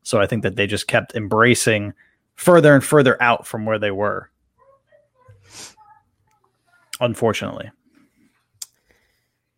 So 0.03 0.21
I 0.21 0.27
think 0.27 0.43
that 0.45 0.55
they 0.57 0.67
just 0.67 0.87
kept 0.87 1.15
embracing 1.17 1.93
further 2.37 2.75
and 2.75 2.85
further 2.85 3.21
out 3.21 3.47
from 3.47 3.65
where 3.67 3.79
they 3.79 3.91
were. 3.91 4.31
Unfortunately, 7.01 7.71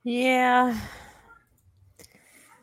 Yeah. 0.05 0.77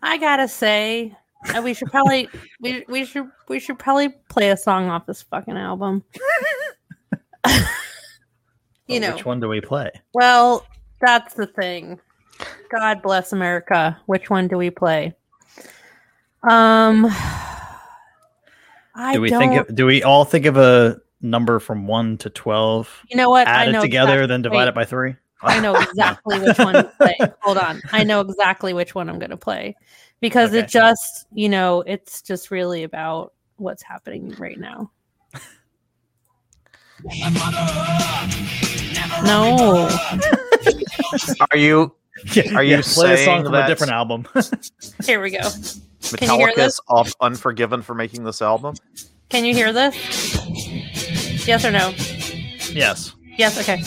I 0.01 0.17
gotta 0.17 0.47
say, 0.47 1.15
Uh, 1.55 1.61
we 1.61 1.73
should 1.73 1.89
probably 1.91 2.27
we 2.61 2.85
we 2.87 3.05
should 3.05 3.29
we 3.49 3.59
should 3.59 3.77
probably 3.77 4.09
play 4.29 4.49
a 4.49 4.57
song 4.57 4.89
off 4.89 5.05
this 5.05 5.21
fucking 5.21 5.57
album. 5.57 6.03
you 8.87 8.99
But 8.99 9.07
know, 9.07 9.15
which 9.15 9.25
one 9.25 9.39
do 9.39 9.47
we 9.49 9.61
play? 9.61 9.91
well, 10.13 10.65
that's 11.01 11.33
the 11.33 11.47
thing. 11.47 11.99
God 12.71 13.01
bless 13.01 13.31
America. 13.33 13.97
Which 14.07 14.29
one 14.29 14.47
do 14.47 14.57
we 14.57 14.69
play? 14.69 15.15
Um, 16.43 17.05
I 18.95 19.13
Do 19.13 19.21
we 19.21 19.29
don't. 19.29 19.39
think? 19.39 19.69
Of, 19.69 19.75
do 19.75 19.85
we 19.85 20.03
all 20.03 20.25
think 20.25 20.45
of 20.45 20.57
a 20.57 20.99
number 21.21 21.59
from 21.59 21.87
one 21.87 22.17
to 22.19 22.29
twelve? 22.29 23.01
you 23.09 23.17
know 23.17 23.29
what? 23.29 23.47
I 23.47 23.65
Add 23.67 23.71
know 23.71 23.79
it 23.79 23.81
together, 23.83 24.11
exactly- 24.13 24.27
then 24.27 24.41
divide 24.43 24.67
it 24.67 24.75
by 24.75 24.85
three. 24.85 25.15
I 25.41 25.59
know 25.59 25.75
exactly 25.81 26.39
which 26.39 26.57
one 26.57 26.73
to 26.75 26.91
play. 26.97 27.17
Hold 27.41 27.57
on. 27.57 27.81
I 27.91 28.03
know 28.03 28.21
exactly 28.21 28.73
which 28.73 28.95
one 28.95 29.09
I'm 29.09 29.19
going 29.19 29.31
to 29.31 29.37
play 29.37 29.75
because 30.21 30.49
Okay. 30.51 30.59
it 30.59 30.67
just, 30.69 31.27
you 31.33 31.49
know, 31.49 31.81
it's 31.81 32.21
just 32.21 32.51
really 32.51 32.83
about 32.83 33.33
what's 33.57 33.83
happening 33.83 34.33
right 34.39 34.57
now. 34.59 34.91
No. 39.23 39.89
Are 41.51 41.57
you 41.57 41.93
Are 42.53 42.63
you 42.63 42.81
play 42.81 43.13
a 43.13 43.17
song 43.17 43.17
saying 43.17 43.43
from 43.45 43.53
a 43.53 43.67
different 43.67 43.93
album? 43.93 44.27
Here 45.05 45.21
we 45.21 45.31
go. 45.31 45.39
Can 46.17 46.29
you 46.29 46.37
hear 46.37 46.53
this? 46.55 46.79
Metallica's 46.79 46.81
up 46.89 47.07
unforgiven 47.21 47.81
for 47.81 47.95
making 47.95 48.23
this 48.23 48.41
album? 48.41 48.75
Can 49.29 49.45
you 49.45 49.53
hear 49.53 49.73
this? 49.73 49.95
Yes 51.47 51.65
or 51.65 51.71
no? 51.71 51.93
yes. 52.71 53.15
Yes, 53.37 53.59
okay. 53.59 53.81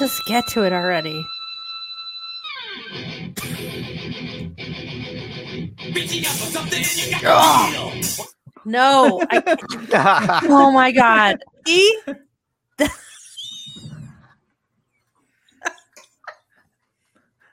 Just 0.00 0.24
get 0.26 0.46
to 0.48 0.62
it 0.64 0.72
already. 0.72 1.24
No. 8.64 9.22
I, 9.30 10.40
oh 10.48 10.70
my 10.72 10.92
god. 10.92 11.38
E? 11.66 11.96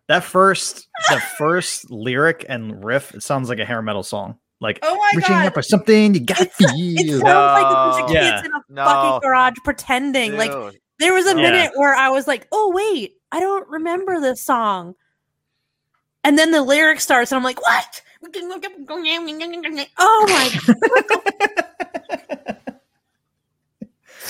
That 0.07 0.23
first, 0.23 0.87
the 1.09 1.19
first 1.37 1.91
lyric 1.91 2.45
and 2.47 2.81
riff, 2.83 3.13
it 3.13 3.23
sounds 3.23 3.49
like 3.49 3.59
a 3.59 3.65
hair 3.65 3.81
metal 3.81 4.03
song. 4.03 4.37
Like 4.61 4.79
Oh 4.81 4.95
my 4.95 5.11
reaching 5.15 5.35
god. 5.35 5.47
up 5.47 5.53
for 5.53 5.61
something, 5.61 6.13
you 6.13 6.21
got 6.21 6.37
to 6.37 6.45
It 6.45 6.51
feel. 6.53 7.19
sounds 7.19 7.61
like 7.61 7.65
a 7.65 7.73
bunch 7.75 8.03
of 8.03 8.07
kids 8.09 8.15
Yeah. 8.25 8.45
in 8.45 8.51
a 8.53 8.61
No. 8.69 8.85
fucking 8.85 9.19
garage 9.27 9.55
pretending. 9.65 10.37
Like 10.37 10.51
Dude. 10.51 10.77
There 10.99 11.13
was 11.13 11.25
a 11.25 11.29
Yeah. 11.35 11.51
minute 11.51 11.71
where 11.75 11.95
I 11.95 12.09
was 12.09 12.27
like, 12.27 12.47
"Oh 12.51 12.71
wait, 12.73 13.15
I 13.31 13.39
don't 13.39 13.67
remember 13.69 14.19
this 14.19 14.43
song." 14.43 14.95
And 16.23 16.37
then 16.37 16.51
the 16.51 16.61
lyric 16.61 16.99
starts, 16.99 17.31
and 17.31 17.37
I'm 17.37 17.43
like, 17.43 17.61
"What?" 17.61 18.01
Oh 19.97 20.25
my! 20.29 20.49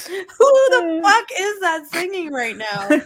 Who 0.08 0.46
the 0.70 1.02
uh. 1.04 1.10
fuck 1.10 1.26
is 1.40 1.60
that 1.62 1.88
singing 1.92 2.32
right 2.32 2.56
now? 2.56 2.88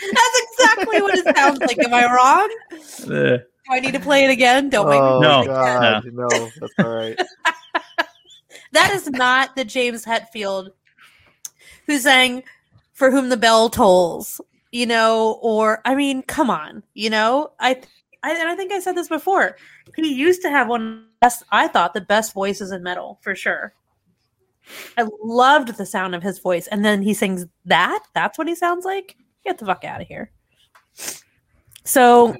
That's 0.00 0.40
exactly 0.52 1.00
what 1.00 1.16
it 1.16 1.36
sounds 1.36 1.60
like. 1.60 1.78
Am 1.84 1.94
I 1.94 2.12
wrong? 2.12 2.48
Do 3.68 3.74
I 3.74 3.80
need 3.80 3.94
to 3.94 4.00
play 4.00 4.24
it 4.24 4.30
again? 4.30 4.68
Don't 4.70 4.88
make 4.88 5.02
me 5.02 5.08
Oh, 5.08 5.20
No. 5.20 5.44
God, 5.44 6.04
no, 6.12 6.28
that's 6.60 6.74
all 6.78 6.88
right. 6.88 7.18
That 8.72 8.92
is 8.92 9.08
not 9.08 9.56
the 9.56 9.64
James 9.64 10.04
Hetfield 10.04 10.70
who 11.86 11.98
sang 11.98 12.42
"For 12.92 13.10
Whom 13.10 13.28
the 13.28 13.36
Bell 13.36 13.70
Tolls," 13.70 14.40
you 14.72 14.86
know, 14.86 15.38
or 15.40 15.80
I 15.84 15.94
mean, 15.94 16.22
come 16.22 16.50
on, 16.50 16.82
you 16.92 17.08
know, 17.08 17.52
I, 17.60 17.80
I 18.22 18.32
and 18.38 18.48
I 18.48 18.54
think 18.54 18.72
I 18.72 18.80
said 18.80 18.94
this 18.94 19.08
before. 19.08 19.56
He 19.94 20.12
used 20.12 20.42
to 20.42 20.50
have 20.50 20.68
one 20.68 20.82
of 20.82 20.88
the 20.88 21.06
best, 21.22 21.44
I 21.50 21.68
thought, 21.68 21.94
the 21.94 22.00
best 22.02 22.34
voices 22.34 22.72
in 22.72 22.82
metal 22.82 23.18
for 23.22 23.34
sure. 23.34 23.72
I 24.98 25.06
loved 25.22 25.76
the 25.76 25.86
sound 25.86 26.14
of 26.14 26.22
his 26.22 26.38
voice, 26.38 26.66
and 26.66 26.84
then 26.84 27.02
he 27.02 27.14
sings 27.14 27.46
that. 27.64 28.02
That's 28.14 28.36
what 28.36 28.48
he 28.48 28.54
sounds 28.54 28.84
like. 28.84 29.16
Get 29.44 29.58
the 29.58 29.66
fuck 29.66 29.84
out 29.84 30.02
of 30.02 30.08
here. 30.08 30.32
So, 31.84 32.36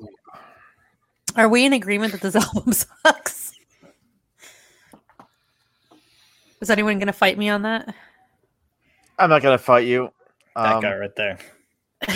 are 1.37 1.49
we 1.49 1.65
in 1.65 1.73
agreement 1.73 2.13
that 2.13 2.21
this 2.21 2.37
album 2.57 2.73
sucks? 2.73 3.53
Is 6.61 6.71
anyone 6.71 6.99
going 6.99 7.07
to 7.09 7.13
fight 7.13 7.37
me 7.39 7.49
on 7.49 7.63
that? 7.63 7.95
I'm 9.19 9.31
not 9.31 9.41
gonna 9.43 9.57
fight 9.57 9.87
you. 9.87 10.11
that 10.55 10.75
Um, 10.75 10.83
guy 10.83 10.95
right 10.95 11.17
there. 11.17 11.39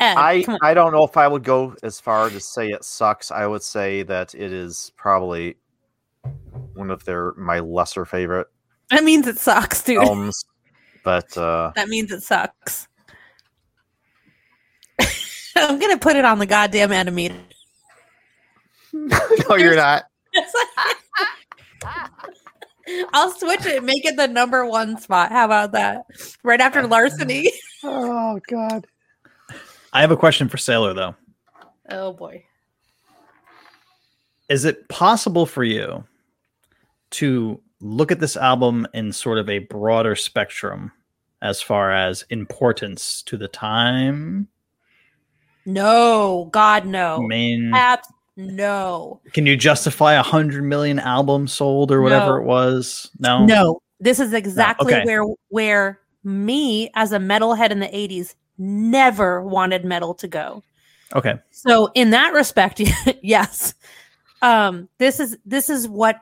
Ed, 0.00 0.16
I. 0.16 0.44
I 0.60 0.74
don't 0.74 0.92
know 0.92 1.04
if 1.04 1.16
I 1.16 1.28
would 1.28 1.44
go 1.44 1.76
as 1.84 2.00
far 2.00 2.28
to 2.30 2.40
say 2.40 2.70
it 2.70 2.82
sucks. 2.84 3.30
I 3.30 3.46
would 3.46 3.62
say 3.62 4.02
that 4.02 4.34
it 4.34 4.52
is 4.52 4.90
probably 4.96 5.56
one 6.74 6.90
of 6.90 7.04
their 7.04 7.32
my 7.36 7.60
lesser 7.60 8.04
favorite 8.04 8.48
that 8.90 9.04
means 9.04 9.26
it 9.28 9.38
sucks, 9.38 9.82
dude. 9.84 9.98
albums. 9.98 10.44
But 11.04 11.36
uh 11.38 11.70
that 11.76 11.88
means 11.88 12.10
it 12.10 12.22
sucks. 12.22 12.88
I'm 15.56 15.78
gonna 15.78 15.98
put 15.98 16.16
it 16.16 16.24
on 16.24 16.38
the 16.38 16.46
goddamn 16.46 16.90
animator. 16.90 17.40
no, 18.92 19.56
you're 19.56 19.76
not. 19.76 20.04
I'll 23.12 23.32
switch 23.32 23.64
it, 23.66 23.82
make 23.82 24.04
it 24.04 24.16
the 24.16 24.28
number 24.28 24.66
one 24.66 24.98
spot. 24.98 25.32
How 25.32 25.44
about 25.46 25.72
that? 25.72 26.04
Right 26.42 26.60
after 26.60 26.80
oh, 26.80 26.86
larceny. 26.86 27.50
Oh 27.82 28.40
God. 28.48 28.86
I 29.92 30.00
have 30.00 30.10
a 30.10 30.16
question 30.16 30.48
for 30.48 30.58
Sailor 30.58 30.94
though. 30.94 31.14
Oh 31.88 32.12
boy. 32.12 32.44
Is 34.48 34.64
it 34.64 34.88
possible 34.88 35.46
for 35.46 35.64
you 35.64 36.04
to 37.10 37.60
look 37.80 38.12
at 38.12 38.20
this 38.20 38.36
album 38.36 38.86
in 38.92 39.12
sort 39.12 39.38
of 39.38 39.48
a 39.48 39.60
broader 39.60 40.14
spectrum 40.14 40.92
as 41.40 41.62
far 41.62 41.92
as 41.92 42.24
importance 42.30 43.22
to 43.22 43.36
the 43.36 43.48
time? 43.48 44.48
No, 45.66 46.48
God, 46.52 46.86
no. 46.86 47.22
Main 47.22 47.72
Abs- 47.74 48.08
no. 48.36 49.20
Can 49.32 49.46
you 49.46 49.56
justify 49.56 50.14
a 50.14 50.22
hundred 50.22 50.64
million 50.64 50.98
albums 50.98 51.52
sold 51.52 51.92
or 51.92 52.02
whatever 52.02 52.32
No. 52.32 52.36
it 52.36 52.44
was? 52.44 53.10
No. 53.18 53.44
No. 53.44 53.80
This 54.00 54.18
is 54.18 54.32
exactly 54.32 54.92
okay. 54.92 55.04
where 55.04 55.24
where 55.48 56.00
me 56.24 56.90
as 56.94 57.12
a 57.12 57.18
metalhead 57.18 57.70
in 57.70 57.80
the 57.80 57.86
80s 57.86 58.34
never 58.58 59.42
wanted 59.42 59.84
metal 59.84 60.14
to 60.14 60.28
go. 60.28 60.62
Okay. 61.14 61.34
So 61.50 61.90
in 61.94 62.10
that 62.10 62.32
respect, 62.32 62.80
yes. 63.22 63.74
Um, 64.42 64.88
this 64.98 65.20
is 65.20 65.38
this 65.46 65.70
is 65.70 65.88
what 65.88 66.20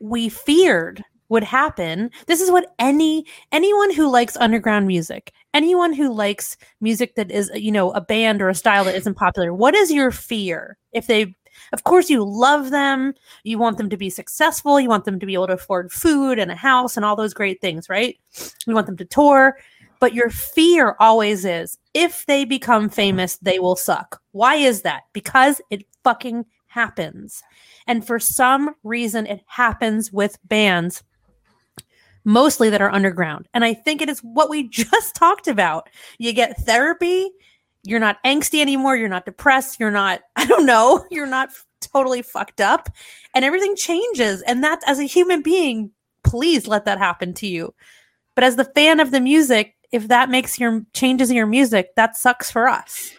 we 0.00 0.28
feared 0.28 1.04
would 1.32 1.42
happen. 1.42 2.10
This 2.26 2.40
is 2.42 2.50
what 2.50 2.74
any 2.78 3.24
anyone 3.50 3.92
who 3.92 4.08
likes 4.08 4.36
underground 4.36 4.86
music, 4.86 5.32
anyone 5.54 5.94
who 5.94 6.12
likes 6.12 6.58
music 6.80 7.14
that 7.16 7.30
is 7.30 7.50
you 7.54 7.72
know 7.72 7.90
a 7.92 8.00
band 8.02 8.42
or 8.42 8.50
a 8.50 8.54
style 8.54 8.84
that 8.84 8.94
isn't 8.94 9.14
popular, 9.14 9.52
what 9.52 9.74
is 9.74 9.90
your 9.90 10.10
fear 10.10 10.76
if 10.92 11.06
they 11.06 11.34
of 11.72 11.84
course 11.84 12.10
you 12.10 12.22
love 12.22 12.70
them, 12.70 13.14
you 13.44 13.58
want 13.58 13.78
them 13.78 13.88
to 13.88 13.96
be 13.96 14.10
successful, 14.10 14.78
you 14.78 14.88
want 14.88 15.06
them 15.06 15.18
to 15.18 15.26
be 15.26 15.34
able 15.34 15.46
to 15.46 15.54
afford 15.54 15.90
food 15.90 16.38
and 16.38 16.50
a 16.50 16.54
house 16.54 16.96
and 16.96 17.04
all 17.04 17.16
those 17.16 17.34
great 17.34 17.60
things, 17.60 17.88
right? 17.88 18.18
You 18.66 18.74
want 18.74 18.86
them 18.86 18.96
to 18.98 19.04
tour, 19.04 19.56
but 20.00 20.14
your 20.14 20.28
fear 20.28 20.96
always 21.00 21.44
is 21.46 21.78
if 21.94 22.26
they 22.26 22.44
become 22.44 22.88
famous, 22.90 23.36
they 23.38 23.58
will 23.58 23.76
suck. 23.76 24.20
Why 24.32 24.56
is 24.56 24.82
that? 24.82 25.04
Because 25.12 25.62
it 25.70 25.86
fucking 26.04 26.44
happens. 26.66 27.42
And 27.86 28.06
for 28.06 28.18
some 28.18 28.74
reason, 28.82 29.26
it 29.26 29.42
happens 29.46 30.12
with 30.12 30.38
bands 30.44 31.02
mostly 32.24 32.70
that 32.70 32.82
are 32.82 32.92
underground. 32.92 33.48
And 33.54 33.64
I 33.64 33.74
think 33.74 34.00
it 34.00 34.08
is 34.08 34.20
what 34.20 34.50
we 34.50 34.68
just 34.68 35.14
talked 35.14 35.48
about. 35.48 35.88
You 36.18 36.32
get 36.32 36.56
therapy, 36.58 37.30
you're 37.84 38.00
not 38.00 38.22
angsty 38.24 38.60
anymore, 38.60 38.96
you're 38.96 39.08
not 39.08 39.24
depressed, 39.24 39.80
you're 39.80 39.90
not, 39.90 40.20
I 40.36 40.46
don't 40.46 40.66
know, 40.66 41.04
you're 41.10 41.26
not 41.26 41.48
f- 41.48 41.66
totally 41.80 42.22
fucked 42.22 42.60
up, 42.60 42.88
and 43.34 43.44
everything 43.44 43.76
changes. 43.76 44.42
And 44.42 44.62
that, 44.64 44.80
as 44.86 44.98
a 44.98 45.04
human 45.04 45.42
being, 45.42 45.90
please 46.24 46.66
let 46.66 46.84
that 46.84 46.98
happen 46.98 47.34
to 47.34 47.46
you. 47.46 47.74
But 48.34 48.44
as 48.44 48.56
the 48.56 48.64
fan 48.64 49.00
of 49.00 49.10
the 49.10 49.20
music, 49.20 49.74
if 49.90 50.08
that 50.08 50.30
makes 50.30 50.58
your 50.58 50.82
changes 50.94 51.30
in 51.30 51.36
your 51.36 51.46
music, 51.46 51.94
that 51.96 52.16
sucks 52.16 52.50
for 52.50 52.68
us. 52.68 53.12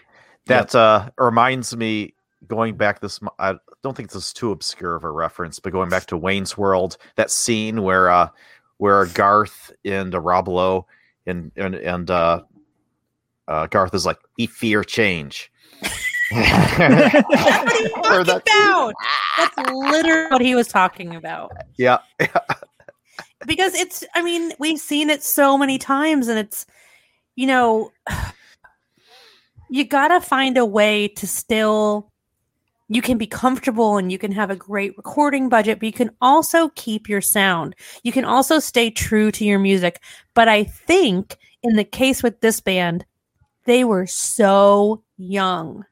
That 0.47 0.75
uh 0.75 1.09
reminds 1.17 1.75
me 1.75 2.15
going 2.47 2.75
back 2.75 2.99
this 2.99 3.19
I 3.39 3.55
don't 3.83 3.95
think 3.95 4.09
this 4.09 4.27
is 4.27 4.33
too 4.33 4.51
obscure 4.51 4.95
of 4.95 5.03
a 5.03 5.11
reference, 5.11 5.59
but 5.59 5.71
going 5.71 5.89
back 5.89 6.07
to 6.07 6.17
Wayne's 6.17 6.57
World, 6.57 6.97
that 7.15 7.31
scene 7.31 7.83
where 7.83 8.09
uh 8.09 8.29
where 8.77 9.05
Garth 9.07 9.71
and 9.85 10.13
uh, 10.13 10.19
Rob 10.19 10.47
Lowe 10.47 10.85
and 11.25 11.51
and 11.55 11.75
and 11.75 12.09
uh, 12.11 12.41
uh, 13.47 13.67
Garth 13.67 13.93
is 13.93 14.05
like, 14.05 14.17
"We 14.37 14.47
fear 14.47 14.83
change." 14.83 15.51
That's 16.31 16.77
what 16.77 17.71
he 17.71 17.89
talking 17.89 18.25
that- 18.25 18.43
about. 18.47 18.93
That's 19.37 19.71
literally 19.71 20.27
what 20.31 20.41
he 20.41 20.55
was 20.55 20.67
talking 20.67 21.15
about. 21.15 21.51
yeah, 21.77 21.97
because 23.45 23.73
it's 23.75 24.03
i 24.15 24.21
mean 24.21 24.53
we've 24.59 24.79
seen 24.79 25.09
it 25.09 25.21
so 25.23 25.57
many 25.57 25.77
times 25.77 26.27
and 26.27 26.39
it's 26.39 26.65
you 27.35 27.45
know 27.47 27.91
you 29.69 29.83
gotta 29.83 30.21
find 30.21 30.57
a 30.57 30.65
way 30.65 31.07
to 31.09 31.27
still 31.27 32.11
you 32.95 33.01
can 33.01 33.17
be 33.17 33.27
comfortable 33.27 33.97
and 33.97 34.11
you 34.11 34.17
can 34.17 34.31
have 34.31 34.49
a 34.49 34.55
great 34.55 34.95
recording 34.97 35.49
budget 35.49 35.79
but 35.79 35.85
you 35.85 35.93
can 35.93 36.11
also 36.21 36.69
keep 36.69 37.09
your 37.09 37.21
sound 37.21 37.75
you 38.03 38.11
can 38.11 38.25
also 38.25 38.59
stay 38.59 38.89
true 38.89 39.31
to 39.31 39.45
your 39.45 39.59
music 39.59 40.01
but 40.33 40.47
i 40.47 40.63
think 40.63 41.37
in 41.61 41.75
the 41.75 41.83
case 41.83 42.21
with 42.21 42.39
this 42.41 42.59
band 42.59 43.05
they 43.65 43.83
were 43.83 44.05
so 44.05 45.03
young 45.17 45.85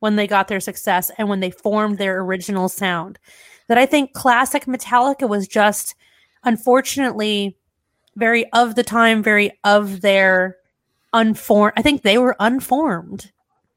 when 0.00 0.16
they 0.16 0.26
got 0.26 0.48
their 0.48 0.60
success 0.60 1.10
and 1.18 1.28
when 1.28 1.40
they 1.40 1.50
formed 1.50 1.98
their 1.98 2.20
original 2.20 2.68
sound 2.68 3.18
that 3.68 3.78
i 3.78 3.86
think 3.86 4.12
classic 4.12 4.66
metallica 4.66 5.28
was 5.28 5.46
just 5.46 5.94
unfortunately 6.44 7.56
very 8.16 8.50
of 8.52 8.74
the 8.74 8.82
time, 8.82 9.22
very 9.22 9.52
of 9.64 10.00
their 10.00 10.56
unformed. 11.12 11.74
I 11.76 11.82
think 11.82 12.02
they 12.02 12.18
were 12.18 12.36
unformed. 12.40 13.32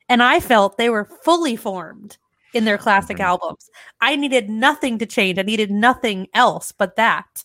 And 0.07 0.22
I 0.22 0.39
felt 0.39 0.77
they 0.77 0.89
were 0.89 1.06
fully 1.23 1.56
formed 1.56 2.18
in 2.56 2.65
their 2.65 2.77
classic 2.77 3.18
Mhm. 3.18 3.26
albums. 3.26 3.69
I 4.02 4.15
needed 4.15 4.49
nothing 4.49 4.98
to 4.99 5.06
change. 5.06 5.38
I 5.38 5.44
needed 5.44 5.69
nothing 5.69 6.27
else 6.34 6.72
but 6.72 6.95
that. 6.95 7.44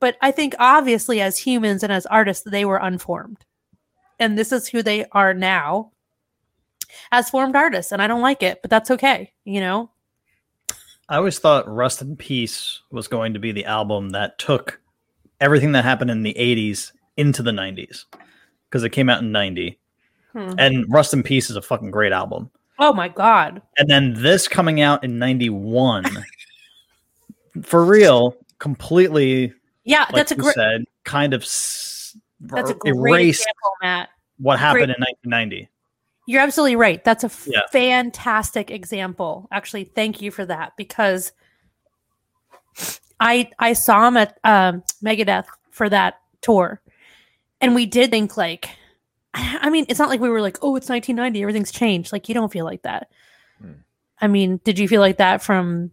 But 0.00 0.16
I 0.20 0.30
think 0.30 0.54
obviously 0.58 1.20
as 1.20 1.38
humans 1.38 1.82
and 1.82 1.92
as 1.92 2.06
artists, 2.06 2.44
they 2.44 2.64
were 2.64 2.78
unformed. 2.78 3.44
And 4.18 4.38
this 4.38 4.52
is 4.52 4.68
who 4.68 4.82
they 4.82 5.04
are 5.12 5.34
now 5.34 5.92
as 7.12 7.30
formed 7.30 7.54
artists. 7.54 7.92
And 7.92 8.00
I 8.00 8.06
don't 8.06 8.22
like 8.22 8.42
it, 8.42 8.62
but 8.62 8.70
that's 8.70 8.90
okay, 8.90 9.32
you 9.44 9.60
know? 9.60 9.90
I 11.08 11.16
always 11.16 11.38
thought 11.38 11.68
Rust 11.68 12.02
in 12.02 12.16
Peace 12.16 12.80
was 12.90 13.08
going 13.08 13.34
to 13.34 13.38
be 13.38 13.52
the 13.52 13.64
album 13.66 14.10
that 14.10 14.38
took 14.38 14.80
everything 15.40 15.72
that 15.72 15.84
happened 15.84 16.10
in 16.10 16.22
the 16.22 16.34
80s 16.34 16.92
into 17.16 17.42
the 17.42 17.52
90s 17.52 18.06
because 18.68 18.82
it 18.84 18.90
came 18.90 19.08
out 19.08 19.22
in 19.22 19.30
90. 19.32 19.78
Hmm. 20.32 20.52
And 20.58 20.84
Rust 20.88 21.14
in 21.14 21.22
Peace 21.22 21.48
is 21.48 21.56
a 21.56 21.62
fucking 21.62 21.90
great 21.90 22.12
album. 22.12 22.50
Oh 22.78 22.92
my 22.92 23.08
God. 23.08 23.62
And 23.78 23.88
then 23.88 24.14
this 24.14 24.48
coming 24.48 24.80
out 24.80 25.02
in 25.04 25.18
91 25.18 26.04
for 27.62 27.84
real, 27.84 28.36
completely 28.58 29.52
Yeah, 29.84 30.00
like 30.00 30.14
that's 30.14 30.32
a 30.32 30.36
great 30.36 30.54
said, 30.54 30.84
kind 31.04 31.32
of 31.34 31.42
s- 31.42 32.16
that's 32.40 32.70
a 32.70 32.74
er- 32.74 32.78
great 32.78 32.94
erased 32.96 33.40
example, 33.42 33.70
Matt. 33.82 34.08
what 34.38 34.58
happened 34.58 34.86
great- 34.86 34.96
in 34.96 35.02
1990. 35.30 35.68
You're 36.28 36.42
absolutely 36.42 36.74
right. 36.76 37.02
That's 37.04 37.22
a 37.24 37.30
Yeah. 37.46 37.60
fantastic 37.70 38.70
example. 38.70 39.46
Actually, 39.52 39.84
thank 39.84 40.20
you 40.20 40.30
for 40.32 40.44
that 40.44 40.72
because 40.76 41.32
I 43.20 43.48
I 43.58 43.72
saw 43.72 44.08
him 44.08 44.16
at 44.16 44.38
um, 44.44 44.82
Megadeth 45.02 45.46
for 45.70 45.88
that 45.88 46.18
tour, 46.42 46.80
and 47.60 47.74
we 47.74 47.86
did 47.86 48.10
think 48.10 48.36
like, 48.36 48.68
I 49.60 49.70
mean, 49.70 49.86
it's 49.88 49.98
not 49.98 50.08
like 50.08 50.20
we 50.20 50.28
were 50.30 50.40
like, 50.40 50.58
oh, 50.62 50.76
it's 50.76 50.88
1990, 50.88 51.42
everything's 51.42 51.72
changed. 51.72 52.12
Like 52.12 52.28
you 52.28 52.34
don't 52.34 52.52
feel 52.52 52.64
like 52.64 52.82
that. 52.82 53.10
Hmm. 53.60 53.72
I 54.20 54.28
mean, 54.28 54.60
did 54.64 54.78
you 54.78 54.88
feel 54.88 55.00
like 55.00 55.18
that 55.18 55.42
from? 55.42 55.90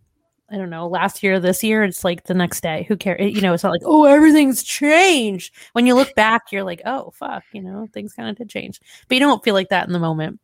I 0.49 0.57
don't 0.57 0.70
know, 0.70 0.88
last 0.88 1.24
year, 1.24 1.40
this 1.40 1.64
year, 1.64 1.84
it's 1.84 2.03
like 2.03 2.26
the 2.26 2.36
next 2.36 2.61
day. 2.61 2.86
Who 2.88 2.95
cares? 2.95 3.34
You 3.34 3.41
know, 3.41 3.53
it's 3.53 3.64
not 3.64 3.72
like, 3.72 3.82
oh, 3.86 4.03
everything's 4.03 4.61
changed. 4.61 5.52
When 5.72 5.88
you 5.88 5.95
look 5.95 6.14
back, 6.14 6.52
you're 6.52 6.64
like, 6.64 6.82
oh, 6.86 7.11
fuck, 7.11 7.44
you 7.53 7.61
know, 7.61 7.88
things 7.91 8.14
kind 8.14 8.30
of 8.30 8.36
did 8.36 8.49
change 8.49 8.80
but 9.07 9.15
you 9.15 9.20
don't 9.20 9.44
feel 9.44 9.56
like 9.56 9.70
that 9.70 9.88
in 9.88 9.94
the 9.94 9.99
moment. 9.99 10.40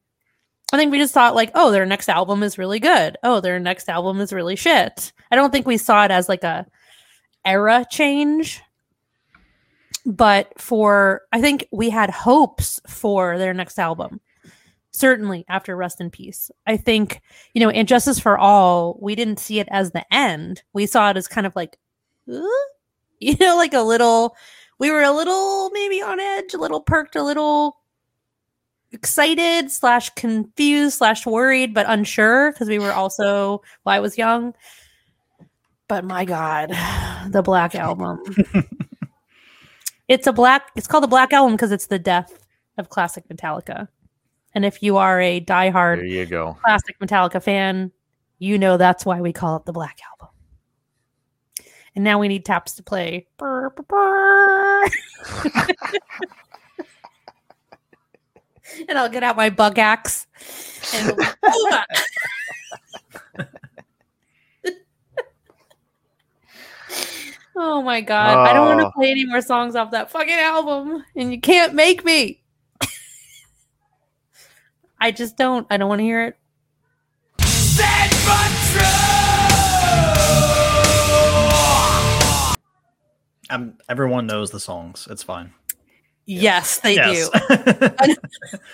I 0.72 0.78
think 0.78 0.92
we 0.92 0.98
just 0.98 1.14
thought 1.14 1.36
like, 1.36 1.52
oh, 1.54 1.70
their 1.72 1.86
next 1.86 2.10
album 2.10 2.42
is 2.42 2.58
really 2.58 2.80
good. 2.80 3.18
Oh, 3.24 3.40
their 3.40 3.60
next 3.60 3.90
album 3.90 4.20
is 4.20 4.34
really 4.34 4.56
shit. 4.56 5.12
I 5.32 5.36
don't 5.36 5.52
think 5.52 5.68
we 5.68 5.78
saw 5.78 6.06
it 6.06 6.12
as 6.12 6.30
like 6.30 6.44
a 6.44 6.66
era 7.46 7.86
change. 7.90 8.62
But 10.06 10.60
for 10.60 11.22
I 11.32 11.42
think 11.42 11.68
we 11.72 11.90
had 11.90 12.10
hopes 12.10 12.80
for 12.88 13.38
their 13.38 13.54
next 13.54 13.80
album. 13.80 14.22
Certainly 14.92 15.46
after 15.50 15.76
Rust 15.76 16.02
in 16.02 16.10
Peace. 16.10 16.50
I 16.66 16.76
think, 16.76 17.22
you 17.54 17.62
know, 17.62 17.70
And 17.70 17.88
Justice 17.88 18.20
for 18.20 18.38
All, 18.38 18.98
we 19.00 19.16
didn't 19.16 19.40
see 19.40 19.60
it 19.60 19.68
as 19.70 19.92
the 19.92 20.04
end. 20.14 20.64
We 20.74 20.88
saw 20.88 21.12
it 21.12 21.18
as 21.18 21.28
kind 21.28 21.46
of 21.46 21.56
like 21.56 21.78
"Huh?" 22.30 22.68
you 23.20 23.36
know, 23.40 23.56
like 23.56 23.74
a 23.74 23.82
little 23.82 24.36
we 24.80 24.92
were 24.92 25.04
a 25.04 25.12
little 25.12 25.70
maybe 25.72 26.02
on 26.02 26.20
edge, 26.20 26.54
a 26.54 26.58
little 26.58 26.82
perked, 26.82 27.16
a 27.16 27.24
little 27.24 27.80
excited 28.92 29.72
slash 29.72 30.10
confused 30.12 30.98
slash 30.98 31.26
worried 31.26 31.74
but 31.74 31.86
unsure 31.88 32.52
because 32.52 32.68
we 32.68 32.80
were 32.80 32.92
also 32.92 33.62
well 33.86 33.96
i 33.96 34.00
was 34.00 34.18
young 34.18 34.54
but 35.88 36.04
my 36.04 36.26
god 36.26 36.70
the 37.30 37.42
black 37.44 37.76
album 37.76 38.20
it's 40.10 40.27
a 40.27 40.34
black 40.34 40.72
it's 40.76 40.88
called 40.88 41.03
the 41.03 41.07
black 41.07 41.31
album 41.31 41.56
because 41.56 41.72
it's 41.72 41.88
the 41.88 41.99
death 41.99 42.45
of 42.77 42.90
classic 42.90 43.23
metallica 43.30 43.88
and 44.53 44.65
if 44.65 44.84
you 44.84 44.98
are 44.98 45.22
a 45.22 45.40
there 45.40 45.56
diehard 45.72 46.10
you 46.10 46.26
go. 46.26 46.57
classic 46.64 46.99
metallica 46.99 47.41
fan 47.41 47.91
you 48.40 48.57
know 48.57 48.76
that's 48.76 49.06
why 49.06 49.22
we 49.22 49.31
call 49.31 49.56
it 49.56 49.65
the 49.65 49.72
black 49.72 49.99
album 50.11 50.34
and 51.95 52.03
now 52.03 52.19
we 52.19 52.27
need 52.27 52.44
taps 52.44 52.73
to 52.73 52.84
play 52.84 53.27
Brr, 53.38 53.69
brr, 53.69 53.84
brr. 53.84 54.88
and 58.88 58.98
I'll 58.98 59.10
get 59.10 59.23
out 59.23 59.36
my 59.38 59.49
bug 59.49 59.77
axe 59.80 60.27
and 60.94 61.18
Oh 67.61 67.81
my 67.81 67.99
god. 67.99 68.38
I 68.38 68.53
don't 68.53 68.68
want 68.68 68.80
to 68.80 68.88
Oh. 68.88 68.91
play 68.91 69.11
any 69.11 69.26
more 69.26 69.41
songs 69.41 69.76
off 69.76 69.91
that 69.91 70.10
fucking 70.10 70.34
album 70.34 71.03
and 71.14 71.30
you 71.34 71.41
can't 71.41 71.73
make 71.73 72.06
me. 72.06 72.41
I 75.02 75.11
just 75.11 75.36
don't. 75.36 75.68
I 75.69 75.76
don't 75.76 75.90
want 75.90 75.99
to 75.99 76.03
hear 76.06 76.23
it. 76.23 76.38
Sad 77.41 78.11
but 78.26 78.49
true. 78.72 78.86
Um, 83.52 83.73
everyone 83.90 84.26
knows 84.26 84.52
the 84.52 84.60
songs. 84.61 85.07
It's 85.11 85.23
fine. 85.23 85.52
Yes, 86.26 86.80
they 86.80 86.95
yes. 86.95 87.30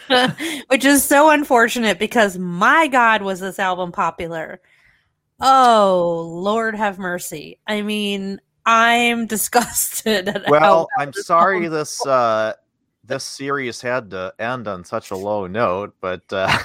do. 0.09 0.63
Which 0.67 0.85
is 0.85 1.03
so 1.03 1.29
unfortunate 1.31 1.97
because 1.97 2.37
my 2.37 2.87
god 2.87 3.23
was 3.23 3.39
this 3.39 3.57
album 3.57 3.91
popular. 3.93 4.59
Oh, 5.39 6.29
Lord 6.29 6.75
have 6.75 6.99
mercy. 6.99 7.59
I 7.65 7.81
mean, 7.81 8.41
I'm 8.65 9.25
disgusted 9.27 10.27
at 10.29 10.49
Well, 10.49 10.59
how 10.61 10.87
I'm 10.97 11.13
sorry 11.13 11.67
this 11.67 12.05
uh 12.05 12.53
this 13.03 13.23
series 13.23 13.81
had 13.81 14.09
to 14.11 14.33
end 14.39 14.67
on 14.67 14.83
such 14.83 15.11
a 15.11 15.15
low 15.15 15.47
note, 15.47 15.95
but 16.01 16.23
uh 16.31 16.57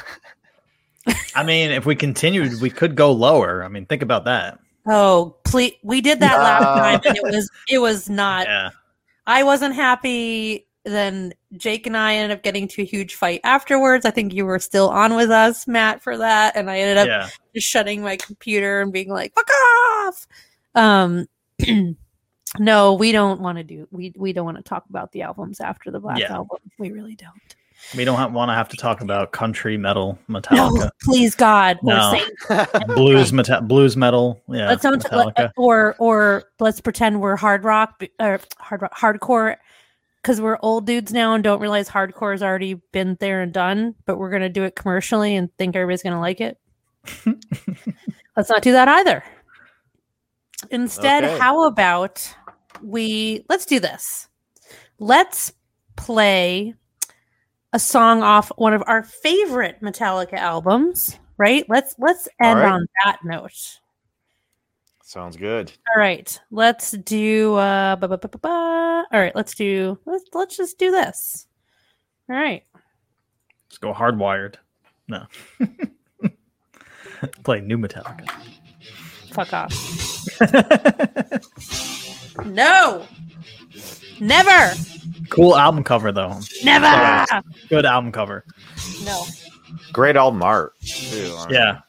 I 1.35 1.43
mean, 1.43 1.70
if 1.70 1.86
we 1.86 1.97
continued, 1.97 2.60
we 2.60 2.70
could 2.70 2.94
go 2.94 3.10
lower. 3.12 3.64
I 3.64 3.68
mean, 3.68 3.86
think 3.86 4.02
about 4.02 4.24
that. 4.24 4.59
Oh, 4.86 5.36
please 5.44 5.74
we 5.82 6.01
did 6.01 6.20
that 6.20 6.39
last 6.39 6.64
time 6.64 7.01
and 7.05 7.16
it 7.16 7.22
was 7.22 7.51
it 7.68 7.78
was 7.78 8.09
not 8.09 8.47
Yeah. 8.47 8.70
I 9.27 9.43
wasn't 9.43 9.74
happy. 9.74 10.66
Then 10.85 11.35
Jake 11.59 11.86
and 11.86 11.94
I 11.97 12.14
ended 12.14 12.39
up 12.39 12.43
getting 12.43 12.66
to 12.68 12.82
a 12.82 12.86
huge 12.86 13.14
fight 13.14 13.40
afterwards. 13.44 14.06
I 14.06 14.10
think 14.10 14.32
you 14.32 14.47
were 14.47 14.59
still 14.59 14.89
on 14.89 15.14
with 15.14 15.31
us, 15.31 15.68
Matt, 15.68 16.02
for 16.02 16.16
that. 16.16 16.56
And 16.56 16.70
I 16.70 16.78
ended 16.78 16.97
up 16.97 17.06
Yeah. 17.06 17.28
just 17.55 17.66
shutting 17.66 18.01
my 18.01 18.16
computer 18.16 18.81
and 18.81 18.90
being 18.90 19.10
like, 19.10 19.35
fuck 19.35 19.51
off. 19.51 20.27
Um 20.74 21.27
no, 22.59 22.95
we 22.95 23.12
don't 23.12 23.41
want 23.41 23.59
to 23.59 23.65
do 23.65 23.87
we 23.91 24.12
we 24.16 24.32
don't 24.32 24.45
want 24.45 24.57
to 24.57 24.62
talk 24.62 24.85
about 24.89 25.12
the 25.12 25.23
albums 25.23 25.61
after 25.61 25.91
the 25.91 26.01
Black 26.01 26.19
Yeah. 26.19 26.32
album. 26.32 26.59
We 26.78 26.91
really 26.91 27.15
don't. 27.15 27.32
We 27.97 28.05
don't 28.05 28.32
want 28.35 28.51
to 28.51 28.55
have 28.55 28.69
to 28.69 28.77
talk 28.77 29.01
about 29.01 29.32
country 29.32 29.78
metal, 29.78 30.19
No, 30.28 30.41
Metallica, 30.41 30.91
please 31.03 31.35
God. 31.35 31.78
No. 31.82 32.15
Blues, 32.89 33.32
meta- 33.32 33.62
blues 33.62 33.97
metal. 33.97 34.39
Yeah. 34.49 34.69
let's 34.69 34.82
don't 34.82 35.03
Metallica. 35.03 35.51
or 35.57 35.97
or 35.99 36.45
let's 36.59 36.81
pretend 36.82 37.20
we're 37.23 37.37
hard 37.37 37.65
rock 37.65 38.03
or 38.20 38.39
hard 38.59 38.82
rock 38.82 38.95
hardcore 38.99 39.57
because 40.23 40.43
we're 40.43 40.59
old 40.61 40.87
dudes 40.87 41.11
now 41.15 41.32
and 41.32 41.43
don't 41.43 41.61
realize 41.61 41.89
hardcore 41.89 42.32
has 42.32 42.43
already 42.43 42.74
been 42.93 43.16
there 43.20 43.41
and 43.41 43.55
done 43.55 43.95
but 44.05 44.19
we're 44.19 44.28
going 44.28 44.43
to 44.43 44.51
do 44.51 44.65
it 44.65 44.77
commercially 44.77 45.35
and 45.35 45.49
think 45.57 45.74
everybody's 45.74 46.03
going 46.03 46.12
to 46.12 46.20
like 46.20 46.43
it 46.43 46.59
let's 48.37 48.51
not 48.51 48.61
do 48.61 48.73
that 48.73 48.87
either 48.89 49.24
instead 50.70 51.24
Okay. 51.24 51.38
how 51.38 51.64
about 51.66 52.34
we 52.82 53.44
let's 53.48 53.66
do 53.66 53.80
this 53.80 54.28
let's 54.98 55.52
play 55.97 56.74
a 57.72 57.78
song 57.78 58.22
off 58.22 58.51
one 58.56 58.72
of 58.72 58.82
our 58.86 59.02
favorite 59.02 59.80
metallica 59.80 60.34
albums 60.34 61.18
right 61.36 61.64
let's 61.68 61.94
let's 61.98 62.28
end 62.40 62.60
right. 62.60 62.72
on 62.72 62.86
that 63.05 63.18
note 63.24 63.80
Sounds 65.10 65.36
good. 65.36 65.72
All 65.88 66.01
right, 66.01 66.40
let's 66.52 66.92
do. 66.92 67.56
Uh, 67.56 67.97
ba, 67.97 68.06
ba, 68.06 68.16
ba, 68.16 68.28
ba, 68.28 68.38
ba. 68.38 68.48
All 69.12 69.20
right, 69.20 69.34
let's 69.34 69.56
do. 69.56 69.98
Let's 70.06 70.22
let's 70.32 70.56
just 70.56 70.78
do 70.78 70.92
this. 70.92 71.48
All 72.28 72.36
right. 72.36 72.62
Let's 73.66 73.78
go 73.78 73.92
hardwired. 73.92 74.55
No. 75.09 75.26
Play 77.42 77.60
new 77.60 77.76
Metallica. 77.76 78.30
Fuck 79.32 79.52
off. 79.52 79.74
No. 82.47 83.07
Never. 84.19 84.74
cool 85.28 85.57
album 85.57 85.85
cover 85.85 86.11
though. 86.11 86.40
Never. 86.65 87.27
Good 87.69 87.85
album 87.85 88.12
cover. 88.12 88.44
No. 89.05 89.24
Great 89.93 90.16
album 90.16 90.43
art. 90.43 90.73
too. 90.81 91.36
Yeah. 91.51 91.81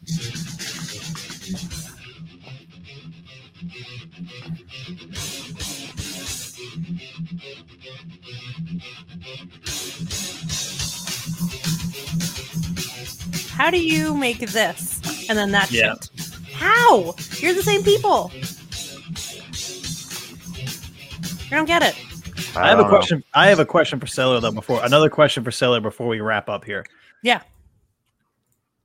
How 13.51 13.69
do 13.69 13.83
you 13.83 14.15
make 14.15 14.39
this 14.39 14.99
and 15.29 15.37
then 15.37 15.51
that 15.51 15.71
Yeah. 15.71 15.93
shit? 15.93 16.09
How? 16.61 17.15
You're 17.37 17.55
the 17.55 17.63
same 17.63 17.81
people. 17.81 18.31
I 21.51 21.55
don't 21.55 21.65
get 21.65 21.81
it. 21.81 21.95
I 22.55 22.67
have 22.67 22.77
a 22.77 22.83
don't 22.83 22.91
know. 22.91 22.97
question. 22.97 23.23
I 23.33 23.47
have 23.47 23.57
a 23.57 23.65
question 23.65 23.99
for 23.99 24.05
Sailor 24.05 24.39
though. 24.39 24.51
Before 24.51 24.83
another 24.85 25.09
question 25.09 25.43
for 25.43 25.49
Sailor 25.49 25.81
before 25.81 26.07
we 26.07 26.21
wrap 26.21 26.49
up 26.49 26.63
here. 26.63 26.85
Yeah. 27.23 27.41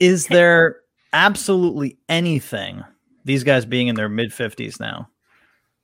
Is 0.01 0.27
there 0.27 0.81
absolutely 1.13 1.99
anything 2.09 2.83
these 3.27 3.45
guys 3.45 3.67
being 3.67 3.89
in 3.89 3.95
their 3.95 4.09
mid 4.09 4.33
fifties 4.33 4.81
now 4.81 5.11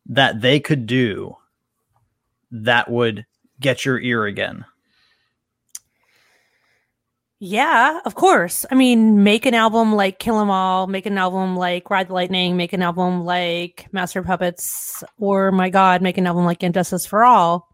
that 0.07 0.41
they 0.41 0.61
could 0.61 0.87
do 0.87 1.37
that 2.53 2.91
would 2.91 3.27
get 3.61 3.85
your 3.85 4.01
ear 4.01 4.25
again? 4.25 4.65
Yeah, 7.45 7.99
of 8.05 8.15
course. 8.15 8.65
I 8.71 8.77
mean, 8.77 9.25
make 9.25 9.47
an 9.47 9.55
album 9.55 9.97
like 9.97 10.21
Kill 10.21 10.39
'Em 10.39 10.49
All, 10.49 10.87
make 10.87 11.07
an 11.07 11.19
album 11.19 11.57
like 11.57 11.91
Ride 11.91 12.07
the 12.07 12.15
Lightning, 12.15 12.57
make 12.57 12.73
an 12.73 12.83
album 12.83 13.25
like 13.25 13.89
Master 13.91 14.23
Puppets, 14.23 15.03
or 15.19 15.51
my 15.51 15.69
God, 15.69 16.03
make 16.03 16.19
an 16.19 16.29
album 16.29 16.45
like 16.45 16.63
And 16.63 16.73
Justice 16.73 17.05
for 17.05 17.25
All. 17.25 17.69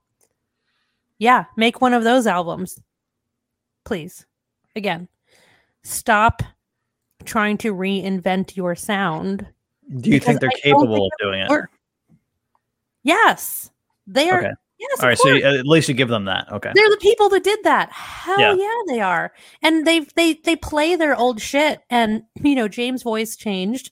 Yeah, 1.18 1.44
make 1.54 1.82
one 1.82 1.92
of 1.92 2.02
those 2.02 2.26
albums. 2.26 2.80
Please. 3.84 4.24
Again, 4.74 5.06
stop 5.82 6.42
trying 7.26 7.58
to 7.58 7.74
reinvent 7.74 8.56
your 8.56 8.74
sound. 8.74 9.46
Do 9.98 10.08
you 10.08 10.18
think 10.18 10.40
they're 10.40 10.48
capable 10.48 10.94
think 10.94 11.12
of 11.12 11.12
doing 11.20 11.40
it? 11.40 11.48
Work. 15.02 15.02
changed, 23.36 23.90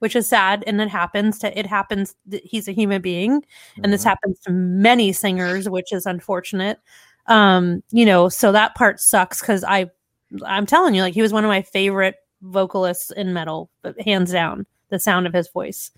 which 0.00 0.16
is 0.16 0.26
sad. 0.28 0.64
And 0.66 0.80
it 0.80 0.88
happens 0.88 1.38
to 1.40 1.58
it 1.58 1.66
happens 1.66 2.14
he's 2.44 2.68
a 2.68 2.72
human 2.72 3.00
being. 3.02 3.44
And 3.82 3.92
this 3.92 4.02
Mhm. 4.02 4.08
happens 4.08 4.38
to 4.40 4.50
many 4.52 5.12
singers 5.12 5.68
which 5.68 5.92
is 5.92 6.06
unfortunate. 6.06 6.78
Um 7.26 7.82
you 7.90 8.04
know 8.06 8.28
so 8.28 8.50
that 8.52 8.74
part 8.74 8.98
sucks 9.00 9.40
because 9.40 9.62
i 9.62 9.86
i'm 10.46 10.64
telling 10.66 10.94
you 10.94 11.02
like 11.02 11.14
he 11.14 11.22
was 11.22 11.32
one 11.32 11.44
of 11.44 11.48
my 11.48 11.60
favorite 11.62 12.14
vocalists 12.42 13.10
in 13.10 13.32
metal 13.34 13.68
but 13.82 14.00
hands 14.00 14.32
down 14.32 14.64
the 14.88 14.98
sound 14.98 15.26
of 15.26 15.32
his 15.34 15.48
voice 15.50 15.90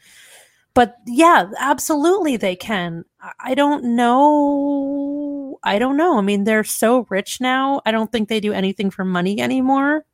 but 0.74 0.96
yeah 1.06 1.50
absolutely 1.58 2.36
they 2.36 2.56
can 2.56 3.04
I- 3.20 3.32
i 3.50 3.54
don't 3.54 3.84
know 3.96 5.58
i 5.62 5.78
don't 5.78 5.96
know 5.96 6.18
i 6.18 6.20
mean 6.22 6.44
they're 6.44 6.64
so 6.64 7.06
rich 7.10 7.40
now 7.40 7.80
i 7.86 7.90
don't 7.90 8.10
think 8.10 8.28
they 8.28 8.40
do 8.40 8.52
anything 8.52 8.90
for 8.90 9.04
money 9.04 9.40
anymore 9.40 10.04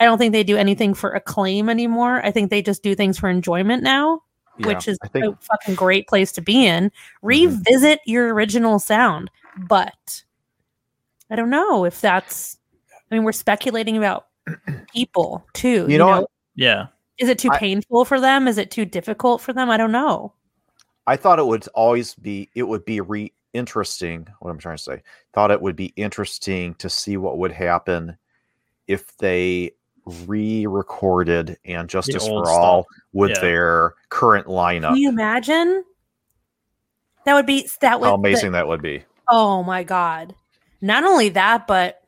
i 0.00 0.04
don't 0.04 0.18
think 0.18 0.32
they 0.32 0.44
do 0.44 0.56
anything 0.56 0.94
for 0.94 1.10
acclaim 1.12 1.68
anymore 1.68 2.24
i 2.24 2.30
think 2.30 2.50
they 2.50 2.62
just 2.62 2.82
do 2.82 2.94
things 2.94 3.18
for 3.18 3.28
enjoyment 3.28 3.82
now 3.82 4.22
Yeah, 4.58 4.66
which 4.68 4.88
is 4.88 4.98
think 5.12 5.24
Mm-hmm. 5.24 5.34
a 5.34 5.44
fucking 5.44 5.74
great 5.76 6.06
place 6.08 6.32
to 6.32 6.40
be 6.42 6.66
in. 6.66 6.90
Revisit 7.22 8.00
your 8.06 8.34
original 8.34 8.78
sound, 8.80 9.30
but 9.68 10.22
I 11.30 11.36
don't 11.36 11.50
know 11.50 11.84
if 11.84 12.00
that's. 12.00 12.58
I 13.10 13.14
mean, 13.14 13.22
we're 13.24 13.32
speculating 13.32 13.96
about 13.96 14.26
people 14.92 15.46
too. 15.54 15.86
You 15.88 15.98
know 15.98 16.08
what? 16.08 16.30
Yeah. 16.56 16.86
Is 17.18 17.28
it 17.28 17.38
too 17.38 17.50
I- 17.50 17.58
painful 17.58 18.04
for 18.04 18.20
them? 18.20 18.46
Is 18.48 18.58
it 18.58 18.70
too 18.70 18.84
difficult 18.84 19.40
for 19.40 19.52
them? 19.52 19.70
I 19.70 19.76
don't 19.76 19.92
know. 19.92 20.32
I 21.06 21.16
thought 21.16 21.38
it 21.38 21.46
would 21.46 21.66
always 21.68 22.14
be 22.14 22.48
it 22.54 22.64
would 22.64 22.84
be 22.84 23.00
re 23.00 23.32
interesting. 23.54 24.26
What 24.40 24.50
I'm 24.50 24.58
trying 24.58 24.76
to 24.76 24.82
say, 24.82 25.02
thought 25.32 25.50
it 25.50 25.60
would 25.62 25.74
be 25.76 25.92
interesting 25.96 26.74
to 26.76 26.90
see 26.90 27.16
what 27.16 27.38
would 27.38 27.52
happen 27.52 28.16
if 28.86 29.16
they 29.16 29.72
re-recorded 30.38 31.58
and 31.64 31.88
Justice 31.88 32.26
old 32.26 32.44
for 32.46 32.50
All 32.50 32.82
stuff. 32.84 32.86
with 33.12 33.30
Yeah. 33.30 33.40
their 33.40 33.94
current 34.10 34.46
lineup. 34.46 34.88
Can 34.90 34.96
you 34.96 35.08
imagine? 35.10 35.84
That 37.24 37.34
would 37.34 37.46
be 37.46 37.68
that 37.80 38.00
would 38.00 38.06
How 38.06 38.12
the- 38.16 38.28
amazing 38.28 38.52
that 38.52 38.68
would 38.68 38.82
be! 38.82 39.04
Oh 39.28 39.62
my 39.62 39.82
god. 39.82 40.34
Not 40.80 41.04
only 41.04 41.28
that, 41.30 41.66
but 41.66 42.02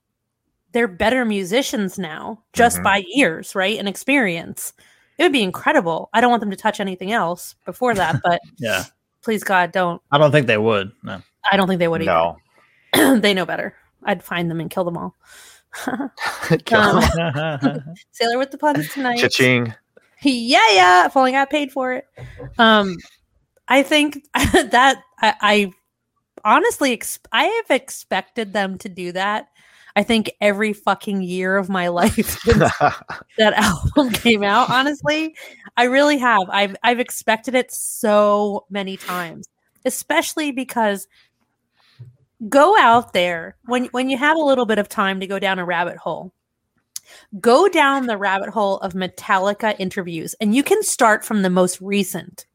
they're 0.73 0.89
better 0.89 1.25
musicians 1.25 1.99
now 1.99 2.43
just 2.53 2.79
Mhm. 2.79 2.85
by 2.85 3.03
years, 3.07 3.55
right? 3.55 3.79
And 3.79 3.89
experience. 3.89 4.73
It 5.21 5.25
would 5.25 5.33
be 5.33 5.43
incredible. 5.43 6.09
I 6.15 6.23
don't 6.23 6.31
want 6.31 6.41
them 6.41 6.49
to 6.51 6.57
touch 6.57 6.81
anything 6.81 7.13
else 7.13 7.55
before 7.67 7.95
that, 7.95 8.21
but 8.25 8.41
Yeah. 8.59 8.85
please 9.23 9.45
God, 9.45 9.71
don't. 9.71 10.01
I 10.11 10.17
don't 10.17 10.33
think 10.33 10.47
they 10.47 10.57
would. 10.57 10.93
No. 11.03 11.21
I 11.53 11.59
don't 11.59 11.69
think 11.69 11.79
they 11.79 11.89
would 11.89 12.01
No, 12.03 12.39
either. 12.95 13.21
they 13.21 13.35
know 13.35 13.45
better. 13.45 13.75
I'd 14.03 14.23
find 14.23 14.51
them 14.51 14.61
and 14.61 14.71
kill 14.71 14.85
them 14.85 14.97
all. 14.97 15.15
Um. 16.73 17.03
Sailor 18.13 18.39
with 18.39 18.51
the 18.51 18.57
puns 18.59 18.89
tonight. 18.93 19.19
Cha-ching. 19.19 19.75
yeah, 20.23 20.71
yeah. 20.73 21.07
If 21.07 21.17
only 21.17 21.37
I 21.37 21.45
paid 21.45 21.71
for 21.71 21.93
it. 21.93 22.07
Um, 22.59 22.97
I 23.69 23.83
think 23.83 24.25
that 24.35 25.03
I, 25.21 25.35
I 25.41 25.73
honestly, 26.45 26.93
ex- 26.95 27.21
I 27.31 27.45
have 27.45 27.71
expected 27.77 28.53
them 28.55 28.79
to 28.79 28.89
do 28.89 29.13
that. 29.13 29.49
I 29.97 30.03
think 30.03 30.31
every 30.41 30.73
fucking 30.73 31.23
year 31.23 31.57
of 31.57 31.69
my 31.69 31.89
life 32.01 32.15
since 32.41 32.59
that 33.39 33.55
album 33.55 34.13
came 34.13 34.43
out. 34.43 34.71
Honestly, 34.71 35.35
I 35.77 35.85
really 35.85 36.19
have. 36.19 36.43
I've 36.49 36.77
I've 36.83 37.01
expected 37.01 37.55
it 37.55 37.73
so 37.73 38.67
many 38.71 38.97
times, 38.97 39.47
especially 39.85 40.53
because 40.53 41.09
go 42.49 42.77
out 42.79 43.13
there 43.13 43.57
when 43.67 43.87
when 43.87 44.09
you 44.09 44.17
have 44.17 44.37
a 44.37 44.41
little 44.45 44.67
bit 44.67 44.79
of 44.79 44.89
time 44.89 45.21
to 45.21 45.27
go 45.27 45.39
down 45.39 45.59
a 45.59 45.65
rabbit 45.65 45.97
hole. 45.97 46.33
Go 47.41 47.69
down 47.69 48.07
the 48.07 48.17
rabbit 48.17 48.51
hole 48.51 48.79
of 48.79 48.93
Metallica 48.93 49.75
interviews, 49.79 50.35
and 50.41 50.55
you 50.55 50.63
can 50.63 50.83
start 50.83 51.25
from 51.25 51.43
the 51.43 51.51
most 51.51 51.81
recent. 51.81 52.47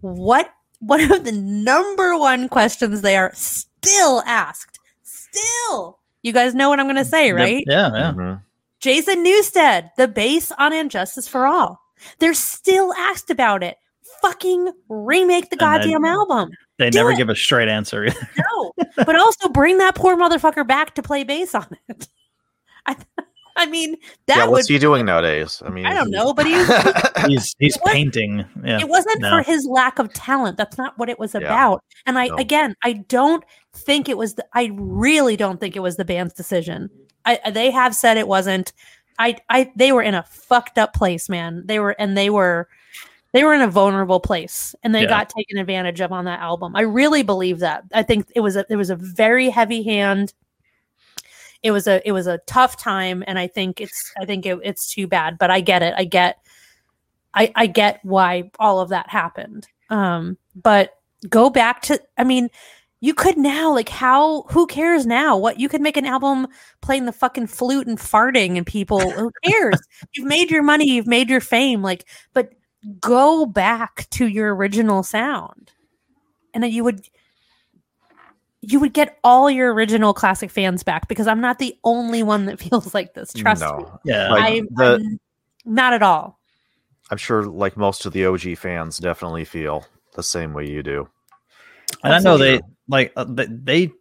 What 0.00 0.50
one 0.78 1.12
of 1.12 1.24
the 1.24 1.32
number 1.32 2.16
one 2.16 2.48
questions 2.48 3.02
they 3.02 3.16
are 3.16 3.32
still 3.34 4.22
asked? 4.26 4.78
Still, 5.02 5.99
you 6.22 6.32
guys 6.32 6.54
know 6.54 6.68
what 6.68 6.80
I'm 6.80 6.86
going 6.86 6.96
to 6.96 7.04
say, 7.04 7.32
right? 7.32 7.64
Yeah, 7.66 7.90
yeah. 7.92 8.12
Mhm. 8.12 8.42
Jason 8.80 9.24
Newsted, 9.24 9.90
the 9.96 10.08
bass 10.08 10.52
on 10.58 10.72
And 10.72 10.90
Justice 10.90 11.28
for 11.28 11.46
All. 11.46 11.80
They're 12.18 12.32
still 12.34 12.94
asked 12.94 13.30
about 13.30 13.62
it. 13.62 13.76
Fucking 14.22 14.72
remake 14.88 15.50
the 15.50 15.54
And 15.54 15.60
then- 15.60 15.80
goddamn 15.90 16.04
album. 16.04 16.50
They 16.78 16.88
Do 16.90 16.98
never 16.98 17.10
it. 17.12 17.16
give 17.18 17.28
a 17.28 17.36
straight 17.36 17.68
answer 17.68 18.04
either. 18.06 18.28
No, 18.38 18.72
but 18.96 19.14
also 19.16 19.48
bring 19.50 19.78
that 19.78 19.94
poor 19.94 20.16
motherfucker 20.16 20.66
back 20.66 20.94
to 20.94 21.02
play 21.02 21.24
bass 21.24 21.54
on 21.54 21.66
it. 21.88 22.08
I, 22.86 22.96
I 23.56 23.66
mean, 23.66 23.96
that 24.26 24.36
yeah, 24.36 24.44
would. 24.44 24.52
what's 24.52 24.68
he 24.68 24.78
doing 24.78 25.04
nowadays? 25.06 25.62
I 25.64 25.70
mean, 25.70 25.86
I 25.86 25.94
don't 25.94 26.10
know, 26.10 26.32
but 26.32 26.46
he, 26.46 26.54
He's 27.28 27.54
he's 27.58 27.78
was- 27.84 27.92
painting. 27.92 28.44
Yeah. 28.64 28.80
it 28.80 28.88
wasn't 28.88 29.20
no. 29.20 29.30
for 29.30 29.42
his 29.42 29.66
lack 29.66 29.98
of 29.98 30.12
talent. 30.12 30.56
That's 30.56 30.78
not 30.78 30.98
what 30.98 31.08
it 31.08 31.18
was 31.18 31.34
Yeah. 31.34 31.40
about. 31.40 31.82
And 32.06 32.18
I, 32.18 32.28
No. 32.28 32.36
again, 32.36 32.74
I 32.82 32.92
don't 32.94 33.44
think 33.74 34.08
it 34.08 34.16
was. 34.18 34.34
The, 34.34 34.46
I 34.54 34.70
really 34.74 35.36
don't 35.36 35.60
think 35.60 35.76
it 35.76 35.80
was 35.80 35.96
the 35.96 36.04
band's 36.04 36.34
decision. 36.34 36.88
I, 37.24 37.38
they 37.50 37.70
have 37.70 37.94
said 37.94 38.16
it 38.16 38.28
wasn't. 38.28 38.72
I, 39.18 39.36
I, 39.50 39.70
they 39.76 39.92
were 39.92 40.02
in 40.02 40.14
a 40.14 40.22
fucked 40.22 40.78
up 40.78 40.94
place, 40.94 41.28
man. 41.28 41.62
They 41.66 41.78
were, 41.78 41.90
and 41.98 42.16
they 42.16 42.30
were, 42.30 42.68
they 43.34 43.44
were 43.44 43.52
in 43.52 43.60
a 43.60 43.68
vulnerable 43.68 44.18
place, 44.20 44.74
and 44.82 44.94
they 44.94 45.02
Yeah. 45.02 45.08
got 45.08 45.28
taken 45.28 45.58
advantage 45.58 46.00
of 46.00 46.10
on 46.10 46.24
that 46.24 46.40
album. 46.40 46.74
I 46.74 46.80
really 46.82 47.22
believe 47.22 47.58
that. 47.58 47.84
I 47.92 48.02
think 48.02 48.26
it 48.34 48.40
was 48.40 48.56
a, 48.56 48.64
it 48.70 48.76
was 48.76 48.88
a 48.88 48.96
very 48.96 49.50
heavy 49.50 49.82
hand. 49.82 50.32
It 51.62 51.70
was 51.72 51.86
a, 51.86 52.06
it 52.06 52.12
was 52.12 52.26
a 52.26 52.38
tough 52.46 52.76
time, 52.76 53.22
and 53.26 53.38
I 53.38 53.46
think 53.46 53.80
it's, 53.80 54.12
I 54.20 54.24
think 54.24 54.46
it, 54.46 54.58
it's 54.62 54.92
too 54.92 55.06
bad. 55.06 55.38
But 55.38 55.50
I 55.50 55.60
get 55.60 55.82
it. 55.82 55.94
I 55.96 56.04
get, 56.04 56.38
I, 57.34 57.52
I 57.54 57.66
get 57.66 58.00
why 58.02 58.50
all 58.58 58.80
of 58.80 58.88
that 58.90 59.10
happened. 59.10 59.68
Um, 59.90 60.38
but 60.54 60.94
go 61.28 61.50
back 61.50 61.82
to, 61.82 62.00
I 62.16 62.24
mean, 62.24 62.48
you 63.00 63.14
could 63.14 63.36
now, 63.36 63.72
like, 63.72 63.88
how, 63.88 64.42
who 64.50 64.66
cares 64.66 65.06
now? 65.06 65.36
What 65.36 65.58
you 65.58 65.68
could 65.68 65.80
make 65.80 65.96
an 65.96 66.06
album 66.06 66.46
playing 66.82 67.06
the 67.06 67.12
fucking 67.12 67.46
flute 67.46 67.86
and 67.86 67.98
farting, 67.98 68.56
and 68.56 68.66
people, 68.66 69.10
who 69.10 69.30
cares? 69.44 69.80
you've 70.14 70.26
made 70.26 70.50
your 70.50 70.62
money, 70.62 70.90
you've 70.90 71.06
made 71.06 71.28
your 71.28 71.40
fame, 71.40 71.82
like, 71.82 72.06
but 72.32 72.52
go 73.00 73.44
back 73.44 74.08
to 74.10 74.26
your 74.26 74.54
original 74.54 75.02
sound 75.02 75.72
and 76.54 76.62
then 76.62 76.70
you 76.72 76.84
would 76.84 77.08
you 78.62 78.78
would 78.80 78.92
get 78.92 79.18
all 79.24 79.50
your 79.50 79.72
original 79.72 80.12
classic 80.12 80.50
fans 80.50 80.82
back 80.82 81.08
because 81.08 81.26
I'm 81.26 81.40
not 81.40 81.58
the 81.58 81.76
only 81.84 82.22
one 82.22 82.46
that 82.46 82.58
feels 82.60 82.94
like 82.94 83.14
this. 83.14 83.32
Trust 83.32 83.62
me. 83.62 83.84
Yeah. 84.04 84.30
Like, 84.30 84.42
I, 84.42 84.60
the- 84.70 84.94
I'm 84.94 85.20
not 85.64 85.92
at 85.92 86.02
all. 86.02 86.38
I'm 87.10 87.18
sure 87.18 87.44
like 87.44 87.76
most 87.76 88.06
of 88.06 88.12
the 88.12 88.24
OG 88.26 88.56
fans 88.58 88.98
definitely 88.98 89.44
feel 89.44 89.84
the 90.14 90.22
same 90.22 90.52
way 90.52 90.68
you 90.68 90.82
do. 90.82 91.08
and 92.04 92.14
I 92.14 92.18
know 92.20 92.38
they 92.38 92.54
Absolutely. 92.54 92.68
like 92.88 93.12
uh, 93.16 93.24
they, 93.24 93.46
they 93.46 93.92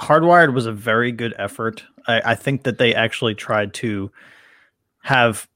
Hardwired 0.00 0.54
was 0.54 0.64
a 0.66 0.72
very 0.72 1.12
good 1.12 1.34
effort. 1.38 1.84
I, 2.06 2.32
I 2.32 2.34
think 2.34 2.62
that 2.62 2.78
they 2.78 2.94
actually 2.94 3.34
tried 3.34 3.74
to 3.74 4.10
have 5.02 5.46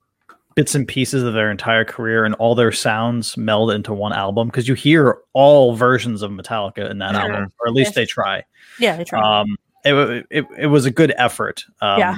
bits 0.56 0.74
and 0.74 0.88
pieces 0.88 1.22
of 1.22 1.34
their 1.34 1.50
entire 1.50 1.84
career 1.84 2.24
and 2.24 2.34
all 2.36 2.54
their 2.56 2.72
sounds 2.72 3.36
meld 3.36 3.70
into 3.70 3.92
one 3.92 4.12
album 4.12 4.48
because 4.48 4.66
you 4.66 4.74
hear 4.74 5.18
all 5.34 5.76
versions 5.76 6.22
of 6.22 6.30
Metallica 6.32 6.90
in 6.90 6.98
that 6.98 7.12
Sure. 7.12 7.20
album, 7.20 7.52
or 7.60 7.68
at 7.68 7.74
least 7.74 7.90
Yes. 7.90 7.94
they 7.94 8.06
try. 8.06 8.42
Yeah, 8.80 8.96
they 8.96 9.04
try. 9.04 9.40
Um, 9.40 9.56
it, 9.84 10.26
it 10.30 10.46
it 10.58 10.66
was 10.66 10.84
a 10.86 10.90
good 10.90 11.12
effort. 11.18 11.64
Um, 11.80 11.98
Yeah. 12.00 12.16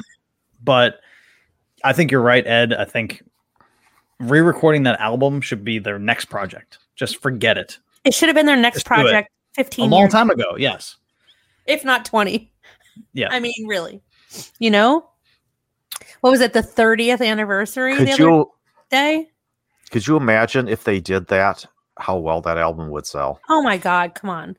but 0.65 1.01
I 1.85 1.93
think 1.93 2.11
you're 2.11 2.23
right, 2.23 2.47
Ed. 2.47 2.73
I 2.73 2.85
think 2.85 3.23
re-recording 4.21 4.85
that 4.85 4.99
album 5.01 5.41
should 5.41 5.65
be 5.65 5.79
their 5.79 5.99
next 5.99 6.27
project. 6.27 6.79
Just 6.97 7.21
forget 7.21 7.59
it. 7.59 7.79
it 8.05 8.15
should 8.15 8.29
have 8.29 8.37
been 8.37 8.47
their 8.47 8.57
next 8.57 8.79
just 8.79 8.87
project 8.87 9.29
A 9.59 9.65
15 9.65 9.91
long 9.91 10.01
years, 10.03 10.13
time 10.13 10.31
ago, 10.31 10.57
yes. 10.57 10.97
if 11.67 11.85
not 11.85 12.05
20. 12.05 12.51
Yeah. 13.13 13.29
I 13.31 13.41
mean, 13.41 13.67
really. 13.67 14.01
You 14.59 14.71
know? 14.71 15.09
What 16.21 16.31
was 16.31 16.41
it? 16.41 16.53
The 16.53 16.63
30th 16.63 17.25
anniversary 17.27 17.93
the 17.95 17.99
Could 18.05 18.09
other 18.15 18.23
you 18.23 18.51
day? 18.91 19.29
could 19.91 20.07
you 20.07 20.17
imagine 20.17 20.69
if 20.69 20.85
they 20.85 21.01
did 21.01 21.29
that? 21.29 21.65
How 21.99 22.17
well 22.19 22.41
that 22.43 22.59
album 22.59 22.91
would 22.91 23.07
sell. 23.07 23.41
Oh 23.49 23.63
my 23.63 23.77
god, 23.77 24.15
come 24.15 24.31
on. 24.31 24.57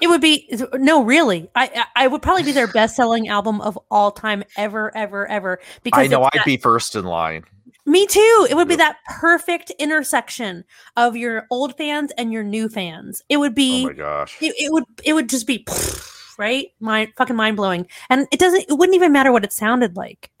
It 0.00 0.06
would 0.08 0.20
be 0.20 0.48
no, 0.74 1.02
really. 1.02 1.50
I 1.54 1.84
I 1.96 2.06
would 2.06 2.22
probably 2.22 2.44
be 2.44 2.52
their 2.52 2.66
best 2.72 2.96
selling 2.96 3.28
album 3.28 3.60
of 3.60 3.78
all 3.90 4.10
time, 4.10 4.42
ever, 4.56 4.94
ever, 4.96 5.26
ever. 5.30 5.60
Because 5.82 6.04
i 6.04 6.06
know 6.06 6.22
i'd 6.24 6.30
that- 6.34 6.44
be 6.46 6.56
first 6.56 6.94
in 6.96 7.04
line. 7.04 7.44
me 7.86 8.06
too. 8.06 8.46
It 8.48 8.54
would 8.54 8.68
be 8.68 8.76
that 8.76 8.96
perfect 9.18 9.70
intersection 9.78 10.64
of 10.96 11.16
your 11.16 11.46
old 11.50 11.76
fans 11.76 12.10
and 12.16 12.32
your 12.32 12.42
new 12.44 12.68
fans. 12.68 13.22
It 13.28 13.36
would 13.38 13.54
be 13.54 13.82
Oh 13.84 13.88
my 13.88 13.92
gosh. 13.94 14.36
it, 14.40 14.54
it 14.58 14.72
would 14.72 14.84
it 15.04 15.12
would 15.14 15.28
just 15.28 15.46
be 15.46 15.66
right? 16.38 16.68
Mind 16.80 17.12
fucking 17.16 17.36
mind 17.36 17.56
blowing 17.56 17.86
and 18.10 18.26
it 18.30 18.38
doesn't 18.38 18.64
it 18.68 18.74
wouldn't 18.78 18.96
even 18.96 19.12
matter 19.12 19.32
what 19.32 19.44
it 19.44 19.52
sounded 19.52 19.96
like. 19.96 20.30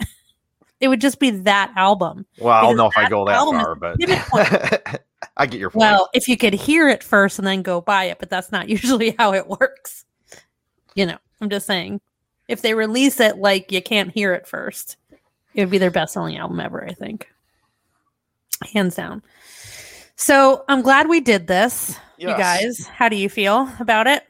It 0.80 0.88
would 0.88 1.00
just 1.00 1.18
be 1.18 1.30
that 1.30 1.72
album. 1.76 2.26
Well, 2.38 2.52
I 2.52 2.60
don't 2.60 2.76
know 2.76 2.88
if 2.88 2.96
I 2.96 3.08
go 3.08 3.24
that 3.24 3.36
album 3.36 3.60
far, 3.60 3.74
but. 3.74 3.96
I 5.36 5.46
get 5.46 5.58
your 5.58 5.70
point. 5.70 5.80
well 5.80 6.10
if 6.12 6.28
you 6.28 6.36
could 6.36 6.52
hear 6.52 6.88
it 6.88 7.02
first 7.02 7.38
and 7.38 7.46
then 7.46 7.62
go 7.62 7.80
buy 7.80 8.04
it 8.04 8.18
but 8.18 8.28
that's 8.28 8.52
not 8.52 8.68
usually 8.68 9.14
how 9.18 9.32
it 9.32 9.46
works. 9.48 10.04
You 10.94 11.06
know 11.06 11.16
i'm 11.40 11.48
just 11.48 11.66
saying 11.66 12.00
if 12.48 12.60
they 12.60 12.74
release 12.74 13.18
it 13.20 13.38
like 13.38 13.72
you 13.72 13.80
can't 13.80 14.10
hear 14.10 14.34
it 14.34 14.46
first. 14.46 14.96
It 15.54 15.62
would 15.62 15.70
be 15.70 15.78
their 15.78 15.90
best 15.92 16.12
selling 16.12 16.36
album 16.36 16.60
ever 16.60 16.84
i 16.84 16.92
think. 16.92 17.28
Hands 18.72 18.94
down. 18.94 19.22
So 20.16 20.64
i'm 20.68 20.82
glad 20.82 21.08
we 21.08 21.20
did 21.20 21.46
this 21.46 21.98
you 22.18 22.26
guys. 22.28 22.86
How 22.86 23.08
do 23.08 23.16
you 23.16 23.30
feel 23.30 23.70
about 23.80 24.06
it 24.06 24.24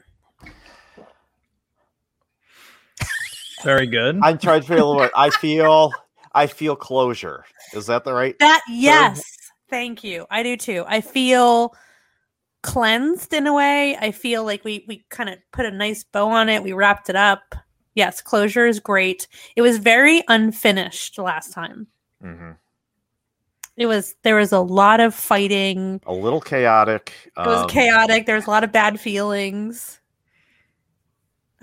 Very 3.64 3.86
good. 3.86 4.18
I'm 4.22 4.38
trying 4.38 4.60
to 4.60 4.66
feel 4.66 4.94
what 4.94 5.10
I 5.16 5.30
feel. 5.30 5.92
I 6.34 6.46
feel 6.46 6.76
closure. 6.76 7.44
Is 7.72 7.86
that 7.86 8.04
the 8.04 8.12
right? 8.12 8.38
That 8.38 8.62
yes, 8.68 9.22
thank 9.70 10.04
you. 10.04 10.26
I 10.30 10.42
do 10.42 10.56
too. 10.56 10.84
I 10.86 11.00
feel 11.00 11.74
cleansed 12.62 13.32
in 13.32 13.46
a 13.46 13.54
way. 13.54 13.96
I 13.96 14.10
feel 14.10 14.44
like 14.44 14.64
we 14.64 14.84
we 14.88 15.04
kind 15.10 15.28
of 15.28 15.38
put 15.52 15.66
a 15.66 15.70
nice 15.70 16.04
bow 16.04 16.28
on 16.28 16.48
it. 16.48 16.62
We 16.62 16.72
wrapped 16.72 17.08
it 17.08 17.16
up. 17.16 17.54
Yes, 17.94 18.20
closure 18.20 18.66
is 18.66 18.80
great. 18.80 19.28
It 19.54 19.62
was 19.62 19.78
very 19.78 20.22
unfinished 20.28 21.18
last 21.18 21.52
time. 21.52 21.86
Mm-hmm. 22.22 22.52
It 23.76 23.86
was 23.86 24.14
there 24.22 24.36
was 24.36 24.52
a 24.52 24.60
lot 24.60 25.00
of 25.00 25.14
fighting. 25.14 26.00
A 26.06 26.12
little 26.12 26.40
chaotic. 26.40 27.12
It 27.36 27.46
was 27.46 27.62
um, 27.62 27.68
chaotic. 27.68 28.26
There 28.26 28.36
was 28.36 28.46
a 28.46 28.50
lot 28.50 28.64
of 28.64 28.72
bad 28.72 29.00
feelings. 29.00 30.00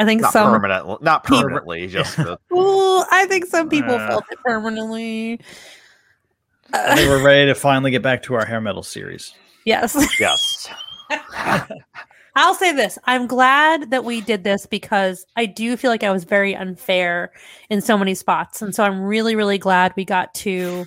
I 0.02 0.06
think 0.06 0.22
Not 0.22 0.34
some. 0.34 0.52
permanent. 0.52 1.02
Not 1.04 1.24
people- 1.24 1.42
permanently. 1.44 1.86
Just 1.88 2.18
the, 2.18 2.38
Ooh, 2.54 3.04
I 3.12 3.26
think 3.28 3.46
some 3.46 3.70
people 3.70 3.94
Uh. 3.96 4.08
felt 4.08 4.24
it 4.32 4.40
permanently. 4.44 5.40
I 6.74 6.96
think 6.96 7.10
we're 7.10 7.24
ready 7.24 7.46
to 7.48 7.56
finally 7.56 7.92
get 7.92 8.02
back 8.02 8.24
to 8.24 8.34
our 8.34 8.46
hair 8.46 8.62
metal 8.62 8.82
series. 8.84 9.34
yes. 9.66 9.96
yes. 10.20 10.70
I'll 12.36 12.56
say 12.56 12.72
this. 12.72 12.98
I'm 13.04 13.28
glad 13.28 13.92
that 13.92 14.06
we 14.06 14.22
did 14.22 14.46
this 14.46 14.66
because 14.66 15.26
I 15.36 15.46
do 15.46 15.76
feel 15.76 15.92
like 15.92 16.04
I 16.04 16.12
was 16.12 16.24
very 16.24 16.56
unfair 16.56 17.32
in 17.70 17.82
so 17.82 17.98
many 17.98 18.16
spots. 18.16 18.62
And 18.62 18.74
so 18.74 18.86
I'm 18.86 19.02
really, 19.02 19.36
really 19.36 19.58
glad 19.58 19.92
we 19.98 20.06
got 20.06 20.34
to 20.36 20.86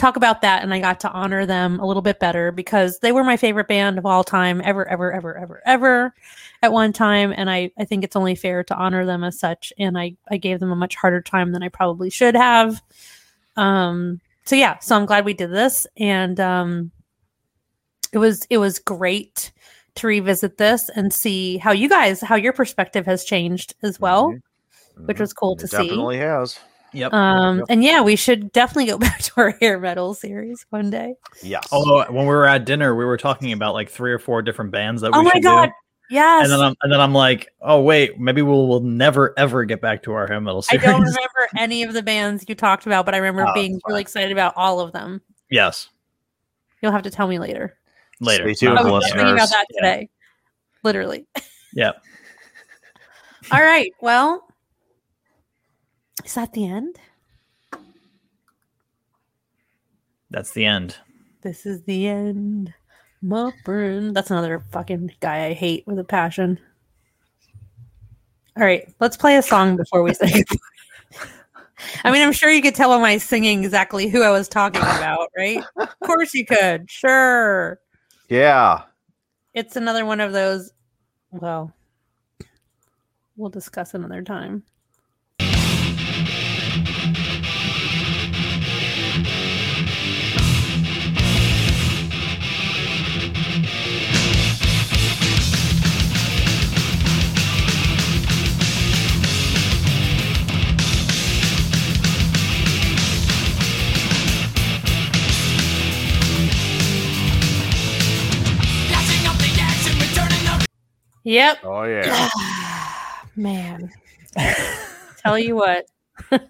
talk 0.00 0.16
about 0.16 0.42
that 0.42 0.62
and 0.62 0.72
I 0.72 0.80
got 0.80 1.00
to 1.00 1.10
honor 1.10 1.46
them 1.46 1.78
a 1.78 1.86
little 1.86 2.02
bit 2.02 2.18
better 2.18 2.50
because 2.50 2.98
they 3.00 3.12
were 3.12 3.22
my 3.22 3.36
favorite 3.36 3.68
band 3.68 3.98
of 3.98 4.06
all 4.06 4.24
time, 4.24 4.60
ever, 4.64 4.88
ever, 4.88 5.12
ever, 5.12 5.36
ever, 5.36 5.62
ever 5.66 6.14
at 6.62 6.72
one 6.72 6.92
time. 6.92 7.32
And 7.36 7.50
I, 7.50 7.70
I 7.78 7.84
think 7.84 8.02
it's 8.04 8.16
only 8.16 8.34
fair 8.34 8.64
to 8.64 8.74
honor 8.74 9.04
them 9.04 9.22
as 9.22 9.38
such. 9.38 9.72
And 9.78 9.98
I, 9.98 10.16
I 10.30 10.38
gave 10.38 10.60
them 10.60 10.72
a 10.72 10.76
much 10.76 10.96
harder 10.96 11.20
time 11.20 11.52
than 11.52 11.62
I 11.62 11.68
probably 11.68 12.10
should 12.10 12.34
have. 12.34 12.82
Um, 13.56 14.20
so 14.44 14.56
yeah, 14.56 14.78
so 14.78 14.96
I'm 14.96 15.06
glad 15.06 15.24
we 15.24 15.34
did 15.34 15.52
this. 15.52 15.86
And 15.96 16.40
um 16.40 16.90
it 18.12 18.18
was 18.18 18.46
it 18.50 18.58
was 18.58 18.78
great 18.78 19.52
to 19.96 20.06
revisit 20.06 20.56
this 20.56 20.88
and 20.88 21.12
see 21.12 21.58
how 21.58 21.70
you 21.72 21.88
guys 21.88 22.20
how 22.20 22.34
your 22.34 22.52
perspective 22.52 23.06
has 23.06 23.24
changed 23.24 23.74
as 23.82 24.00
well 24.00 24.34
which 25.04 25.20
was 25.20 25.32
cool 25.32 25.54
It 25.54 25.60
to 25.60 25.68
see. 25.68 25.76
Definitely 25.76 26.18
has. 26.18 26.58
Yep. 26.92 27.12
um 27.12 27.58
Yep. 27.58 27.66
and 27.68 27.84
yeah 27.84 28.00
we 28.02 28.16
should 28.16 28.50
definitely 28.52 28.86
go 28.86 28.98
back 29.06 29.20
to 29.22 29.32
our 29.36 29.50
hair 29.60 29.78
metal 29.78 30.14
series 30.14 30.66
one 30.70 30.90
day 30.90 31.14
Yeah. 31.42 31.60
Although 31.72 32.04
when 32.12 32.24
we 32.26 32.34
were 32.34 32.46
at 32.46 32.64
dinner, 32.64 32.94
we 32.94 33.04
were 33.04 33.16
talking 33.16 33.52
about 33.52 33.74
like 33.74 33.88
three 33.90 34.12
or 34.12 34.18
four 34.18 34.42
different 34.42 34.70
bands 34.72 35.02
that 35.02 35.12
we 35.12 35.18
oh 35.18 35.22
my 35.22 35.30
should 35.32 35.42
god 35.42 35.66
do. 35.66 35.72
yes 36.10 36.42
And 36.44 36.52
then 36.52 36.60
I'm 36.60 36.74
and 36.82 36.92
then 36.92 37.00
I'm 37.00 37.14
like, 37.14 37.48
oh 37.60 37.80
wait, 37.80 38.18
maybe 38.18 38.42
we'll 38.42 38.66
we'll 38.68 38.80
never 38.80 39.32
ever 39.38 39.64
get 39.64 39.80
back 39.80 40.02
to 40.04 40.12
our 40.12 40.26
hair 40.26 40.40
metal 40.40 40.62
series. 40.62 40.84
i 40.84 40.90
don't 40.90 41.00
remember 41.02 41.48
any 41.58 41.82
of 41.84 41.92
the 41.92 42.02
bands 42.02 42.44
you 42.48 42.54
talked 42.54 42.86
about 42.86 43.04
but 43.04 43.14
i 43.14 43.18
remember 43.18 43.46
Oh, 43.48 43.54
being 43.54 43.80
really 43.86 44.00
excited 44.00 44.32
about 44.32 44.52
all 44.56 44.80
of 44.80 44.92
them 44.92 45.20
yes, 45.50 45.88
you'll 46.82 46.92
have 46.92 47.02
to 47.02 47.10
tell 47.10 47.28
me 47.28 47.38
later 47.38 47.76
later. 48.20 48.52
Stay 48.54 48.66
tuned, 48.66 48.78
i 48.78 48.82
was 48.82 49.04
thinking 49.04 49.20
about 49.22 49.32
listeners. 49.34 49.50
that 49.50 49.66
Yeah. 49.70 49.80
today 49.80 50.08
literally 50.82 51.26
Yeah. 51.74 51.92
all 53.52 53.62
right 53.62 53.92
well 54.00 54.46
is 56.24 56.34
that 56.34 56.52
the 56.52 56.66
end 56.66 56.98
That's 60.30 60.52
the 60.52 60.64
end. 60.64 60.96
This 61.42 61.66
is 61.66 61.82
the 61.82 62.06
end. 62.06 62.72
My 63.20 63.52
friend. 63.64 64.14
That's 64.14 64.30
another 64.30 64.60
fucking 64.70 65.12
guy 65.20 65.46
I 65.46 65.52
hate 65.54 65.86
with 65.86 65.98
a 65.98 66.04
passion. 66.04 66.58
All 68.56 68.64
right, 68.64 68.88
let's 69.00 69.16
play 69.16 69.36
a 69.36 69.42
song 69.42 69.76
before 69.76 70.02
we 70.02 70.14
say. 70.14 70.44
I 72.04 72.10
mean, 72.12 72.22
I'm 72.22 72.32
sure 72.32 72.50
you 72.50 72.62
could 72.62 72.74
tell 72.74 72.90
by 72.90 73.00
my 73.00 73.16
singing 73.16 73.64
exactly 73.64 74.08
who 74.08 74.22
I 74.22 74.30
was 74.30 74.48
talking 74.48 74.82
about, 74.82 75.28
right? 75.36 75.62
Of 75.76 75.98
course 76.04 76.34
you 76.34 76.44
could. 76.44 76.90
Sure. 76.90 77.80
Yeah. 78.28 78.82
It's 79.54 79.76
another 79.76 80.04
one 80.04 80.20
of 80.20 80.32
those. 80.32 80.72
Well, 81.30 81.72
we'll 83.36 83.50
discuss 83.50 83.94
another 83.94 84.22
time. 84.22 84.62
Yep. 111.24 111.58
Oh 111.64 111.82
yeah. 111.82 112.28
Man. 113.36 113.90
Tell 115.18 115.38
you 115.38 115.56
what. 115.56 115.86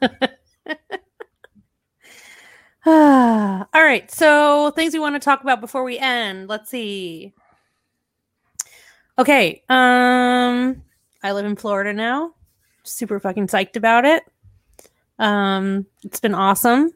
All 2.87 3.67
right. 3.75 4.11
So, 4.11 4.71
things 4.71 4.95
we 4.95 5.01
want 5.01 5.17
to 5.17 5.21
talk 5.21 5.43
about 5.43 5.61
before 5.61 5.85
we 5.85 5.99
end. 5.99 6.49
Let's 6.49 6.71
see. 6.71 7.33
Okay. 9.19 9.63
Um 9.69 10.83
I 11.23 11.33
live 11.33 11.45
in 11.45 11.57
Florida 11.57 11.93
now. 11.93 12.35
Super 12.85 13.21
fucking 13.21 13.49
psyched 13.49 13.77
about 13.77 14.05
it. 14.05 14.23
Um 15.19 15.87
it's 16.05 16.21
been 16.21 16.35
awesome. 16.35 16.93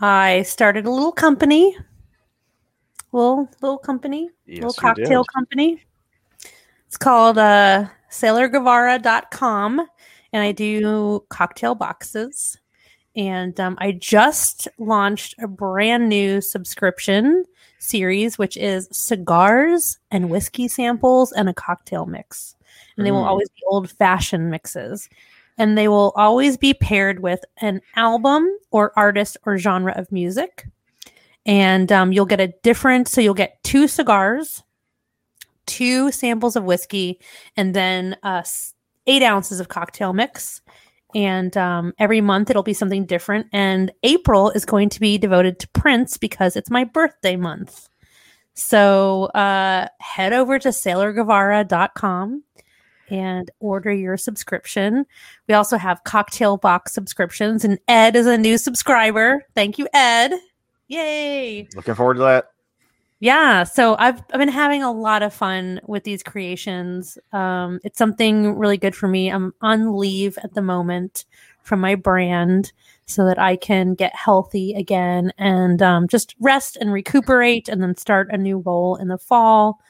I 0.00 0.42
started 0.42 0.86
a 0.86 0.90
little 0.90 1.12
company, 1.12 1.76
little 3.12 3.48
little 3.60 3.78
company, 3.78 4.30
Yes, 4.46 4.56
little 4.62 4.72
cocktail 4.74 5.24
company. 5.24 5.82
It's 6.86 6.96
called 6.96 7.38
uh, 7.38 7.86
SailorGuevara.com, 8.10 9.80
and 10.32 10.42
I 10.42 10.52
do 10.52 11.24
cocktail 11.28 11.74
boxes. 11.74 12.58
And 13.16 13.58
um, 13.58 13.76
I 13.80 13.92
just 13.92 14.68
launched 14.78 15.34
a 15.40 15.48
brand 15.48 16.08
new 16.08 16.40
subscription 16.40 17.44
series, 17.78 18.38
which 18.38 18.56
is 18.56 18.88
cigars 18.92 19.98
and 20.10 20.30
whiskey 20.30 20.68
samples 20.68 21.32
and 21.32 21.48
a 21.48 21.54
cocktail 21.54 22.06
mix. 22.06 22.54
And 22.96 23.04
they 23.06 23.10
will 23.10 23.22
Mm. 23.22 23.28
always 23.28 23.48
be 23.48 23.62
old 23.68 23.90
fashioned 23.90 24.50
mixes. 24.50 25.08
And 25.58 25.76
they 25.76 25.88
will 25.88 26.12
always 26.16 26.56
be 26.56 26.72
paired 26.72 27.20
with 27.20 27.44
an 27.60 27.80
album 27.96 28.48
or 28.70 28.92
artist 28.96 29.36
or 29.44 29.58
genre 29.58 29.92
of 29.96 30.10
music. 30.12 30.66
And 31.46 31.90
um, 31.90 32.12
you'll 32.12 32.26
get 32.26 32.40
a 32.40 32.52
different, 32.62 33.08
so 33.08 33.20
you'll 33.20 33.34
get 33.34 33.62
two 33.62 33.88
cigars, 33.88 34.62
two 35.66 36.12
samples 36.12 36.56
of 36.56 36.64
whiskey, 36.64 37.20
and 37.56 37.74
then 37.74 38.16
uh, 38.22 38.42
eight 39.06 39.22
ounces 39.22 39.60
of 39.60 39.68
cocktail 39.68 40.12
mix. 40.12 40.60
And 41.14 41.56
um, 41.56 41.92
every 41.98 42.20
month 42.20 42.50
it'll 42.50 42.62
be 42.62 42.74
something 42.74 43.04
different. 43.04 43.46
And 43.52 43.90
April 44.02 44.50
is 44.50 44.64
going 44.64 44.90
to 44.90 45.00
be 45.00 45.18
devoted 45.18 45.58
to 45.60 45.68
Prince 45.70 46.16
because 46.16 46.56
it's 46.56 46.70
my 46.70 46.84
birthday 46.84 47.36
month. 47.36 47.88
So 48.54 49.24
uh, 49.26 49.88
head 50.00 50.32
over 50.32 50.58
to 50.58 50.68
sailorguevara.com 50.68 52.44
and 53.08 53.50
order 53.58 53.92
your 53.92 54.16
subscription. 54.16 55.04
We 55.48 55.54
also 55.54 55.76
have 55.76 56.04
cocktail 56.04 56.56
box 56.56 56.92
subscriptions, 56.92 57.64
and 57.64 57.78
Ed 57.88 58.14
is 58.14 58.26
a 58.26 58.38
new 58.38 58.56
subscriber. 58.56 59.44
Thank 59.54 59.78
you, 59.78 59.88
Ed. 59.92 60.32
Yay. 60.90 61.68
Looking 61.76 61.94
forward 61.94 62.14
to 62.14 62.20
that. 62.20 62.50
Yeah, 63.20 63.62
so 63.62 63.96
I've 63.98 64.20
I've 64.32 64.40
been 64.40 64.48
having 64.48 64.82
a 64.82 64.90
lot 64.90 65.22
of 65.22 65.32
fun 65.32 65.80
with 65.86 66.02
these 66.02 66.22
creations. 66.22 67.16
Um, 67.32 67.78
it's 67.84 67.98
something 67.98 68.58
really 68.58 68.76
good 68.76 68.96
for 68.96 69.06
me. 69.06 69.30
I'm 69.30 69.54
on 69.60 69.96
leave 69.96 70.36
at 70.42 70.54
the 70.54 70.62
moment 70.62 71.26
from 71.62 71.80
my 71.80 71.94
brand, 71.94 72.72
so 73.06 73.24
that 73.26 73.38
I 73.38 73.54
can 73.54 73.94
get 73.94 74.16
healthy 74.16 74.74
again 74.74 75.32
and 75.38 75.80
um, 75.80 76.08
just 76.08 76.34
rest 76.40 76.76
and 76.76 76.92
recuperate, 76.92 77.68
and 77.68 77.80
then 77.80 77.96
start 77.96 78.28
a 78.32 78.38
new 78.38 78.58
role 78.58 78.96
in 78.96 79.06
the 79.08 79.18
fall. 79.18 79.80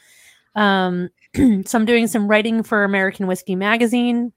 Um, 0.55 1.09
so 1.35 1.79
I'm 1.79 1.87
doing 1.87 2.09
some 2.09 2.29
writing 2.29 2.63
for 2.63 2.85
American 2.85 3.27
Whiskey 3.27 3.57
Magazine, 3.57 4.33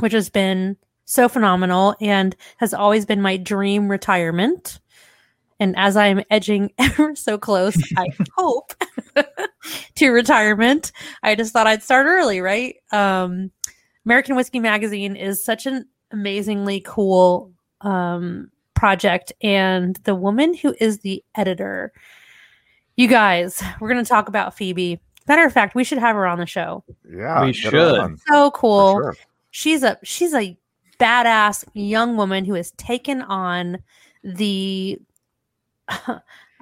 which 0.00 0.14
has 0.14 0.30
been 0.30 0.78
so 1.04 1.28
phenomenal 1.28 1.94
and 2.00 2.34
has 2.56 2.74
always 2.74 3.06
been 3.06 3.22
my 3.22 3.36
dream 3.36 3.88
retirement. 3.88 4.80
And 5.62 5.76
as 5.78 5.96
I'm 5.96 6.24
edging 6.28 6.72
ever 6.78 7.14
so 7.14 7.38
close, 7.38 7.76
I 7.96 8.08
hope 8.36 8.74
to 9.94 10.10
retirement, 10.10 10.90
I 11.22 11.36
just 11.36 11.52
thought 11.52 11.68
I'd 11.68 11.84
start 11.84 12.06
early, 12.06 12.40
right? 12.40 12.74
Um, 12.90 13.52
American 14.04 14.34
Whiskey 14.34 14.58
Magazine 14.58 15.14
is 15.14 15.44
such 15.44 15.66
an 15.66 15.86
amazingly 16.10 16.82
cool 16.84 17.52
um, 17.82 18.50
project. 18.74 19.32
And 19.40 19.94
the 20.02 20.16
woman 20.16 20.52
who 20.52 20.74
is 20.80 20.98
the 20.98 21.22
editor, 21.36 21.92
you 22.96 23.06
guys, 23.06 23.62
we're 23.78 23.88
going 23.88 24.04
to 24.04 24.08
talk 24.08 24.26
about 24.26 24.56
Phoebe. 24.56 24.98
Matter 25.28 25.46
of 25.46 25.52
fact, 25.52 25.76
we 25.76 25.84
should 25.84 25.98
have 25.98 26.16
her 26.16 26.26
on 26.26 26.40
the 26.40 26.46
show. 26.46 26.82
Yeah, 27.08 27.44
We 27.44 27.52
should. 27.52 28.18
So 28.26 28.50
cool 28.50 28.94
sure. 28.94 29.16
she's 29.52 29.84
a 29.84 29.96
she's 30.02 30.34
a 30.34 30.58
badass 30.98 31.64
young 31.72 32.16
woman 32.16 32.44
who 32.44 32.54
has 32.54 32.72
taken 32.72 33.22
on 33.22 33.78
the 34.24 35.00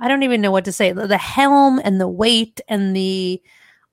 I 0.03 0.09
don't 0.09 0.23
even 0.23 0.41
know 0.41 0.51
what 0.51 0.65
to 0.67 0.73
say. 0.73 0.93
The, 0.93 1.19
helm 1.19 1.81
and 1.85 2.01
the 2.01 2.09
weight 2.09 2.61
and 2.69 2.97
the 2.97 3.41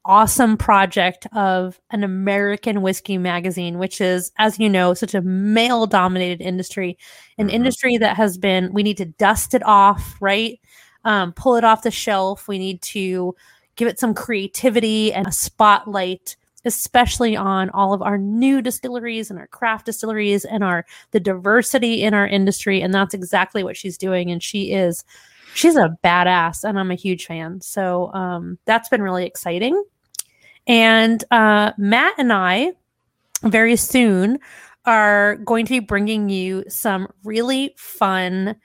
awesome 0.05 0.55
project 0.57 1.27
of 1.34 1.81
an 1.91 2.01
American 2.01 2.81
whiskey 2.81 3.18
magazine 3.18 3.77
which 3.77 3.99
is 3.99 4.31
as 4.38 4.57
you 4.57 4.69
know 4.69 4.93
such 4.93 5.14
a 5.14 5.22
male 5.22 5.85
dominated 5.85 6.41
industry 6.41 6.97
an 7.38 7.49
Mhm. 7.49 7.53
industry 7.53 7.97
that 7.97 8.15
has 8.15 8.38
been 8.38 8.72
we 8.72 8.84
need 8.84 8.95
to 8.95 9.05
dust 9.05 9.53
it 9.53 9.61
off 9.65 10.15
right? 10.22 10.61
Um, 11.03 11.34
pull 11.34 11.57
it 11.57 11.65
off 11.65 11.84
the 11.84 11.91
shelf. 11.91 12.47
We 12.47 12.57
need 12.57 12.81
to 12.84 13.35
give 13.76 13.89
it 13.89 13.99
some 13.99 14.14
creativity 14.14 15.11
and 15.14 15.27
a 15.27 15.31
spotlight 15.34 16.38
especially 16.68 17.35
on 17.35 17.72
all 17.72 17.94
of 17.94 18.02
our 18.03 18.18
new 18.18 18.61
distilleries 18.61 19.31
and 19.31 19.39
our 19.39 19.48
craft 19.48 19.88
distilleries 19.88 20.45
and 20.45 20.64
our 20.64 20.85
the 21.11 21.19
diversity 21.19 22.03
in 22.03 22.14
our 22.14 22.27
industry. 22.27 22.81
And 22.81 22.94
that's 22.94 23.15
exactly 23.15 23.64
what 23.64 23.76
she's 23.76 23.98
doing. 23.98 24.30
And 24.30 24.44
she 24.44 24.72
is 24.72 25.03
she's 25.56 25.76
a 25.76 25.98
badass 26.03 26.64
and 26.64 26.80
i'm 26.80 26.91
a 26.91 26.95
huge 26.95 27.26
fan. 27.26 27.61
So 27.61 28.14
um, 28.14 28.60
that's 28.65 28.89
been 28.89 29.02
really 29.02 29.26
exciting. 29.26 29.84
And 30.68 31.23
uh, 31.31 31.72
matt 31.77 32.14
and 32.18 32.31
i 32.31 32.73
very 33.44 33.76
soon 33.76 34.39
are 34.85 35.35
going 35.38 35.65
to 35.65 35.73
be 35.73 35.80
bringing 35.80 36.30
you 36.30 36.64
some 36.69 37.07
really 37.23 37.73
fun 37.77 38.56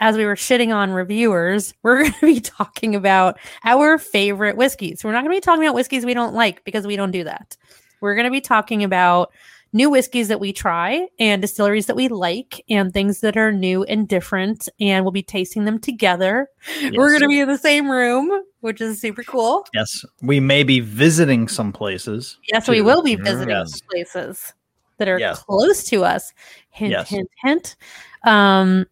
as 0.00 0.16
we 0.16 0.24
were 0.24 0.34
shitting 0.34 0.74
on 0.74 0.90
reviewers, 0.90 1.74
we're 1.82 1.98
going 2.02 2.12
to 2.14 2.26
be 2.26 2.40
talking 2.40 2.94
about 2.94 3.38
our 3.64 3.98
favorite 3.98 4.56
whiskeys. 4.56 5.04
We're 5.04 5.12
not 5.12 5.22
going 5.22 5.34
to 5.34 5.36
be 5.36 5.44
talking 5.44 5.62
about 5.64 5.74
whiskeys 5.74 6.04
we 6.04 6.14
don't 6.14 6.34
like 6.34 6.64
because 6.64 6.86
we 6.86 6.96
don't 6.96 7.10
do 7.10 7.24
that. 7.24 7.56
We're 8.00 8.14
going 8.14 8.24
to 8.24 8.30
be 8.30 8.40
talking 8.40 8.82
about 8.82 9.30
new 9.72 9.90
whiskeys 9.90 10.28
that 10.28 10.40
we 10.40 10.52
try 10.52 11.06
and 11.20 11.40
distilleries 11.40 11.86
that 11.86 11.94
we 11.94 12.08
like 12.08 12.64
and 12.68 12.92
things 12.92 13.20
that 13.20 13.36
are 13.36 13.52
new 13.52 13.84
and 13.84 14.08
different. 14.08 14.68
And 14.80 15.04
we'll 15.04 15.12
be 15.12 15.22
tasting 15.22 15.64
them 15.66 15.78
together. 15.78 16.48
We're 16.92 17.10
going 17.10 17.20
to 17.22 17.28
be 17.28 17.40
in 17.40 17.46
the 17.48 17.58
same 17.58 17.88
room, 17.90 18.42
which 18.60 18.80
is 18.80 19.00
super 19.00 19.22
cool. 19.22 19.64
Yes, 19.74 20.04
we 20.22 20.40
may 20.40 20.64
be 20.64 20.80
visiting 20.80 21.46
some 21.46 21.72
places. 21.72 22.38
Yes, 22.50 22.68
we 22.68 22.80
will 22.80 23.02
be 23.02 23.14
visiting 23.16 23.54
Yes. 23.54 23.80
places 23.82 24.54
that 24.96 25.08
are 25.08 25.18
Yes. 25.18 25.42
close 25.42 25.84
to 25.84 26.04
us. 26.04 26.32
Hint, 26.70 26.92
Yes. 26.92 27.08
hint, 27.08 27.28
hint. 27.42 27.76
Um, 28.24 28.86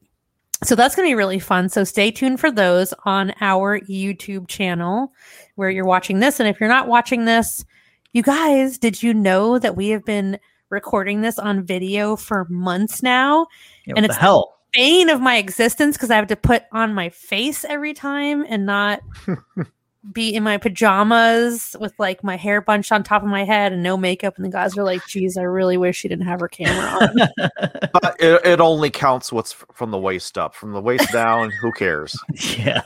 so 0.64 0.74
that's 0.74 0.94
going 0.96 1.06
to 1.06 1.10
be 1.10 1.14
really 1.16 1.38
fun. 1.38 1.68
So 1.68 1.84
stay 1.84 2.10
tuned 2.10 2.40
for 2.40 2.50
those 2.50 2.92
on 3.04 3.32
our 3.40 3.80
YouTube 3.80 4.48
channel 4.48 5.12
where 5.54 5.70
you're 5.70 5.84
watching 5.86 6.18
this. 6.20 6.40
And 6.40 6.48
if 6.48 6.58
you're 6.60 6.68
not 6.68 6.88
watching 6.88 7.24
this, 7.24 7.64
you 8.12 8.22
guys, 8.22 8.78
did 8.78 9.02
you 9.02 9.14
know 9.14 9.58
that 9.58 9.76
we 9.76 9.88
have 9.90 10.04
been 10.04 10.38
recording 10.70 11.20
this 11.20 11.38
on 11.38 11.64
video 11.64 12.16
for 12.16 12.46
months 12.50 13.02
now? 13.02 13.46
Yeah, 13.86 13.94
And 13.96 13.96
what 13.96 14.00
the 14.02 14.04
it's- 14.14 14.20
hell? 14.20 14.54
Bane 14.74 15.08
of 15.08 15.18
my 15.22 15.36
existence 15.38 15.96
because 15.96 16.10
I 16.10 16.16
have 16.16 16.26
to 16.26 16.36
put 16.36 16.64
on 16.72 16.92
my 16.92 17.08
face 17.08 17.64
every 17.64 17.94
time 17.94 18.44
and 18.46 18.66
not 18.66 19.00
be 20.12 20.34
in 20.34 20.42
my 20.42 20.56
pajamas 20.56 21.76
with 21.80 21.92
like 21.98 22.22
my 22.24 22.36
hair 22.36 22.60
bunched 22.60 22.92
on 22.92 23.02
top 23.02 23.22
of 23.22 23.28
my 23.28 23.44
head 23.44 23.72
and 23.72 23.82
no 23.82 23.96
makeup. 23.96 24.36
And 24.36 24.44
the 24.44 24.50
guys 24.50 24.76
are 24.78 24.84
like, 24.84 25.06
geez, 25.06 25.36
I 25.36 25.42
really 25.42 25.76
wish 25.76 25.96
she 25.96 26.08
didn't 26.08 26.26
have 26.26 26.40
her 26.40 26.48
camera 26.48 26.86
on. 26.86 27.50
But 27.92 28.16
it, 28.20 28.46
it 28.46 28.60
only 28.60 28.90
counts 28.90 29.32
what's 29.32 29.52
from 29.74 29.90
the 29.90 29.98
waist 29.98 30.38
up. 30.38 30.54
From 30.54 30.72
the 30.72 30.80
waist 30.80 31.10
down, 31.12 31.50
who 31.60 31.72
cares? 31.72 32.16
yeah. 32.56 32.82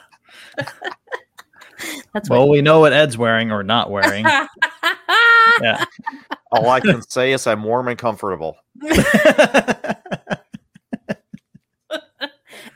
That's 2.15 2.31
Well, 2.31 2.47
what. 2.49 2.51
we 2.53 2.63
know 2.63 2.81
what 2.81 2.93
Ed's 2.93 3.19
wearing 3.19 3.51
or 3.51 3.63
not 3.63 3.91
wearing. 3.91 4.25
yeah. 4.25 5.85
All 6.53 6.69
I 6.71 6.81
can 6.81 7.03
say 7.03 7.33
is 7.33 7.47
I'm 7.47 7.63
warm 7.65 7.89
and 7.89 7.99
comfortable. 7.99 8.57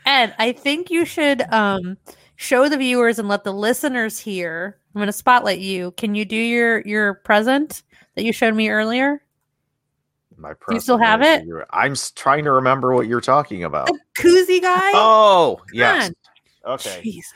Ed, 0.05 0.33
I 0.39 0.51
think 0.53 0.89
you 0.89 1.05
should 1.05 1.41
um, 1.53 1.97
show 2.37 2.69
the 2.69 2.77
viewers 2.77 3.19
and 3.19 3.27
let 3.27 3.43
the 3.43 3.51
listeners 3.51 4.17
hear. 4.17 4.79
I'm 4.95 4.99
going 4.99 5.07
to 5.07 5.13
spotlight 5.13 5.59
you. 5.59 5.91
Can 5.91 6.15
you 6.15 6.23
do 6.23 6.35
your 6.35 6.79
your 6.81 7.15
present 7.15 7.83
that 8.15 8.23
you 8.23 8.31
showed 8.31 8.55
me 8.55 8.69
earlier? 8.69 9.21
My 10.37 10.53
You 10.69 10.79
still 10.79 10.99
have 10.99 11.23
it? 11.23 11.43
I'm 11.71 11.95
trying 12.15 12.43
to 12.43 12.51
remember 12.51 12.93
what 12.93 13.07
you're 13.07 13.21
talking 13.21 13.63
about. 13.63 13.87
The 13.87 13.99
koozie 14.19 14.61
guy. 14.61 14.91
Oh, 14.93 15.59
yes. 15.73 16.11
Okay. 16.63 17.01
Jesus. 17.01 17.33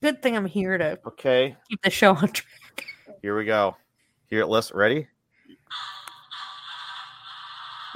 Good 0.00 0.22
thing 0.22 0.36
I'm 0.36 0.46
here 0.46 0.78
to 0.78 0.98
Okay. 1.06 1.56
keep 1.68 1.82
the 1.82 1.90
show 1.90 2.14
on 2.14 2.28
track. 2.28 2.84
Here 3.20 3.36
we 3.36 3.44
go. 3.44 3.76
Here, 4.30 4.44
listen. 4.44 4.76
Ready? 4.76 5.08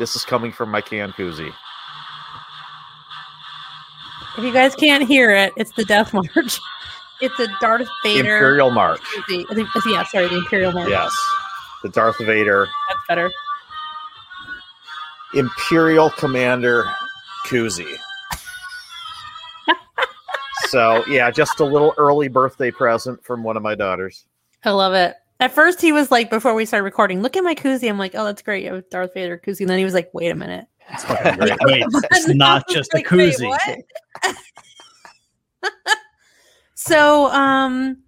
This 0.01 0.17
is 0.17 0.25
coming 0.25 0.51
from 0.51 0.71
my 0.71 0.81
can 0.81 1.13
koozie. 1.13 1.53
If 4.39 4.45
you 4.45 4.53
guys 4.53 4.75
can't 4.75 5.07
hear 5.07 5.31
it, 5.31 5.53
it's 5.57 5.73
the 5.73 5.85
Death 5.85 6.13
March. 6.13 6.59
It's 7.21 7.39
a 7.39 7.47
Darth 7.61 7.87
Vader. 8.03 8.35
Imperial 8.35 8.73
March. 8.73 9.01
koozie. 9.29 9.45
Yeah, 9.87 10.03
sorry, 10.07 10.27
the 10.27 10.39
Imperial 10.39 10.73
March. 10.73 10.91
Yes. 10.91 11.17
The 11.85 11.89
Darth 11.89 12.19
Vader 12.19 12.67
That's 12.89 13.01
better. 13.07 13.31
Imperial 15.33 16.11
Commander 16.11 16.85
koozie. 17.47 17.97
so, 20.69 21.05
yeah, 21.07 21.31
just 21.31 21.61
a 21.61 21.65
little 21.65 21.95
early 21.97 22.27
birthday 22.27 22.73
present 22.73 23.25
from 23.25 23.45
one 23.45 23.57
of 23.57 23.63
my 23.63 23.77
daughters. 23.77 24.25
I 24.65 24.71
love 24.71 24.93
it. 24.93 25.15
At 25.39 25.53
first, 25.53 25.81
he 25.81 25.93
was 25.93 26.11
like, 26.11 26.29
before 26.29 26.55
we 26.55 26.65
started 26.65 26.85
recording, 26.85 27.23
look 27.23 27.37
at 27.37 27.45
my 27.45 27.55
koozie. 27.55 27.89
I'm 27.89 27.99
like, 27.99 28.17
oh, 28.17 28.25
that's 28.25 28.43
great. 28.43 28.65
You 28.65 28.75
have 28.75 28.91
Darth 28.91 29.15
Vader 29.15 29.39
koozie. 29.39 29.61
And 29.61 29.71
then 29.71 29.79
he 29.79 29.85
was 29.85 29.95
like, 29.95 30.11
wait 30.13 30.31
a 30.31 30.35
minute. 30.35 30.67
It's 30.91 31.05
fucking 31.05 31.37
great. 31.37 31.59
Wait, 31.63 31.85
it's 32.11 32.29
not 32.35 32.69
just 32.69 32.93
a 32.93 32.99
Like, 32.99 33.11
wait, 33.11 33.35
koozie. 33.35 33.49
what? 33.49 34.37
so, 36.75 37.27
um, 37.31 38.03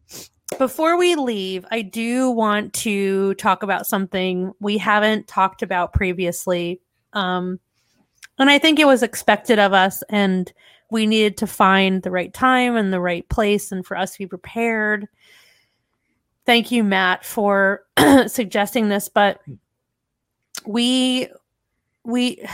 before 0.59 0.97
we 0.97 1.15
leave, 1.15 1.65
I 1.71 1.83
do 1.83 2.31
want 2.31 2.73
to 2.75 3.35
talk 3.35 3.63
about 3.63 3.87
something 3.87 4.53
we 4.61 4.79
haven't 4.79 5.27
talked 5.27 5.63
about 5.63 5.93
previously. 5.93 6.81
Um, 7.13 7.59
and 8.39 8.51
I 8.51 8.59
think 8.59 8.79
it 8.79 8.87
was 8.87 9.03
expected 9.03 9.59
of 9.59 9.73
us, 9.73 10.03
and 10.09 10.53
we 10.91 11.07
needed 11.07 11.37
to 11.39 11.47
find 11.47 12.03
the 12.03 12.11
right 12.11 12.33
time 12.33 12.77
and 12.77 12.93
the 12.93 13.01
right 13.01 13.29
place, 13.29 13.73
and 13.73 13.85
for 13.87 13.97
us 13.97 14.13
to 14.13 14.19
be 14.19 14.27
prepared. 14.27 15.09
Thank 16.47 16.71
you, 16.71 16.85
Matt, 16.85 17.25
for 17.25 17.85
suggesting 18.27 18.89
this. 18.89 19.09
But 19.09 19.41
we, 20.67 21.29
we, 22.05 22.45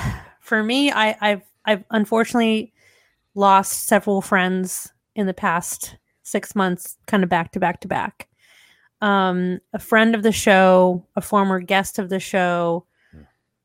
for 0.40 0.62
me, 0.62 0.90
I, 0.90 1.16
I've, 1.20 1.42
I've 1.64 1.84
unfortunately 1.90 2.72
lost 3.34 3.86
several 3.86 4.22
friends 4.22 4.92
in 5.14 5.26
the 5.26 5.34
past 5.34 5.96
six 6.22 6.54
months, 6.54 6.96
kind 7.06 7.22
of 7.22 7.28
back 7.28 7.52
to 7.52 7.60
back 7.60 7.80
to 7.80 7.88
back. 7.88 8.28
Um, 9.00 9.60
a 9.72 9.78
friend 9.78 10.14
of 10.14 10.22
the 10.22 10.32
show, 10.32 11.06
a 11.16 11.20
former 11.20 11.60
guest 11.60 11.98
of 11.98 12.08
the 12.08 12.20
show, 12.20 12.86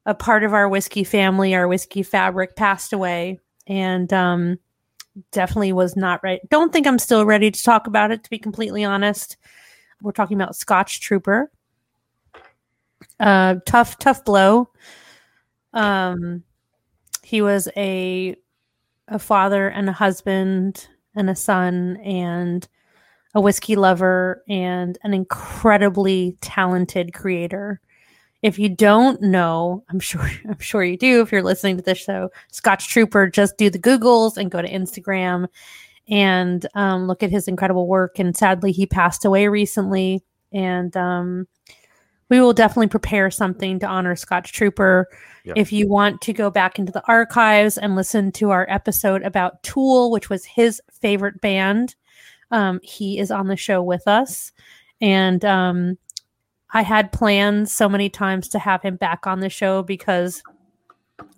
a 0.06 0.16
part 0.16 0.44
of 0.44 0.54
our 0.54 0.70
whiskey 0.70 1.04
family, 1.04 1.56
our 1.56 1.68
whiskey 1.68 2.04
fabric 2.04 2.56
passed 2.56 2.94
away, 2.94 3.40
and 3.68 4.12
um, 4.14 4.60
definitely 5.32 5.74
was 5.74 5.96
not 5.96 6.22
right. 6.24 6.40
Don't 6.50 6.72
think 6.72 6.88
I'm 6.88 7.00
still 7.00 7.26
ready 7.26 7.52
to 7.52 7.64
talk 7.64 7.88
about 7.88 8.12
it, 8.12 8.24
to 8.24 8.30
be 8.30 8.40
completely 8.40 8.84
honest. 8.84 9.38
We're 10.02 10.12
talking 10.12 10.40
about 10.40 10.56
Scotch 10.56 11.02
Trooper. 11.02 11.52
Uh, 13.20 13.56
tough, 13.66 13.98
tough 13.98 14.24
blow. 14.24 14.70
Um, 15.76 16.44
he 17.24 17.42
was 17.42 17.68
a 17.78 18.36
a 19.08 19.20
father 19.20 19.68
and 19.68 19.88
a 19.88 19.94
husband 19.94 20.88
and 21.16 21.30
a 21.30 21.36
son 21.36 21.98
and 21.98 22.68
a 23.36 23.42
whiskey 23.42 23.76
lover 23.76 24.44
and 24.50 24.98
an 25.04 25.14
incredibly 25.14 26.38
talented 26.42 27.14
creator. 27.14 27.80
If 28.42 28.58
you 28.58 28.70
don't 28.70 29.22
know, 29.22 29.84
I'm 29.90 30.00
sure 30.00 30.30
I'm 30.50 30.60
sure 30.60 30.84
you 30.84 30.98
do 30.98 31.22
if 31.22 31.32
you're 31.32 31.44
listening 31.44 31.78
to 31.78 31.84
this 31.84 32.00
show, 32.00 32.30
Scotch 32.52 32.88
Trooper, 32.88 33.28
just 33.28 33.58
do 33.58 33.70
the 33.70 33.80
Googles 33.80 34.38
and 34.38 34.50
go 34.50 34.62
to 34.62 34.70
Instagram 34.70 35.48
and 36.08 36.66
um, 36.76 37.08
look 37.08 37.24
at 37.24 37.32
his 37.32 37.48
incredible 37.48 37.88
work. 37.88 38.20
And 38.20 38.36
sadly, 38.36 38.72
he 38.72 38.86
passed 38.86 39.26
away 39.26 39.48
recently. 39.48 40.24
And 40.54 40.96
um, 40.96 41.48
we 42.30 42.40
will 42.40 42.54
definitely 42.54 42.88
prepare 42.88 43.30
something 43.30 43.80
to 43.80 43.88
honor 43.88 44.16
Scotch 44.16 44.52
Trooper. 44.52 45.08
Yeah. 45.44 45.54
If 45.56 45.72
you 45.72 45.88
want 45.88 46.22
to 46.22 46.34
go 46.34 46.50
back 46.50 46.80
into 46.80 46.92
the 46.92 47.04
archives 47.08 47.78
and 47.78 47.96
listen 47.96 48.32
to 48.34 48.50
our 48.50 48.66
episode 48.70 49.22
about 49.24 49.62
Tool, 49.64 50.10
which 50.12 50.30
was 50.30 50.44
his 50.46 50.82
favorite 50.92 51.40
band, 51.40 51.96
um, 52.52 52.80
he 52.82 53.20
is 53.20 53.30
on 53.30 53.48
the 53.48 53.56
show 53.56 53.82
with 53.84 54.08
us. 54.08 54.52
And 55.02 55.46
um, 55.46 55.98
I 56.72 56.82
had 56.82 57.12
plans 57.12 57.72
so 57.72 57.88
many 57.88 58.10
times 58.10 58.50
to 58.50 58.60
have 58.60 58.82
him 58.82 58.96
back 58.96 59.28
on 59.28 59.40
the 59.40 59.50
show 59.50 59.84
because 59.84 60.42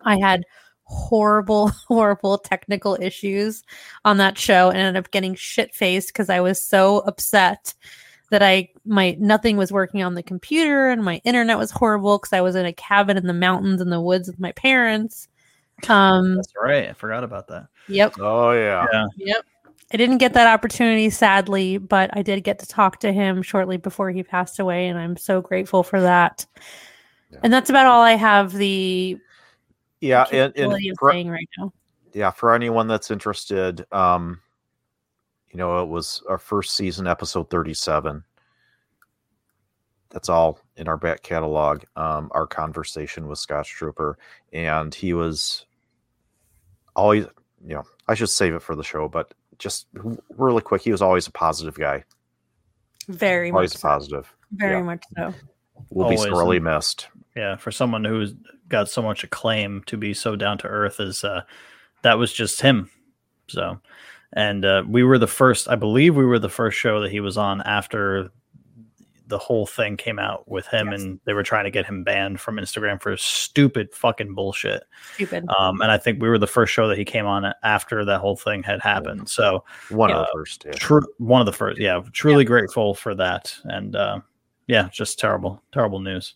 I 0.04 0.18
had 0.20 0.44
horrible, 0.84 1.68
horrible 1.88 2.38
technical 2.38 2.98
issues 3.02 3.62
on 4.06 4.18
that 4.18 4.38
show 4.38 4.70
and 4.70 4.78
ended 4.78 5.04
up 5.04 5.12
getting 5.12 5.36
shit 5.36 5.76
faced 5.76 6.10
because 6.10 6.30
I 6.30 6.40
was 6.40 6.66
so 6.66 7.00
upset 7.00 7.74
that 8.30 8.44
I 8.44 8.70
my 8.86 9.16
nothing 9.20 9.58
was 9.58 9.72
working 9.72 10.04
on 10.04 10.16
the 10.16 10.24
computer 10.24 10.90
and 10.90 11.04
my 11.04 11.22
internet 11.24 11.58
was 11.58 11.72
horrible 11.72 12.18
because 12.18 12.34
I 12.34 12.42
was 12.42 12.56
in 12.56 12.66
a 12.66 12.74
cabin 12.74 13.18
in 13.18 13.28
the 13.28 13.34
mountains 13.34 13.82
in 13.82 13.90
the 13.90 14.02
woods 14.02 14.28
with 14.28 14.40
my 14.40 14.52
parents. 14.54 15.28
Um, 15.88 16.36
That's 16.36 16.54
right. 16.62 16.90
I 16.90 16.94
forgot 16.94 17.24
about 17.24 17.48
that. 17.50 17.68
yep, 17.88 18.16
Oh 18.20 18.52
yeah. 18.52 18.86
Yeah. 18.92 19.06
yep. 19.18 19.46
I 19.94 19.98
didn't 19.98 20.18
get 20.18 20.34
that 20.34 20.48
opportunity, 20.54 21.10
sadly, 21.10 21.78
but 21.78 22.10
I 22.12 22.22
did 22.22 22.44
get 22.44 22.60
to 22.60 22.68
talk 22.68 23.00
to 23.02 23.14
him 23.14 23.42
shortly 23.42 23.78
before 23.78 24.12
he 24.12 24.22
passed 24.22 24.60
away, 24.60 24.88
and 24.88 25.00
I'm 25.00 25.16
so 25.16 25.40
grateful 25.40 25.82
for 25.82 26.02
that. 26.02 26.46
Yeah. 27.32 27.40
And 27.44 27.54
that's 27.54 27.70
about 27.70 27.86
all 27.86 28.02
I 28.02 28.14
have 28.14 28.52
the 28.52 29.18
Yeah, 30.02 30.26
and, 30.32 30.54
and 30.58 30.74
of 30.74 30.80
for, 31.00 31.12
saying 31.12 31.30
right 31.30 31.48
now. 31.58 31.72
yeah, 32.14 32.32
for 32.32 32.54
anyone 32.54 32.88
that's 32.88 33.12
interested, 33.12 33.86
um, 33.94 34.42
you 35.52 35.58
know, 35.58 35.82
it 35.82 35.88
was 35.90 36.22
our 36.30 36.38
first 36.38 36.76
season, 36.76 37.08
episode 37.08 37.50
37. 37.50 38.24
That's 40.10 40.30
all 40.30 40.60
in 40.78 40.88
our 40.88 40.98
back 40.98 41.22
catalog. 41.24 41.84
Um, 41.96 42.30
our 42.32 42.48
conversation 42.48 43.28
with 43.28 43.40
Scotch 43.40 43.70
Trooper, 43.70 44.18
and 44.54 44.94
he 44.94 45.14
was 45.14 45.66
always, 46.96 47.26
you 47.66 47.76
know, 47.76 47.84
I 48.08 48.14
should 48.16 48.30
save 48.30 48.54
it 48.54 48.62
for 48.62 48.76
the 48.76 48.84
show, 48.84 49.08
but 49.10 49.34
just 49.60 49.88
really 50.38 50.62
quick, 50.62 50.82
he 50.82 50.92
was 50.92 51.02
always 51.02 51.28
a 51.28 51.32
positive 51.32 51.76
guy. 51.76 52.04
Very 53.10 53.52
much, 53.52 53.56
Always 53.58 53.74
so. 53.80 53.88
positive. 53.88 54.36
very 54.52 54.78
yeah. 54.78 54.84
much 54.84 55.04
so. 55.16 55.34
Will 55.92 56.06
Always. 56.06 56.24
be 56.24 56.30
sorely 56.30 56.60
missed. 56.60 57.08
Yeah, 57.36 57.56
for 57.56 57.72
someone 57.72 58.04
who's 58.04 58.34
got 58.68 58.90
so 58.90 59.02
much 59.02 59.24
acclaim 59.24 59.84
to 59.86 59.96
be 59.96 60.14
so 60.14 60.36
down 60.36 60.58
to 60.58 60.68
earth 60.68 61.00
is 61.00 61.24
uh 61.24 61.42
that 62.02 62.18
was 62.18 62.34
just 62.34 62.62
him. 62.62 62.90
So 63.48 63.80
and 64.34 64.66
uh 64.66 64.84
we 64.88 65.04
were 65.04 65.18
the 65.18 65.28
first 65.28 65.70
I 65.70 65.76
believe 65.76 66.16
we 66.16 66.26
were 66.26 66.40
the 66.40 66.50
first 66.50 66.78
show 66.78 67.00
that 67.02 67.12
he 67.12 67.20
was 67.20 67.38
on 67.38 67.62
after 67.62 68.30
the 69.30 69.38
whole 69.38 69.66
thing 69.66 69.98
came 69.98 70.20
out 70.20 70.50
with 70.50 70.66
him 70.68 70.90
Yes. 70.92 71.02
and 71.02 71.20
they 71.26 71.34
were 71.34 71.44
trying 71.44 71.66
to 71.66 71.70
get 71.72 71.86
him 71.86 72.02
banned 72.04 72.40
from 72.40 72.56
Instagram 72.56 73.02
for 73.02 73.18
stupid 73.18 73.94
fucking 73.94 74.34
bullshit. 74.34 74.84
Stupid. 75.16 75.46
Um 75.58 75.82
and 75.82 75.92
I 75.92 75.98
think 75.98 76.22
we 76.22 76.30
were 76.30 76.38
the 76.38 76.48
first 76.48 76.72
show 76.74 76.88
that 76.88 76.98
he 76.98 77.04
came 77.06 77.26
on 77.26 77.54
after 77.64 78.06
that 78.06 78.20
whole 78.20 78.38
thing 78.38 78.64
had 78.64 78.82
happened. 78.82 79.28
So 79.30 79.64
One 79.90 80.10
Yeah. 80.12 80.18
of 80.18 80.28
the 80.28 80.32
first. 80.34 80.64
Yeah. 80.66 80.72
true 80.74 81.02
one 81.18 81.42
of 81.42 81.46
the 81.46 81.52
first 81.54 81.78
yeah, 81.80 82.02
truly 82.14 82.46
grateful 82.46 82.94
for 82.96 83.14
that. 83.16 83.54
And 83.66 83.96
uh 83.96 84.20
yeah, 84.68 84.90
just 84.92 85.20
terrible, 85.20 85.62
terrible 85.74 86.00
news. 86.00 86.36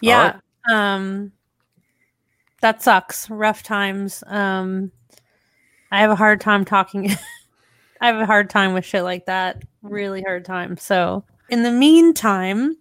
yeah. 0.00 0.38
Um 0.70 1.32
that 2.60 2.82
sucks. 2.82 3.28
Rough 3.30 3.62
times. 3.62 4.22
Um 4.26 4.90
I 5.90 6.00
have 6.00 6.10
a 6.10 6.16
hard 6.16 6.40
time 6.40 6.64
talking 6.64 7.10
I 8.00 8.08
have 8.08 8.20
a 8.20 8.26
hard 8.26 8.50
time 8.50 8.74
with 8.74 8.84
shit 8.84 9.04
like 9.04 9.26
that. 9.26 9.62
Really 9.82 10.22
hard 10.22 10.44
time. 10.44 10.76
So 10.76 11.24
in 11.48 11.62
the 11.62 11.70
meantime, 11.70 12.76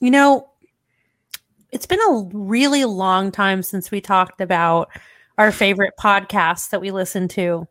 you 0.00 0.10
know, 0.10 0.50
it's 1.70 1.86
been 1.86 2.00
a 2.00 2.28
really 2.32 2.84
long 2.84 3.30
time 3.30 3.62
since 3.62 3.90
we 3.90 4.00
talked 4.00 4.40
about 4.40 4.90
our 5.38 5.52
favorite 5.52 5.94
podcasts 5.98 6.70
that 6.70 6.80
we 6.80 6.90
listen 6.90 7.28
to. 7.28 7.66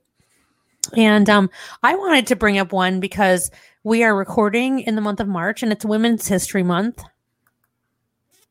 And 0.95 1.29
um, 1.29 1.49
I 1.83 1.95
wanted 1.95 2.27
to 2.27 2.35
bring 2.35 2.57
up 2.57 2.71
one 2.71 2.99
because 2.99 3.51
we 3.83 4.03
are 4.03 4.15
recording 4.15 4.79
in 4.79 4.95
the 4.95 5.01
month 5.01 5.19
of 5.19 5.27
March 5.27 5.61
and 5.61 5.71
it's 5.71 5.85
Women's 5.85 6.27
History 6.27 6.63
Month. 6.63 7.03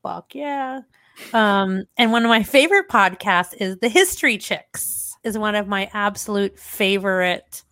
Fuck 0.02 0.34
yeah. 0.34 0.82
Um, 1.32 1.84
and 1.96 2.12
one 2.12 2.24
of 2.24 2.28
my 2.28 2.42
favorite 2.42 2.88
podcasts 2.88 3.54
is 3.58 3.78
The 3.78 3.88
History 3.88 4.38
Chicks, 4.38 5.07
is 5.28 5.38
one 5.38 5.54
of 5.54 5.68
my 5.68 5.88
absolute 5.92 6.58
favorite 6.58 7.62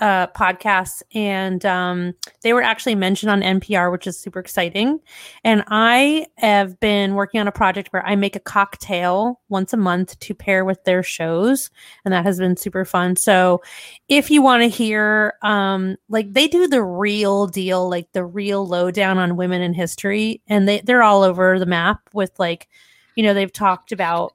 uh 0.00 0.26
podcasts. 0.28 1.02
And 1.14 1.64
um 1.64 2.14
they 2.42 2.52
were 2.52 2.62
actually 2.62 2.96
mentioned 2.96 3.30
on 3.30 3.42
NPR 3.42 3.92
which 3.92 4.08
is 4.08 4.18
super 4.18 4.40
exciting. 4.40 4.98
And 5.44 5.62
I 5.68 6.26
have 6.36 6.80
been 6.80 7.14
working 7.14 7.40
on 7.40 7.46
a 7.46 7.52
project 7.52 7.92
where 7.92 8.04
I 8.04 8.16
make 8.16 8.34
a 8.34 8.40
cocktail 8.40 9.40
once 9.48 9.72
a 9.72 9.76
month 9.76 10.18
to 10.18 10.34
pair 10.34 10.64
with 10.64 10.82
their 10.82 11.04
shows. 11.04 11.70
And 12.04 12.12
that 12.12 12.24
has 12.24 12.40
been 12.40 12.56
super 12.56 12.84
fun. 12.84 13.14
So 13.14 13.62
if 14.08 14.32
you 14.32 14.42
want 14.42 14.64
to 14.64 14.68
hear 14.68 15.34
um 15.42 15.94
like 16.08 16.32
they 16.32 16.48
do 16.48 16.66
the 16.66 16.82
real 16.82 17.46
deal 17.46 17.88
like 17.88 18.10
the 18.12 18.24
real 18.24 18.66
lowdown 18.66 19.18
on 19.18 19.36
women 19.36 19.62
in 19.62 19.74
history. 19.74 20.42
And 20.48 20.66
they 20.66 20.80
they're 20.80 21.04
all 21.04 21.22
over 21.22 21.60
the 21.60 21.66
map 21.66 22.00
with 22.12 22.32
like 22.40 22.68
you 23.14 23.22
know 23.22 23.32
they've 23.32 23.52
talked 23.52 23.92
about 23.92 24.34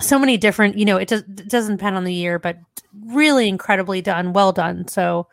so 0.00 0.18
many 0.18 0.36
different 0.36 0.76
you 0.76 0.84
know 0.84 0.96
it, 0.96 1.08
does, 1.08 1.20
it 1.22 1.48
doesn't 1.48 1.76
depend 1.76 1.96
on 1.96 2.04
the 2.04 2.14
year 2.14 2.38
but 2.38 2.58
really 3.06 3.48
incredibly 3.48 4.00
done 4.00 4.32
well 4.32 4.52
done 4.52 4.86
so 4.88 5.26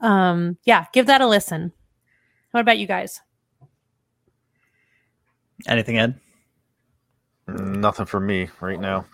um 0.00 0.56
yeah 0.64 0.86
give 0.92 1.06
that 1.06 1.20
a 1.20 1.26
listen 1.26 1.72
what 2.52 2.60
about 2.60 2.78
you 2.78 2.86
guys 2.86 3.20
Anything 5.66 5.98
Ed? 5.98 6.18
Nothing 7.48 8.06
for 8.06 8.20
me 8.20 8.48
right 8.60 8.80
now. 8.80 9.06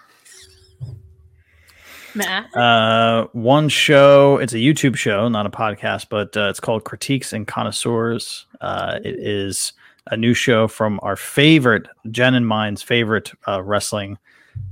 matt 2.14 2.54
Uh, 2.56 3.26
one 3.32 3.68
show. 3.68 4.38
It's 4.38 4.52
a 4.52 4.58
YouTube 4.58 4.96
show, 4.96 5.28
not 5.28 5.46
a 5.46 5.50
podcast, 5.50 6.06
but 6.10 6.36
uh, 6.36 6.48
it's 6.48 6.60
called 6.60 6.84
Critiques 6.84 7.32
and 7.32 7.46
Connoisseurs. 7.46 8.46
Uh, 8.60 8.98
it 9.04 9.16
is 9.18 9.72
a 10.08 10.16
new 10.16 10.34
show 10.34 10.66
from 10.66 10.98
our 11.02 11.16
favorite 11.16 11.86
Jen 12.10 12.34
and 12.34 12.46
mine's 12.46 12.82
favorite 12.82 13.32
uh, 13.46 13.62
wrestling 13.62 14.18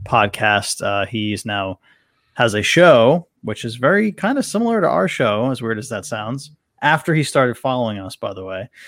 podcast. 0.04 0.84
Uh, 0.84 1.06
he's 1.06 1.44
now 1.44 1.78
has 2.34 2.54
a 2.54 2.62
show 2.62 3.26
which 3.42 3.64
is 3.64 3.76
very 3.76 4.12
kind 4.12 4.38
of 4.38 4.44
similar 4.44 4.80
to 4.80 4.88
our 4.88 5.08
show, 5.08 5.50
as 5.50 5.62
weird 5.62 5.78
as 5.78 5.88
that 5.88 6.04
sounds. 6.04 6.50
after 6.82 7.14
he 7.14 7.22
started 7.22 7.58
following 7.58 7.98
us, 7.98 8.16
by 8.16 8.32
the 8.32 8.44
way. 8.44 8.68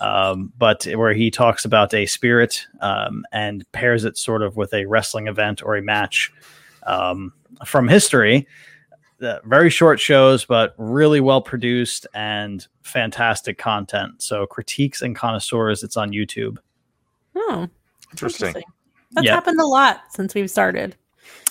Um, 0.00 0.50
but 0.56 0.84
where 0.84 1.12
he 1.12 1.30
talks 1.30 1.66
about 1.66 1.92
a 1.92 2.06
spirit 2.06 2.66
um, 2.80 3.24
and 3.32 3.70
pairs 3.72 4.04
it 4.06 4.16
sort 4.16 4.42
of 4.42 4.56
with 4.56 4.72
a 4.72 4.86
wrestling 4.86 5.26
event 5.28 5.62
or 5.62 5.76
a 5.76 5.82
match 5.82 6.32
um, 6.84 7.34
from 7.66 7.86
history. 7.86 8.48
Uh, 9.20 9.40
very 9.44 9.68
short 9.68 10.00
shows, 10.00 10.46
but 10.46 10.74
really 10.78 11.20
well 11.20 11.42
produced 11.42 12.06
and 12.14 12.66
fantastic 12.82 13.58
content. 13.58 14.22
So, 14.22 14.46
critiques 14.46 15.02
and 15.02 15.14
connoisseurs, 15.14 15.82
it's 15.82 15.98
on 15.98 16.12
YouTube. 16.12 16.56
Oh, 17.36 17.68
Interesting. 18.10 18.54
That's 19.12 19.26
Yeah. 19.26 19.34
happened 19.34 19.60
a 19.60 19.66
lot 19.66 20.02
since 20.10 20.34
we've 20.34 20.50
started. 20.50 20.96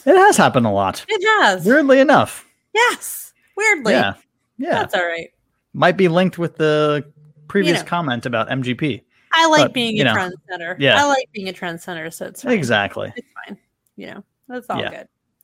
It 0.06 0.16
has 0.16 0.38
happened 0.38 0.66
a 0.66 0.72
lot, 0.72 1.06
It 1.10 1.22
has. 1.44 1.66
weirdly 1.66 2.00
enough. 2.00 2.46
yes. 2.74 3.34
Weirdly. 3.58 3.94
Yeah, 3.94 4.14
yeah, 4.58 4.70
That's 4.72 4.96
all 4.96 5.06
right. 5.06 5.30
might 5.74 5.98
be 5.98 6.08
linked 6.08 6.38
with 6.38 6.56
the 6.56 7.06
previous 7.50 7.80
know. 7.82 7.86
comment 7.86 8.26
about 8.26 8.50
MGP. 8.50 9.02
I 9.34 9.48
like 9.48 9.66
But, 9.66 9.74
being 9.74 10.00
a 10.00 10.06
know, 10.06 10.14
trendsetter. 10.16 10.76
yeah. 10.80 11.02
I 11.04 11.06
like 11.08 11.30
being 11.34 11.50
a 11.50 11.54
trendsetter, 11.54 12.12
so 12.14 12.26
it's 12.28 12.42
fine. 12.44 12.54
Exactly. 12.54 13.12
It's 13.16 13.28
fine. 13.46 13.58
You 13.98 14.08
know, 14.08 14.24
that's 14.48 14.70
all 14.70 14.80
Yeah. 14.80 14.90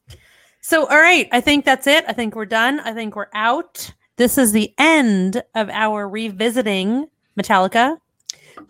good. 0.08 0.18
So, 0.62 0.88
all 0.88 0.98
right. 0.98 1.28
I 1.32 1.42
think 1.42 1.66
that's 1.66 1.86
it. 1.86 2.06
I 2.08 2.14
think 2.14 2.36
we're 2.36 2.46
done. 2.46 2.80
I 2.80 2.94
think 2.94 3.16
we're 3.16 3.28
out. 3.34 3.92
This 4.16 4.38
is 4.38 4.52
the 4.54 4.74
end 4.80 5.44
of 5.54 5.70
our 5.70 6.08
revisiting 6.10 7.08
Metallica. 7.40 7.98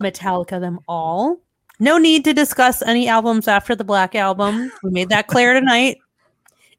Metallica 0.00 0.60
them 0.60 0.80
all. 0.88 1.38
No 1.78 1.98
need 1.98 2.24
to 2.24 2.32
discuss 2.32 2.82
any 2.82 3.08
albums 3.08 3.48
after 3.48 3.74
the 3.74 3.84
Black 3.84 4.14
Album. 4.14 4.72
We 4.82 4.90
made 4.90 5.10
that 5.10 5.26
clear 5.26 5.52
tonight. 5.52 5.98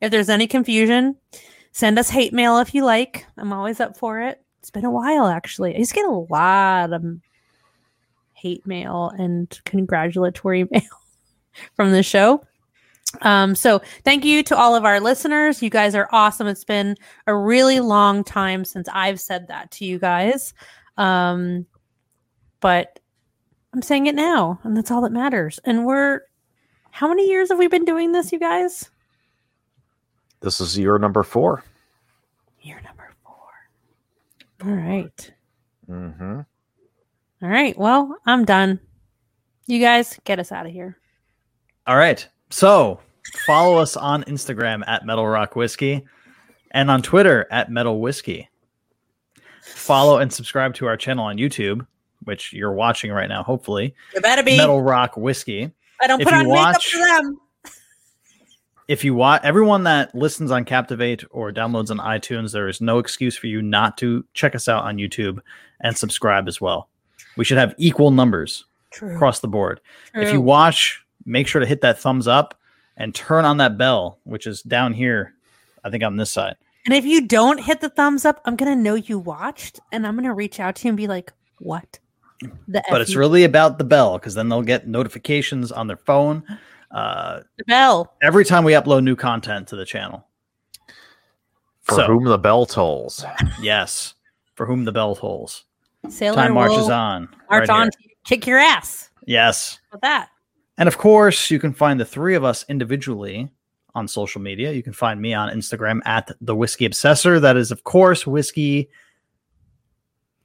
If 0.01 0.11
there's 0.11 0.29
any 0.29 0.47
confusion, 0.47 1.15
send 1.71 1.99
us 1.99 2.09
hate 2.09 2.33
mail 2.33 2.59
if 2.59 2.73
you 2.73 2.83
like. 2.83 3.25
I'm 3.37 3.53
always 3.53 3.79
up 3.79 3.97
for 3.97 4.21
it. 4.21 4.41
It's 4.59 4.71
been 4.71 4.85
a 4.85 4.91
while, 4.91 5.27
actually. 5.27 5.75
I 5.75 5.81
to 5.81 5.93
get 5.93 6.05
a 6.05 6.11
lot 6.11 6.93
of 6.93 7.03
hate 8.33 8.65
mail 8.65 9.11
and 9.17 9.49
congratulatory 9.65 10.63
mail 10.71 10.81
from 11.75 11.91
the 11.91 12.03
show. 12.03 12.43
Um, 13.21 13.55
so 13.55 13.81
thank 14.03 14.25
you 14.25 14.43
to 14.43 14.57
all 14.57 14.75
of 14.75 14.83
our 14.83 14.99
listeners. 14.99 15.63
You 15.63 15.69
guys 15.69 15.95
are 15.95 16.09
awesome. 16.11 16.47
It's 16.47 16.65
been 16.65 16.95
a 17.25 17.35
really 17.35 17.79
long 17.79 18.23
time 18.23 18.65
since 18.65 18.87
I've 18.91 19.19
said 19.19 19.47
that 19.47 19.71
to 19.71 19.85
you 19.85 19.97
guys. 19.97 20.53
Um, 20.97 21.65
but 22.59 22.99
I'm 23.73 23.81
saying 23.81 24.07
it 24.07 24.15
now, 24.15 24.59
and 24.63 24.75
that's 24.75 24.91
all 24.91 25.01
that 25.01 25.11
matters. 25.11 25.59
And 25.63 25.85
we're 25.85 26.21
how 26.91 27.07
many 27.07 27.27
years 27.27 27.49
have 27.49 27.59
we 27.59 27.67
been 27.67 27.85
doing 27.85 28.11
this, 28.11 28.31
you 28.31 28.39
guys? 28.39 28.89
This 30.39 30.59
is 30.59 30.77
year 30.77 30.97
number 30.97 31.23
four. 31.23 31.63
Year 32.61 32.81
number 32.83 33.11
four. 33.23 34.67
All 34.69 34.75
right. 34.75 35.31
Mm-hmm. 35.89 36.39
All 37.43 37.49
right. 37.49 37.77
Well, 37.77 38.17
I'm 38.25 38.45
done. 38.45 38.79
You 39.67 39.79
guys 39.79 40.19
get 40.23 40.39
us 40.39 40.51
out 40.51 40.65
of 40.65 40.71
here. 40.71 40.97
All 41.85 41.97
right. 41.97 42.27
So 42.49 42.99
follow 43.45 43.77
us 43.77 43.95
on 43.95 44.23
Instagram 44.23 44.83
at 44.87 45.05
Metal 45.05 45.27
Rock 45.27 45.55
Whiskey 45.55 46.05
and 46.71 46.89
on 46.89 47.01
Twitter 47.01 47.47
at 47.51 47.69
Metal 47.69 47.99
Whiskey. 47.99 48.49
Follow 49.61 50.17
and 50.17 50.31
subscribe 50.31 50.73
to 50.75 50.87
our 50.87 50.97
channel 50.97 51.25
on 51.25 51.37
YouTube, 51.37 51.85
which 52.23 52.53
you're 52.53 52.73
watching 52.73 53.11
right 53.11 53.29
now, 53.29 53.43
hopefully. 53.43 53.95
You 54.13 54.21
better 54.21 54.43
be. 54.43 54.57
Metal 54.57 54.81
Rock 54.81 55.17
Whiskey. 55.17 55.71
I 56.01 56.07
don't 56.07 56.21
if 56.21 56.25
put 56.25 56.33
on 56.33 56.47
makeup 56.47 56.73
watch- 56.75 56.91
for 56.91 56.99
them. 56.99 57.39
If 58.87 59.03
you 59.03 59.13
watch 59.13 59.41
everyone 59.43 59.83
that 59.83 60.15
listens 60.15 60.49
on 60.49 60.63
Captivate 60.63 61.23
or 61.29 61.51
downloads 61.51 61.91
on 61.91 61.97
iTunes, 61.97 62.53
there 62.53 62.69
is 62.69 62.79
no 62.79 62.99
excuse 62.99 63.35
for 63.35 63.47
you 63.47 63.61
not 63.61 63.97
to 63.97 64.23
check 64.33 64.55
us 64.55 64.69
out 64.69 64.85
on 64.85 64.95
YouTube 64.95 65.39
and 65.81 65.97
subscribe 65.97 66.47
as 66.47 66.61
well. 66.61 66.87
We 67.35 67.43
should 67.43 67.57
have 67.57 67.75
equal 67.77 68.11
numbers 68.11 68.63
True. 68.91 69.13
across 69.13 69.41
the 69.41 69.49
board. 69.49 69.81
If 70.13 70.31
you 70.31 70.39
watch, 70.39 71.03
make 71.25 71.47
sure 71.47 71.59
to 71.59 71.67
hit 71.67 71.81
that 71.81 71.99
thumbs 71.99 72.29
up 72.29 72.57
and 72.95 73.13
turn 73.13 73.43
on 73.43 73.57
that 73.57 73.77
bell, 73.77 74.19
which 74.23 74.47
is 74.47 74.61
down 74.61 74.93
here. 74.93 75.33
I 75.83 75.89
think 75.89 76.03
on 76.03 76.15
this 76.15 76.31
side. 76.31 76.55
And 76.85 76.93
if 76.93 77.05
you 77.05 77.27
don't 77.27 77.59
hit 77.59 77.81
the 77.81 77.89
thumbs 77.89 78.23
up, 78.23 78.41
I'm 78.45 78.55
gonna 78.55 78.75
know 78.75 78.95
you 78.95 79.19
watched, 79.19 79.81
and 79.91 80.07
I'm 80.07 80.15
gonna 80.15 80.33
reach 80.33 80.59
out 80.61 80.77
to 80.77 80.85
you 80.85 80.89
and 80.91 80.97
be 80.97 81.07
like, 81.07 81.33
"What?" 81.59 81.99
The 82.41 82.83
But 82.89 83.01
F 83.01 83.07
it's 83.07 83.15
really 83.15 83.43
about 83.43 83.77
the 83.77 83.83
bell 83.83 84.17
because 84.17 84.35
then 84.35 84.49
they'll 84.49 84.61
get 84.61 84.87
notifications 84.87 85.71
on 85.71 85.87
their 85.87 85.97
phone 85.97 86.43
uh, 86.91 87.41
the 87.57 87.63
bell. 87.65 88.13
every 88.21 88.45
time 88.45 88.63
we 88.63 88.73
upload 88.73 89.03
new 89.03 89.15
content 89.15 89.67
to 89.69 89.75
the 89.75 89.85
channel. 89.85 90.25
For 91.81 91.95
So- 91.95 92.05
whom 92.07 92.25
the 92.25 92.37
bell 92.37 92.65
tolls. 92.65 93.25
Yes, 93.61 94.13
for 94.55 94.65
whom 94.65 94.85
the 94.85 94.91
bell 94.91 95.15
tolls. 95.15 95.63
Sailor 96.09 96.35
Time 96.35 96.53
marches 96.53 96.77
will 96.77 96.91
on. 96.93 97.29
March 97.49 97.67
right 97.67 97.69
on. 97.69 97.81
here. 97.83 97.91
to 98.09 98.15
Kick 98.23 98.45
your 98.47 98.59
ass 98.59 99.09
Yes. 99.25 99.79
with 99.91 100.01
that. 100.01 100.29
And 100.77 100.87
of 100.87 100.97
course, 100.97 101.49
you 101.49 101.59
can 101.59 101.73
find 101.73 101.99
the 101.99 102.05
three 102.05 102.35
of 102.35 102.43
us 102.43 102.63
individually 102.69 103.49
on 103.95 104.07
social 104.07 104.39
media. 104.41 104.71
You 104.73 104.83
can 104.83 104.93
find 104.93 105.19
me 105.19 105.33
on 105.33 105.49
Instagram 105.49 106.01
at 106.05 106.29
the 106.39 106.55
Whiskey 106.55 106.87
Obsessor. 106.87 107.41
That 107.41 107.57
is, 107.57 107.71
of 107.71 107.83
course, 107.83 108.27
whiskey. 108.27 108.89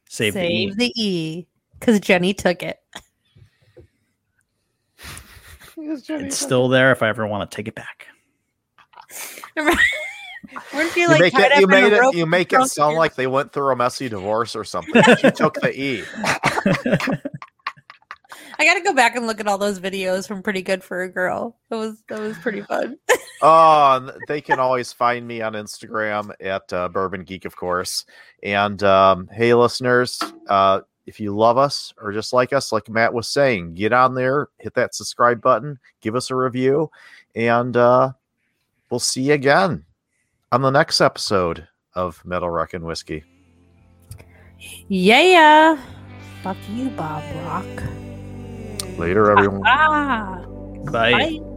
Save, 0.08 0.34
the 0.34 0.44
E. 0.46 0.68
Save 0.68 0.76
the 0.78 0.92
E, 0.96 1.46
because 1.82 1.98
Jenny 1.98 2.32
took 2.32 2.62
it. 2.62 2.78
It's 5.76 6.38
still 6.38 6.68
there 6.68 6.92
if 6.92 7.02
I 7.02 7.08
ever 7.08 7.26
want 7.26 7.50
to 7.50 7.56
take 7.56 7.66
it 7.66 7.74
back. 7.74 8.06
Weren't 9.56 10.94
you 10.96 11.02
You 11.02 11.08
like 11.08 11.20
make 11.20 11.32
tied 11.32 11.46
it. 11.46 11.52
up 11.52 11.60
You 11.60 11.66
in 11.66 11.72
a 11.72 11.80
made 11.80 11.92
it. 11.92 12.00
rope 12.00 12.14
You 12.14 12.24
make 12.26 12.52
it 12.52 12.62
sound 12.68 12.96
like 12.96 13.16
they 13.16 13.26
went 13.26 13.52
through 13.52 13.72
a 13.72 13.76
messy 13.76 14.08
divorce 14.08 14.54
or 14.54 14.62
something. 14.64 15.02
She 15.18 15.30
took 15.34 15.54
the 15.54 15.72
E. 15.76 16.04
I 18.58 18.64
got 18.64 18.74
to 18.74 18.80
go 18.82 18.94
back 18.94 19.16
and 19.16 19.26
look 19.26 19.40
at 19.40 19.48
all 19.48 19.58
those 19.58 19.80
videos 19.80 20.28
from 20.28 20.40
Pretty 20.42 20.62
Good 20.62 20.84
for 20.84 21.02
a 21.02 21.08
Girl. 21.08 21.58
That 21.68 21.76
was 21.78 22.02
that 22.08 22.20
was 22.20 22.38
pretty 22.38 22.60
fun. 22.62 22.96
Oh, 23.40 24.12
they 24.28 24.40
can 24.40 24.60
always 24.60 24.92
find 24.92 25.26
me 25.26 25.42
on 25.42 25.54
Instagram 25.54 26.30
at 26.40 26.72
uh, 26.72 26.88
Bourbon 26.90 27.24
Geek, 27.24 27.44
of 27.44 27.56
course. 27.56 28.04
And 28.44 28.80
um, 28.84 29.28
hey, 29.32 29.52
listeners, 29.54 30.20
uh, 30.48 30.82
if 31.06 31.20
you 31.20 31.34
love 31.34 31.58
us 31.58 31.92
or 32.00 32.12
just 32.12 32.32
like 32.32 32.52
us, 32.52 32.72
like 32.72 32.88
Matt 32.88 33.12
was 33.12 33.28
saying, 33.28 33.74
get 33.74 33.92
on 33.92 34.14
there, 34.14 34.48
hit 34.58 34.74
that 34.74 34.94
subscribe 34.94 35.40
button, 35.40 35.78
give 36.00 36.14
us 36.14 36.30
a 36.30 36.36
review, 36.36 36.90
and 37.34 37.76
uh, 37.76 38.12
we'll 38.90 39.00
see 39.00 39.22
you 39.22 39.32
again 39.34 39.84
on 40.50 40.62
the 40.62 40.70
next 40.70 41.00
episode 41.00 41.66
of 41.94 42.24
Metal 42.24 42.50
Rock 42.50 42.74
and 42.74 42.84
Whiskey. 42.84 43.24
yeah. 44.88 45.78
Fuck 46.42 46.56
you, 46.70 46.90
Bob 46.90 47.22
Rock. 47.44 47.82
Later, 48.98 49.30
everyone. 49.30 49.62
Ah. 49.64 50.44
Bye. 50.90 51.12
Bye. 51.12 51.51